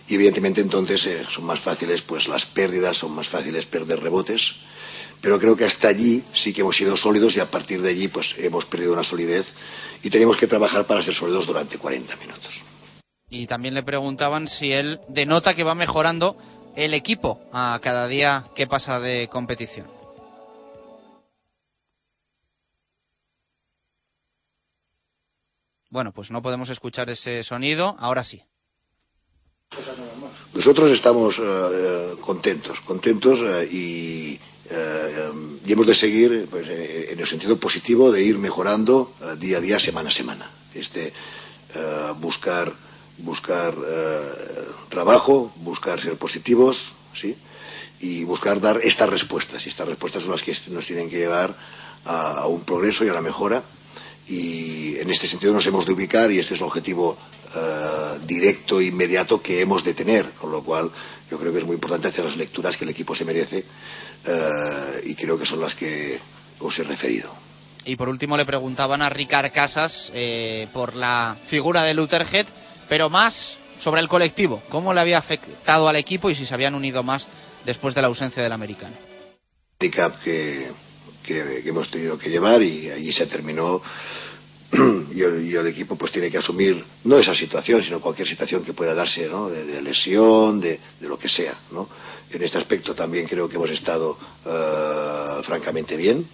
Y 0.09 0.15
evidentemente 0.15 0.61
entonces 0.61 1.05
eh, 1.07 1.25
son 1.29 1.45
más 1.45 1.61
fáciles 1.61 2.03
pues 2.03 2.29
las 2.29 2.47
pérdidas, 2.47 2.97
son 2.97 3.13
más 3.13 3.29
fáciles 3.29 3.67
perder 3.67 4.01
rebotes. 4.01 4.55
Pero 5.21 5.39
creo 5.39 5.57
que 5.57 5.65
hasta 5.65 5.89
allí 5.89 6.23
sí 6.33 6.53
que 6.53 6.61
hemos 6.61 6.77
sido 6.77 6.97
sólidos 6.97 7.37
y 7.37 7.41
a 7.41 7.51
partir 7.51 7.83
de 7.83 7.91
allí 7.91 8.09
pues 8.09 8.37
hemos 8.39 8.65
perdido 8.67 8.93
una 8.93 9.05
solidez 9.05 9.55
y 10.03 10.11
tenemos 10.11 10.37
que 10.37 10.47
trabajar 10.47 10.87
para 10.87 11.03
ser 11.03 11.15
sólidos 11.15 11.47
durante 11.47 11.77
40 11.77 12.17
minutos. 12.17 12.63
Y 13.29 13.47
también 13.47 13.75
le 13.75 13.83
preguntaban 13.83 14.49
si 14.49 14.73
él 14.73 15.01
denota 15.09 15.55
que 15.55 15.65
va 15.65 15.75
mejorando 15.75 16.37
el 16.77 16.95
equipo 16.95 17.41
a 17.53 17.79
cada 17.83 18.07
día 18.07 18.47
que 18.55 18.67
pasa 18.67 19.01
de 19.01 19.29
competición. 19.29 19.98
Bueno, 25.91 26.13
pues 26.13 26.31
no 26.31 26.43
podemos 26.43 26.69
escuchar 26.69 27.09
ese 27.09 27.43
sonido, 27.45 27.97
ahora 27.99 28.23
sí. 28.23 28.45
Nosotros 30.55 30.91
estamos 30.91 31.39
eh, 31.39 31.43
eh, 31.43 32.15
contentos, 32.21 32.81
contentos 32.81 33.41
eh, 33.41 33.69
y, 33.71 34.41
hemos 35.67 35.87
de 35.87 35.95
seguir 35.95 36.47
pues, 36.51 36.69
en 36.69 37.19
el 37.19 37.27
sentido 37.27 37.59
positivo 37.59 38.11
de 38.11 38.23
ir 38.23 38.39
mejorando 38.39 39.11
día 39.39 39.59
a 39.59 39.61
día, 39.61 39.81
semana 39.81 40.11
a 40.11 40.13
semana. 40.13 40.51
Este, 40.75 41.13
buscar 42.21 42.73
buscar 43.19 43.75
trabajo, 44.89 45.53
buscar 45.57 46.01
ser 46.01 46.17
positivos, 46.17 46.93
¿sí? 47.15 47.37
y 48.01 48.25
buscar 48.25 48.61
dar 48.61 48.81
estas 48.83 49.09
respuestas. 49.09 49.65
Y 49.65 49.71
estas 49.71 49.89
respuestas 49.89 50.23
son 50.23 50.33
las 50.33 50.43
que 50.43 50.57
nos 50.71 50.87
tienen 50.87 51.09
que 51.09 51.19
llevar 51.19 51.55
a 52.05 52.47
un 52.47 52.63
progreso 52.63 53.05
y 53.05 53.09
a 53.09 53.15
la 53.15 53.23
mejora. 53.23 53.63
Y 54.29 54.97
en 54.99 55.11
este 55.11 55.27
sentido 55.27 55.53
nos 55.53 55.67
hemos 55.67 55.87
de 55.87 55.93
ubicar 55.93 56.31
y 56.31 56.39
este 56.39 56.55
es 56.55 56.61
el 56.61 56.67
objetivo 56.67 57.17
eh, 57.57 58.19
directo 58.27 58.79
e 58.81 58.85
inmediato 58.87 59.41
que 59.43 59.61
hemos 59.63 59.83
de 59.85 59.95
tener. 59.95 60.27
Con 60.33 60.53
lo 60.53 60.63
cual 60.63 60.91
yo 61.31 61.39
creo 61.39 61.53
que 61.53 61.59
es 61.59 61.65
muy 61.65 61.75
importante 61.75 62.09
hacer 62.09 62.25
las 62.27 62.37
lecturas 62.37 62.77
que 62.77 62.85
el 62.85 62.91
equipo 62.91 63.15
se 63.15 63.25
merece 63.25 63.65
eh, 64.27 65.01
y 65.05 65.15
creo 65.15 65.39
que 65.39 65.47
son 65.47 65.61
las 65.61 65.75
que 65.75 66.19
os 66.61 66.79
he 66.79 66.85
referido. 66.85 67.33
Y 67.85 67.97
por 67.97 68.09
último 68.11 68.37
le 68.37 68.45
preguntaban 68.45 69.01
a 69.01 69.09
Ricard 69.09 69.51
Casas 69.53 70.11
eh, 70.15 70.69
por 70.75 70.95
la 70.95 71.35
figura 71.47 71.83
de 71.85 71.95
Lutherhead, 71.95 72.47
pero 72.89 73.09
más 73.09 73.57
sobre 73.79 74.01
el 74.03 74.09
colectivo, 74.09 74.61
cómo 74.69 74.93
le 74.93 75.01
había 75.01 75.17
afectado 75.19 75.89
al 75.89 75.97
equipo 75.97 76.29
y 76.31 76.35
si 76.35 76.45
se 76.45 76.53
habían 76.53 76.75
unido 76.75 77.03
más 77.03 77.29
después 77.65 77.95
de 77.95 78.03
la 78.03 78.09
ausencia 78.09 78.43
del 78.43 78.53
americano. 78.53 78.95
que, 79.79 79.91
que- 80.25 80.71
que 81.25 81.63
hemos 81.69 81.91
tenido 81.91 82.17
que 82.19 82.31
llevar 82.31 82.63
y 82.63 82.91
allí 82.91 83.13
se 83.13 83.27
terminó 83.27 83.83
y 85.15 85.23
el, 85.55 85.67
equipo 85.67 85.97
pues 85.97 86.13
tiene 86.13 86.31
que 86.31 86.39
asumir 86.39 86.85
no 87.05 87.19
esa 87.19 87.35
situación 87.35 87.83
sino 87.83 88.01
cualquier 88.01 88.29
situación 88.29 88.63
que 88.65 88.75
pueda 88.75 88.95
darse 88.95 89.27
¿no? 89.29 89.49
de, 89.49 89.81
lesión 89.83 90.61
de, 90.61 90.79
de 91.01 91.09
lo 91.09 91.19
que 91.19 91.29
sea 91.29 91.59
¿no? 91.73 91.89
en 92.31 92.43
este 92.43 92.59
aspecto 92.59 92.95
también 92.95 93.27
creo 93.27 93.49
que 93.49 93.57
hemos 93.57 93.71
estado 93.71 94.19
eh, 94.47 95.43
francamente 95.43 95.97
bien 95.97 96.27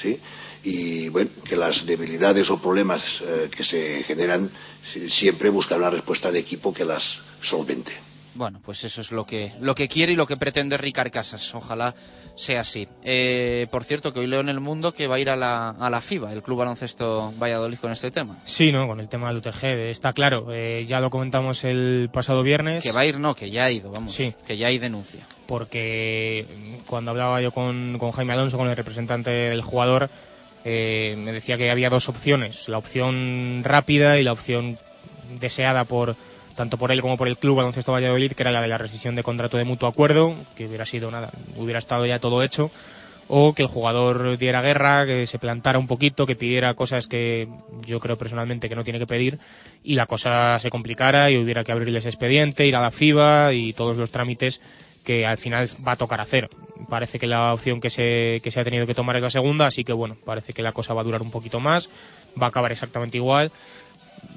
sí 0.00 0.18
y 0.64 1.08
bueno 1.08 1.30
que 1.44 1.56
las 1.56 1.86
debilidades 1.86 2.50
o 2.50 2.60
problemas 2.60 3.22
eh, 3.22 3.48
que 3.54 3.64
se 3.64 4.02
generan 4.04 4.50
si- 4.92 5.08
siempre 5.08 5.48
buscar 5.50 5.78
una 5.78 5.90
respuesta 5.90 6.30
de 6.30 6.40
equipo 6.40 6.74
que 6.74 6.84
las 6.84 7.20
solvente 7.40 7.92
Bueno, 8.38 8.60
pues 8.64 8.84
eso 8.84 9.00
es 9.00 9.10
lo 9.10 9.26
que, 9.26 9.50
lo 9.60 9.74
que 9.74 9.88
quiere 9.88 10.12
y 10.12 10.14
lo 10.14 10.24
que 10.28 10.36
pretende 10.36 10.78
Ricard 10.78 11.10
Casas. 11.10 11.56
Ojalá 11.56 11.92
sea 12.36 12.60
así. 12.60 12.86
Eh, 13.02 13.66
por 13.72 13.82
cierto, 13.82 14.12
que 14.12 14.20
hoy 14.20 14.28
leo 14.28 14.38
en 14.38 14.48
el 14.48 14.60
mundo 14.60 14.94
que 14.94 15.08
va 15.08 15.16
a 15.16 15.18
ir 15.18 15.28
a 15.28 15.34
la, 15.34 15.70
a 15.70 15.90
la 15.90 16.00
FIBA, 16.00 16.32
el 16.32 16.44
Club 16.44 16.58
Baloncesto 16.58 17.34
Valladolid, 17.36 17.78
con 17.78 17.90
este 17.90 18.12
tema. 18.12 18.38
Sí, 18.44 18.70
¿no? 18.70 18.86
Con 18.86 19.00
el 19.00 19.08
tema 19.08 19.26
de 19.26 19.34
Lutherhead, 19.34 19.88
está 19.88 20.12
claro. 20.12 20.46
eh, 20.52 20.84
ya 20.86 21.00
lo 21.00 21.10
comentamos 21.10 21.64
el 21.64 22.10
pasado 22.12 22.44
viernes. 22.44 22.84
Que 22.84 22.92
va 22.92 23.00
a 23.00 23.06
ir, 23.06 23.18
no, 23.18 23.34
que 23.34 23.50
ya 23.50 23.64
ha 23.64 23.70
ido, 23.72 23.90
vamos. 23.90 24.14
Sí. 24.14 24.32
Que 24.46 24.56
ya 24.56 24.68
hay 24.68 24.78
denuncia. 24.78 25.26
porque 25.46 26.46
cuando 26.86 27.10
hablaba 27.10 27.40
yo 27.42 27.50
con, 27.50 27.96
con 27.98 28.12
Jaime 28.12 28.34
Alonso, 28.34 28.56
con 28.56 28.68
el 28.70 28.76
representante 28.76 29.30
del 29.30 29.62
jugador, 29.62 30.10
eh, 30.64 31.16
me 31.18 31.32
decía 31.32 31.56
que 31.56 31.72
había 31.72 31.90
dos 31.90 32.08
opciones, 32.08 32.68
la 32.68 32.78
opción 32.78 33.62
rápida 33.64 34.20
y 34.20 34.22
la 34.22 34.30
opción 34.32 34.78
deseada 35.40 35.82
por 35.84 36.14
tanto 36.58 36.76
por 36.76 36.90
él 36.90 37.00
como 37.00 37.16
por 37.16 37.28
el 37.28 37.36
club 37.36 37.56
baloncesto 37.56 37.92
Valladolid, 37.92 38.32
que 38.32 38.42
era 38.42 38.50
la 38.50 38.60
de 38.60 38.66
la 38.66 38.78
rescisión 38.78 39.14
de 39.14 39.22
contrato 39.22 39.56
de 39.56 39.64
mutuo 39.64 39.88
acuerdo, 39.88 40.34
que 40.56 40.66
hubiera 40.66 40.84
sido 40.84 41.08
nada, 41.08 41.30
hubiera 41.56 41.78
estado 41.78 42.04
ya 42.04 42.18
todo 42.18 42.42
hecho, 42.42 42.72
o 43.28 43.54
que 43.54 43.62
el 43.62 43.68
jugador 43.68 44.36
diera 44.38 44.60
guerra, 44.60 45.06
que 45.06 45.28
se 45.28 45.38
plantara 45.38 45.78
un 45.78 45.86
poquito, 45.86 46.26
que 46.26 46.34
pidiera 46.34 46.74
cosas 46.74 47.06
que 47.06 47.46
yo 47.86 48.00
creo 48.00 48.18
personalmente 48.18 48.68
que 48.68 48.74
no 48.74 48.82
tiene 48.82 48.98
que 48.98 49.06
pedir, 49.06 49.38
y 49.84 49.94
la 49.94 50.06
cosa 50.06 50.58
se 50.58 50.68
complicara 50.68 51.30
y 51.30 51.38
hubiera 51.38 51.62
que 51.62 51.70
abrirles 51.70 52.06
expediente, 52.06 52.66
ir 52.66 52.74
a 52.74 52.80
la 52.80 52.90
FIBA 52.90 53.52
y 53.52 53.72
todos 53.72 53.96
los 53.96 54.10
trámites 54.10 54.60
que 55.04 55.26
al 55.26 55.38
final 55.38 55.68
va 55.86 55.92
a 55.92 55.96
tocar 55.96 56.20
hacer. 56.20 56.50
Parece 56.88 57.20
que 57.20 57.28
la 57.28 57.54
opción 57.54 57.80
que 57.80 57.88
se, 57.88 58.40
que 58.42 58.50
se 58.50 58.58
ha 58.58 58.64
tenido 58.64 58.84
que 58.84 58.94
tomar 58.94 59.14
es 59.14 59.22
la 59.22 59.30
segunda, 59.30 59.66
así 59.66 59.84
que 59.84 59.92
bueno, 59.92 60.16
parece 60.24 60.52
que 60.52 60.62
la 60.62 60.72
cosa 60.72 60.92
va 60.92 61.02
a 61.02 61.04
durar 61.04 61.22
un 61.22 61.30
poquito 61.30 61.60
más, 61.60 61.88
va 62.40 62.46
a 62.46 62.48
acabar 62.48 62.72
exactamente 62.72 63.16
igual. 63.16 63.52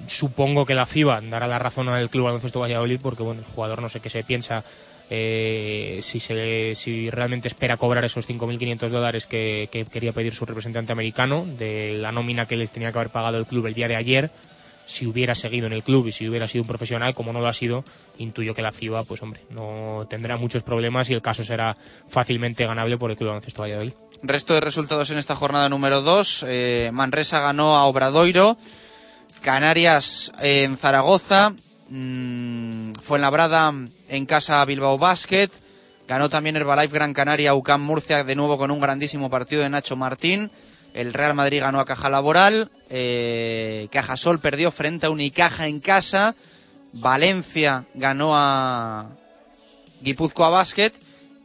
Supongo 0.08 0.66
que 0.66 0.76
la 0.76 0.86
FIBA 0.86 1.22
dará 1.22 1.48
la 1.48 1.60
razón 1.60 1.90
al 1.90 2.10
Club 2.10 2.26
Baloncesto 2.26 2.60
Valladolid 2.60 3.00
porque 3.02 3.24
bueno, 3.24 3.42
el 3.42 3.46
jugador 3.46 3.82
no 3.82 3.90
sé 3.90 4.00
qué 4.00 4.10
se 4.10 4.24
piensa 4.24 4.64
eh, 5.10 6.00
si, 6.04 6.22
se, 6.22 6.74
si 6.76 7.10
realmente 7.10 7.50
espera 7.50 7.76
cobrar 7.76 8.06
esos 8.06 8.30
5.500 8.30 8.90
dólares 8.90 9.28
que, 9.28 9.68
que 9.72 9.84
quería 9.84 10.14
pedir 10.14 10.34
su 10.34 10.46
representante 10.46 10.94
americano 10.94 11.46
de 11.46 11.98
la 11.98 12.14
nómina 12.14 12.46
que 12.46 12.56
les 12.56 12.72
tenía 12.72 12.92
que 12.94 12.98
haber 12.98 13.12
pagado 13.12 13.38
el 13.38 13.46
club 13.46 13.66
el 13.66 13.74
día 13.74 13.90
de 13.90 13.98
ayer 13.98 14.32
si 14.86 15.06
hubiera 15.06 15.36
seguido 15.36 15.68
en 15.68 15.74
el 15.74 15.84
club 15.84 16.08
y 16.08 16.12
si 16.12 16.28
hubiera 16.28 16.48
sido 16.48 16.64
un 16.64 16.68
profesional, 16.68 17.14
como 17.14 17.34
no 17.34 17.42
lo 17.42 17.48
ha 17.48 17.54
sido, 17.54 17.84
intuyo 18.18 18.54
que 18.54 18.62
la 18.62 18.72
FIBA, 18.72 19.04
pues 19.04 19.22
hombre, 19.22 19.42
no 19.50 20.06
tendrá 20.10 20.38
muchos 20.38 20.64
problemas 20.64 21.10
y 21.10 21.14
el 21.14 21.22
caso 21.22 21.44
será 21.44 21.78
fácilmente 22.08 22.66
ganable 22.66 22.98
por 22.98 23.12
el 23.12 23.18
Club 23.18 23.30
Baloncesto 23.30 23.62
Valladolid. 23.62 23.94
Resto 24.24 24.54
de 24.54 24.60
resultados 24.60 25.10
en 25.10 25.18
esta 25.18 25.36
jornada 25.36 25.70
número 25.70 26.02
2. 26.02 26.46
Manresa 26.92 27.40
ganó 27.40 27.76
a 27.76 27.86
Obradoiro. 27.86 28.58
Canarias 29.42 30.32
en 30.40 30.78
Zaragoza. 30.78 31.54
Mm, 31.90 32.94
Fuenlabrada 32.94 33.74
en 34.08 34.26
casa 34.26 34.64
Bilbao 34.66 34.98
Basket. 34.98 35.50
Ganó 36.08 36.30
también 36.30 36.56
Herbalife 36.56 36.94
Gran 36.94 37.14
Canaria, 37.14 37.54
UCAM 37.54 37.82
Murcia, 37.82 38.24
de 38.24 38.36
nuevo 38.36 38.58
con 38.58 38.72
un 38.72 38.82
grandísimo 38.82 39.30
partido 39.30 39.64
de 39.64 39.70
Nacho 39.70 39.96
Martín. 39.96 40.52
El 40.94 41.14
Real 41.14 41.34
Madrid 41.34 41.62
ganó 41.62 41.80
a 41.80 41.86
Caja 41.86 42.10
Laboral. 42.10 42.70
Eh, 42.90 43.88
Cajasol 43.92 44.40
perdió 44.40 44.72
frente 44.72 45.06
a 45.06 45.10
Unicaja 45.10 45.68
en 45.68 45.80
casa. 45.80 46.36
Valencia 46.94 47.86
ganó 47.94 48.32
a 48.36 49.08
Guipúzcoa 50.02 50.50
Basket. 50.50 50.92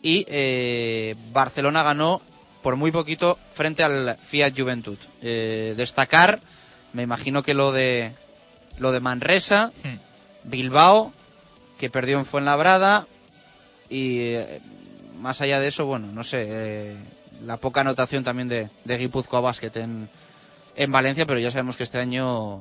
Y 0.02 0.26
eh, 0.28 1.14
Barcelona 1.32 1.82
ganó 1.82 2.20
por 2.62 2.76
muy 2.76 2.90
poquito 2.90 3.38
frente 3.52 3.84
al 3.84 4.16
Fiat 4.16 4.52
Juventud. 4.56 4.98
Eh, 5.22 5.74
destacar, 5.76 6.40
me 6.92 7.02
imagino 7.02 7.42
que 7.42 7.54
lo 7.54 7.72
de 7.72 8.12
lo 8.78 8.92
de 8.92 9.00
Manresa, 9.00 9.72
Bilbao, 10.44 11.12
que 11.78 11.90
perdió 11.90 12.18
en 12.18 12.26
Fuenlabrada, 12.26 13.06
y 13.88 14.18
eh, 14.20 14.60
más 15.20 15.40
allá 15.40 15.60
de 15.60 15.68
eso, 15.68 15.86
bueno, 15.86 16.08
no 16.12 16.24
sé, 16.24 16.46
eh, 16.48 16.96
la 17.44 17.56
poca 17.56 17.80
anotación 17.80 18.24
también 18.24 18.48
de, 18.48 18.68
de 18.84 18.98
Guipúzcoa 18.98 19.40
Basket 19.40 19.72
en, 19.76 20.08
en 20.74 20.92
Valencia, 20.92 21.26
pero 21.26 21.40
ya 21.40 21.50
sabemos 21.50 21.76
que 21.76 21.84
este 21.84 21.98
año 21.98 22.60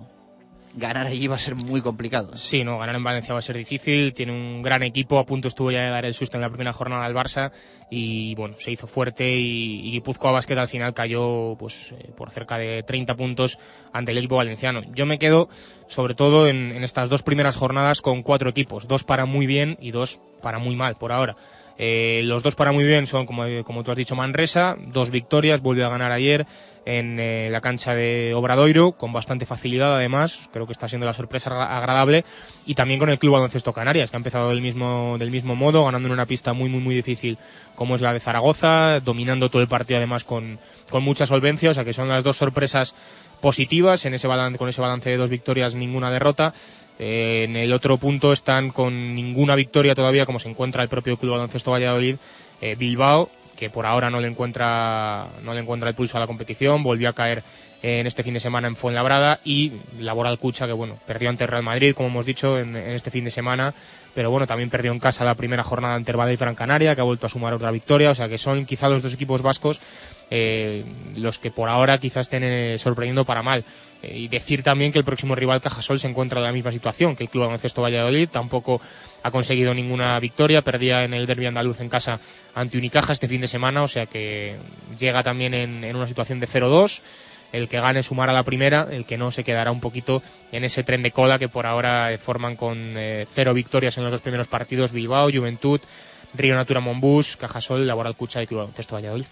ganar 0.75 1.07
allí 1.07 1.27
va 1.27 1.35
a 1.35 1.39
ser 1.39 1.55
muy 1.55 1.81
complicado. 1.81 2.35
Sí, 2.35 2.63
no, 2.63 2.77
ganar 2.77 2.95
en 2.95 3.03
Valencia 3.03 3.33
va 3.33 3.39
a 3.39 3.41
ser 3.41 3.55
difícil. 3.57 4.13
Tiene 4.13 4.33
un 4.33 4.61
gran 4.61 4.83
equipo, 4.83 5.17
a 5.17 5.25
punto 5.25 5.47
estuvo 5.47 5.71
ya 5.71 5.81
de 5.81 5.89
dar 5.89 6.05
el 6.05 6.13
susto 6.13 6.37
en 6.37 6.41
la 6.41 6.49
primera 6.49 6.73
jornada 6.73 7.05
al 7.05 7.13
Barça 7.13 7.51
y 7.89 8.35
bueno, 8.35 8.55
se 8.59 8.71
hizo 8.71 8.87
fuerte 8.87 9.29
y, 9.35 9.87
y 9.87 9.91
Guipúzcoa 9.91 10.31
Basket 10.31 10.57
al 10.57 10.67
final 10.67 10.93
cayó 10.93 11.55
pues 11.57 11.93
eh, 11.93 12.11
por 12.15 12.31
cerca 12.31 12.57
de 12.57 12.83
30 12.83 13.15
puntos 13.15 13.57
ante 13.93 14.11
el 14.11 14.17
equipo 14.17 14.35
valenciano. 14.35 14.81
Yo 14.93 15.05
me 15.05 15.17
quedo 15.17 15.49
sobre 15.87 16.15
todo 16.15 16.47
en, 16.47 16.71
en 16.71 16.83
estas 16.83 17.09
dos 17.09 17.23
primeras 17.23 17.55
jornadas 17.55 18.01
con 18.01 18.23
cuatro 18.23 18.49
equipos, 18.49 18.87
dos 18.87 19.03
para 19.03 19.25
muy 19.25 19.45
bien 19.45 19.77
y 19.79 19.91
dos 19.91 20.21
para 20.41 20.59
muy 20.59 20.75
mal 20.75 20.95
por 20.95 21.11
ahora. 21.11 21.35
Eh, 21.77 22.21
los 22.25 22.41
dos 22.41 22.55
para 22.55 22.71
muy 22.71 22.85
bien 22.85 23.05
son, 23.05 23.25
como, 23.25 23.43
como 23.63 23.83
tú 23.83 23.91
has 23.91 23.97
dicho, 23.97 24.15
Manresa, 24.15 24.77
dos 24.79 25.11
victorias, 25.11 25.61
vuelve 25.61 25.83
a 25.83 25.89
ganar 25.89 26.11
ayer 26.11 26.45
en 26.85 27.19
eh, 27.19 27.49
la 27.51 27.61
cancha 27.61 27.95
de 27.95 28.33
Obradoiro, 28.35 28.91
con 28.93 29.11
bastante 29.11 29.45
facilidad 29.45 29.95
además, 29.95 30.49
creo 30.53 30.67
que 30.67 30.71
está 30.71 30.87
siendo 30.87 31.05
la 31.07 31.13
sorpresa 31.13 31.49
agra- 31.49 31.77
agradable, 31.77 32.23
y 32.65 32.75
también 32.75 32.99
con 32.99 33.09
el 33.09 33.17
Club 33.17 33.33
Baloncesto 33.33 33.73
Canarias, 33.73 34.11
que 34.11 34.17
ha 34.17 34.19
empezado 34.19 34.49
del 34.49 34.61
mismo, 34.61 35.17
del 35.17 35.31
mismo 35.31 35.55
modo, 35.55 35.83
ganando 35.83 36.07
en 36.07 36.13
una 36.13 36.27
pista 36.27 36.53
muy, 36.53 36.69
muy, 36.69 36.81
muy 36.81 36.95
difícil 36.95 37.37
como 37.75 37.95
es 37.95 38.01
la 38.01 38.13
de 38.13 38.19
Zaragoza, 38.19 38.99
dominando 39.01 39.49
todo 39.49 39.61
el 39.61 39.67
partido 39.67 39.97
además 39.97 40.23
con, 40.23 40.59
con 40.89 41.03
mucha 41.03 41.25
solvencia, 41.25 41.71
o 41.71 41.73
sea 41.73 41.83
que 41.83 41.93
son 41.93 42.07
las 42.07 42.23
dos 42.23 42.37
sorpresas 42.37 42.93
positivas, 43.41 44.05
en 44.05 44.13
ese 44.13 44.27
balance, 44.27 44.57
con 44.57 44.69
ese 44.69 44.79
balance 44.81 45.09
de 45.09 45.17
dos 45.17 45.29
victorias, 45.29 45.75
ninguna 45.75 46.09
derrota. 46.11 46.53
En 46.97 47.55
el 47.55 47.73
otro 47.73 47.97
punto 47.97 48.31
están 48.31 48.69
con 48.69 49.15
ninguna 49.15 49.55
victoria 49.55 49.95
todavía, 49.95 50.25
como 50.25 50.39
se 50.39 50.49
encuentra 50.49 50.83
el 50.83 50.89
propio 50.89 51.17
Club 51.17 51.33
Baloncesto 51.33 51.71
Valladolid, 51.71 52.15
eh, 52.61 52.75
Bilbao, 52.77 53.29
que 53.57 53.69
por 53.69 53.85
ahora 53.85 54.09
no 54.09 54.19
le 54.19 54.27
encuentra 54.27 55.27
no 55.43 55.53
le 55.53 55.59
encuentra 55.59 55.89
el 55.89 55.95
pulso 55.95 56.17
a 56.17 56.19
la 56.19 56.27
competición, 56.27 56.83
volvió 56.83 57.09
a 57.09 57.13
caer 57.13 57.43
eh, 57.83 57.99
en 57.99 58.07
este 58.07 58.23
fin 58.23 58.33
de 58.33 58.39
semana 58.39 58.67
en 58.67 58.75
Fuenlabrada 58.75 59.39
y 59.43 59.73
Laboral 59.99 60.39
Cucha 60.39 60.67
que 60.67 60.73
bueno, 60.73 60.97
perdió 61.05 61.29
ante 61.29 61.45
Real 61.45 61.63
Madrid, 61.63 61.93
como 61.93 62.09
hemos 62.09 62.25
dicho, 62.25 62.57
en, 62.57 62.75
este 62.75 63.11
fin 63.11 63.25
de 63.25 63.31
semana, 63.31 63.73
pero 64.13 64.31
bueno, 64.31 64.47
también 64.47 64.69
perdió 64.69 64.91
en 64.91 64.99
casa 64.99 65.25
la 65.25 65.35
primera 65.35 65.63
jornada 65.63 65.95
ante 65.95 66.11
Herbalife 66.11 66.45
Gran 66.45 66.55
Canaria, 66.55 66.95
que 66.95 67.01
ha 67.01 67.05
vuelto 67.05 67.27
a 67.27 67.29
sumar 67.29 67.53
otra 67.53 67.71
victoria, 67.71 68.11
o 68.11 68.15
sea 68.15 68.29
que 68.29 68.37
son 68.37 68.65
quizá 68.65 68.87
los 68.87 69.01
dos 69.01 69.13
equipos 69.13 69.41
vascos 69.41 69.81
eh, 70.31 70.83
los 71.17 71.37
que 71.37 71.51
por 71.51 71.69
ahora 71.69 71.99
quizás 71.99 72.21
estén 72.21 72.43
eh, 72.43 72.77
sorprendiendo 72.77 73.25
para 73.25 73.43
mal. 73.43 73.63
Eh, 74.01 74.17
y 74.17 74.27
decir 74.27 74.63
también 74.63 74.91
que 74.91 74.99
el 74.99 75.05
próximo 75.05 75.35
rival 75.35 75.61
Cajasol 75.61 75.99
se 75.99 76.07
encuentra 76.07 76.39
en 76.39 76.45
la 76.45 76.51
misma 76.51 76.71
situación 76.71 77.15
que 77.15 77.23
el 77.23 77.29
Club 77.29 77.45
Baloncesto 77.45 77.81
Valladolid, 77.81 78.29
tampoco 78.29 78.81
ha 79.23 79.31
conseguido 79.31 79.73
ninguna 79.73 80.19
victoria, 80.19 80.61
perdía 80.61 81.03
en 81.03 81.13
el 81.13 81.25
derbi 81.25 81.45
andaluz 81.47 81.79
en 81.81 81.89
casa 81.89 82.19
ante 82.53 82.77
Unicaja 82.77 83.13
este 83.13 83.27
fin 83.27 83.41
de 83.41 83.47
semana, 83.47 83.83
o 83.83 83.87
sea 83.87 84.05
que 84.05 84.55
llega 84.99 85.23
también 85.23 85.53
en, 85.53 85.95
una 85.95 86.07
situación 86.07 86.39
de 86.39 86.47
0-2. 86.47 87.01
El 87.51 87.69
que 87.69 87.79
gane 87.79 88.03
sumará 88.03 88.33
la 88.33 88.43
primera, 88.43 88.87
el 88.91 89.05
que 89.05 89.17
no 89.17 89.31
se 89.31 89.43
quedará 89.43 89.71
un 89.71 89.79
poquito 89.79 90.21
en 90.51 90.63
ese 90.63 90.83
tren 90.83 91.01
de 91.03 91.11
cola 91.11 91.39
que 91.39 91.47
por 91.47 91.65
ahora 91.65 92.11
eh, 92.11 92.17
forman 92.17 92.55
con 92.55 92.77
eh, 92.97 93.25
cero 93.33 93.53
victorias 93.53 93.97
en 93.97 94.03
los 94.03 94.11
dos 94.11 94.21
primeros 94.21 94.47
partidos 94.47 94.91
Bilbao, 94.91 95.31
Juventud, 95.31 95.79
Río 96.33 96.55
Natura 96.55 96.81
Monbus, 96.81 97.37
Cajasol, 97.37 97.87
Laboral 97.87 98.15
Cucha 98.15 98.43
y 98.43 98.47
Club 98.47 98.59
Baloncesto 98.59 98.95
Valladolid. 98.95 99.25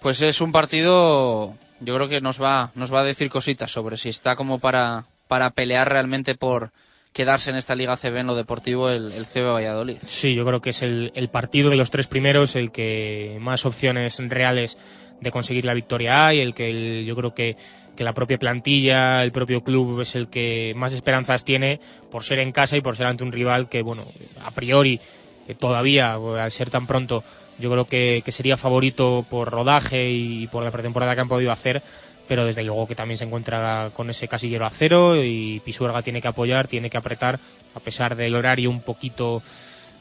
Pues 0.00 0.20
es 0.20 0.40
un 0.40 0.50
partido, 0.50 1.54
yo 1.84 1.94
creo 1.94 2.08
que 2.08 2.20
nos 2.20 2.40
va, 2.40 2.70
nos 2.74 2.92
va 2.92 3.00
a 3.00 3.04
decir 3.04 3.28
cositas 3.28 3.70
sobre 3.70 3.96
si 3.96 4.08
está 4.08 4.36
como 4.36 4.58
para, 4.58 5.04
para 5.28 5.50
pelear 5.50 5.88
realmente 5.88 6.34
por 6.34 6.70
quedarse 7.12 7.50
en 7.50 7.56
esta 7.56 7.74
Liga 7.74 7.96
CB 7.96 8.18
en 8.18 8.26
lo 8.26 8.34
deportivo 8.34 8.88
el, 8.88 9.12
el 9.12 9.26
CB 9.26 9.52
Valladolid. 9.52 9.96
Sí, 10.04 10.34
yo 10.34 10.44
creo 10.46 10.60
que 10.60 10.70
es 10.70 10.82
el, 10.82 11.12
el 11.14 11.28
partido 11.28 11.70
de 11.70 11.76
los 11.76 11.90
tres 11.90 12.06
primeros 12.06 12.56
el 12.56 12.72
que 12.72 13.36
más 13.40 13.66
opciones 13.66 14.18
reales 14.28 14.78
de 15.20 15.30
conseguir 15.30 15.64
la 15.64 15.74
victoria 15.74 16.26
hay, 16.26 16.40
el 16.40 16.54
que 16.54 17.04
yo 17.04 17.14
creo 17.14 17.34
que, 17.34 17.56
que 17.96 18.04
la 18.04 18.14
propia 18.14 18.38
plantilla, 18.38 19.22
el 19.22 19.32
propio 19.32 19.62
club 19.62 20.00
es 20.00 20.16
el 20.16 20.28
que 20.28 20.72
más 20.74 20.94
esperanzas 20.94 21.44
tiene 21.44 21.80
por 22.10 22.24
ser 22.24 22.38
en 22.38 22.52
casa 22.52 22.76
y 22.76 22.80
por 22.80 22.96
ser 22.96 23.06
ante 23.06 23.24
un 23.24 23.32
rival 23.32 23.68
que, 23.68 23.82
bueno, 23.82 24.04
a 24.44 24.50
priori 24.50 24.98
todavía, 25.58 26.14
al 26.14 26.52
ser 26.52 26.70
tan 26.70 26.86
pronto, 26.86 27.22
yo 27.58 27.70
creo 27.70 27.84
que, 27.86 28.22
que 28.24 28.32
sería 28.32 28.56
favorito 28.56 29.24
por 29.28 29.50
rodaje 29.50 30.10
y 30.10 30.46
por 30.48 30.64
la 30.64 30.70
pretemporada 30.70 31.14
que 31.14 31.20
han 31.20 31.28
podido 31.28 31.52
hacer, 31.52 31.82
pero 32.28 32.44
desde 32.44 32.64
luego 32.64 32.86
que 32.86 32.94
también 32.94 33.18
se 33.18 33.24
encuentra 33.24 33.90
con 33.94 34.10
ese 34.10 34.28
casillero 34.28 34.66
a 34.66 34.70
cero 34.70 35.22
y 35.22 35.60
Pisuerga 35.64 36.02
tiene 36.02 36.22
que 36.22 36.28
apoyar, 36.28 36.68
tiene 36.68 36.90
que 36.90 36.96
apretar, 36.96 37.38
a 37.74 37.80
pesar 37.80 38.16
del 38.16 38.34
horario 38.34 38.70
un 38.70 38.80
poquito 38.80 39.42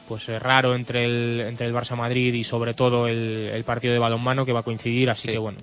pues 0.07 0.27
eh, 0.29 0.39
raro 0.39 0.75
entre 0.75 1.05
el, 1.05 1.41
entre 1.47 1.67
el 1.67 1.73
Barça 1.73 1.95
Madrid 1.95 2.33
y 2.33 2.43
sobre 2.43 2.73
todo 2.73 3.07
el, 3.07 3.49
el 3.53 3.63
partido 3.63 3.93
de 3.93 3.99
balonmano 3.99 4.45
que 4.45 4.53
va 4.53 4.59
a 4.61 4.63
coincidir, 4.63 5.09
así 5.09 5.29
que 5.29 5.37
bueno, 5.37 5.59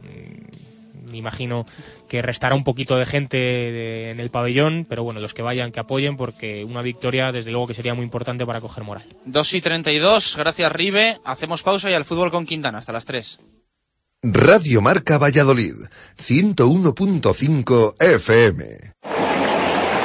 me 1.11 1.19
imagino 1.19 1.67
que 2.09 2.23
restará 2.23 2.55
un 2.55 2.65
poquito 2.65 2.97
de 2.97 3.07
gente 3.07 3.37
de- 3.37 4.11
en 4.11 4.21
el 4.21 4.31
pabellón, 4.31 4.87
pero 4.89 5.03
bueno, 5.05 5.21
los 5.21 5.35
que 5.35 5.43
vayan 5.43 5.73
que 5.73 5.81
apoyen 5.81 6.17
porque 6.17 6.65
una 6.65 6.83
victoria 6.83 7.33
desde 7.33 7.51
luego 7.51 7.67
que 7.67 7.75
sería 7.75 7.95
muy 7.95 8.05
importante 8.05 8.47
para 8.47 8.61
coger 8.61 8.85
moral. 8.85 9.05
2 9.25 9.55
y 9.55 9.61
32, 9.61 10.37
gracias 10.37 10.73
Ribe. 10.73 11.19
Hacemos 11.25 11.63
pausa 11.63 11.91
y 11.91 11.95
al 11.95 12.05
fútbol 12.05 12.31
con 12.31 12.47
Quintana 12.47 12.79
hasta 12.79 12.93
las 12.93 13.05
3. 13.05 13.39
Radio 14.23 14.81
Marca 14.83 15.17
Valladolid, 15.19 15.75
101.5 16.17 17.95
FM. 18.01 18.65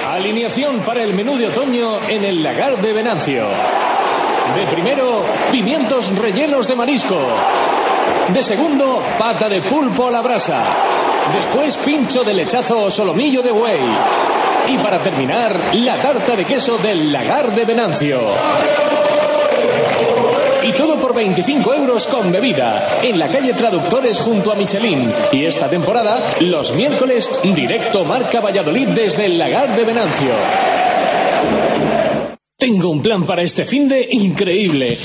Alineación 0.08 0.80
para 0.82 1.04
el 1.04 1.14
menú 1.16 1.38
de 1.38 1.48
otoño 1.48 2.00
en 2.08 2.24
el 2.24 2.44
lagar 2.44 2.78
de 2.82 2.94
Venancio. 2.94 3.48
De 4.56 4.68
primero, 4.72 5.26
pimientos 5.52 6.16
rellenos 6.20 6.68
de 6.68 6.76
marisco. 6.76 7.18
De 8.34 8.44
segundo, 8.44 9.04
pata 9.18 9.50
de 9.50 9.62
pulpo 9.62 10.08
a 10.08 10.12
la 10.12 10.22
brasa. 10.22 10.64
Después, 11.36 11.78
pincho 11.78 12.24
de 12.24 12.34
lechazo 12.34 12.84
o 12.84 12.90
solomillo 12.90 13.42
de 13.42 13.52
buey. 13.52 13.80
Y 14.68 14.78
para 14.78 15.00
terminar, 15.00 15.56
la 15.74 15.98
tarta 16.02 16.36
de 16.36 16.46
queso 16.46 16.78
del 16.78 17.12
lagar 17.12 17.52
de 17.52 17.66
Venancio. 17.66 18.20
Y 20.64 20.72
todo 20.72 20.98
por 20.98 21.14
25 21.14 21.74
euros 21.74 22.08
con 22.08 22.32
bebida. 22.32 23.00
En 23.04 23.20
la 23.20 23.28
calle 23.28 23.54
Traductores 23.54 24.20
junto 24.22 24.52
a 24.52 24.56
Michelin. 24.56 25.14
Y 25.32 25.46
esta 25.46 25.70
temporada, 25.70 26.18
los 26.40 26.74
miércoles, 26.74 27.42
directo 27.44 28.06
Marca 28.06 28.40
Valladolid 28.40 28.88
desde 28.90 29.26
el 29.26 29.38
lagar 29.38 29.76
de 29.76 29.84
Venancio. 29.84 30.34
Tengo 32.64 32.92
un 32.92 33.02
plan 33.02 33.26
para 33.26 33.42
este 33.42 33.66
fin 33.66 33.90
de 33.90 34.08
increíble. 34.10 34.98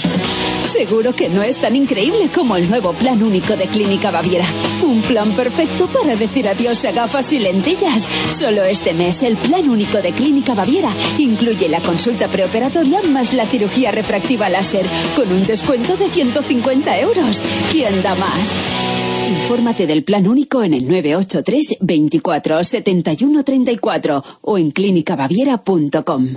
Seguro 0.63 1.13
que 1.13 1.29
no 1.29 1.43
es 1.43 1.57
tan 1.57 1.75
increíble 1.75 2.29
como 2.33 2.55
el 2.55 2.71
nuevo 2.71 2.93
plan 2.93 3.21
único 3.21 3.57
de 3.57 3.67
Clínica 3.67 4.13
Baviera. 4.13 4.45
Un 4.85 5.01
plan 5.03 5.33
perfecto 5.33 5.89
para 5.89 6.15
decir 6.15 6.47
adiós 6.47 6.85
a 6.85 6.93
gafas 6.93 7.33
y 7.33 7.41
lentillas. 7.41 8.09
Solo 8.29 8.63
este 8.63 8.95
mes 8.95 9.25
el 9.25 9.37
plan 9.37 9.69
único 9.69 10.01
de 10.01 10.13
Clínica 10.13 10.55
Baviera 10.55 10.89
incluye 11.19 11.69
la 11.69 11.81
consulta 11.81 12.29
preoperatoria 12.29 13.03
más 13.03 13.35
la 13.35 13.45
cirugía 13.45 13.91
refractiva 13.91 14.49
láser 14.49 14.87
con 15.17 15.27
un 15.33 15.45
descuento 15.45 15.97
de 15.97 16.09
150 16.11 17.01
euros. 17.01 17.43
¿Quién 17.73 18.03
da 18.05 18.15
más? 18.15 18.51
Infórmate 19.31 19.89
del 19.89 20.05
plan 20.05 20.29
único 20.29 20.63
en 20.63 20.75
el 20.75 20.87
983 20.87 21.79
24 21.81 22.63
71 22.63 23.43
34 23.43 24.25
o 24.43 24.59
en 24.59 24.71
clínicabaviera.com. 24.71 26.37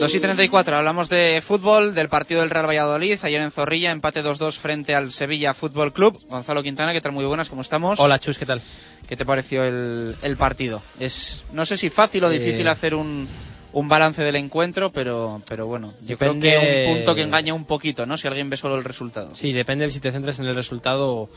Dos 0.00 0.14
y 0.14 0.20
34, 0.20 0.76
hablamos 0.76 1.10
de 1.10 1.42
fútbol, 1.42 1.94
del 1.94 2.08
partido 2.08 2.40
del 2.40 2.48
Real 2.48 2.66
Valladolid, 2.66 3.18
ayer 3.22 3.42
en 3.42 3.50
Zorrilla, 3.50 3.90
empate 3.90 4.24
2-2 4.24 4.56
frente 4.56 4.94
al 4.94 5.12
Sevilla 5.12 5.52
Fútbol 5.52 5.92
Club. 5.92 6.18
Gonzalo 6.28 6.62
Quintana, 6.62 6.92
¿qué 6.94 7.02
tal? 7.02 7.12
Muy 7.12 7.24
buenas, 7.26 7.50
¿cómo 7.50 7.60
estamos? 7.60 8.00
Hola, 8.00 8.18
Chus, 8.18 8.38
¿qué 8.38 8.46
tal? 8.46 8.62
¿Qué 9.06 9.16
te 9.16 9.26
pareció 9.26 9.62
el, 9.62 10.16
el 10.22 10.36
partido? 10.38 10.82
Es, 10.98 11.44
no 11.52 11.66
sé 11.66 11.76
si 11.76 11.90
fácil 11.90 12.24
o 12.24 12.30
Eh, 12.30 12.38
difícil 12.38 12.66
hacer 12.68 12.94
un, 12.94 13.28
un 13.74 13.88
balance 13.88 14.22
del 14.22 14.36
encuentro, 14.36 14.90
pero, 14.90 15.42
pero 15.46 15.66
bueno, 15.66 15.92
yo 16.00 16.16
Depende- 16.16 16.48
creo 16.48 16.60
que 16.62 16.86
un 16.88 16.96
punto 16.96 17.14
que 17.14 17.22
engaña 17.22 17.52
un 17.52 17.66
poquito, 17.66 18.06
¿no? 18.06 18.16
Si 18.16 18.26
alguien 18.26 18.48
ve 18.48 18.56
solo 18.56 18.76
el 18.76 18.84
resultado. 18.84 19.34
Sí, 19.34 19.52
depende 19.52 19.84
de 19.86 19.92
si 19.92 20.00
te 20.00 20.10
centras 20.12 20.40
en 20.40 20.46
el 20.46 20.54
resultado 20.54 21.14
o, 21.14 21.28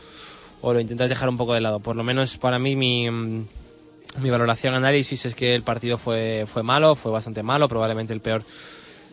o 0.62 0.72
lo 0.72 0.80
intentas 0.80 1.10
dejar 1.10 1.28
un 1.28 1.36
poco 1.36 1.52
de 1.52 1.60
lado. 1.60 1.80
Por 1.80 1.96
lo 1.96 2.02
menos 2.02 2.38
para 2.38 2.58
mí 2.58 2.76
mi, 2.76 3.10
mi 4.20 4.30
valoración, 4.30 4.74
análisis 4.74 5.24
es 5.26 5.34
que 5.34 5.54
el 5.54 5.62
partido 5.62 5.98
fue, 5.98 6.44
fue 6.46 6.62
malo, 6.62 6.94
fue 6.94 7.12
bastante 7.12 7.42
malo, 7.42 7.68
probablemente 7.68 8.12
el 8.12 8.20
peor 8.20 8.44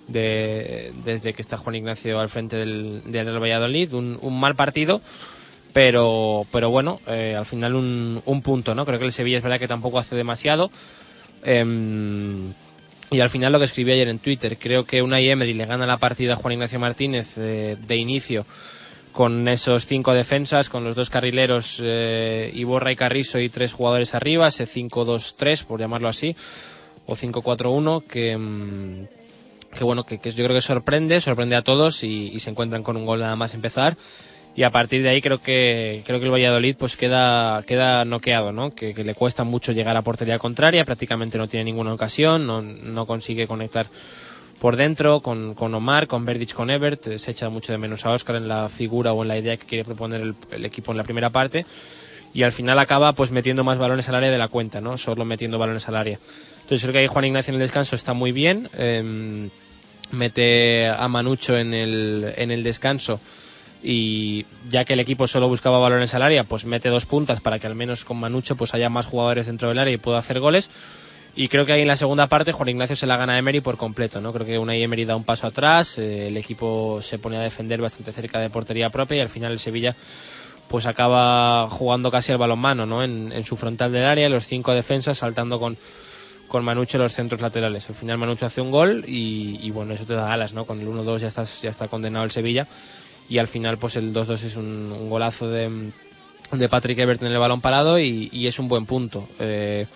de, 0.07 0.91
desde 1.03 1.33
que 1.33 1.41
está 1.41 1.57
Juan 1.57 1.75
Ignacio 1.75 2.19
al 2.19 2.29
frente 2.29 2.57
del, 2.57 3.01
del 3.05 3.39
Valladolid. 3.39 3.93
Un, 3.93 4.17
un 4.21 4.39
mal 4.39 4.55
partido, 4.55 5.01
pero, 5.73 6.45
pero 6.51 6.69
bueno, 6.69 6.99
eh, 7.07 7.35
al 7.37 7.45
final 7.45 7.75
un, 7.75 8.21
un 8.25 8.41
punto, 8.41 8.75
¿no? 8.75 8.85
Creo 8.85 8.99
que 8.99 9.05
el 9.05 9.11
Sevilla 9.11 9.37
es 9.37 9.43
verdad 9.43 9.59
que 9.59 9.67
tampoco 9.67 9.99
hace 9.99 10.15
demasiado. 10.15 10.69
Em, 11.43 12.53
y 13.09 13.19
al 13.19 13.29
final 13.29 13.51
lo 13.51 13.59
que 13.59 13.65
escribí 13.65 13.91
ayer 13.91 14.07
en 14.07 14.19
Twitter, 14.19 14.57
creo 14.57 14.85
que 14.85 15.01
Unai 15.01 15.27
Emery 15.29 15.53
le 15.53 15.65
gana 15.65 15.85
la 15.85 15.97
partida 15.97 16.33
a 16.33 16.35
Juan 16.37 16.53
Ignacio 16.53 16.79
Martínez 16.79 17.37
eh, 17.37 17.77
de 17.79 17.95
inicio 17.97 18.45
con 19.11 19.47
esos 19.47 19.85
cinco 19.85 20.13
defensas, 20.13 20.69
con 20.69 20.83
los 20.83 20.95
dos 20.95 21.09
carrileros 21.09 21.79
eh, 21.83 22.51
Iborra 22.53 22.91
y 22.91 22.95
Carrizo 22.95 23.39
y 23.39 23.49
tres 23.49 23.73
jugadores 23.73 24.15
arriba, 24.15 24.47
ese 24.47 24.65
5-2-3 24.65 25.65
por 25.65 25.79
llamarlo 25.79 26.07
así, 26.07 26.35
o 27.05 27.15
5-4-1 27.15 28.05
que, 28.05 28.37
mm, 28.37 29.07
que 29.75 29.83
bueno, 29.83 30.05
que, 30.05 30.19
que 30.19 30.31
yo 30.31 30.43
creo 30.43 30.55
que 30.55 30.61
sorprende, 30.61 31.19
sorprende 31.19 31.55
a 31.55 31.61
todos 31.61 32.03
y, 32.03 32.31
y 32.33 32.39
se 32.39 32.49
encuentran 32.49 32.83
con 32.83 32.97
un 32.97 33.05
gol 33.05 33.19
nada 33.19 33.35
más 33.35 33.53
empezar. 33.53 33.97
Y 34.53 34.63
a 34.63 34.69
partir 34.69 35.01
de 35.01 35.09
ahí 35.09 35.21
creo 35.21 35.41
que 35.41 36.03
creo 36.05 36.19
que 36.19 36.25
el 36.25 36.31
Valladolid 36.31 36.75
pues 36.77 36.97
queda 36.97 37.63
queda 37.63 38.03
noqueado 38.03 38.51
no 38.51 38.71
que, 38.71 38.93
que 38.93 39.05
le 39.05 39.15
cuesta 39.15 39.45
mucho 39.45 39.71
llegar 39.71 39.95
a 39.95 40.01
portería 40.01 40.39
contraria 40.39 40.83
prácticamente 40.83 41.37
no 41.37 41.47
tiene 41.47 41.63
ninguna 41.63 41.93
ocasión 41.93 42.45
no, 42.45 42.61
no 42.61 43.05
consigue 43.05 43.47
conectar 43.47 43.87
por 44.61 44.77
dentro 44.77 45.21
con, 45.21 45.55
con 45.55 45.73
Omar 45.73 46.05
con 46.05 46.23
Verdic 46.23 46.53
con 46.53 46.69
Ebert 46.69 47.07
eh, 47.07 47.17
se 47.17 47.31
echa 47.31 47.49
mucho 47.49 47.71
de 47.71 47.79
menos 47.79 48.05
a 48.05 48.11
Oscar 48.11 48.35
en 48.35 48.47
la 48.47 48.69
figura 48.69 49.11
o 49.11 49.23
en 49.23 49.27
la 49.27 49.37
idea 49.37 49.57
que 49.57 49.65
quiere 49.65 49.83
proponer 49.83 50.21
el, 50.51 50.65
equipo 50.65 50.91
en 50.91 50.97
la 50.97 51.03
primera 51.03 51.31
parte 51.31 51.65
y 52.31 52.43
al 52.43 52.51
final 52.51 52.77
acaba 52.77 53.11
pues 53.13 53.31
metiendo 53.31 53.63
más 53.63 53.79
balones 53.79 54.07
al 54.07 54.15
área 54.15 54.29
de 54.29 54.37
la 54.37 54.47
cuenta 54.47 54.79
no 54.79 54.97
solo 54.97 55.25
metiendo 55.25 55.57
balones 55.57 55.87
al 55.87 55.95
área 55.95 56.19
entonces 56.61 56.83
creo 56.83 56.93
que 56.93 56.99
ahí 56.99 57.07
Juan 57.07 57.25
Ignacio 57.25 57.51
en 57.51 57.55
el 57.55 57.61
descanso 57.61 57.95
está 57.95 58.13
muy 58.13 58.31
bien 58.31 58.69
eh, 58.77 59.49
mete 60.11 60.87
a 60.89 61.07
Manucho 61.07 61.57
en 61.57 61.73
el, 61.73 62.31
en 62.37 62.51
el 62.51 62.61
descanso 62.61 63.19
y 63.83 64.45
ya 64.69 64.85
que 64.85 64.93
el 64.93 64.99
equipo 64.99 65.25
solo 65.25 65.47
buscaba 65.47 65.79
balones 65.79 66.13
al 66.13 66.21
área, 66.21 66.43
pues 66.43 66.65
mete 66.65 66.89
dos 66.89 67.07
puntas 67.07 67.41
para 67.41 67.57
que 67.57 67.65
al 67.65 67.73
menos 67.73 68.05
con 68.05 68.17
Manucho 68.17 68.55
pues 68.55 68.75
haya 68.75 68.89
más 68.89 69.07
jugadores 69.07 69.47
dentro 69.47 69.69
del 69.69 69.79
área 69.79 69.93
y 69.93 69.97
pueda 69.97 70.19
hacer 70.19 70.39
goles. 70.39 70.69
Y 71.35 71.47
creo 71.47 71.65
que 71.65 71.71
ahí 71.71 71.81
en 71.81 71.87
la 71.87 71.95
segunda 71.95 72.27
parte 72.27 72.51
Juan 72.51 72.69
Ignacio 72.69 72.95
se 72.95 73.07
la 73.07 73.15
gana 73.15 73.33
a 73.33 73.37
Emery 73.37 73.61
por 73.61 73.77
completo, 73.77 74.19
¿no? 74.19 74.33
Creo 74.33 74.45
que 74.45 74.59
una 74.59 74.75
Emery 74.75 75.05
da 75.05 75.15
un 75.15 75.23
paso 75.23 75.47
atrás, 75.47 75.97
eh, 75.97 76.27
el 76.27 76.35
equipo 76.35 77.01
se 77.01 77.19
pone 77.19 77.37
a 77.37 77.41
defender 77.41 77.81
bastante 77.81 78.11
cerca 78.11 78.39
de 78.39 78.49
portería 78.49 78.89
propia 78.89 79.17
y 79.17 79.19
al 79.21 79.29
final 79.29 79.53
el 79.53 79.59
Sevilla 79.59 79.95
pues 80.67 80.85
acaba 80.85 81.67
jugando 81.69 82.11
casi 82.11 82.31
al 82.31 82.37
balonmano, 82.37 82.85
¿no? 82.85 83.03
En, 83.03 83.43
su 83.45 83.57
frontal 83.57 83.91
del 83.91 84.05
área, 84.05 84.29
los 84.29 84.45
cinco 84.45 84.73
defensas 84.73 85.17
saltando 85.17 85.59
con, 85.59 85.77
con 86.47 86.63
Manucho 86.63 86.97
los 86.97 87.13
centros 87.13 87.41
laterales. 87.41 87.89
Al 87.89 87.95
final 87.95 88.17
Manucho 88.17 88.45
hace 88.45 88.61
un 88.61 88.71
gol 88.71 89.03
y, 89.05 89.69
bueno, 89.71 89.93
eso 89.93 90.05
te 90.05 90.13
da 90.13 90.31
alas, 90.31 90.53
¿no? 90.53 90.65
Con 90.65 90.79
el 90.79 90.87
1-2 90.87 91.19
ya, 91.19 91.27
estás, 91.27 91.61
ya 91.61 91.69
está 91.69 91.87
condenado 91.87 92.23
el 92.23 92.31
Sevilla 92.31 92.67
y 93.29 93.37
al 93.37 93.47
final 93.47 93.77
pues 93.77 93.95
el 93.95 94.13
2-2 94.13 94.43
es 94.43 94.55
un, 94.55 95.09
golazo 95.09 95.49
de, 95.49 95.91
de 96.51 96.69
Patrick 96.69 96.99
Ebert 96.99 97.21
en 97.21 97.31
el 97.31 97.37
balón 97.37 97.61
parado 97.61 97.99
y, 97.99 98.29
y 98.31 98.47
es 98.47 98.57
un 98.57 98.69
buen 98.69 98.85
punto. 98.85 99.27
Eh, 99.39 99.87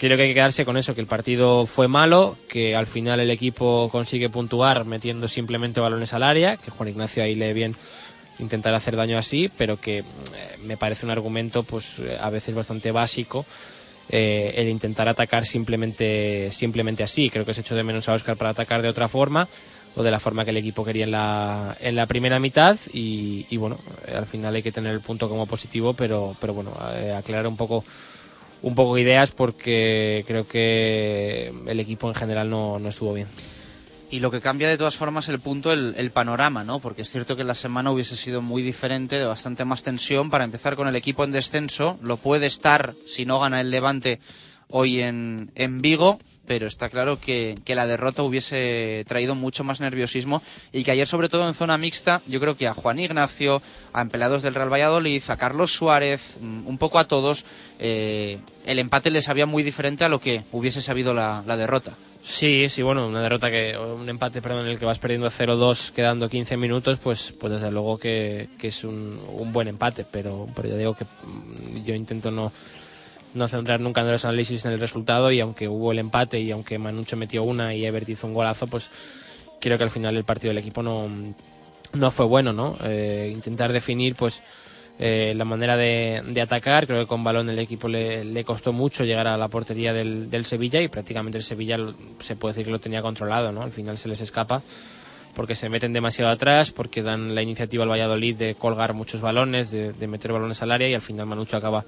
creo 0.00 0.16
que 0.16 0.22
hay 0.22 0.28
que 0.30 0.34
quedarse 0.34 0.64
con 0.64 0.78
eso, 0.78 0.94
que 0.94 1.02
el 1.02 1.06
partido 1.06 1.66
fue 1.66 1.86
malo, 1.86 2.36
que 2.48 2.74
al 2.74 2.86
final 2.86 3.20
el 3.20 3.30
equipo 3.30 3.90
consigue 3.92 4.30
puntuar 4.30 4.86
metiendo 4.86 5.28
simplemente 5.28 5.80
balones 5.80 6.14
al 6.14 6.22
área, 6.22 6.56
que 6.56 6.70
Juan 6.70 6.88
Ignacio 6.88 7.22
ahí 7.22 7.34
lee 7.34 7.52
bien 7.52 7.76
intentar 8.38 8.72
hacer 8.72 8.96
daño 8.96 9.18
así, 9.18 9.50
pero 9.58 9.76
que 9.76 9.98
eh, 9.98 10.04
me 10.64 10.78
parece 10.78 11.04
un 11.04 11.12
argumento 11.12 11.62
pues 11.64 11.98
eh, 11.98 12.16
a 12.18 12.30
veces 12.30 12.54
bastante 12.54 12.90
básico 12.90 13.44
eh, 14.08 14.54
el 14.56 14.68
intentar 14.68 15.06
atacar 15.06 15.44
simplemente 15.44 16.50
simplemente 16.50 17.02
así. 17.02 17.28
Creo 17.28 17.44
que 17.44 17.52
se 17.52 17.60
echó 17.60 17.74
de 17.74 17.84
menos 17.84 18.08
a 18.08 18.14
Oscar 18.14 18.38
para 18.38 18.50
atacar 18.50 18.80
de 18.80 18.88
otra 18.88 19.06
forma 19.06 19.46
o 19.96 20.02
de 20.02 20.10
la 20.10 20.18
forma 20.18 20.44
que 20.44 20.50
el 20.50 20.56
equipo 20.56 20.84
quería 20.84 21.04
en 21.04 21.10
la, 21.10 21.76
en 21.80 21.94
la 21.96 22.06
primera 22.06 22.38
mitad 22.38 22.78
y, 22.92 23.56
bueno, 23.56 23.78
al 24.14 24.26
final 24.26 24.54
hay 24.54 24.62
que 24.62 24.72
tener 24.72 24.92
el 24.92 25.00
punto 25.00 25.28
como 25.28 25.46
positivo, 25.46 25.94
pero, 25.94 26.34
pero 26.40 26.54
bueno, 26.54 26.72
eh, 26.94 27.12
aclarar 27.12 27.46
un 27.46 27.56
poco 27.56 27.84
un 28.62 28.74
poco 28.74 28.98
ideas 28.98 29.30
porque 29.30 30.24
creo 30.26 30.46
que 30.46 31.52
el 31.66 31.80
equipo 31.80 32.08
en 32.08 32.14
general 32.14 32.50
no, 32.50 32.78
no 32.78 32.88
estuvo 32.88 33.12
bien. 33.12 33.28
Y 34.10 34.18
lo 34.18 34.32
que 34.32 34.40
cambia 34.40 34.68
de 34.68 34.76
todas 34.76 34.96
formas 34.96 35.28
el 35.28 35.38
punto, 35.38 35.72
el, 35.72 35.94
el, 35.96 36.10
panorama, 36.10 36.64
¿no? 36.64 36.80
Porque 36.80 37.02
es 37.02 37.10
cierto 37.10 37.36
que 37.36 37.44
la 37.44 37.54
semana 37.54 37.92
hubiese 37.92 38.16
sido 38.16 38.42
muy 38.42 38.60
diferente, 38.60 39.18
de 39.18 39.24
bastante 39.24 39.64
más 39.64 39.84
tensión. 39.84 40.30
Para 40.30 40.42
empezar 40.42 40.74
con 40.74 40.88
el 40.88 40.96
equipo 40.96 41.22
en 41.22 41.30
descenso, 41.30 41.96
lo 42.02 42.16
puede 42.16 42.46
estar 42.46 42.94
si 43.06 43.24
no 43.24 43.38
gana 43.38 43.60
el 43.60 43.70
Levante 43.70 44.18
hoy 44.68 45.00
en, 45.00 45.52
en 45.54 45.80
Vigo, 45.80 46.18
pero 46.50 46.66
está 46.66 46.88
claro 46.88 47.20
que, 47.20 47.54
la 47.64 47.86
derrota 47.86 48.24
hubiese 48.24 49.04
traído 49.06 49.36
mucho 49.36 49.62
más 49.62 49.78
nerviosismo 49.78 50.42
y 50.72 50.82
que 50.82 50.90
ayer, 50.90 51.06
sobre 51.06 51.28
todo 51.28 51.46
en 51.46 51.54
zona 51.54 51.78
mixta, 51.78 52.22
yo 52.26 52.40
creo 52.40 52.56
que 52.56 52.66
a 52.66 52.74
Juan 52.74 52.98
Ignacio, 52.98 53.62
a 53.92 54.00
empleados 54.00 54.42
del 54.42 54.56
Real 54.56 54.68
Valladolid, 54.68 55.22
a 55.28 55.36
Carlos 55.36 55.72
Suárez, 55.72 56.38
un 56.40 56.76
poco 56.76 56.98
a 56.98 57.06
todos, 57.06 57.44
eh, 57.78 58.40
el 58.66 58.80
empate 58.80 59.12
les 59.12 59.26
sabía 59.26 59.46
muy 59.46 59.62
diferente 59.62 60.02
a 60.02 60.08
lo 60.08 60.18
que 60.20 60.42
hubiese 60.50 60.82
sabido 60.82 61.14
la, 61.14 61.44
la 61.46 61.56
derrota. 61.56 61.92
Sí, 62.20 62.68
sí, 62.68 62.82
bueno, 62.82 63.06
una 63.06 63.22
derrota 63.22 63.48
que, 63.48 63.78
un 63.78 64.08
empate, 64.08 64.42
perdón, 64.42 64.66
en 64.66 64.72
el 64.72 64.78
que 64.80 64.84
vas 64.84 64.98
perdiendo 64.98 65.28
0-2 65.28 65.92
quedando 65.92 66.28
15 66.28 66.56
minutos, 66.56 66.98
pues, 67.00 67.32
pues 67.38 67.52
desde 67.52 67.70
luego 67.70 67.96
que, 67.96 68.48
que 68.58 68.68
es 68.68 68.82
un, 68.82 69.20
un, 69.38 69.52
buen 69.52 69.68
empate, 69.68 70.04
pero, 70.10 70.48
pero 70.56 70.68
ya 70.68 70.76
digo 70.76 70.94
que 70.94 71.04
mm, 71.04 71.84
yo 71.84 71.94
intento 71.94 72.32
no, 72.32 72.52
no 73.34 73.48
centrar 73.48 73.80
nunca 73.80 74.00
en 74.00 74.10
los 74.10 74.24
análisis 74.24 74.64
en 74.64 74.72
el 74.72 74.80
resultado 74.80 75.30
y 75.30 75.40
aunque 75.40 75.68
hubo 75.68 75.92
el 75.92 75.98
empate 75.98 76.40
y 76.40 76.50
aunque 76.50 76.78
Manucho 76.78 77.16
metió 77.16 77.42
una 77.42 77.74
y 77.74 77.84
Ebert 77.84 78.08
hizo 78.08 78.26
un 78.26 78.34
golazo, 78.34 78.66
pues 78.66 78.90
creo 79.60 79.78
que 79.78 79.84
al 79.84 79.90
final 79.90 80.16
el 80.16 80.24
partido 80.24 80.50
del 80.50 80.58
equipo 80.58 80.82
no, 80.82 81.08
no 81.92 82.10
fue 82.10 82.26
bueno, 82.26 82.52
¿no? 82.52 82.76
Eh, 82.82 83.30
intentar 83.32 83.72
definir, 83.72 84.14
pues, 84.14 84.42
eh, 84.98 85.32
la 85.36 85.44
manera 85.44 85.76
de, 85.76 86.22
de, 86.26 86.40
atacar. 86.40 86.86
Creo 86.86 87.00
que 87.00 87.06
con 87.06 87.24
balón 87.24 87.48
el 87.48 87.58
equipo 87.58 87.88
le, 87.88 88.44
costó 88.44 88.72
mucho 88.72 89.04
llegar 89.04 89.26
a 89.26 89.36
la 89.36 89.48
portería 89.48 89.92
del, 89.92 90.30
del, 90.30 90.44
Sevilla 90.44 90.80
y 90.82 90.88
prácticamente 90.88 91.38
el 91.38 91.44
Sevilla 91.44 91.78
se 92.20 92.36
puede 92.36 92.52
decir 92.52 92.66
que 92.66 92.72
lo 92.72 92.80
tenía 92.80 93.02
controlado, 93.02 93.52
¿no? 93.52 93.62
Al 93.62 93.72
final 93.72 93.98
se 93.98 94.08
les 94.08 94.20
escapa 94.20 94.62
porque 95.34 95.54
se 95.54 95.68
meten 95.68 95.92
demasiado 95.92 96.30
atrás, 96.30 96.70
porque 96.70 97.02
dan 97.02 97.34
la 97.34 97.42
iniciativa 97.42 97.84
al 97.84 97.90
Valladolid 97.90 98.36
de 98.36 98.56
colgar 98.56 98.94
muchos 98.94 99.20
balones, 99.20 99.70
de, 99.70 99.92
de 99.92 100.06
meter 100.06 100.32
balones 100.32 100.60
al 100.60 100.72
área 100.72 100.88
y 100.88 100.94
al 100.94 101.00
final 101.00 101.26
Manucho 101.26 101.56
acaba 101.56 101.84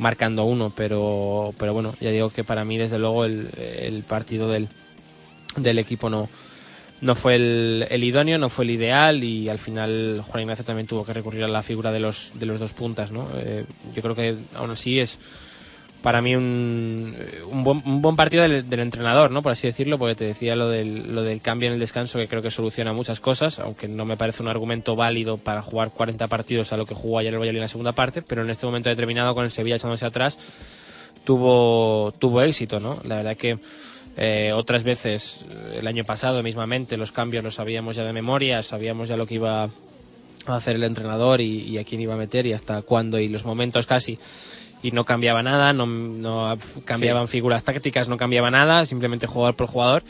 marcando 0.00 0.44
uno, 0.44 0.72
pero, 0.74 1.52
pero 1.58 1.74
bueno, 1.74 1.94
ya 2.00 2.10
digo 2.10 2.30
que 2.30 2.42
para 2.42 2.64
mí 2.64 2.78
desde 2.78 2.98
luego 2.98 3.26
el, 3.26 4.04
partido 4.08 4.50
del, 4.50 4.68
del 5.56 5.78
equipo 5.78 6.08
no, 6.08 6.30
no 7.02 7.14
fue 7.14 7.34
el, 7.36 7.86
el, 7.90 8.02
idóneo, 8.02 8.38
no 8.38 8.48
fue 8.48 8.64
el 8.64 8.70
ideal 8.70 9.22
y 9.22 9.50
al 9.50 9.58
final 9.58 10.24
Juan 10.26 10.42
Ignacio 10.42 10.64
también 10.64 10.86
tuvo 10.86 11.04
que 11.04 11.12
recurrir 11.12 11.44
a 11.44 11.48
la 11.48 11.62
figura 11.62 11.92
de 11.92 12.00
los, 12.00 12.32
de 12.34 12.46
los 12.46 12.58
dos 12.58 12.72
puntas. 12.72 13.12
¿no? 13.12 13.28
Eh, 13.36 13.66
yo 13.94 14.00
creo 14.00 14.14
que 14.14 14.36
aún 14.54 14.70
así 14.70 14.98
es 14.98 15.18
para 16.02 16.22
mí 16.22 16.34
un, 16.34 17.16
un, 17.50 17.64
buen, 17.64 17.82
un 17.84 18.02
buen 18.02 18.16
partido 18.16 18.42
del, 18.42 18.68
del, 18.68 18.80
entrenador, 18.80 19.30
¿no? 19.30 19.42
por 19.42 19.52
así 19.52 19.66
decirlo, 19.66 19.98
porque 19.98 20.14
te 20.14 20.24
decía 20.24 20.56
lo 20.56 20.68
del, 20.68 21.14
lo 21.14 21.22
del 21.22 21.40
cambio 21.40 21.68
en 21.68 21.74
el 21.74 21.80
descanso 21.80 22.18
que 22.18 22.26
creo 22.26 22.42
que 22.42 22.50
soluciona 22.50 22.92
muchas 22.92 23.20
cosas, 23.20 23.58
aunque 23.58 23.86
no 23.88 24.04
me 24.04 24.16
parece 24.16 24.42
un 24.42 24.48
argumento 24.48 24.96
válido 24.96 25.36
para 25.36 25.62
jugar 25.62 25.90
40 25.90 26.26
partidos 26.28 26.72
a 26.72 26.76
lo 26.76 26.86
que 26.86 26.94
jugó 26.94 27.18
ayer 27.18 27.32
el 27.32 27.38
Valladolid 27.38 27.58
en 27.58 27.62
la 27.62 27.68
segunda 27.68 27.92
parte, 27.92 28.22
pero 28.22 28.42
en 28.42 28.50
este 28.50 28.66
momento 28.66 28.88
determinado 28.88 29.34
con 29.34 29.44
el 29.44 29.50
Sevilla 29.50 29.76
echándose 29.76 30.06
atrás 30.06 30.38
tuvo, 31.24 32.12
tuvo 32.18 32.42
éxito. 32.42 32.80
¿no? 32.80 32.98
La 33.04 33.16
verdad 33.16 33.36
que 33.36 33.58
eh, 34.16 34.52
otras 34.54 34.82
veces, 34.82 35.44
el 35.74 35.86
año 35.86 36.04
pasado 36.04 36.42
mismamente, 36.42 36.96
los 36.96 37.12
cambios 37.12 37.44
los 37.44 37.56
sabíamos 37.56 37.96
ya 37.96 38.04
de 38.04 38.12
memoria, 38.12 38.62
sabíamos 38.62 39.08
ya 39.08 39.16
lo 39.16 39.26
que 39.26 39.34
iba 39.34 39.64
a 39.64 40.56
hacer 40.56 40.76
el 40.76 40.84
entrenador 40.84 41.40
y, 41.40 41.60
y 41.62 41.78
a 41.78 41.84
quién 41.84 42.00
iba 42.00 42.14
a 42.14 42.16
meter 42.16 42.46
y 42.46 42.52
hasta 42.52 42.82
cuándo 42.82 43.18
y 43.18 43.28
los 43.28 43.44
momentos 43.44 43.86
casi 43.86 44.18
y 44.82 44.92
no 44.92 45.04
cambiaba 45.04 45.42
nada, 45.42 45.72
no, 45.72 45.86
no 45.86 46.56
cambiaban 46.84 47.28
sí. 47.28 47.32
figuras 47.32 47.64
tácticas, 47.64 48.08
no 48.08 48.16
cambiaba 48.16 48.50
nada, 48.50 48.86
simplemente 48.86 49.26
jugador 49.26 49.54
por 49.56 49.66
jugador. 49.66 50.02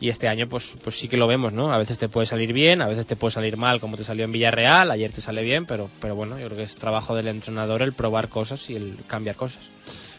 Y 0.00 0.08
este 0.08 0.26
año, 0.26 0.48
pues, 0.48 0.74
pues 0.82 0.98
sí 0.98 1.06
que 1.06 1.16
lo 1.16 1.28
vemos, 1.28 1.52
¿no? 1.52 1.72
A 1.72 1.78
veces 1.78 1.96
te 1.96 2.08
puede 2.08 2.26
salir 2.26 2.52
bien, 2.52 2.82
a 2.82 2.88
veces 2.88 3.06
te 3.06 3.14
puede 3.14 3.30
salir 3.30 3.56
mal, 3.56 3.78
como 3.78 3.96
te 3.96 4.02
salió 4.02 4.24
en 4.24 4.32
Villarreal, 4.32 4.90
ayer 4.90 5.12
te 5.12 5.20
sale 5.20 5.44
bien, 5.44 5.64
pero, 5.64 5.88
pero 6.00 6.16
bueno, 6.16 6.40
yo 6.40 6.46
creo 6.46 6.58
que 6.58 6.64
es 6.64 6.74
trabajo 6.74 7.14
del 7.14 7.28
entrenador 7.28 7.82
el 7.82 7.92
probar 7.92 8.28
cosas 8.28 8.68
y 8.68 8.74
el 8.74 8.96
cambiar 9.06 9.36
cosas. 9.36 9.62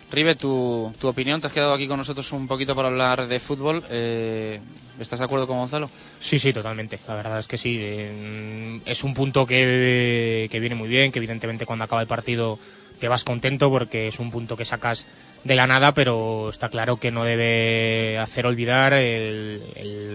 Ribe, 0.10 0.36
tu, 0.36 0.94
tu 1.02 1.08
opinión, 1.08 1.42
te 1.42 1.48
has 1.48 1.54
quedado 1.54 1.74
aquí 1.74 1.88
con 1.88 1.98
nosotros 1.98 2.32
un 2.32 2.48
poquito 2.48 2.76
para 2.76 2.90
hablar 2.90 3.28
de 3.28 3.40
fútbol. 3.40 3.84
Eh, 3.90 4.62
¿Estás 5.00 5.20
de 5.20 5.26
acuerdo 5.26 5.48
con 5.48 5.58
Gonzalo? 5.58 5.90
Sí, 6.20 6.38
sí, 6.38 6.54
totalmente. 6.54 7.00
La 7.08 7.16
verdad 7.16 7.40
es 7.40 7.48
que 7.48 7.58
sí. 7.58 7.78
Eh, 7.80 8.80
es 8.86 9.04
un 9.04 9.16
punto 9.16 9.48
que, 9.48 10.48
que 10.52 10.60
viene 10.60 10.76
muy 10.76 10.88
bien, 10.88 11.12
que 11.12 11.18
evidentemente 11.18 11.66
cuando 11.66 11.86
acaba 11.86 12.02
el 12.02 12.08
partido 12.08 12.60
te 13.04 13.10
vas 13.10 13.26
contento 13.26 13.70
porque 13.70 14.08
es 14.08 14.20
un 14.20 14.32
punto 14.32 14.56
que 14.56 14.64
sacas 14.64 15.08
de 15.44 15.56
la 15.56 15.68
nada, 15.68 15.94
pero 15.94 16.48
está 16.48 16.70
claro 16.70 17.02
que 17.02 17.12
no 17.12 17.26
debe 17.26 18.18
hacer 18.18 18.46
olvidar 18.46 18.94
el, 18.94 19.60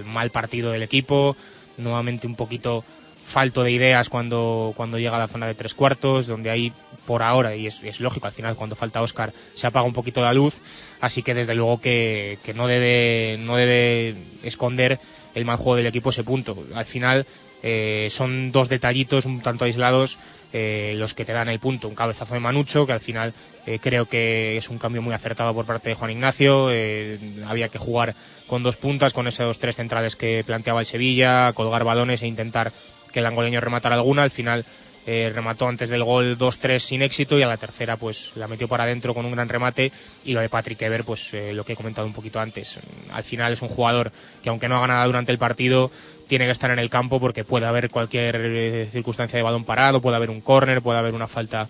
mal 0.07 0.31
partido 0.31 0.71
del 0.71 0.83
equipo, 0.83 1.37
nuevamente 1.77 2.27
un 2.27 2.35
poquito 2.35 2.83
falto 3.27 3.63
de 3.63 3.73
ideas 3.73 4.09
cuando, 4.09 4.73
cuando 4.75 4.99
llega 4.99 5.17
a 5.17 5.19
la 5.19 5.29
zona 5.29 5.47
de 5.47 5.55
tres 5.55 5.75
cuartos, 5.75 6.29
donde 6.29 6.49
ahí 6.49 6.73
por 7.07 7.23
ahora, 7.23 7.55
y 7.55 7.67
es, 7.67 7.83
es, 7.83 8.01
lógico, 8.01 8.27
al 8.27 8.33
final 8.33 8.57
cuando 8.57 8.75
falta 8.75 9.03
Oscar 9.03 9.35
se 9.53 9.67
apaga 9.67 9.85
un 9.85 9.93
poquito 9.93 10.23
la 10.23 10.33
luz, 10.33 10.55
así 11.03 11.23
que 11.23 11.35
desde 11.35 11.55
luego 11.55 11.83
que, 11.83 12.39
que 12.43 12.55
no, 12.55 12.67
debe, 12.67 13.37
no 13.39 13.57
debe 13.57 14.15
esconder 14.43 14.99
el 15.35 15.45
mal 15.45 15.59
juego 15.59 15.77
del 15.77 15.89
equipo 15.89 16.09
ese 16.09 16.25
punto. 16.25 16.57
Al 16.75 16.87
final 16.87 17.27
eh, 17.63 18.09
son 18.11 18.51
dos 18.51 18.71
detallitos 18.71 19.27
un 19.27 19.43
tanto 19.43 19.67
aislados 19.67 20.19
eh, 20.53 20.95
los 20.97 21.15
que 21.15 21.25
te 21.25 21.33
dan 21.33 21.49
el 21.49 21.59
punto. 21.59 21.89
Un 21.89 21.95
cabezazo 21.95 22.35
de 22.35 22.41
Manucho, 22.41 22.87
que 22.87 22.93
al 22.93 23.01
final 23.01 23.35
eh, 23.67 23.79
creo 23.81 24.07
que 24.07 24.57
es 24.57 24.69
un 24.69 24.79
cambio 24.79 25.03
muy 25.03 25.15
acertado 25.15 25.53
por 25.55 25.67
parte 25.67 25.91
de 25.91 25.95
Juan 25.95 26.11
Ignacio. 26.11 26.69
Eh, 26.71 27.19
había 27.47 27.69
que 27.69 27.79
jugar 27.79 28.15
con 28.47 28.63
dos 28.63 28.77
puntas, 28.77 29.13
con 29.13 29.29
esos 29.29 29.59
tres 29.59 29.77
centrales 29.77 30.17
que 30.17 30.43
planteaba 30.45 30.81
el 30.81 30.87
Sevilla, 30.87 31.53
colgar 31.53 31.85
balones 31.85 32.23
e 32.23 32.27
intentar 32.27 32.73
que 33.13 33.21
el 33.21 33.27
angoleño 33.27 33.61
rematara 33.61 33.97
alguna. 33.97 34.23
Al 34.23 34.31
final 34.31 34.65
eh, 35.11 35.33
remató 35.35 35.67
antes 35.67 35.89
del 35.89 36.05
gol 36.05 36.37
2-3 36.37 36.81
sin 36.81 37.01
éxito 37.01 37.39
y 37.39 37.43
a 37.43 37.47
la 37.47 37.57
tercera 37.57 37.97
pues 37.97 38.33
la 38.37 38.47
metió 38.47 38.69
para 38.69 38.85
adentro 38.85 39.15
con 39.15 39.25
un 39.25 39.33
gran 39.33 39.49
remate. 39.49 39.91
Y 40.27 40.35
lo 40.35 40.41
de 40.43 40.51
Patrick 40.51 40.83
Ever 40.83 41.03
pues 41.03 41.33
eh, 41.33 41.55
lo 41.55 41.65
que 41.65 41.73
he 41.73 41.77
comentado 41.77 42.07
un 42.07 42.13
poquito 42.13 42.39
antes. 42.41 42.79
Al 43.15 43.25
final 43.25 43.55
es 43.55 43.63
un 43.63 43.69
jugador 43.69 44.13
que 44.43 44.51
aunque 44.51 44.69
no 44.69 44.77
haga 44.77 44.89
nada 44.89 45.07
durante 45.07 45.33
el 45.33 45.39
partido 45.39 45.91
tiene 46.27 46.45
que 46.45 46.51
estar 46.51 46.71
en 46.71 46.79
el 46.79 46.91
campo 46.91 47.21
porque 47.21 47.43
puede 47.43 47.65
haber 47.65 47.89
cualquier 47.89 48.37
eh, 48.37 48.89
circunstancia 48.93 49.39
de 49.39 49.43
balón 49.43 49.65
parado 49.65 50.03
puede 50.03 50.17
haber 50.17 50.29
un 50.29 50.43
córner 50.43 50.83
puede 50.83 50.99
haber 50.99 51.15
una 51.15 51.27
falta 51.27 51.67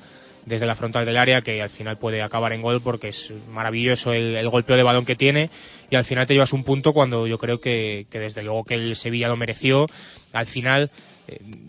desde 0.48 0.66
la 0.66 0.74
frontal 0.74 1.06
del 1.06 1.16
área 1.16 1.42
que 1.42 1.62
al 1.62 1.68
final 1.68 1.98
puede 1.98 2.22
acabar 2.22 2.52
en 2.52 2.62
gol 2.62 2.80
porque 2.80 3.08
es 3.08 3.32
maravilloso 3.48 4.12
el, 4.12 4.48
golpeo 4.48 4.76
de 4.76 4.82
balón 4.82 5.04
que 5.04 5.14
tiene. 5.14 5.50
Y 5.90 5.96
al 5.96 6.04
final 6.04 6.26
te 6.26 6.34
llevas 6.34 6.52
un 6.52 6.64
punto 6.64 6.92
cuando 6.92 7.26
yo 7.26 7.38
creo 7.38 7.60
que, 7.60 8.06
desde 8.10 8.42
luego 8.42 8.64
que 8.64 8.74
el 8.74 8.96
Sevilla 8.96 9.28
lo 9.28 9.36
mereció. 9.36 9.86
Al 10.32 10.46
final 10.46 10.90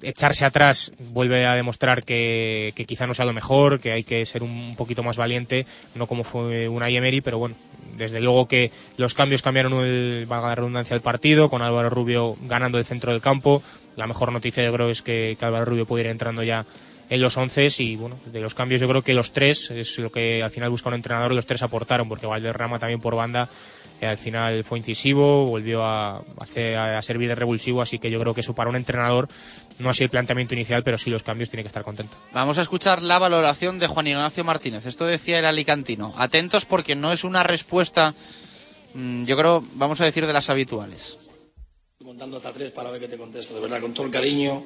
echarse 0.02 0.46
atrás 0.46 0.92
vuelve 1.12 1.46
a 1.46 1.56
demostrar 1.56 2.04
que, 2.04 2.74
quizá 2.88 3.08
no 3.08 3.14
sea 3.14 3.26
lo 3.26 3.34
mejor, 3.34 3.80
que 3.80 3.92
hay 3.92 4.04
que 4.04 4.26
ser 4.26 4.44
un 4.44 4.76
poquito 4.76 5.04
más 5.04 5.18
valiente, 5.18 5.66
no 5.96 6.08
como 6.08 6.24
fue 6.24 6.68
una 6.70 6.90
Emery, 6.90 7.22
pero 7.22 7.38
bueno, 7.38 7.56
desde 7.98 8.22
luego 8.22 8.48
que 8.48 8.72
los 8.98 9.14
cambios 9.14 9.42
cambiaron 9.42 9.74
el, 9.84 10.26
valga 10.28 10.50
la 10.50 10.56
redundancia, 10.56 10.96
el 10.96 11.02
partido, 11.02 11.50
con 11.50 11.62
Álvaro 11.62 11.90
Rubio 11.90 12.36
ganando 12.42 12.78
el 12.78 12.86
centro 12.86 13.12
del 13.12 13.22
campo. 13.22 13.62
La 13.96 14.08
mejor 14.08 14.32
noticia 14.32 14.64
yo 14.64 14.72
creo 14.74 14.90
es 14.90 15.02
que, 15.02 15.36
que 15.38 15.46
Álvaro 15.46 15.66
Rubio 15.66 15.86
puede 15.86 16.06
ir 16.06 16.10
entrando 16.10 16.44
ya 16.44 16.66
en 17.10 17.22
los 17.22 17.36
once 17.38 17.68
y 17.80 17.96
bueno, 17.96 18.20
de 18.28 18.40
los 18.40 18.54
cambios 18.54 18.80
yo 18.80 18.88
creo 18.88 19.02
que 19.02 19.14
los 19.14 19.34
tres 19.34 19.72
es 19.72 19.98
lo 19.98 20.12
que 20.12 20.44
al 20.44 20.52
final 20.52 20.70
busca 20.70 20.90
un 20.90 20.96
entrenador, 20.96 21.34
los 21.34 21.46
tres 21.46 21.64
aportaron, 21.64 22.08
porque 22.08 22.28
Valderrama 22.28 22.80
también 22.80 23.00
por 23.00 23.16
banda 23.16 23.50
eh, 24.02 24.06
al 24.06 24.18
final 24.18 24.64
fue 24.64 24.78
incisivo, 24.78 25.46
volvió 25.46 25.84
a, 25.84 26.24
hacer, 26.40 26.78
a 26.78 27.02
servir 27.02 27.28
de 27.30 27.36
revulsivo, 27.36 27.82
así 27.82 28.00
que 28.00 28.10
yo 28.10 28.20
creo 28.20 28.34
que 28.34 28.42
eso 28.42 28.54
para 28.54 28.70
un 28.70 28.76
entrenador 28.76 29.28
no 29.80 29.90
ha 29.90 29.94
sido 29.94 30.06
el 30.06 30.10
planteamiento 30.12 30.54
inicial, 30.54 30.84
pero 30.84 30.98
sí 30.98 31.10
los 31.10 31.24
cambios 31.24 31.50
tiene 31.50 31.64
que 31.64 31.68
estar 31.68 31.84
contento. 31.84 32.16
Vamos 32.34 32.58
a 32.58 32.62
escuchar 32.62 33.02
la 33.02 33.20
valoración 33.20 33.80
de 33.80 33.88
Juan 33.88 34.08
Ignacio 34.08 34.44
Martínez. 34.44 34.86
Esto 34.86 35.06
decía 35.06 35.40
el 35.40 35.46
alicantino. 35.46 36.14
Atentos 36.18 36.66
porque 36.66 36.96
no 36.96 37.12
es 37.12 37.24
una 37.24 37.44
respuesta, 37.44 38.14
mmm, 38.94 39.26
yo 39.26 39.36
creo, 39.36 39.64
vamos 39.74 40.00
a 40.02 40.06
decir, 40.06 40.26
de 40.26 40.34
las 40.34 40.50
habituales. 40.50 41.30
Contando 42.04 42.38
hasta 42.38 42.54
tres 42.54 42.72
para 42.72 42.92
ver 42.92 43.02
qué 43.02 43.10
te 43.10 43.18
contesto, 43.18 43.56
de 43.56 43.62
verdad, 43.62 43.82
con 43.82 43.94
todo 43.94 44.06
el 44.06 44.12
cariño 44.12 44.64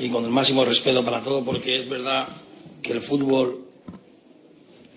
y 0.00 0.08
con 0.08 0.24
el 0.24 0.30
máximo 0.30 0.64
respeto 0.64 1.04
para 1.04 1.20
todo, 1.20 1.44
porque 1.44 1.76
es 1.76 1.88
verdad 1.88 2.26
que 2.82 2.92
el 2.92 3.02
fútbol, 3.02 3.66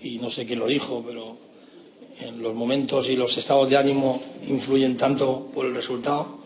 y 0.02 0.20
no 0.20 0.30
sé 0.30 0.46
quién 0.46 0.60
lo 0.60 0.68
dijo, 0.68 1.04
pero 1.06 1.38
en 2.20 2.42
los 2.42 2.56
momentos 2.56 3.10
y 3.10 3.16
los 3.16 3.38
estados 3.38 3.70
de 3.70 3.78
ánimo 3.78 4.22
influyen 4.48 4.98
tanto 4.98 5.50
por 5.54 5.66
el 5.66 5.76
resultado. 5.76 6.40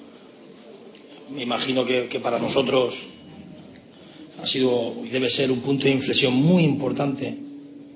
Me 1.33 1.43
imagino 1.43 1.85
que, 1.85 2.19
para 2.21 2.39
nosotros 2.39 2.95
ha 4.41 4.47
sido 4.47 4.93
y 5.05 5.09
debe 5.09 5.29
ser 5.29 5.51
un 5.51 5.59
punto 5.59 5.85
de 5.85 5.91
inflexión 5.91 6.33
muy 6.33 6.63
importante 6.63 7.37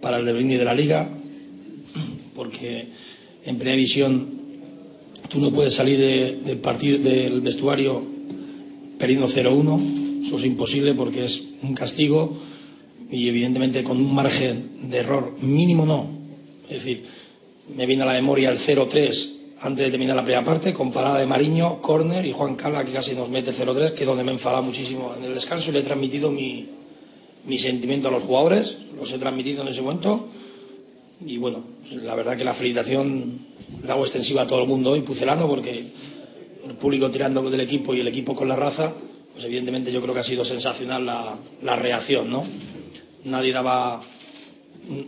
para 0.02 0.18
el 0.18 0.26
devenir 0.26 0.60
de 0.60 0.66
la 0.66 0.74
liga, 0.76 1.10
porque 2.36 2.90
en 3.46 3.56
primera 3.56 3.76
división 3.76 4.28
tú 5.30 5.40
no 5.40 5.52
puedes 5.52 5.74
salir 5.74 5.98
de, 5.98 6.36
de 6.36 6.56
partido, 6.58 7.00
del 7.00 7.42
vestuario 7.42 8.04
perdiendo 9.00 9.28
0-1, 9.28 10.26
eso 10.26 10.38
es 10.38 10.46
imposible 10.46 10.94
porque 10.94 11.24
es 11.24 11.44
un 11.64 11.74
castigo 11.74 12.38
y 13.12 13.28
evidentemente 13.28 13.84
con 13.84 13.98
un 13.98 14.14
margen 14.14 14.90
de 14.90 14.98
error 14.98 15.34
mínimo 15.42 15.86
no. 15.86 16.10
Es 16.66 16.84
decir, 16.84 17.06
me 17.76 17.86
viene 17.86 18.04
a 18.04 18.06
la 18.06 18.14
memoria 18.14 18.50
el 18.50 18.58
0-3 18.58 19.30
antes 19.62 19.86
de 19.86 19.92
terminar 19.92 20.16
la 20.16 20.24
primera 20.24 20.44
parte, 20.44 20.74
con 20.74 20.92
parada 20.92 21.20
de 21.20 21.26
Mariño, 21.26 21.82
córner 21.82 22.26
y 22.26 22.34
Juan 22.34 22.56
Cala 22.56 22.84
que 22.84 22.92
casi 22.92 23.16
nos 23.16 23.30
mete 23.30 23.52
el 23.52 23.56
0-3, 23.56 23.94
que 23.94 24.04
es 24.04 24.08
donde 24.08 24.24
me 24.24 24.32
he 24.32 24.34
enfadado 24.34 24.62
muchísimo 24.64 25.14
en 25.18 25.24
el 25.24 25.34
descanso 25.34 25.70
y 25.70 25.74
le 25.74 25.80
he 25.80 25.84
transmitido 25.84 26.30
mi, 26.30 26.68
mi 27.46 27.58
sentimiento 27.58 28.10
a 28.10 28.12
los 28.12 28.24
jugadores, 28.24 28.78
los 29.00 29.12
he 29.12 29.18
transmitido 29.18 29.62
en 29.62 29.70
ese 29.70 29.82
momento 29.82 30.28
y 31.26 31.38
bueno, 31.38 31.64
la 31.92 32.16
verdad 32.16 32.36
que 32.36 32.44
la 32.44 32.54
felicitación 32.54 33.40
la 33.86 33.94
hago 33.94 34.04
extensiva 34.04 34.42
a 34.42 34.48
todo 34.48 34.62
el 34.62 34.68
mundo 34.68 34.92
hoy, 34.92 35.02
pucelano, 35.02 35.48
porque 35.48 35.86
el 36.68 36.76
público 36.76 37.10
tirando 37.12 37.50
del 37.50 37.62
equipo 37.62 37.94
y 37.94 38.02
el 38.02 38.08
equipo 38.08 38.36
con 38.36 38.48
la 38.48 38.56
raza, 38.56 38.94
pues 39.32 39.46
evidentemente 39.46 39.92
yo 39.92 40.02
creo 40.02 40.14
que 40.14 40.20
ha 40.20 40.24
sido 40.24 40.44
sensacional 40.44 41.06
la, 41.06 41.36
la 41.62 41.76
reacción, 41.76 42.30
¿no? 42.30 42.44
Nadie 43.26 43.54
daba 43.54 44.02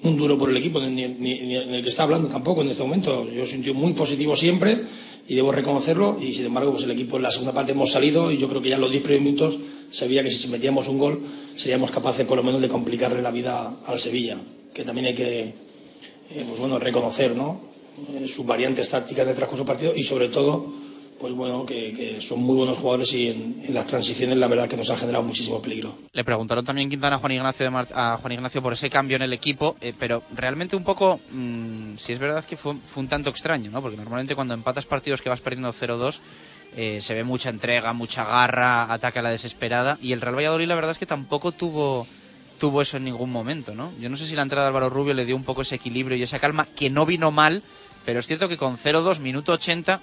un 0.04 0.18
duro 0.18 0.38
por 0.38 0.50
el 0.50 0.58
equipo, 0.58 0.80
ni, 0.80 1.04
el 1.04 1.84
que 1.84 1.90
está 1.90 2.04
hablando 2.04 2.28
tampoco 2.28 2.62
en 2.62 2.70
este 2.70 2.84
momento. 2.84 3.30
Yo 3.30 3.46
sentí 3.46 3.72
muy 3.72 3.94
positivo 3.94 4.36
siempre 4.36 4.84
y 5.28 5.36
debo 5.36 5.52
reconocerlo. 5.52 6.18
Y 6.22 6.34
sin 6.34 6.46
embargo, 6.46 6.72
pues 6.72 6.84
el 6.84 6.92
equipo 6.92 7.18
en 7.18 7.24
la 7.24 7.32
segunda 7.32 7.54
parte 7.54 7.74
hemos 7.74 7.92
salido 7.92 8.32
y 8.32 8.38
yo 8.38 8.48
creo 8.48 8.62
que 8.62 8.70
ya 8.70 8.76
en 8.76 8.82
los 8.82 8.92
10 8.92 9.04
primeros 9.04 9.26
minutos 9.26 9.58
se 9.90 10.08
veía 10.08 10.24
que 10.24 10.32
si 10.32 10.48
metíamos 10.48 10.88
un 10.88 10.98
gol 10.98 11.22
seríamos 11.56 11.92
capaces 11.92 12.26
por 12.26 12.38
lo 12.38 12.44
menos 12.44 12.62
de 12.62 12.68
complicarle 12.68 13.22
la 13.22 13.32
vida 13.32 13.78
al 13.86 14.00
Sevilla, 14.00 14.38
que 14.74 14.84
también 14.84 15.08
hay 15.08 15.14
que 15.14 15.40
eh, 16.32 16.46
pues 16.48 16.60
bueno, 16.60 16.80
reconocer 16.80 17.36
¿no? 17.36 17.62
eh, 18.10 18.28
sus 18.28 18.46
variantes 18.46 18.90
tácticas 18.90 19.28
el 19.28 19.36
transcurso 19.36 19.66
partido 19.66 19.94
y 19.96 20.04
sobre 20.04 20.30
todo 20.30 20.85
pues 21.26 21.36
bueno, 21.36 21.66
que, 21.66 21.92
que, 21.92 22.22
son 22.22 22.40
muy 22.40 22.56
buenos 22.56 22.78
jugadores 22.78 23.12
y 23.14 23.30
en, 23.30 23.74
las 23.74 23.88
transiciones 23.88 24.38
la 24.38 24.48
verdad 24.48 24.70
que 24.70 24.78
nos 24.78 24.92
ha 24.92 24.96
generado 24.96 25.24
muchísimo 25.24 25.60
peligro. 25.60 25.96
Le 26.14 26.24
preguntaron 26.24 26.64
también 26.64 26.88
Quintana 26.88 27.16
a 27.16 27.18
Juan 27.18 28.32
Ignacio, 28.32 28.62
por 28.62 28.74
ese 28.74 28.92
cambio 28.92 29.16
en 29.16 29.24
el 29.24 29.34
equipo, 29.34 29.76
eh, 29.82 29.92
pero 29.98 30.22
realmente 30.36 30.76
un 30.76 30.84
poco, 30.84 31.20
mmm, 31.32 31.96
si 31.98 32.14
es 32.14 32.20
verdad 32.20 32.46
que 32.46 32.58
fue, 32.58 32.76
fue, 32.76 33.02
un 33.02 33.10
tanto 33.10 33.32
extraño, 33.32 33.72
¿no? 33.72 33.82
Porque 33.82 33.98
normalmente 33.98 34.36
cuando 34.36 34.54
empatas 34.54 34.86
partidos 34.86 35.24
que 35.24 35.30
vas 35.30 35.42
perdiendo 35.42 35.74
0-2, 35.74 36.20
eh, 36.78 37.00
se 37.02 37.16
ve 37.16 37.24
mucha 37.24 37.50
entrega, 37.50 37.92
mucha 37.94 38.24
garra, 38.24 38.94
ataque 38.94 39.18
a 39.18 39.24
la 39.24 39.32
desesperada, 39.32 39.98
y 40.04 40.12
el 40.12 40.22
Real 40.22 40.36
Valladolid 40.36 40.68
la 40.68 40.76
verdad 40.76 40.92
es 40.92 41.00
que 41.00 41.08
tampoco 41.08 41.52
tuvo 41.54 42.06
tuvo 42.60 42.84
eso 42.84 42.98
en 42.98 43.04
ningún 43.04 43.32
momento, 43.32 43.74
¿no? 43.74 43.92
Yo 44.00 44.10
no 44.12 44.16
sé 44.16 44.28
si 44.28 44.36
la 44.36 44.44
entrada 44.44 44.66
de 44.66 44.68
Álvaro 44.68 44.92
Rubio 44.92 45.16
le 45.16 45.26
dio 45.26 45.36
un 45.36 45.44
poco 45.44 45.64
ese 45.64 45.76
equilibrio 45.76 46.18
y 46.18 46.24
esa 46.24 46.38
calma 46.38 46.68
que 46.76 46.92
no 46.92 47.08
vino 47.08 47.32
mal, 47.32 47.64
pero 48.06 48.20
es 48.20 48.28
cierto 48.28 48.48
que 48.48 48.58
con 48.58 48.78
0-2, 48.78 49.20
minuto 49.20 49.54
80, 49.54 50.00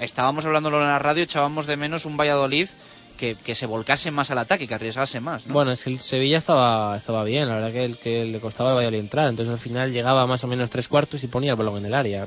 estábamos 0.00 0.44
hablándolo 0.44 0.80
en 0.80 0.88
la 0.88 0.98
radio, 0.98 1.22
echábamos 1.22 1.66
de 1.66 1.76
menos 1.76 2.04
un 2.04 2.16
Valladolid 2.16 2.68
que, 3.16 3.36
que, 3.36 3.54
se 3.54 3.66
volcase 3.66 4.10
más 4.10 4.30
al 4.30 4.38
ataque, 4.38 4.66
que 4.66 4.74
arriesgase 4.74 5.20
más. 5.20 5.46
¿no? 5.46 5.54
Bueno, 5.54 5.70
es 5.70 5.84
que 5.84 5.90
el 5.90 6.00
Sevilla 6.00 6.38
estaba, 6.38 6.96
estaba 6.96 7.22
bien, 7.22 7.48
la 7.48 7.54
verdad 7.54 7.72
que, 7.72 7.84
el, 7.84 7.96
que 7.96 8.24
le 8.24 8.40
costaba 8.40 8.70
al 8.70 8.76
Valladolid 8.76 8.98
entrar, 8.98 9.28
entonces 9.28 9.52
al 9.52 9.60
final 9.60 9.92
llegaba 9.92 10.26
más 10.26 10.42
o 10.42 10.48
menos 10.48 10.68
tres 10.70 10.88
cuartos 10.88 11.22
y 11.22 11.28
ponía 11.28 11.52
el 11.52 11.56
balón 11.56 11.78
en 11.78 11.86
el 11.86 11.94
área. 11.94 12.26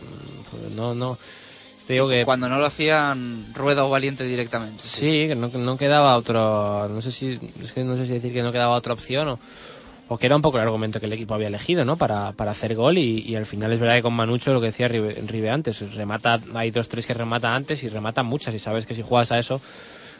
No, 0.75 0.95
no. 0.95 1.17
Te 1.87 1.93
digo 1.93 2.09
que 2.09 2.25
cuando 2.25 2.49
no 2.49 2.57
lo 2.57 2.65
hacían 2.65 3.45
rueda 3.53 3.85
o 3.85 3.89
valiente 3.89 4.25
directamente. 4.25 4.83
Sí, 4.83 5.27
que 5.29 5.35
no, 5.35 5.47
no, 5.47 5.77
quedaba 5.77 6.17
otro, 6.17 6.89
no 6.89 7.01
sé 7.01 7.13
si 7.13 7.39
es 7.63 7.71
que 7.71 7.85
no 7.85 7.95
sé 7.95 8.05
si 8.05 8.11
decir 8.11 8.33
que 8.33 8.43
no 8.43 8.51
quedaba 8.51 8.75
otra 8.75 8.91
opción 8.91 9.27
o 9.29 9.39
o 10.09 10.17
que 10.17 10.25
era 10.25 10.35
un 10.35 10.41
poco 10.41 10.57
el 10.57 10.63
argumento 10.63 10.99
que 10.99 11.05
el 11.05 11.13
equipo 11.13 11.33
había 11.33 11.47
elegido, 11.47 11.85
¿no? 11.85 11.97
Para, 11.97 12.31
para 12.31 12.51
hacer 12.51 12.75
gol 12.75 12.97
y, 12.97 13.35
al 13.35 13.45
final 13.45 13.71
es 13.73 13.79
verdad 13.79 13.95
que 13.95 14.01
con 14.01 14.13
Manucho 14.13 14.53
lo 14.53 14.61
que 14.61 14.67
decía 14.67 14.87
Ribe, 14.87 15.49
antes, 15.49 15.93
remata, 15.93 16.39
hay 16.53 16.71
dos, 16.71 16.87
tres 16.89 17.05
que 17.05 17.13
remata 17.13 17.55
antes 17.55 17.83
y 17.83 17.89
remata 17.89 18.23
muchas 18.23 18.53
y 18.55 18.59
sabes 18.59 18.85
que 18.85 18.93
si 18.93 19.01
juegas 19.01 19.31
a 19.31 19.39
eso, 19.39 19.61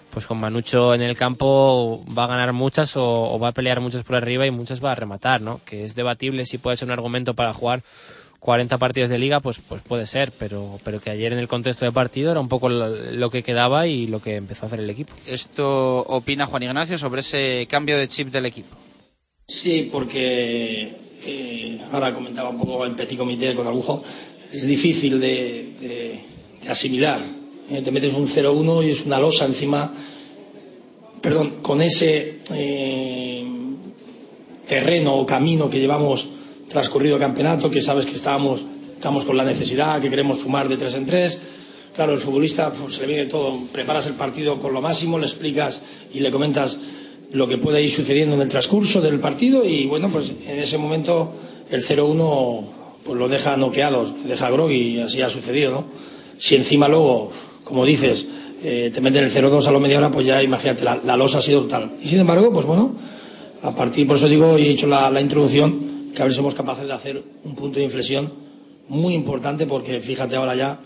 pues 0.10 0.28
con 0.28 0.40
Manucho 0.40 0.94
en 0.94 1.02
el 1.02 1.16
campo 1.16 2.04
va 2.18 2.26
a 2.26 2.28
ganar 2.28 2.54
muchas 2.54 2.94
o, 2.96 3.40
va 3.40 3.50
a 3.50 3.54
pelear 3.54 3.80
muchas 3.80 4.04
por 4.04 4.16
arriba 4.16 4.46
y 4.46 4.52
muchas 4.52 4.84
va 4.84 4.92
a 4.92 4.96
rematar, 4.96 5.42
¿no? 5.42 5.62
Que 5.66 5.84
es 5.84 5.96
debatible 5.96 6.46
si 6.46 6.58
puede 6.58 6.78
ser 6.78 6.88
un 6.88 6.94
argumento 6.94 7.34
para 7.34 7.54
jugar 7.54 7.84
40 8.40 8.78
partidos 8.78 9.10
de 9.10 9.18
liga, 9.18 9.40
pues, 9.40 9.60
pues 9.68 9.82
puede 9.82 10.06
ser, 10.06 10.32
pero, 10.38 10.80
pero 10.84 11.02
que 11.02 11.10
ayer 11.10 11.34
en 11.34 11.40
el 11.40 11.48
contexto 11.48 11.86
de 11.86 11.92
partido 11.92 12.32
era 12.32 12.40
un 12.40 12.48
poco 12.48 12.70
lo, 12.70 13.30
que 13.30 13.42
quedaba 13.42 13.88
y 13.88 14.08
lo 14.08 14.22
que 14.22 14.36
empezó 14.36 14.66
a 14.66 14.68
hacer 14.68 14.80
el 14.80 14.90
equipo. 14.90 15.14
Esto 15.26 16.02
opina 16.02 16.46
Juan 16.46 16.64
Ignacio 16.64 16.98
sobre 16.98 17.22
ese 17.22 17.68
cambio 17.70 17.98
de 17.98 18.08
chip 18.08 18.30
del 18.30 18.46
equipo. 18.46 18.78
Sí, 19.50 19.88
porque 19.90 20.92
eh, 21.26 21.82
ahora 21.94 22.14
comentaba 22.14 22.50
un 22.50 22.58
poco 22.58 22.84
el 22.84 22.96
petit 22.96 23.18
comité 23.18 23.56
con 23.56 23.66
Agujo, 23.66 24.04
es 24.52 24.68
difícil 24.68 25.22
de, 25.22 25.72
de, 25.80 26.70
asimilar. 26.70 27.22
Eh, 27.70 27.82
te 27.82 27.94
metes 27.94 28.14
un 28.14 28.28
0-1 28.28 28.86
y 28.86 28.92
es 28.92 29.06
una 29.06 29.22
losa 29.22 29.46
encima, 29.46 29.94
perdón, 31.22 31.62
con 31.62 31.82
ese 31.82 32.42
eh, 32.56 33.46
terreno 34.68 35.16
o 35.16 35.26
camino 35.26 35.70
que 35.70 35.80
llevamos 35.80 36.28
transcurrido 36.68 37.16
el 37.16 37.22
campeonato, 37.22 37.72
que 37.72 37.82
sabes 37.82 38.06
que 38.06 38.16
estábamos, 38.16 38.66
estamos 38.96 39.24
con 39.24 39.38
la 39.38 39.46
necesidad, 39.46 40.02
que 40.02 40.10
queremos 40.10 40.40
sumar 40.40 40.68
de 40.68 40.76
tres 40.76 40.94
en 40.96 41.06
tres. 41.06 41.40
Claro, 41.96 42.12
el 42.12 42.20
futbolista 42.20 42.74
pues, 42.74 42.96
se 42.96 43.08
le 43.08 43.08
viene 43.08 43.26
todo, 43.28 43.58
preparas 43.72 44.08
el 44.08 44.16
partido 44.16 44.60
con 44.60 44.74
lo 44.74 44.82
máximo, 44.82 45.18
le 45.18 45.26
explicas 45.26 45.82
y 46.14 46.20
le 46.20 46.32
comentas 46.32 46.78
lo 47.32 47.48
que 47.48 47.58
puede 47.58 47.82
ir 47.82 47.92
sucediendo 47.92 48.36
en 48.36 48.42
el 48.42 48.48
transcurso 48.48 49.02
del 49.02 49.20
partido 49.20 49.66
y 49.66 49.86
bueno, 49.86 50.10
pues 50.10 50.32
en 50.48 50.60
ese 50.60 50.78
momento 50.78 51.32
el 51.70 51.84
0-1 51.84 52.66
pues 53.04 53.18
lo 53.18 53.28
deja 53.28 53.58
noqueado, 53.58 54.06
te 54.06 54.30
deja 54.30 54.50
grog 54.50 54.72
y 54.72 55.00
así 55.00 55.22
ha 55.22 55.30
sucedido, 55.30 55.72
¿no? 55.72 55.86
Si 56.38 56.56
encima 56.56 56.88
luego, 56.88 57.32
como 57.64 57.86
dices, 57.86 58.26
eh, 58.64 58.92
te 58.94 59.02
meten 59.02 59.24
el 59.24 59.32
0-2 59.32 59.66
a 59.66 59.72
la 59.72 59.80
media 59.80 59.98
hora, 59.98 60.12
pues 60.12 60.26
ya 60.26 60.44
imagínate, 60.44 60.84
la, 60.84 61.00
la 61.04 61.18
losa 61.18 61.40
ha 61.40 61.42
sido 61.42 61.66
tal. 61.66 61.92
Y 62.02 62.10
sin 62.10 62.20
embargo, 62.20 62.52
pues 62.52 62.66
bueno, 62.66 62.94
a 63.62 63.74
partir, 63.74 64.08
por 64.08 64.18
eso 64.18 64.28
digo, 64.28 64.58
he 64.58 64.70
hecho 64.70 64.88
la, 64.88 65.10
la 65.10 65.22
introducción, 65.22 66.12
que 66.14 66.22
a 66.22 66.26
ver 66.26 66.34
si 66.34 66.38
somos 66.38 66.54
capaces 66.54 66.86
de 66.86 66.94
hacer 66.94 67.24
un 67.44 67.56
punto 67.56 67.80
de 67.80 67.86
inflexión 67.86 68.32
muy 68.88 69.14
importante 69.14 69.66
porque 69.66 70.00
fíjate 70.02 70.36
ahora 70.36 70.56
ya, 70.56 70.80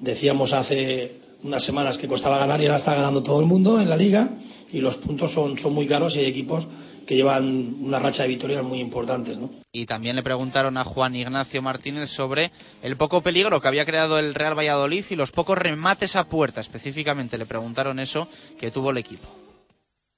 decíamos 0.00 0.52
hace 0.52 1.12
unas 1.42 1.62
semanas 1.64 1.98
que 1.98 2.08
costaba 2.08 2.38
ganar 2.38 2.60
y 2.60 2.66
ahora 2.66 2.76
está 2.76 2.94
ganando 2.94 3.22
todo 3.22 3.40
el 3.40 3.46
mundo 3.46 3.80
en 3.80 3.88
la 3.88 3.96
liga 3.96 4.30
y 4.72 4.80
los 4.80 4.96
puntos 4.96 5.32
son, 5.32 5.58
son 5.58 5.74
muy 5.74 5.86
caros 5.86 6.16
y 6.16 6.20
hay 6.20 6.26
equipos 6.26 6.66
que 7.06 7.14
llevan 7.14 7.76
una 7.80 8.00
racha 8.00 8.24
de 8.24 8.30
victorias 8.30 8.64
muy 8.64 8.80
importantes. 8.80 9.38
¿no? 9.38 9.50
Y 9.72 9.86
también 9.86 10.16
le 10.16 10.22
preguntaron 10.22 10.76
a 10.76 10.84
Juan 10.84 11.14
Ignacio 11.14 11.62
Martínez 11.62 12.10
sobre 12.10 12.50
el 12.82 12.96
poco 12.96 13.22
peligro 13.22 13.60
que 13.60 13.68
había 13.68 13.86
creado 13.86 14.18
el 14.18 14.34
Real 14.34 14.58
Valladolid 14.58 15.04
y 15.10 15.14
los 15.16 15.30
pocos 15.30 15.56
remates 15.56 16.16
a 16.16 16.28
puerta. 16.28 16.60
Específicamente 16.60 17.38
le 17.38 17.46
preguntaron 17.46 18.00
eso 18.00 18.28
que 18.58 18.70
tuvo 18.72 18.90
el 18.90 18.98
equipo. 18.98 19.28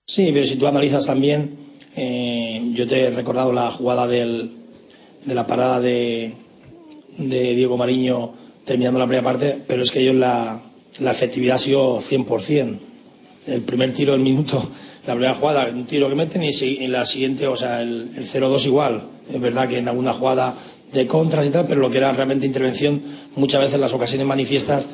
Sí, 0.07 0.31
pero 0.33 0.47
si 0.47 0.57
tú 0.57 0.67
analizas 0.67 1.05
también, 1.05 1.59
eh, 1.95 2.63
yo 2.73 2.87
te 2.87 3.03
he 3.03 3.11
recordado 3.11 3.53
la 3.53 3.71
jugada 3.71 4.07
del, 4.07 4.53
de 5.27 5.35
la 5.35 5.47
parada 5.47 5.81
de, 5.81 6.35
de 7.19 7.55
Diego 7.55 7.77
Mariño 7.77 8.33
terminando 8.65 8.99
la 8.99 9.07
primera 9.07 9.25
parte, 9.25 9.63
pero 9.67 9.83
es 9.83 9.91
que 9.91 10.01
ellos 10.01 10.15
la, 10.15 10.63
la 11.01 11.11
efectividad 11.11 11.57
ha 11.57 11.59
sido 11.59 12.01
100%. 12.01 12.79
El 13.49 13.63
primer 13.63 13.93
tiro 13.93 14.13
del 14.13 14.21
minuto 14.23 14.63
la 15.07 15.15
primera 15.15 15.35
jugada, 15.35 15.71
un 15.73 15.87
tiro 15.87 16.09
que 16.11 16.15
meten 16.15 16.43
y 16.43 16.51
en 16.85 16.93
la 16.93 17.07
siguiente, 17.07 17.47
o 17.47 17.57
sea, 17.57 17.81
el, 17.81 18.11
el 18.15 18.27
0-2 18.29 18.67
igual. 18.67 19.03
Es 19.33 19.41
verdad 19.41 19.67
que 19.67 19.79
en 19.79 19.89
alguna 19.89 20.13
jugada 20.13 20.55
de 20.93 21.07
contras 21.07 21.47
y 21.47 21.51
tal, 21.51 21.67
pero 21.67 21.81
lo 21.81 21.89
que 21.89 21.97
era 21.97 22.13
realmente 22.13 22.45
intervención, 22.45 23.01
muchas 23.35 23.63
veces 23.63 23.81
las 23.81 23.95
ocasiones 23.95 24.27
manifiestas 24.27 24.87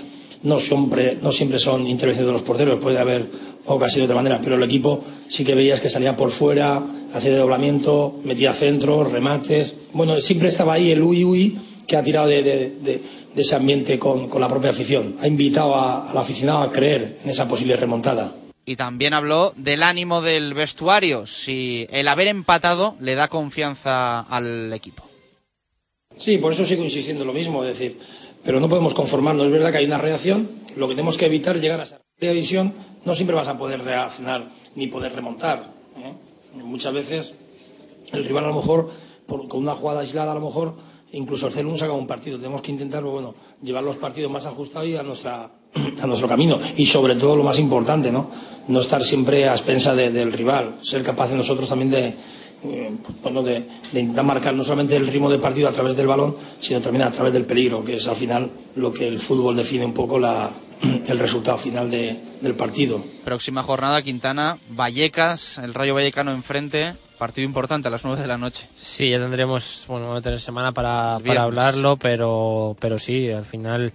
no 0.44 0.60
siempre, 0.60 1.18
no 1.20 1.32
siempre 1.32 1.58
son 1.58 1.88
intervenciones 1.88 2.26
de 2.28 2.32
los 2.32 2.42
porteros, 2.42 2.78
puede 2.80 2.98
haber 2.98 3.26
ocasiones 3.66 4.06
de 4.08 4.12
otra 4.12 4.22
manera, 4.22 4.40
pero 4.40 4.54
el 4.54 4.62
equipo 4.62 5.00
sí 5.26 5.42
que 5.44 5.56
veías 5.56 5.80
que 5.80 5.88
salía 5.90 6.16
por 6.16 6.30
fuera, 6.30 6.80
hacía 7.12 7.32
de 7.32 7.38
doblamiento, 7.38 8.14
metía 8.22 8.52
centros, 8.52 9.10
remates. 9.10 9.74
Bueno, 9.94 10.20
siempre 10.20 10.46
estaba 10.46 10.74
ahí 10.74 10.92
el 10.92 11.02
uy 11.02 11.24
uy 11.24 11.58
que 11.88 11.96
ha 11.96 12.04
tirado 12.04 12.28
de, 12.28 13.00
ese 13.34 13.54
ambiente 13.56 13.98
con, 13.98 14.28
con 14.28 14.40
la 14.40 14.48
propia 14.48 14.70
afición. 14.70 15.16
Ha 15.20 15.26
invitado 15.26 15.74
a- 15.74 16.08
al 16.10 16.16
aficionado 16.18 16.60
a 16.60 16.70
creer 16.70 17.16
en 17.24 17.30
esa 17.30 17.48
posible 17.48 17.74
remontada. 17.74 18.30
Y 18.66 18.76
también 18.76 19.12
habló 19.12 19.52
del 19.56 19.82
ánimo 19.82 20.22
del 20.22 20.54
vestuario, 20.54 21.26
si 21.26 21.86
el 21.90 22.08
haber 22.08 22.28
empatado 22.28 22.96
le 22.98 23.14
da 23.14 23.28
confianza 23.28 24.20
al 24.20 24.72
equipo. 24.72 25.02
Sí, 26.16 26.38
por 26.38 26.52
eso 26.52 26.64
sigo 26.64 26.82
insistiendo 26.82 27.22
en 27.22 27.26
lo 27.26 27.34
mismo, 27.34 27.64
es 27.64 27.76
decir, 27.76 27.98
pero 28.44 28.60
no 28.60 28.68
podemos 28.68 28.94
conformarnos. 28.94 29.46
Es 29.46 29.52
verdad 29.52 29.72
que 29.72 29.78
hay 29.78 29.84
una 29.84 29.98
reacción, 29.98 30.48
lo 30.76 30.88
que 30.88 30.94
tenemos 30.94 31.16
que 31.16 31.26
evitar 31.26 31.56
es 31.56 31.62
llegar 31.62 31.80
a 31.80 31.82
esa 31.82 32.00
visión. 32.20 32.72
No 33.04 33.14
siempre 33.14 33.36
vas 33.36 33.48
a 33.48 33.58
poder 33.58 33.82
reaccionar 33.82 34.50
ni 34.74 34.86
poder 34.86 35.12
remontar. 35.14 35.70
¿eh? 35.98 36.12
Muchas 36.62 36.94
veces 36.94 37.34
el 38.12 38.24
rival 38.24 38.44
a 38.44 38.48
lo 38.48 38.54
mejor, 38.54 38.90
con 39.26 39.60
una 39.60 39.74
jugada 39.74 40.00
aislada 40.00 40.32
a 40.32 40.34
lo 40.34 40.40
mejor, 40.40 40.74
incluso 41.12 41.48
el 41.48 41.54
0-1 41.54 41.78
saca 41.78 41.92
un 41.92 42.06
partido. 42.06 42.38
Tenemos 42.38 42.62
que 42.62 42.72
intentar, 42.72 43.02
pues, 43.02 43.12
bueno, 43.12 43.34
llevar 43.62 43.84
los 43.84 43.96
partidos 43.96 44.30
más 44.30 44.46
ajustados 44.46 44.88
y 44.88 44.96
a 44.96 45.02
nuestra 45.02 45.50
a 46.02 46.06
nuestro 46.06 46.28
camino 46.28 46.58
y 46.76 46.86
sobre 46.86 47.14
todo 47.16 47.36
lo 47.36 47.42
más 47.44 47.58
importante, 47.58 48.10
¿no? 48.12 48.30
No 48.68 48.80
estar 48.80 49.04
siempre 49.04 49.48
a 49.48 49.52
expensa 49.52 49.94
de- 49.94 50.10
del 50.10 50.32
rival, 50.32 50.76
ser 50.82 51.02
capaces 51.02 51.36
nosotros 51.36 51.68
también 51.68 51.90
de, 51.90 52.14
eh, 52.64 52.90
bueno, 53.22 53.42
de, 53.42 53.64
de 53.92 54.00
intentar 54.00 54.24
marcar 54.24 54.54
no 54.54 54.64
solamente 54.64 54.96
el 54.96 55.06
ritmo 55.06 55.28
del 55.30 55.40
partido 55.40 55.68
a 55.68 55.72
través 55.72 55.96
del 55.96 56.06
balón, 56.06 56.34
sino 56.60 56.80
también 56.80 57.04
a 57.04 57.10
través 57.12 57.32
del 57.34 57.44
peligro, 57.44 57.84
que 57.84 57.96
es 57.96 58.06
al 58.08 58.16
final 58.16 58.50
lo 58.76 58.90
que 58.92 59.06
el 59.06 59.20
fútbol 59.20 59.56
define 59.56 59.84
un 59.84 59.92
poco 59.92 60.18
la, 60.18 60.48
el 61.06 61.18
resultado 61.18 61.58
final 61.58 61.90
de- 61.90 62.18
del 62.40 62.54
partido. 62.54 63.02
Próxima 63.24 63.62
jornada, 63.62 64.00
Quintana, 64.00 64.56
Vallecas, 64.70 65.58
el 65.58 65.74
Rayo 65.74 65.94
Vallecano 65.94 66.30
enfrente, 66.32 66.94
partido 67.18 67.44
importante 67.46 67.88
a 67.88 67.90
las 67.90 68.04
9 68.04 68.22
de 68.22 68.28
la 68.28 68.38
noche. 68.38 68.66
Sí, 68.78 69.10
ya 69.10 69.18
tendremos, 69.18 69.84
bueno, 69.88 70.06
vamos 70.06 70.20
a 70.20 70.22
tener 70.22 70.40
semana 70.40 70.72
para, 70.72 71.18
para 71.26 71.42
hablarlo, 71.42 71.96
pero, 71.98 72.76
pero 72.80 72.98
sí, 72.98 73.30
al 73.30 73.44
final 73.44 73.92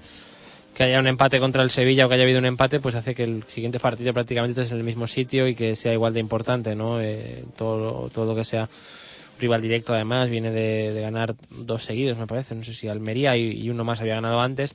que 0.80 0.86
haya 0.86 1.00
un 1.00 1.08
empate 1.08 1.42
contra 1.42 1.62
el 1.62 1.72
Sevilla 1.72 2.06
o 2.06 2.08
que 2.08 2.16
haya 2.16 2.24
habido 2.24 2.40
un 2.40 2.46
empate, 2.46 2.80
pues 2.80 2.96
hace 2.96 3.14
que 3.14 3.26
el 3.26 3.44
siguiente 3.50 3.82
partido 3.82 4.14
prácticamente 4.14 4.62
estés 4.62 4.72
en 4.72 4.78
el 4.78 4.86
mismo 4.86 5.08
sitio 5.08 5.46
y 5.46 5.54
que 5.54 5.76
sea 5.76 5.92
igual 5.92 6.14
de 6.14 6.22
importante, 6.22 6.74
¿no? 6.74 7.02
Eh, 7.02 7.44
todo, 7.58 8.08
todo 8.08 8.28
lo 8.28 8.34
que 8.34 8.46
sea 8.46 8.70
rival 9.40 9.62
directo, 9.62 9.94
además, 9.94 10.30
viene 10.30 10.52
de, 10.52 10.98
ganar 11.02 11.36
dos 11.50 11.84
seguidos, 11.84 12.18
me 12.18 12.28
parece, 12.28 12.56
no 12.56 12.64
sé 12.64 12.74
si 12.74 12.88
Almería 12.88 13.36
y, 13.36 13.70
uno 13.70 13.84
más 13.84 14.00
había 14.00 14.16
ganado 14.16 14.40
antes. 14.40 14.74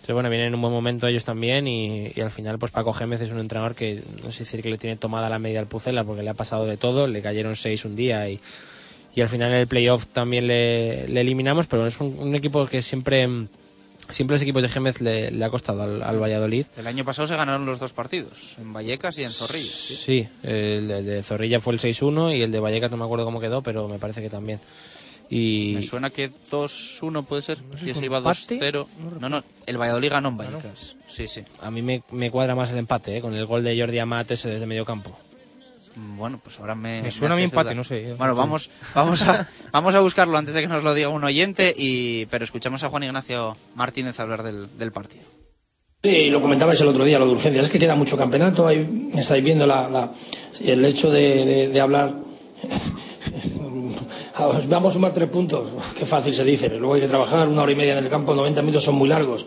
Pero 0.00 0.14
bueno, 0.14 0.30
vienen 0.30 0.48
en 0.48 0.54
un 0.54 0.62
buen 0.62 0.72
momento 0.72 1.08
ellos 1.08 1.24
también 1.24 1.68
y, 1.68 2.18
al 2.22 2.30
final 2.30 2.58
pues 2.58 2.72
Paco 2.72 2.94
Gémez 2.94 3.20
es 3.20 3.30
un 3.30 3.38
entrenador 3.38 3.74
que 3.74 4.02
no 4.22 4.32
sé 4.32 4.44
decir 4.44 4.62
que 4.62 4.70
le 4.70 4.78
tiene 4.78 4.96
tomada 4.96 5.28
la 5.28 5.38
media 5.38 5.60
al 5.60 5.66
Pucela 5.66 6.04
porque 6.04 6.22
le 6.22 6.30
ha 6.30 6.34
pasado 6.34 6.64
de 6.64 6.78
todo, 6.78 7.06
le 7.06 7.20
cayeron 7.20 7.54
seis 7.54 7.84
un 7.84 7.96
día 7.96 8.30
y, 8.30 8.40
y 9.14 9.20
al 9.20 9.28
final 9.28 9.52
en 9.52 9.58
el 9.58 9.66
playoff 9.66 10.06
también 10.06 10.46
le, 10.46 11.04
eliminamos, 11.04 11.66
pero 11.66 11.86
es 11.86 12.00
un, 12.00 12.18
un 12.18 12.34
equipo 12.34 12.66
que 12.66 12.80
siempre 12.80 13.28
siempre 14.10 14.34
los 14.34 14.42
equipos 14.42 14.62
de 14.62 14.68
Gémez 14.68 15.00
le, 15.00 15.30
le 15.30 15.44
ha 15.44 15.50
costado 15.50 15.82
al, 15.82 16.02
al 16.02 16.18
Valladolid. 16.20 16.66
El 16.76 16.86
año 16.86 17.04
pasado 17.04 17.28
se 17.28 17.36
ganaron 17.36 17.66
los 17.66 17.78
dos 17.80 17.92
partidos, 17.92 18.56
en 18.58 18.72
Vallecas 18.72 19.18
y 19.18 19.24
en 19.24 19.30
Zorrilla. 19.30 19.72
¿sí? 19.72 19.94
Sí, 19.96 20.28
el, 20.42 20.88
de- 20.88 21.02
de 21.02 21.22
Zorrilla 21.22 21.60
fue 21.60 21.74
el 21.74 21.80
6-1 21.80 22.36
y 22.36 22.42
el 22.42 22.50
de 22.52 22.60
Vallecas 22.60 22.90
no 22.90 22.96
me 22.96 23.04
acuerdo 23.04 23.24
cómo 23.24 23.40
quedó, 23.40 23.62
pero 23.62 23.88
me 23.88 23.98
parece 23.98 24.22
que 24.22 24.30
también. 24.30 24.60
Y 25.30 25.72
Me 25.76 25.82
suena 25.82 26.10
que 26.10 26.30
2-1 26.50 27.24
puede 27.24 27.42
ser, 27.42 27.56
sé, 27.58 27.64
¿fue 27.78 27.94
se 27.94 28.04
iba 28.04 28.18
empate? 28.18 28.58
2-0. 28.60 28.86
No, 29.20 29.28
no, 29.28 29.42
el 29.66 29.78
Valladolid 29.78 30.10
ganó 30.10 30.28
en 30.28 30.36
Vallecas. 30.36 30.96
Sí, 31.08 31.26
sí. 31.28 31.42
a 31.62 31.70
mí 31.70 31.80
me, 31.82 32.02
me 32.10 32.30
cuadra 32.30 32.54
más 32.54 32.70
el 32.70 32.78
empate, 32.78 33.16
¿eh? 33.16 33.20
con 33.20 33.34
el 33.34 33.46
gol 33.46 33.64
de 33.64 33.78
Jordi 33.78 33.98
Amat 33.98 34.30
ese 34.32 34.50
desde 34.50 34.66
medio 34.66 34.84
campo. 34.84 35.16
Bueno, 35.96 36.40
pues 36.42 36.58
ahora 36.58 36.74
me. 36.74 37.02
Me 37.02 37.10
suena 37.10 37.34
a 37.34 37.38
haces 37.38 37.52
empate, 37.52 37.74
no 37.74 37.84
sé. 37.84 38.14
Bueno, 38.14 38.34
vamos, 38.34 38.70
vamos, 38.94 39.22
a, 39.22 39.48
vamos 39.72 39.94
a 39.94 40.00
buscarlo 40.00 40.36
antes 40.36 40.54
de 40.54 40.62
que 40.62 40.68
nos 40.68 40.82
lo 40.82 40.94
diga 40.94 41.08
un 41.08 41.24
oyente, 41.24 41.74
y, 41.76 42.26
pero 42.26 42.44
escuchamos 42.44 42.82
a 42.84 42.88
Juan 42.88 43.04
Ignacio 43.04 43.56
Martínez 43.74 44.18
hablar 44.20 44.42
del, 44.42 44.76
del 44.78 44.92
partido. 44.92 45.24
Sí, 46.02 46.28
lo 46.30 46.42
comentabais 46.42 46.80
el 46.80 46.88
otro 46.88 47.04
día, 47.04 47.18
lo 47.18 47.26
de 47.26 47.32
urgencias. 47.32 47.66
Es 47.66 47.70
que 47.72 47.78
queda 47.78 47.94
mucho 47.94 48.16
campeonato. 48.18 48.66
Ahí 48.66 49.10
estáis 49.14 49.42
viendo 49.42 49.66
la, 49.66 49.88
la- 49.88 50.12
el 50.60 50.84
hecho 50.84 51.10
de, 51.10 51.44
de- 51.44 51.68
de 51.68 51.80
hablar. 51.80 52.14
Vamos 54.68 54.90
a 54.90 54.94
sumar 54.94 55.12
tres 55.12 55.28
puntos. 55.28 55.70
Qué 55.96 56.06
fácil 56.06 56.34
se 56.34 56.44
dice. 56.44 56.68
Luego 56.70 56.94
hay 56.94 57.00
que 57.00 57.08
trabajar 57.08 57.48
una 57.48 57.62
hora 57.62 57.72
y 57.72 57.76
media 57.76 57.96
en 57.96 58.04
el 58.04 58.10
campo, 58.10 58.34
90 58.34 58.62
minutos 58.62 58.84
son 58.84 58.96
muy 58.96 59.08
largos. 59.08 59.46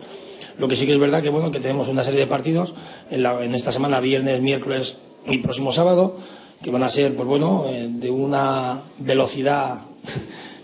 Lo 0.58 0.66
que 0.66 0.76
sí 0.76 0.86
que 0.86 0.92
es 0.92 0.98
verdad 0.98 1.22
que 1.22 1.28
bueno 1.28 1.50
que 1.50 1.60
tenemos 1.60 1.88
una 1.88 2.02
serie 2.02 2.20
de 2.20 2.26
partidos 2.26 2.74
en, 3.10 3.22
la- 3.22 3.44
en 3.44 3.54
esta 3.54 3.70
semana, 3.70 4.00
viernes, 4.00 4.40
miércoles 4.40 4.96
y 5.26 5.38
próximo 5.38 5.72
sábado, 5.72 6.16
que 6.62 6.70
van 6.70 6.82
a 6.82 6.90
ser, 6.90 7.14
pues 7.16 7.26
bueno, 7.28 7.66
eh, 7.68 7.88
de 7.90 8.10
una 8.10 8.80
velocidad 8.98 9.78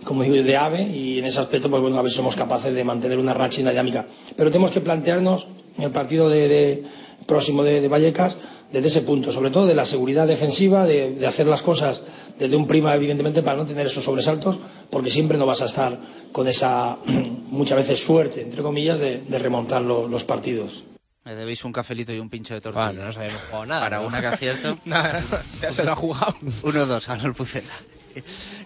como 0.04 0.22
digo, 0.22 0.36
de 0.36 0.56
ave 0.56 0.82
y 0.82 1.18
en 1.18 1.24
ese 1.24 1.40
aspecto, 1.40 1.70
pues 1.70 1.80
bueno, 1.80 1.98
a 1.98 2.02
ver 2.02 2.10
si 2.10 2.16
somos 2.18 2.36
capaces 2.36 2.74
de 2.74 2.84
mantener 2.84 3.18
una 3.18 3.32
racha 3.32 3.60
y 3.60 3.62
una 3.62 3.70
dinámica. 3.70 4.06
Pero 4.36 4.50
tenemos 4.50 4.70
que 4.70 4.80
plantearnos 4.82 5.46
el 5.78 5.90
partido 5.92 6.28
de, 6.28 6.46
de- 6.48 6.82
próximo 7.26 7.62
de, 7.62 7.80
de 7.80 7.88
Vallecas 7.88 8.36
desde 8.70 8.88
ese 8.88 9.00
punto, 9.00 9.32
sobre 9.32 9.50
todo 9.50 9.66
de 9.66 9.74
la 9.74 9.86
seguridad 9.86 10.26
defensiva, 10.26 10.84
de, 10.84 11.24
hacer 11.26 11.46
las 11.46 11.62
cosas 11.62 12.02
desde 12.38 12.54
un 12.56 12.66
prima, 12.66 12.94
evidentemente, 12.94 13.42
para 13.42 13.56
no 13.56 13.64
tener 13.64 13.86
esos 13.86 14.04
sobresaltos, 14.04 14.58
porque 14.90 15.08
siempre 15.08 15.38
no 15.38 15.46
vas 15.46 15.62
a 15.62 15.66
estar 15.66 15.98
con 16.32 16.48
esa, 16.48 16.98
muchas 17.50 17.78
veces, 17.78 18.02
suerte, 18.04 18.42
entre 18.42 18.62
comillas, 18.62 18.98
de, 19.00 19.22
remontar 19.38 19.80
lo- 19.80 20.06
los 20.06 20.24
partidos. 20.24 20.84
Me 21.24 21.34
debéis 21.34 21.64
un 21.64 21.72
cafelito 21.72 22.12
y 22.12 22.18
un 22.18 22.28
pincho 22.28 22.52
de 22.52 22.60
tortilla. 22.60 22.86
Bueno, 22.86 23.00
no 23.00 23.06
nos 23.06 23.16
habíamos 23.16 23.40
jugado 23.42 23.66
nada. 23.66 23.80
Para 23.80 23.98
¿no? 23.98 24.06
una 24.08 24.20
que 24.20 24.26
acierto. 24.26 24.78
Nada, 24.84 25.22
ya 25.60 25.72
se 25.72 25.84
lo 25.84 25.92
ha 25.92 25.96
jugado. 25.96 26.34
1-2 26.42 27.06
ganó 27.06 27.26
el 27.26 27.32
Pucela 27.32 27.72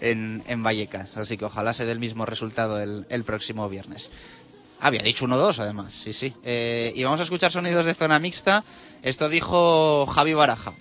en, 0.00 0.42
en 0.46 0.62
Vallecas. 0.62 1.16
Así 1.16 1.36
que 1.36 1.44
ojalá 1.44 1.72
se 1.72 1.84
dé 1.84 1.92
el 1.92 2.00
mismo 2.00 2.26
resultado 2.26 2.80
el, 2.80 3.06
el 3.10 3.22
próximo 3.22 3.68
viernes. 3.68 4.10
Había 4.80 5.02
dicho 5.02 5.26
1-2 5.26 5.58
además, 5.60 5.92
sí, 5.92 6.12
sí. 6.12 6.34
Eh, 6.44 6.92
y 6.94 7.02
vamos 7.04 7.20
a 7.20 7.24
escuchar 7.24 7.52
sonidos 7.52 7.86
de 7.86 7.94
zona 7.94 8.18
mixta. 8.18 8.64
Esto 9.02 9.28
dijo 9.28 10.06
Javi 10.06 10.34
Baraja. 10.34 10.72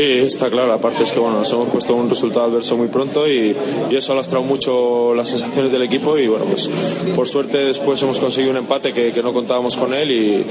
Sí, 0.00 0.04
está 0.20 0.48
claro. 0.48 0.72
Aparte 0.72 1.02
es 1.02 1.10
que 1.10 1.18
bueno, 1.18 1.38
nos 1.38 1.50
hemos 1.50 1.70
puesto 1.70 1.92
un 1.96 2.08
resultado 2.08 2.46
adverso 2.46 2.76
muy 2.76 2.86
pronto 2.86 3.26
y, 3.26 3.56
y 3.90 3.96
eso 3.96 4.12
ha 4.12 4.14
lastrado 4.14 4.44
mucho 4.44 5.12
las 5.12 5.28
sensaciones 5.28 5.72
del 5.72 5.82
equipo 5.82 6.16
y 6.16 6.28
bueno, 6.28 6.44
pues 6.44 6.70
por 7.16 7.26
suerte 7.26 7.58
después 7.58 8.00
hemos 8.04 8.20
conseguido 8.20 8.52
un 8.52 8.58
empate 8.58 8.92
que, 8.92 9.10
que 9.10 9.24
no 9.24 9.32
contábamos 9.32 9.76
con 9.76 9.92
él 9.92 10.12
y, 10.12 10.44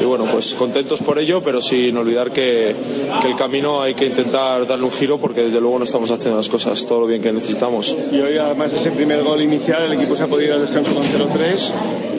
y, 0.00 0.04
bueno, 0.04 0.26
pues 0.30 0.54
contentos 0.54 1.00
por 1.00 1.18
ello, 1.18 1.42
pero 1.42 1.60
sin 1.60 1.96
olvidar 1.96 2.30
que, 2.30 2.76
que 3.22 3.26
el 3.26 3.34
camino 3.34 3.82
hay 3.82 3.94
que 3.94 4.06
intentar 4.06 4.68
darle 4.68 4.84
un 4.84 4.92
giro 4.92 5.18
porque 5.18 5.42
desde 5.42 5.60
luego 5.60 5.80
no 5.80 5.84
estamos 5.84 6.08
haciendo 6.12 6.36
las 6.36 6.48
cosas 6.48 6.86
todo 6.86 7.00
lo 7.00 7.06
bien 7.08 7.20
que 7.20 7.32
necesitamos. 7.32 7.96
Y 8.12 8.20
hoy, 8.20 8.38
además 8.38 8.70
de 8.70 8.78
ese 8.78 8.92
primer 8.92 9.24
gol 9.24 9.42
inicial, 9.42 9.82
el 9.82 9.94
equipo 9.94 10.14
se 10.14 10.22
ha 10.22 10.26
podido 10.28 10.50
ir 10.50 10.54
al 10.54 10.60
descanso 10.60 10.94
con 10.94 11.02
0-3. 11.02 11.70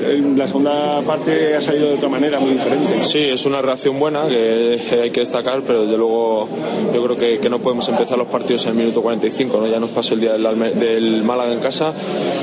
En 0.05 0.37
La 0.37 0.47
segunda 0.47 1.01
parte 1.07 1.55
ha 1.55 1.61
salido 1.61 1.87
de 1.87 1.93
otra 1.93 2.09
manera, 2.09 2.41
muy 2.41 2.51
diferente. 2.51 3.05
Sí, 3.05 3.19
es 3.19 3.45
una 3.45 3.61
reacción 3.61 3.97
buena 3.99 4.27
que 4.27 4.81
hay 5.01 5.11
que 5.11 5.21
destacar, 5.21 5.61
pero 5.65 5.83
desde 5.83 5.97
luego 5.97 6.49
yo 6.93 7.03
creo 7.03 7.17
que, 7.17 7.39
que 7.39 7.49
no 7.49 7.59
podemos 7.59 7.87
empezar 7.89 8.17
los 8.17 8.27
partidos 8.27 8.65
en 8.65 8.71
el 8.71 8.77
minuto 8.77 9.01
45, 9.01 9.57
¿no? 9.57 9.67
ya 9.67 9.79
nos 9.79 9.89
pasó 9.89 10.13
el 10.13 10.21
día 10.21 10.33
del, 10.33 10.79
del 10.79 11.23
Málaga 11.23 11.53
en 11.53 11.59
casa 11.59 11.93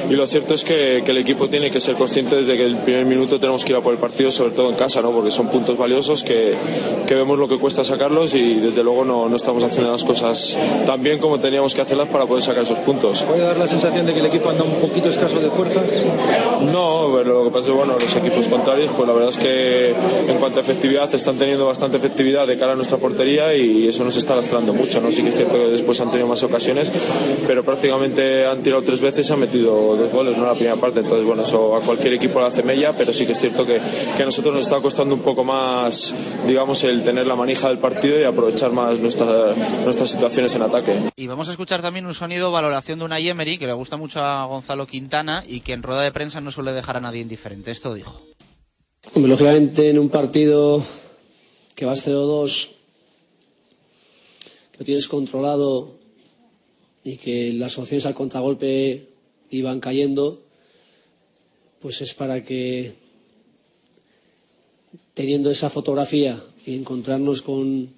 y 0.08 0.14
lo 0.14 0.26
cierto 0.26 0.54
es 0.54 0.64
que, 0.64 1.02
que 1.04 1.10
el 1.10 1.18
equipo 1.18 1.48
tiene 1.48 1.70
que 1.70 1.80
ser 1.80 1.94
consciente 1.94 2.42
de 2.42 2.56
que 2.56 2.64
el 2.64 2.76
primer 2.76 3.04
minuto 3.06 3.38
tenemos 3.38 3.64
que 3.64 3.72
ir 3.72 3.78
a 3.78 3.80
por 3.80 3.92
el 3.92 3.98
partido, 3.98 4.30
sobre 4.30 4.52
todo 4.52 4.68
en 4.68 4.76
casa, 4.76 5.02
¿no? 5.02 5.10
porque 5.12 5.30
son 5.30 5.48
puntos 5.48 5.76
valiosos 5.76 6.24
que, 6.24 6.54
que 7.06 7.14
vemos 7.14 7.38
lo 7.38 7.48
que 7.48 7.58
cuesta 7.58 7.84
sacarlos 7.84 8.34
y 8.34 8.54
desde 8.54 8.82
luego 8.82 9.04
no, 9.04 9.28
no 9.28 9.36
estamos 9.36 9.62
haciendo 9.62 9.92
las 9.92 10.04
cosas 10.04 10.56
tan 10.86 11.02
bien 11.02 11.18
como 11.18 11.38
teníamos 11.38 11.74
que 11.74 11.80
hacerlas 11.80 12.08
para 12.08 12.26
poder 12.26 12.42
sacar 12.42 12.62
esos 12.62 12.78
puntos. 12.78 13.22
¿Puede 13.22 13.42
dar 13.42 13.58
la 13.58 13.68
sensación 13.68 14.06
de 14.06 14.14
que 14.14 14.20
el 14.20 14.26
equipo 14.26 14.48
anda 14.50 14.64
un 14.64 14.80
poquito 14.80 15.08
escaso 15.08 15.40
de 15.40 15.50
fuerzas? 15.50 15.84
No, 16.72 17.10
pero 17.14 17.40
lo 17.40 17.44
que 17.44 17.50
pasa 17.50 17.60
es 17.60 17.66
que 17.66 17.72
bueno, 17.72 17.94
los 17.94 18.16
equipos 18.16 18.48
contrarios, 18.48 18.90
pues 18.96 19.06
la 19.06 19.14
verdad 19.14 19.30
es 19.30 19.38
que 19.38 19.94
en 20.28 20.38
cuanto 20.38 20.58
a 20.58 20.62
efectividad 20.62 21.12
están 21.14 21.36
teniendo 21.36 21.66
bastante 21.66 21.96
efectividad 21.96 22.46
de 22.46 22.58
cara 22.58 22.72
a 22.72 22.76
nuestra 22.76 22.98
portería 22.98 23.54
y 23.54 23.88
eso 23.88 24.04
nos 24.04 24.16
está 24.20 24.36
lastrando 24.36 24.72
mucho. 24.72 25.00
¿no? 25.00 25.10
Sí 25.10 25.22
que 25.22 25.28
es 25.30 25.34
cierto 25.36 25.54
que 25.54 25.68
después 25.68 26.00
han 26.00 26.10
tenido 26.10 26.28
más 26.28 26.42
ocasiones, 26.42 26.92
pero 27.46 27.64
prácticamente 27.64 28.46
han 28.46 28.62
tirado 28.62 28.82
tres 28.82 29.00
veces 29.00 29.28
y 29.28 29.32
han 29.32 29.40
metido 29.40 29.96
dos 29.96 30.12
goles 30.12 30.36
¿no? 30.36 30.44
en 30.44 30.48
la 30.48 30.54
primera 30.54 30.76
parte. 30.76 31.00
Entonces, 31.00 31.26
bueno, 31.26 31.42
eso 31.42 31.76
a 31.76 31.80
cualquier 31.80 32.14
equipo 32.14 32.40
le 32.40 32.46
hace 32.46 32.62
mella, 32.62 32.92
pero 32.96 33.12
sí 33.12 33.26
que 33.26 33.32
es 33.32 33.38
cierto 33.40 33.66
que, 33.66 33.80
que 34.16 34.22
a 34.22 34.26
nosotros 34.26 34.54
nos 34.54 34.64
está 34.64 34.80
costando 34.80 35.14
un 35.14 35.22
poco 35.22 35.44
más, 35.44 36.14
digamos, 36.46 36.84
el 36.84 37.02
tener 37.02 37.26
la 37.26 37.34
manija 37.36 37.68
del 37.68 37.78
partido 37.78 38.18
y 38.20 38.24
aprovechar 38.24 38.72
más 38.72 38.98
nuestra- 39.00 39.54
nuestras 39.84 40.10
situaciones 40.10 40.54
en 40.54 40.62
ataque. 40.62 40.92
Y 41.16 41.26
vamos 41.26 41.48
a 41.48 41.50
escuchar 41.50 41.82
también 41.82 42.06
un 42.06 42.14
sonido 42.14 42.50
valoración 42.52 42.98
de 42.98 43.04
una 43.04 43.18
Emery 43.18 43.58
que 43.58 43.66
le 43.66 43.72
gusta 43.72 43.96
mucho 43.96 44.22
a 44.24 44.44
Gonzalo 44.46 44.86
Quintana 44.86 45.42
y 45.46 45.60
que 45.60 45.72
en 45.72 45.82
rueda 45.82 46.02
de 46.02 46.12
prensa 46.12 46.40
no 46.40 46.50
suele 46.50 46.72
dejar 46.72 46.96
a 46.96 47.00
nadie 47.00 47.20
indiferente. 47.20 47.70
Esto 47.70 47.94
dijo. 47.94 48.20
Lógicamente 49.14 49.90
en 49.90 49.98
un 49.98 50.08
partido 50.08 50.82
que 51.74 51.84
vas 51.86 52.06
0-2 52.06 52.68
lo 54.80 54.86
tienes 54.86 55.08
controlado 55.08 55.92
y 57.04 57.18
que 57.18 57.52
las 57.52 57.76
opciones 57.76 58.06
al 58.06 58.14
contragolpe 58.14 59.08
iban 59.50 59.78
cayendo, 59.78 60.40
pues 61.80 62.00
es 62.00 62.14
para 62.14 62.42
que 62.42 62.94
teniendo 65.12 65.50
esa 65.50 65.68
fotografía 65.68 66.42
y 66.64 66.76
encontrarnos 66.76 67.42
con, 67.42 67.90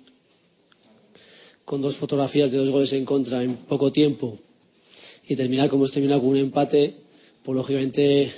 con 1.65 1.83
dos 1.83 1.95
fotografías 1.95 2.51
de 2.51 2.59
dos 2.59 2.71
goles 2.71 2.93
en 2.95 3.05
contra 3.05 3.45
en 3.45 3.55
poco 3.55 3.93
tiempo 3.93 4.39
y 5.29 5.37
terminar 5.37 5.69
como 5.69 5.85
hemos 5.85 5.93
terminado 5.93 6.21
con 6.21 6.31
un 6.31 6.39
empate, 6.39 6.97
pues 7.45 7.55
lógicamente 7.55 8.33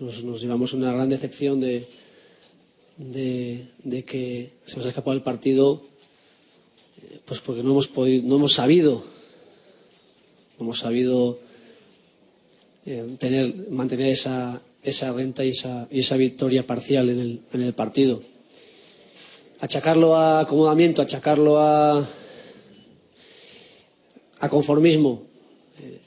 nos, 0.00 0.22
llevamos 0.42 0.74
una 0.74 0.92
gran 0.92 1.08
decepción 1.08 1.60
de, 1.60 1.86
de, 2.98 3.64
de 3.84 4.04
que 4.04 4.50
se 4.66 4.76
nos 4.76 4.84
ha 4.84 4.90
escapado 4.90 5.16
el 5.16 5.22
partido, 5.22 5.88
pues 7.30 7.38
porque 7.40 7.62
no 7.62 7.70
hemos, 7.70 7.86
podido, 7.86 8.26
no 8.26 8.34
hemos 8.34 8.54
sabido, 8.54 9.04
no 10.58 10.64
hemos 10.64 10.80
sabido 10.80 11.38
eh, 12.84 13.06
tener, 13.20 13.68
mantener 13.70 14.08
esa, 14.08 14.60
esa 14.82 15.12
renta 15.12 15.44
y 15.44 15.50
esa, 15.50 16.16
victoria 16.16 16.66
parcial 16.66 17.08
en 17.08 17.20
el, 17.20 17.40
en 17.52 17.62
el 17.62 17.72
partido. 17.72 18.20
Achacarlo 19.60 20.16
a 20.16 20.40
acomodamiento, 20.40 21.02
achacarlo 21.02 21.60
a, 21.60 22.04
a 24.40 24.48
conformismo. 24.48 25.22
eh, 25.84 26.00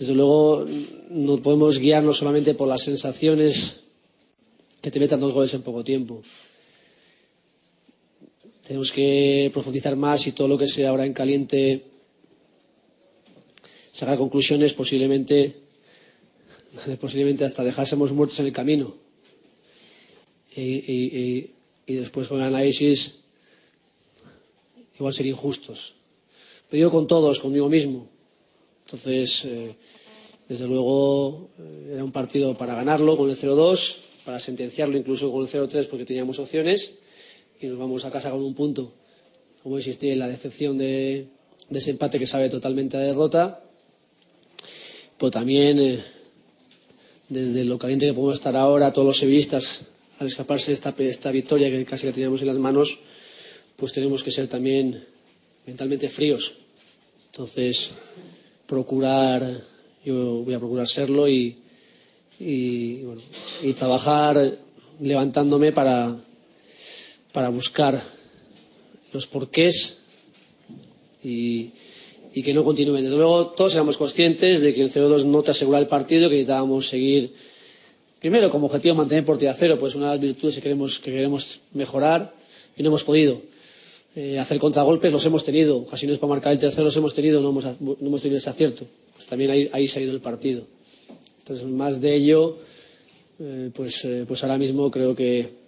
Desde 0.00 0.14
luego, 0.14 0.66
no 1.10 1.36
podemos 1.40 1.78
guiarnos 1.78 2.16
solamente 2.18 2.54
por 2.54 2.66
las 2.66 2.82
sensaciones 2.82 3.82
que 4.82 4.90
te 4.90 4.98
metan 4.98 5.20
dos 5.20 5.32
goles 5.32 5.54
en 5.54 5.62
poco 5.62 5.84
tiempo. 5.84 6.22
Tenemos 8.66 8.92
que 8.92 9.50
profundizar 9.52 9.96
más 9.96 10.26
y 10.26 10.32
todo 10.32 10.48
lo 10.48 10.58
que 10.58 10.68
sea 10.68 10.90
ahora 10.90 11.06
en 11.06 11.12
caliente, 11.12 11.84
sacar 13.92 14.16
conclusiones 14.18 14.72
posiblemente 14.72 15.64
posiblemente 17.00 17.44
hasta 17.44 17.64
dejásemos 17.64 18.12
muertos 18.12 18.40
en 18.40 18.46
el 18.46 18.52
camino. 18.52 18.94
Y, 20.56 21.50
después 21.86 22.28
con 22.28 22.38
el 22.38 22.46
análisis 22.46 23.16
igual 24.96 25.12
ser 25.12 25.26
injustos. 25.26 25.94
Pero 26.70 26.78
digo 26.78 26.90
con 26.90 27.06
todos, 27.06 27.40
conmigo 27.40 27.68
mismo. 27.68 28.08
Entonces, 28.86 29.44
eh, 29.44 29.74
desde 30.48 30.66
luego, 30.66 31.50
eh, 31.58 31.92
era 31.94 32.04
un 32.04 32.12
partido 32.12 32.54
para 32.54 32.74
ganarlo 32.74 33.16
con 33.16 33.28
el 33.28 33.36
0-2, 33.36 33.96
para 34.24 34.38
sentenciarlo 34.38 34.96
incluso 34.96 35.32
con 35.32 35.42
el 35.42 35.48
0-3 35.48 35.88
porque 35.88 36.04
teníamos 36.04 36.38
opciones 36.38 36.94
y 37.60 37.66
nos 37.66 37.78
vamos 37.78 38.04
a 38.04 38.10
casa 38.10 38.30
con 38.30 38.42
un 38.42 38.54
punto. 38.54 38.92
Como 39.62 39.78
existía 39.78 40.14
la 40.16 40.28
decepción 40.28 40.76
de, 40.78 41.26
ese 41.70 41.90
empate 41.90 42.18
que 42.18 42.26
sabe 42.26 42.50
totalmente 42.50 42.96
a 42.96 43.00
derrota, 43.00 43.60
pero 45.18 45.30
también 45.30 45.78
eh, 45.78 46.02
desde 47.28 47.64
lo 47.64 47.78
caliente 47.78 48.06
que 48.06 48.12
podemos 48.12 48.34
estar 48.34 48.56
ahora, 48.56 48.92
todos 48.92 49.06
los 49.06 49.18
sevillistas, 49.18 49.86
al 50.18 50.26
escaparse 50.26 50.70
de 50.70 50.74
esta, 50.74 50.94
esta 50.98 51.30
victoria 51.30 51.70
que 51.70 51.84
casi 51.84 52.06
la 52.06 52.12
teníamos 52.12 52.40
en 52.42 52.48
las 52.48 52.58
manos, 52.58 52.98
pues 53.76 53.92
tenemos 53.92 54.22
que 54.22 54.30
ser 54.30 54.48
también 54.48 55.04
mentalmente 55.66 56.08
fríos. 56.08 56.54
Entonces, 57.26 57.92
procurar, 58.66 59.62
yo 60.04 60.42
voy 60.44 60.54
a 60.54 60.58
procurar 60.58 60.86
serlo 60.86 61.28
y, 61.28 61.56
y, 62.38 63.02
bueno, 63.02 63.20
y 63.62 63.72
trabajar 63.72 64.58
levantándome 65.00 65.72
para, 65.72 66.23
para 67.34 67.48
buscar 67.48 68.00
los 69.12 69.26
porqués 69.26 69.98
y, 71.24 71.72
que 72.32 72.54
no 72.54 72.62
continúen. 72.62 73.02
Desde 73.02 73.16
luego, 73.16 73.48
todos 73.48 73.74
éramos 73.74 73.98
conscientes 73.98 74.60
de 74.60 74.72
que 74.72 74.82
el 74.82 74.90
0-2 74.92 75.24
no 75.24 75.42
te 75.42 75.50
asegura 75.50 75.80
el 75.80 75.88
partido, 75.88 76.28
que 76.28 76.36
necesitábamos 76.36 76.86
seguir, 76.86 77.34
primero 78.20 78.50
como 78.50 78.66
objetivo 78.66 78.94
mantener 78.94 79.24
portería 79.24 79.52
cero, 79.52 79.76
pues 79.80 79.96
una 79.96 80.06
de 80.06 80.12
las 80.12 80.20
virtudes 80.20 80.54
que 80.54 80.62
queremos, 80.62 81.00
que 81.00 81.10
queremos 81.10 81.60
mejorar 81.72 82.32
y 82.76 82.82
no 82.84 82.90
hemos 82.90 83.02
podido. 83.02 83.42
Eh, 84.14 84.38
hacer 84.38 84.60
contragolpes 84.60 85.10
los 85.10 85.26
hemos 85.26 85.42
tenido, 85.42 85.78
ocasiones 85.78 86.18
para 86.18 86.30
marcar 86.34 86.52
el 86.52 86.60
tercero 86.60 86.84
los 86.84 86.96
hemos 86.96 87.14
tenido, 87.14 87.42
no 87.42 87.50
hemos, 87.50 87.64
no 87.80 87.96
hemos 88.00 88.22
tenido 88.22 88.38
ese 88.38 88.50
acierto. 88.50 88.84
Pues 89.14 89.26
también 89.26 89.50
ahí, 89.50 89.68
ahí 89.72 89.88
se 89.88 89.98
ha 89.98 90.02
ido 90.02 90.12
el 90.12 90.20
partido. 90.20 90.62
Entonces, 91.40 91.66
más 91.66 92.00
de 92.00 92.14
ello, 92.14 92.58
eh, 93.40 93.70
pues, 93.74 94.04
eh, 94.04 94.24
pues 94.26 94.44
ahora 94.44 94.56
mismo 94.56 94.88
creo 94.90 95.16
que, 95.16 95.63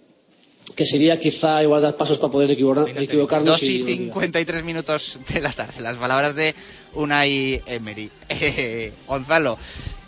que 0.75 0.85
sería 0.85 1.19
quizá 1.19 1.63
igual 1.63 1.81
dar 1.81 1.95
pasos 1.97 2.17
para 2.17 2.31
poder 2.31 2.51
equivocar- 2.51 2.89
equivocarnos. 3.01 3.59
2 3.59 3.63
y 3.63 3.81
y- 3.81 3.85
53 3.85 4.63
minutos 4.63 5.19
de 5.33 5.41
la 5.41 5.51
tarde. 5.53 5.81
Las 5.81 5.97
palabras 5.97 6.35
de 6.35 6.53
Unai 6.93 7.61
Emery. 7.65 8.09
Eh, 8.29 8.93
Gonzalo, 9.07 9.57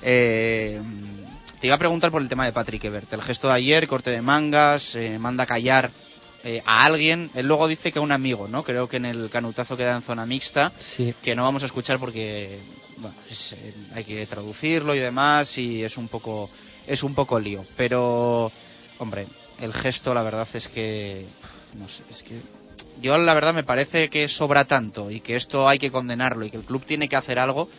eh, 0.02 0.80
te 1.60 1.68
iba 1.68 1.76
a 1.76 1.80
preguntar 1.80 2.12
por 2.12 2.22
el 2.22 2.30
tema 2.30 2.46
de 2.46 2.54
Patrick 2.54 2.84
Ebert. 2.86 3.12
El 3.14 3.22
gesto 3.22 3.48
de 3.48 3.54
ayer, 3.54 3.88
corte 3.88 4.12
de 4.12 4.22
mangas, 4.22 4.96
eh, 4.96 5.18
manda 5.20 5.44
a 5.44 5.48
callar 5.48 5.92
eh, 6.44 6.62
a 6.66 6.86
alguien. 6.86 7.30
Él 7.36 7.48
luego 7.48 7.68
dice 7.68 7.92
que 7.92 8.00
a 8.00 8.02
un 8.02 8.12
amigo, 8.12 8.48
¿no? 8.48 8.64
Creo 8.64 8.88
que 8.88 8.98
en 8.98 9.06
el 9.06 9.30
canutazo 9.30 9.76
queda 9.76 9.96
en 9.96 10.02
zona 10.02 10.26
mixta. 10.26 10.72
Que 11.22 11.36
no 11.36 11.44
vamos 11.44 11.64
a 11.64 11.66
escuchar 11.66 12.00
porque 12.00 12.58
bueno, 12.98 13.16
es, 13.30 13.54
eh, 13.54 13.74
hay 13.96 14.04
que 14.04 14.26
traducirlo 14.26 14.96
y 14.96 15.00
demás 15.00 15.58
y 15.58 15.84
es 15.84 15.98
un 15.98 16.08
poco 16.08 16.50
es 16.88 17.04
un 17.04 17.14
poco 17.14 17.40
lío. 17.40 17.64
Pero, 17.78 18.52
hombre, 19.00 19.28
el 19.62 19.74
gesto 19.74 20.14
la 20.14 20.24
verdad 20.24 20.48
es 20.54 20.68
que 20.68 21.26
no 21.78 21.88
sé, 21.88 22.04
es 22.10 22.24
que 22.24 22.40
yo 23.02 23.18
la 23.18 23.34
verdad 23.34 23.54
me 23.54 23.64
parece 23.64 24.10
que 24.10 24.28
sobra 24.28 24.66
tanto 24.66 25.12
y 25.12 25.20
que 25.20 25.36
esto 25.36 25.68
hay 25.68 25.80
que 25.80 25.92
condenarlo 25.92 26.46
y 26.46 26.50
que 26.50 26.58
el 26.58 26.64
club 26.64 26.84
tiene 26.86 27.08
que 27.08 27.16
hacer 27.16 27.40
algo, 27.40 27.70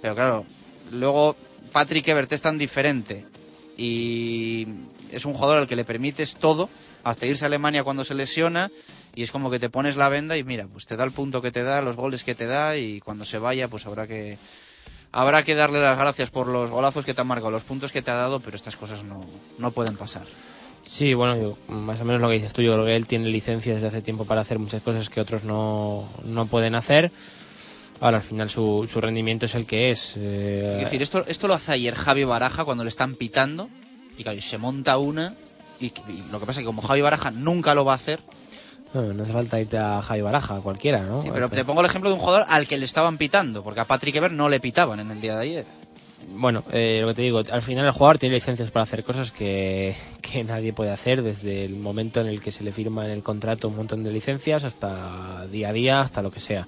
pero 0.00 0.14
claro, 0.14 0.46
luego 0.92 1.36
Patrick 1.72 2.06
Ebert 2.08 2.32
es 2.32 2.42
tan 2.42 2.58
diferente 2.58 3.26
y 3.76 4.66
es 5.10 5.24
un 5.24 5.34
jugador 5.34 5.58
al 5.58 5.66
que 5.66 5.76
le 5.76 5.84
permites 5.84 6.36
todo, 6.36 6.68
hasta 7.02 7.26
irse 7.26 7.44
a 7.44 7.48
Alemania 7.48 7.84
cuando 7.84 8.04
se 8.04 8.14
lesiona 8.14 8.70
y 9.14 9.22
es 9.22 9.30
como 9.30 9.50
que 9.50 9.58
te 9.58 9.70
pones 9.70 9.96
la 9.96 10.08
venda 10.08 10.36
y 10.36 10.44
mira, 10.44 10.66
pues 10.66 10.86
te 10.86 10.96
da 10.96 11.04
el 11.04 11.12
punto 11.12 11.42
que 11.42 11.50
te 11.50 11.62
da, 11.62 11.82
los 11.82 11.96
goles 11.96 12.24
que 12.24 12.34
te 12.34 12.46
da 12.46 12.76
y 12.76 13.00
cuando 13.00 13.24
se 13.24 13.38
vaya 13.38 13.68
pues 13.68 13.86
habrá 13.86 14.06
que 14.06 14.38
habrá 15.12 15.42
que 15.42 15.54
darle 15.54 15.80
las 15.80 15.98
gracias 15.98 16.30
por 16.30 16.46
los 16.46 16.70
golazos 16.70 17.04
que 17.04 17.14
te 17.14 17.20
han 17.20 17.26
marcado, 17.26 17.50
los 17.50 17.64
puntos 17.64 17.92
que 17.92 18.02
te 18.02 18.10
ha 18.10 18.14
dado, 18.14 18.40
pero 18.40 18.56
estas 18.56 18.76
cosas 18.76 19.02
no, 19.02 19.20
no 19.58 19.72
pueden 19.72 19.96
pasar. 19.96 20.26
Sí, 20.92 21.14
bueno, 21.14 21.36
yo- 21.40 21.56
más 21.72 22.00
o 22.00 22.04
menos 22.04 22.20
lo 22.20 22.28
que 22.28 22.34
dices 22.34 22.52
tú, 22.52 22.62
yo 22.62 22.72
creo 22.72 22.84
que 22.84 22.96
él 22.96 23.06
tiene 23.06 23.28
licencia 23.28 23.72
desde 23.74 23.86
hace 23.86 24.02
tiempo 24.02 24.24
para 24.24 24.40
hacer 24.40 24.58
muchas 24.58 24.82
cosas 24.82 25.08
que 25.08 25.20
otros 25.20 25.44
no, 25.44 26.08
no 26.24 26.46
pueden 26.46 26.74
hacer. 26.74 27.12
Ahora, 28.00 28.16
al 28.16 28.22
final, 28.22 28.50
su, 28.50 28.88
su 28.90 29.00
rendimiento 29.00 29.46
es 29.46 29.54
el 29.54 29.66
que 29.66 29.90
es. 29.90 30.14
eh, 30.16 30.72
Es 30.78 30.84
decir, 30.84 31.00
esto, 31.02 31.24
esto 31.28 31.46
lo 31.48 31.54
hace 31.54 31.72
ayer 31.72 31.94
Javi 31.94 32.24
Baraja 32.24 32.64
cuando 32.64 32.82
le 32.82 32.88
están 32.90 33.14
pitando 33.14 33.68
y 34.18 34.22
claro, 34.24 34.36
y 34.38 34.40
se 34.40 34.58
monta 34.58 34.98
una 34.98 35.34
y, 35.78 35.86
y 35.86 36.24
lo 36.32 36.40
que 36.40 36.46
pasa 36.46 36.58
es 36.60 36.64
que 36.64 36.66
como 36.66 36.82
Javi 36.82 37.02
Baraja 37.02 37.30
nunca 37.30 37.74
lo 37.74 37.84
va 37.84 37.92
a 37.92 37.96
hacer, 37.96 38.20
no, 38.92 39.02
no 39.14 39.22
hace 39.22 39.32
falta 39.32 39.60
irte 39.60 39.78
a 39.78 40.02
Javi 40.02 40.22
Baraja, 40.22 40.56
a 40.56 40.60
cualquiera, 40.60 41.02
¿no? 41.02 41.22
Sí, 41.22 41.30
pero 41.32 41.48
te 41.50 41.64
pongo 41.64 41.80
el 41.82 41.86
ejemplo 41.86 42.10
de 42.10 42.14
un 42.14 42.20
jugador 42.20 42.46
al 42.48 42.66
que 42.66 42.76
le 42.78 42.84
estaban 42.84 43.16
pitando, 43.16 43.62
porque 43.62 43.80
a 43.80 43.84
Patrick 43.84 44.16
Ever 44.16 44.32
no 44.32 44.48
le 44.48 44.58
pitaban 44.60 44.98
en 44.98 45.10
el 45.12 45.20
día 45.20 45.36
de 45.36 45.42
ayer. 45.42 45.66
Bueno, 46.28 46.64
eh, 46.72 46.98
lo 47.00 47.08
que 47.08 47.14
te 47.14 47.22
digo, 47.22 47.42
al 47.50 47.62
final 47.62 47.86
el 47.86 47.92
jugador 47.92 48.18
tiene 48.18 48.34
licencias 48.34 48.70
para 48.70 48.84
hacer 48.84 49.04
cosas 49.04 49.32
que, 49.32 49.96
que 50.20 50.44
nadie 50.44 50.72
puede 50.72 50.90
hacer 50.90 51.22
desde 51.22 51.64
el 51.64 51.76
momento 51.76 52.20
en 52.20 52.28
el 52.28 52.42
que 52.42 52.52
se 52.52 52.64
le 52.64 52.72
firma 52.72 53.04
en 53.04 53.10
el 53.10 53.22
contrato 53.22 53.68
un 53.68 53.76
montón 53.76 54.02
de 54.02 54.12
licencias 54.12 54.64
hasta 54.64 55.46
día 55.48 55.70
a 55.70 55.72
día, 55.72 56.00
hasta 56.00 56.22
lo 56.22 56.30
que 56.30 56.40
sea. 56.40 56.66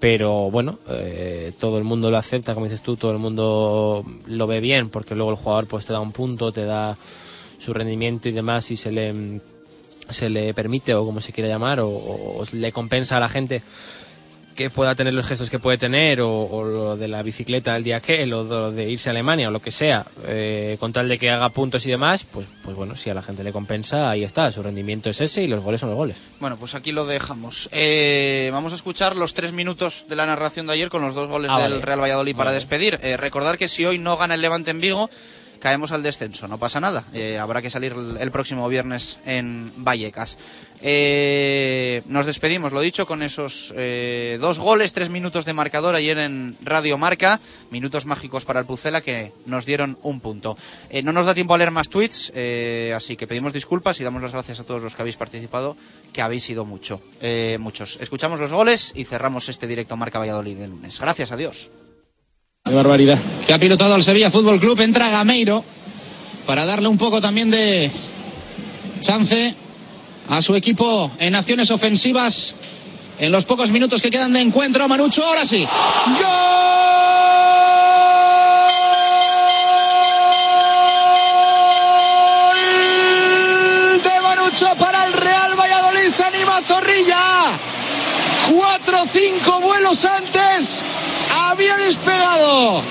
Pero 0.00 0.50
bueno, 0.50 0.78
eh, 0.88 1.52
todo 1.60 1.78
el 1.78 1.84
mundo 1.84 2.10
lo 2.10 2.16
acepta, 2.16 2.54
como 2.54 2.66
dices 2.66 2.82
tú, 2.82 2.96
todo 2.96 3.12
el 3.12 3.18
mundo 3.18 4.04
lo 4.26 4.46
ve 4.46 4.60
bien, 4.60 4.88
porque 4.88 5.14
luego 5.14 5.30
el 5.30 5.36
jugador 5.36 5.66
pues 5.66 5.86
te 5.86 5.92
da 5.92 6.00
un 6.00 6.12
punto, 6.12 6.50
te 6.50 6.64
da 6.64 6.96
su 7.58 7.72
rendimiento 7.72 8.28
y 8.28 8.32
demás 8.32 8.70
y 8.72 8.76
se 8.76 8.90
le, 8.90 9.40
se 10.08 10.28
le 10.28 10.54
permite, 10.54 10.94
o 10.94 11.04
como 11.04 11.20
se 11.20 11.32
quiera 11.32 11.48
llamar, 11.48 11.78
o, 11.80 11.88
o 11.88 12.44
le 12.52 12.72
compensa 12.72 13.18
a 13.18 13.20
la 13.20 13.28
gente 13.28 13.62
que 14.54 14.70
pueda 14.70 14.94
tener 14.94 15.14
los 15.14 15.26
gestos 15.26 15.50
que 15.50 15.58
puede 15.58 15.78
tener, 15.78 16.20
o, 16.20 16.44
o 16.44 16.64
lo 16.64 16.96
de 16.96 17.08
la 17.08 17.22
bicicleta 17.22 17.76
el 17.76 17.84
día 17.84 18.00
que, 18.00 18.22
o 18.24 18.26
lo 18.26 18.70
de 18.72 18.90
irse 18.90 19.08
a 19.08 19.12
Alemania, 19.12 19.48
o 19.48 19.50
lo 19.50 19.60
que 19.60 19.70
sea, 19.70 20.06
eh, 20.26 20.76
con 20.80 20.92
tal 20.92 21.08
de 21.08 21.18
que 21.18 21.30
haga 21.30 21.48
puntos 21.50 21.84
y 21.86 21.90
demás, 21.90 22.24
pues, 22.24 22.46
pues 22.62 22.76
bueno, 22.76 22.94
si 22.96 23.10
a 23.10 23.14
la 23.14 23.22
gente 23.22 23.42
le 23.44 23.52
compensa, 23.52 24.10
ahí 24.10 24.24
está, 24.24 24.50
su 24.50 24.62
rendimiento 24.62 25.10
es 25.10 25.20
ese 25.20 25.42
y 25.42 25.48
los 25.48 25.62
goles 25.62 25.80
son 25.80 25.88
los 25.90 25.96
goles. 25.96 26.16
Bueno, 26.40 26.56
pues 26.56 26.74
aquí 26.74 26.92
lo 26.92 27.06
dejamos. 27.06 27.68
Eh, 27.72 28.50
vamos 28.52 28.72
a 28.72 28.76
escuchar 28.76 29.16
los 29.16 29.34
tres 29.34 29.52
minutos 29.52 30.06
de 30.08 30.16
la 30.16 30.26
narración 30.26 30.66
de 30.66 30.74
ayer 30.74 30.88
con 30.88 31.02
los 31.02 31.14
dos 31.14 31.28
goles 31.28 31.50
Ah, 31.52 31.60
del 31.62 31.72
vale. 31.72 31.84
Real 31.84 32.00
Valladolid 32.00 32.36
para 32.36 32.50
Vale. 32.50 32.56
despedir. 32.56 32.98
Eh, 33.02 33.16
recordar 33.16 33.58
que 33.58 33.68
si 33.68 33.84
hoy 33.84 33.98
no 33.98 34.16
gana 34.16 34.34
el 34.34 34.40
Levante 34.42 34.70
en 34.70 34.80
Vigo, 34.80 35.08
caemos 35.60 35.92
al 35.92 36.02
descenso, 36.02 36.48
no 36.48 36.58
pasa 36.58 36.80
nada. 36.80 37.04
Eh, 37.14 37.38
habrá 37.38 37.62
que 37.62 37.70
salir 37.70 37.92
el, 37.92 38.16
el 38.20 38.30
próximo 38.32 38.68
viernes 38.68 39.18
en 39.24 39.72
Vallecas. 39.76 40.36
Eh, 40.84 42.02
nos 42.06 42.26
despedimos, 42.26 42.72
lo 42.72 42.80
dicho, 42.80 43.06
con 43.06 43.22
esos 43.22 43.72
eh, 43.76 44.36
dos 44.40 44.58
goles, 44.58 44.92
tres 44.92 45.10
minutos 45.10 45.44
de 45.44 45.52
marcador 45.52 45.94
ayer 45.94 46.18
en 46.18 46.56
Radio 46.62 46.98
Marca, 46.98 47.38
minutos 47.70 48.04
mágicos 48.04 48.44
para 48.44 48.58
el 48.58 48.66
Pucela 48.66 49.00
que 49.00 49.32
nos 49.46 49.64
dieron 49.64 49.96
un 50.02 50.18
punto. 50.18 50.58
Eh, 50.90 51.02
no 51.02 51.12
nos 51.12 51.26
da 51.26 51.34
tiempo 51.34 51.54
a 51.54 51.58
leer 51.58 51.70
más 51.70 51.88
tweets, 51.88 52.32
así 52.96 53.16
que 53.16 53.28
pedimos 53.28 53.52
disculpas 53.52 54.00
y 54.00 54.04
damos 54.04 54.22
las 54.22 54.32
gracias 54.32 54.58
a 54.58 54.64
todos 54.64 54.82
los 54.82 54.96
que 54.96 55.02
habéis 55.02 55.16
participado, 55.16 55.76
que 56.12 56.20
habéis 56.20 56.42
sido 56.42 56.64
mucho, 56.64 57.00
muchos. 57.60 57.98
Escuchamos 58.00 58.40
los 58.40 58.52
goles 58.52 58.92
y 58.96 59.04
cerramos 59.04 59.48
este 59.48 59.68
directo 59.68 59.96
Marca 59.96 60.18
Valladolid 60.18 60.56
de 60.56 60.66
lunes. 60.66 60.98
Gracias, 60.98 61.30
adiós. 61.30 61.70
Qué 62.64 62.74
barbaridad. 62.74 63.18
Que 63.46 63.54
ha 63.54 63.58
pilotado 63.58 63.94
al 63.94 64.02
Sevilla 64.02 64.30
Fútbol 64.30 64.58
Club. 64.58 64.80
Entra 64.80 65.10
Gameiro 65.10 65.64
para 66.46 66.66
darle 66.66 66.88
un 66.88 66.98
poco 66.98 67.20
también 67.20 67.50
de 67.50 67.90
chance 69.00 69.54
a 70.28 70.42
su 70.42 70.54
equipo 70.54 71.10
en 71.18 71.34
acciones 71.34 71.70
ofensivas 71.70 72.56
en 73.18 73.32
los 73.32 73.44
pocos 73.44 73.70
minutos 73.70 74.02
que 74.02 74.10
quedan 74.10 74.32
de 74.32 74.40
encuentro. 74.40 74.88
Manucho, 74.88 75.24
ahora 75.24 75.44
sí. 75.44 75.66
¡Gol 76.06 76.22
de 84.02 84.20
Manucho 84.20 84.74
para 84.78 85.04
el 85.04 85.12
Real 85.12 85.54
Valladolid! 85.58 86.10
Se 86.10 86.24
anima 86.24 86.60
Zorrilla. 86.66 87.18
Cuatro 88.50 89.02
o 89.02 89.06
cinco 89.06 89.60
vuelos 89.60 90.04
antes 90.04 90.84
había 91.48 91.76
despegado 91.76 92.82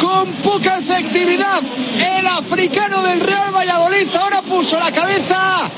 con 0.00 0.32
poca 0.34 0.78
efectividad 0.78 1.60
el 2.18 2.26
africano 2.26 3.02
del 3.02 3.20
Real 3.20 3.54
Valladolid. 3.54 4.08
Ahora 4.16 4.42
puso 4.42 4.78
la 4.78 4.92
cabeza, 4.92 5.68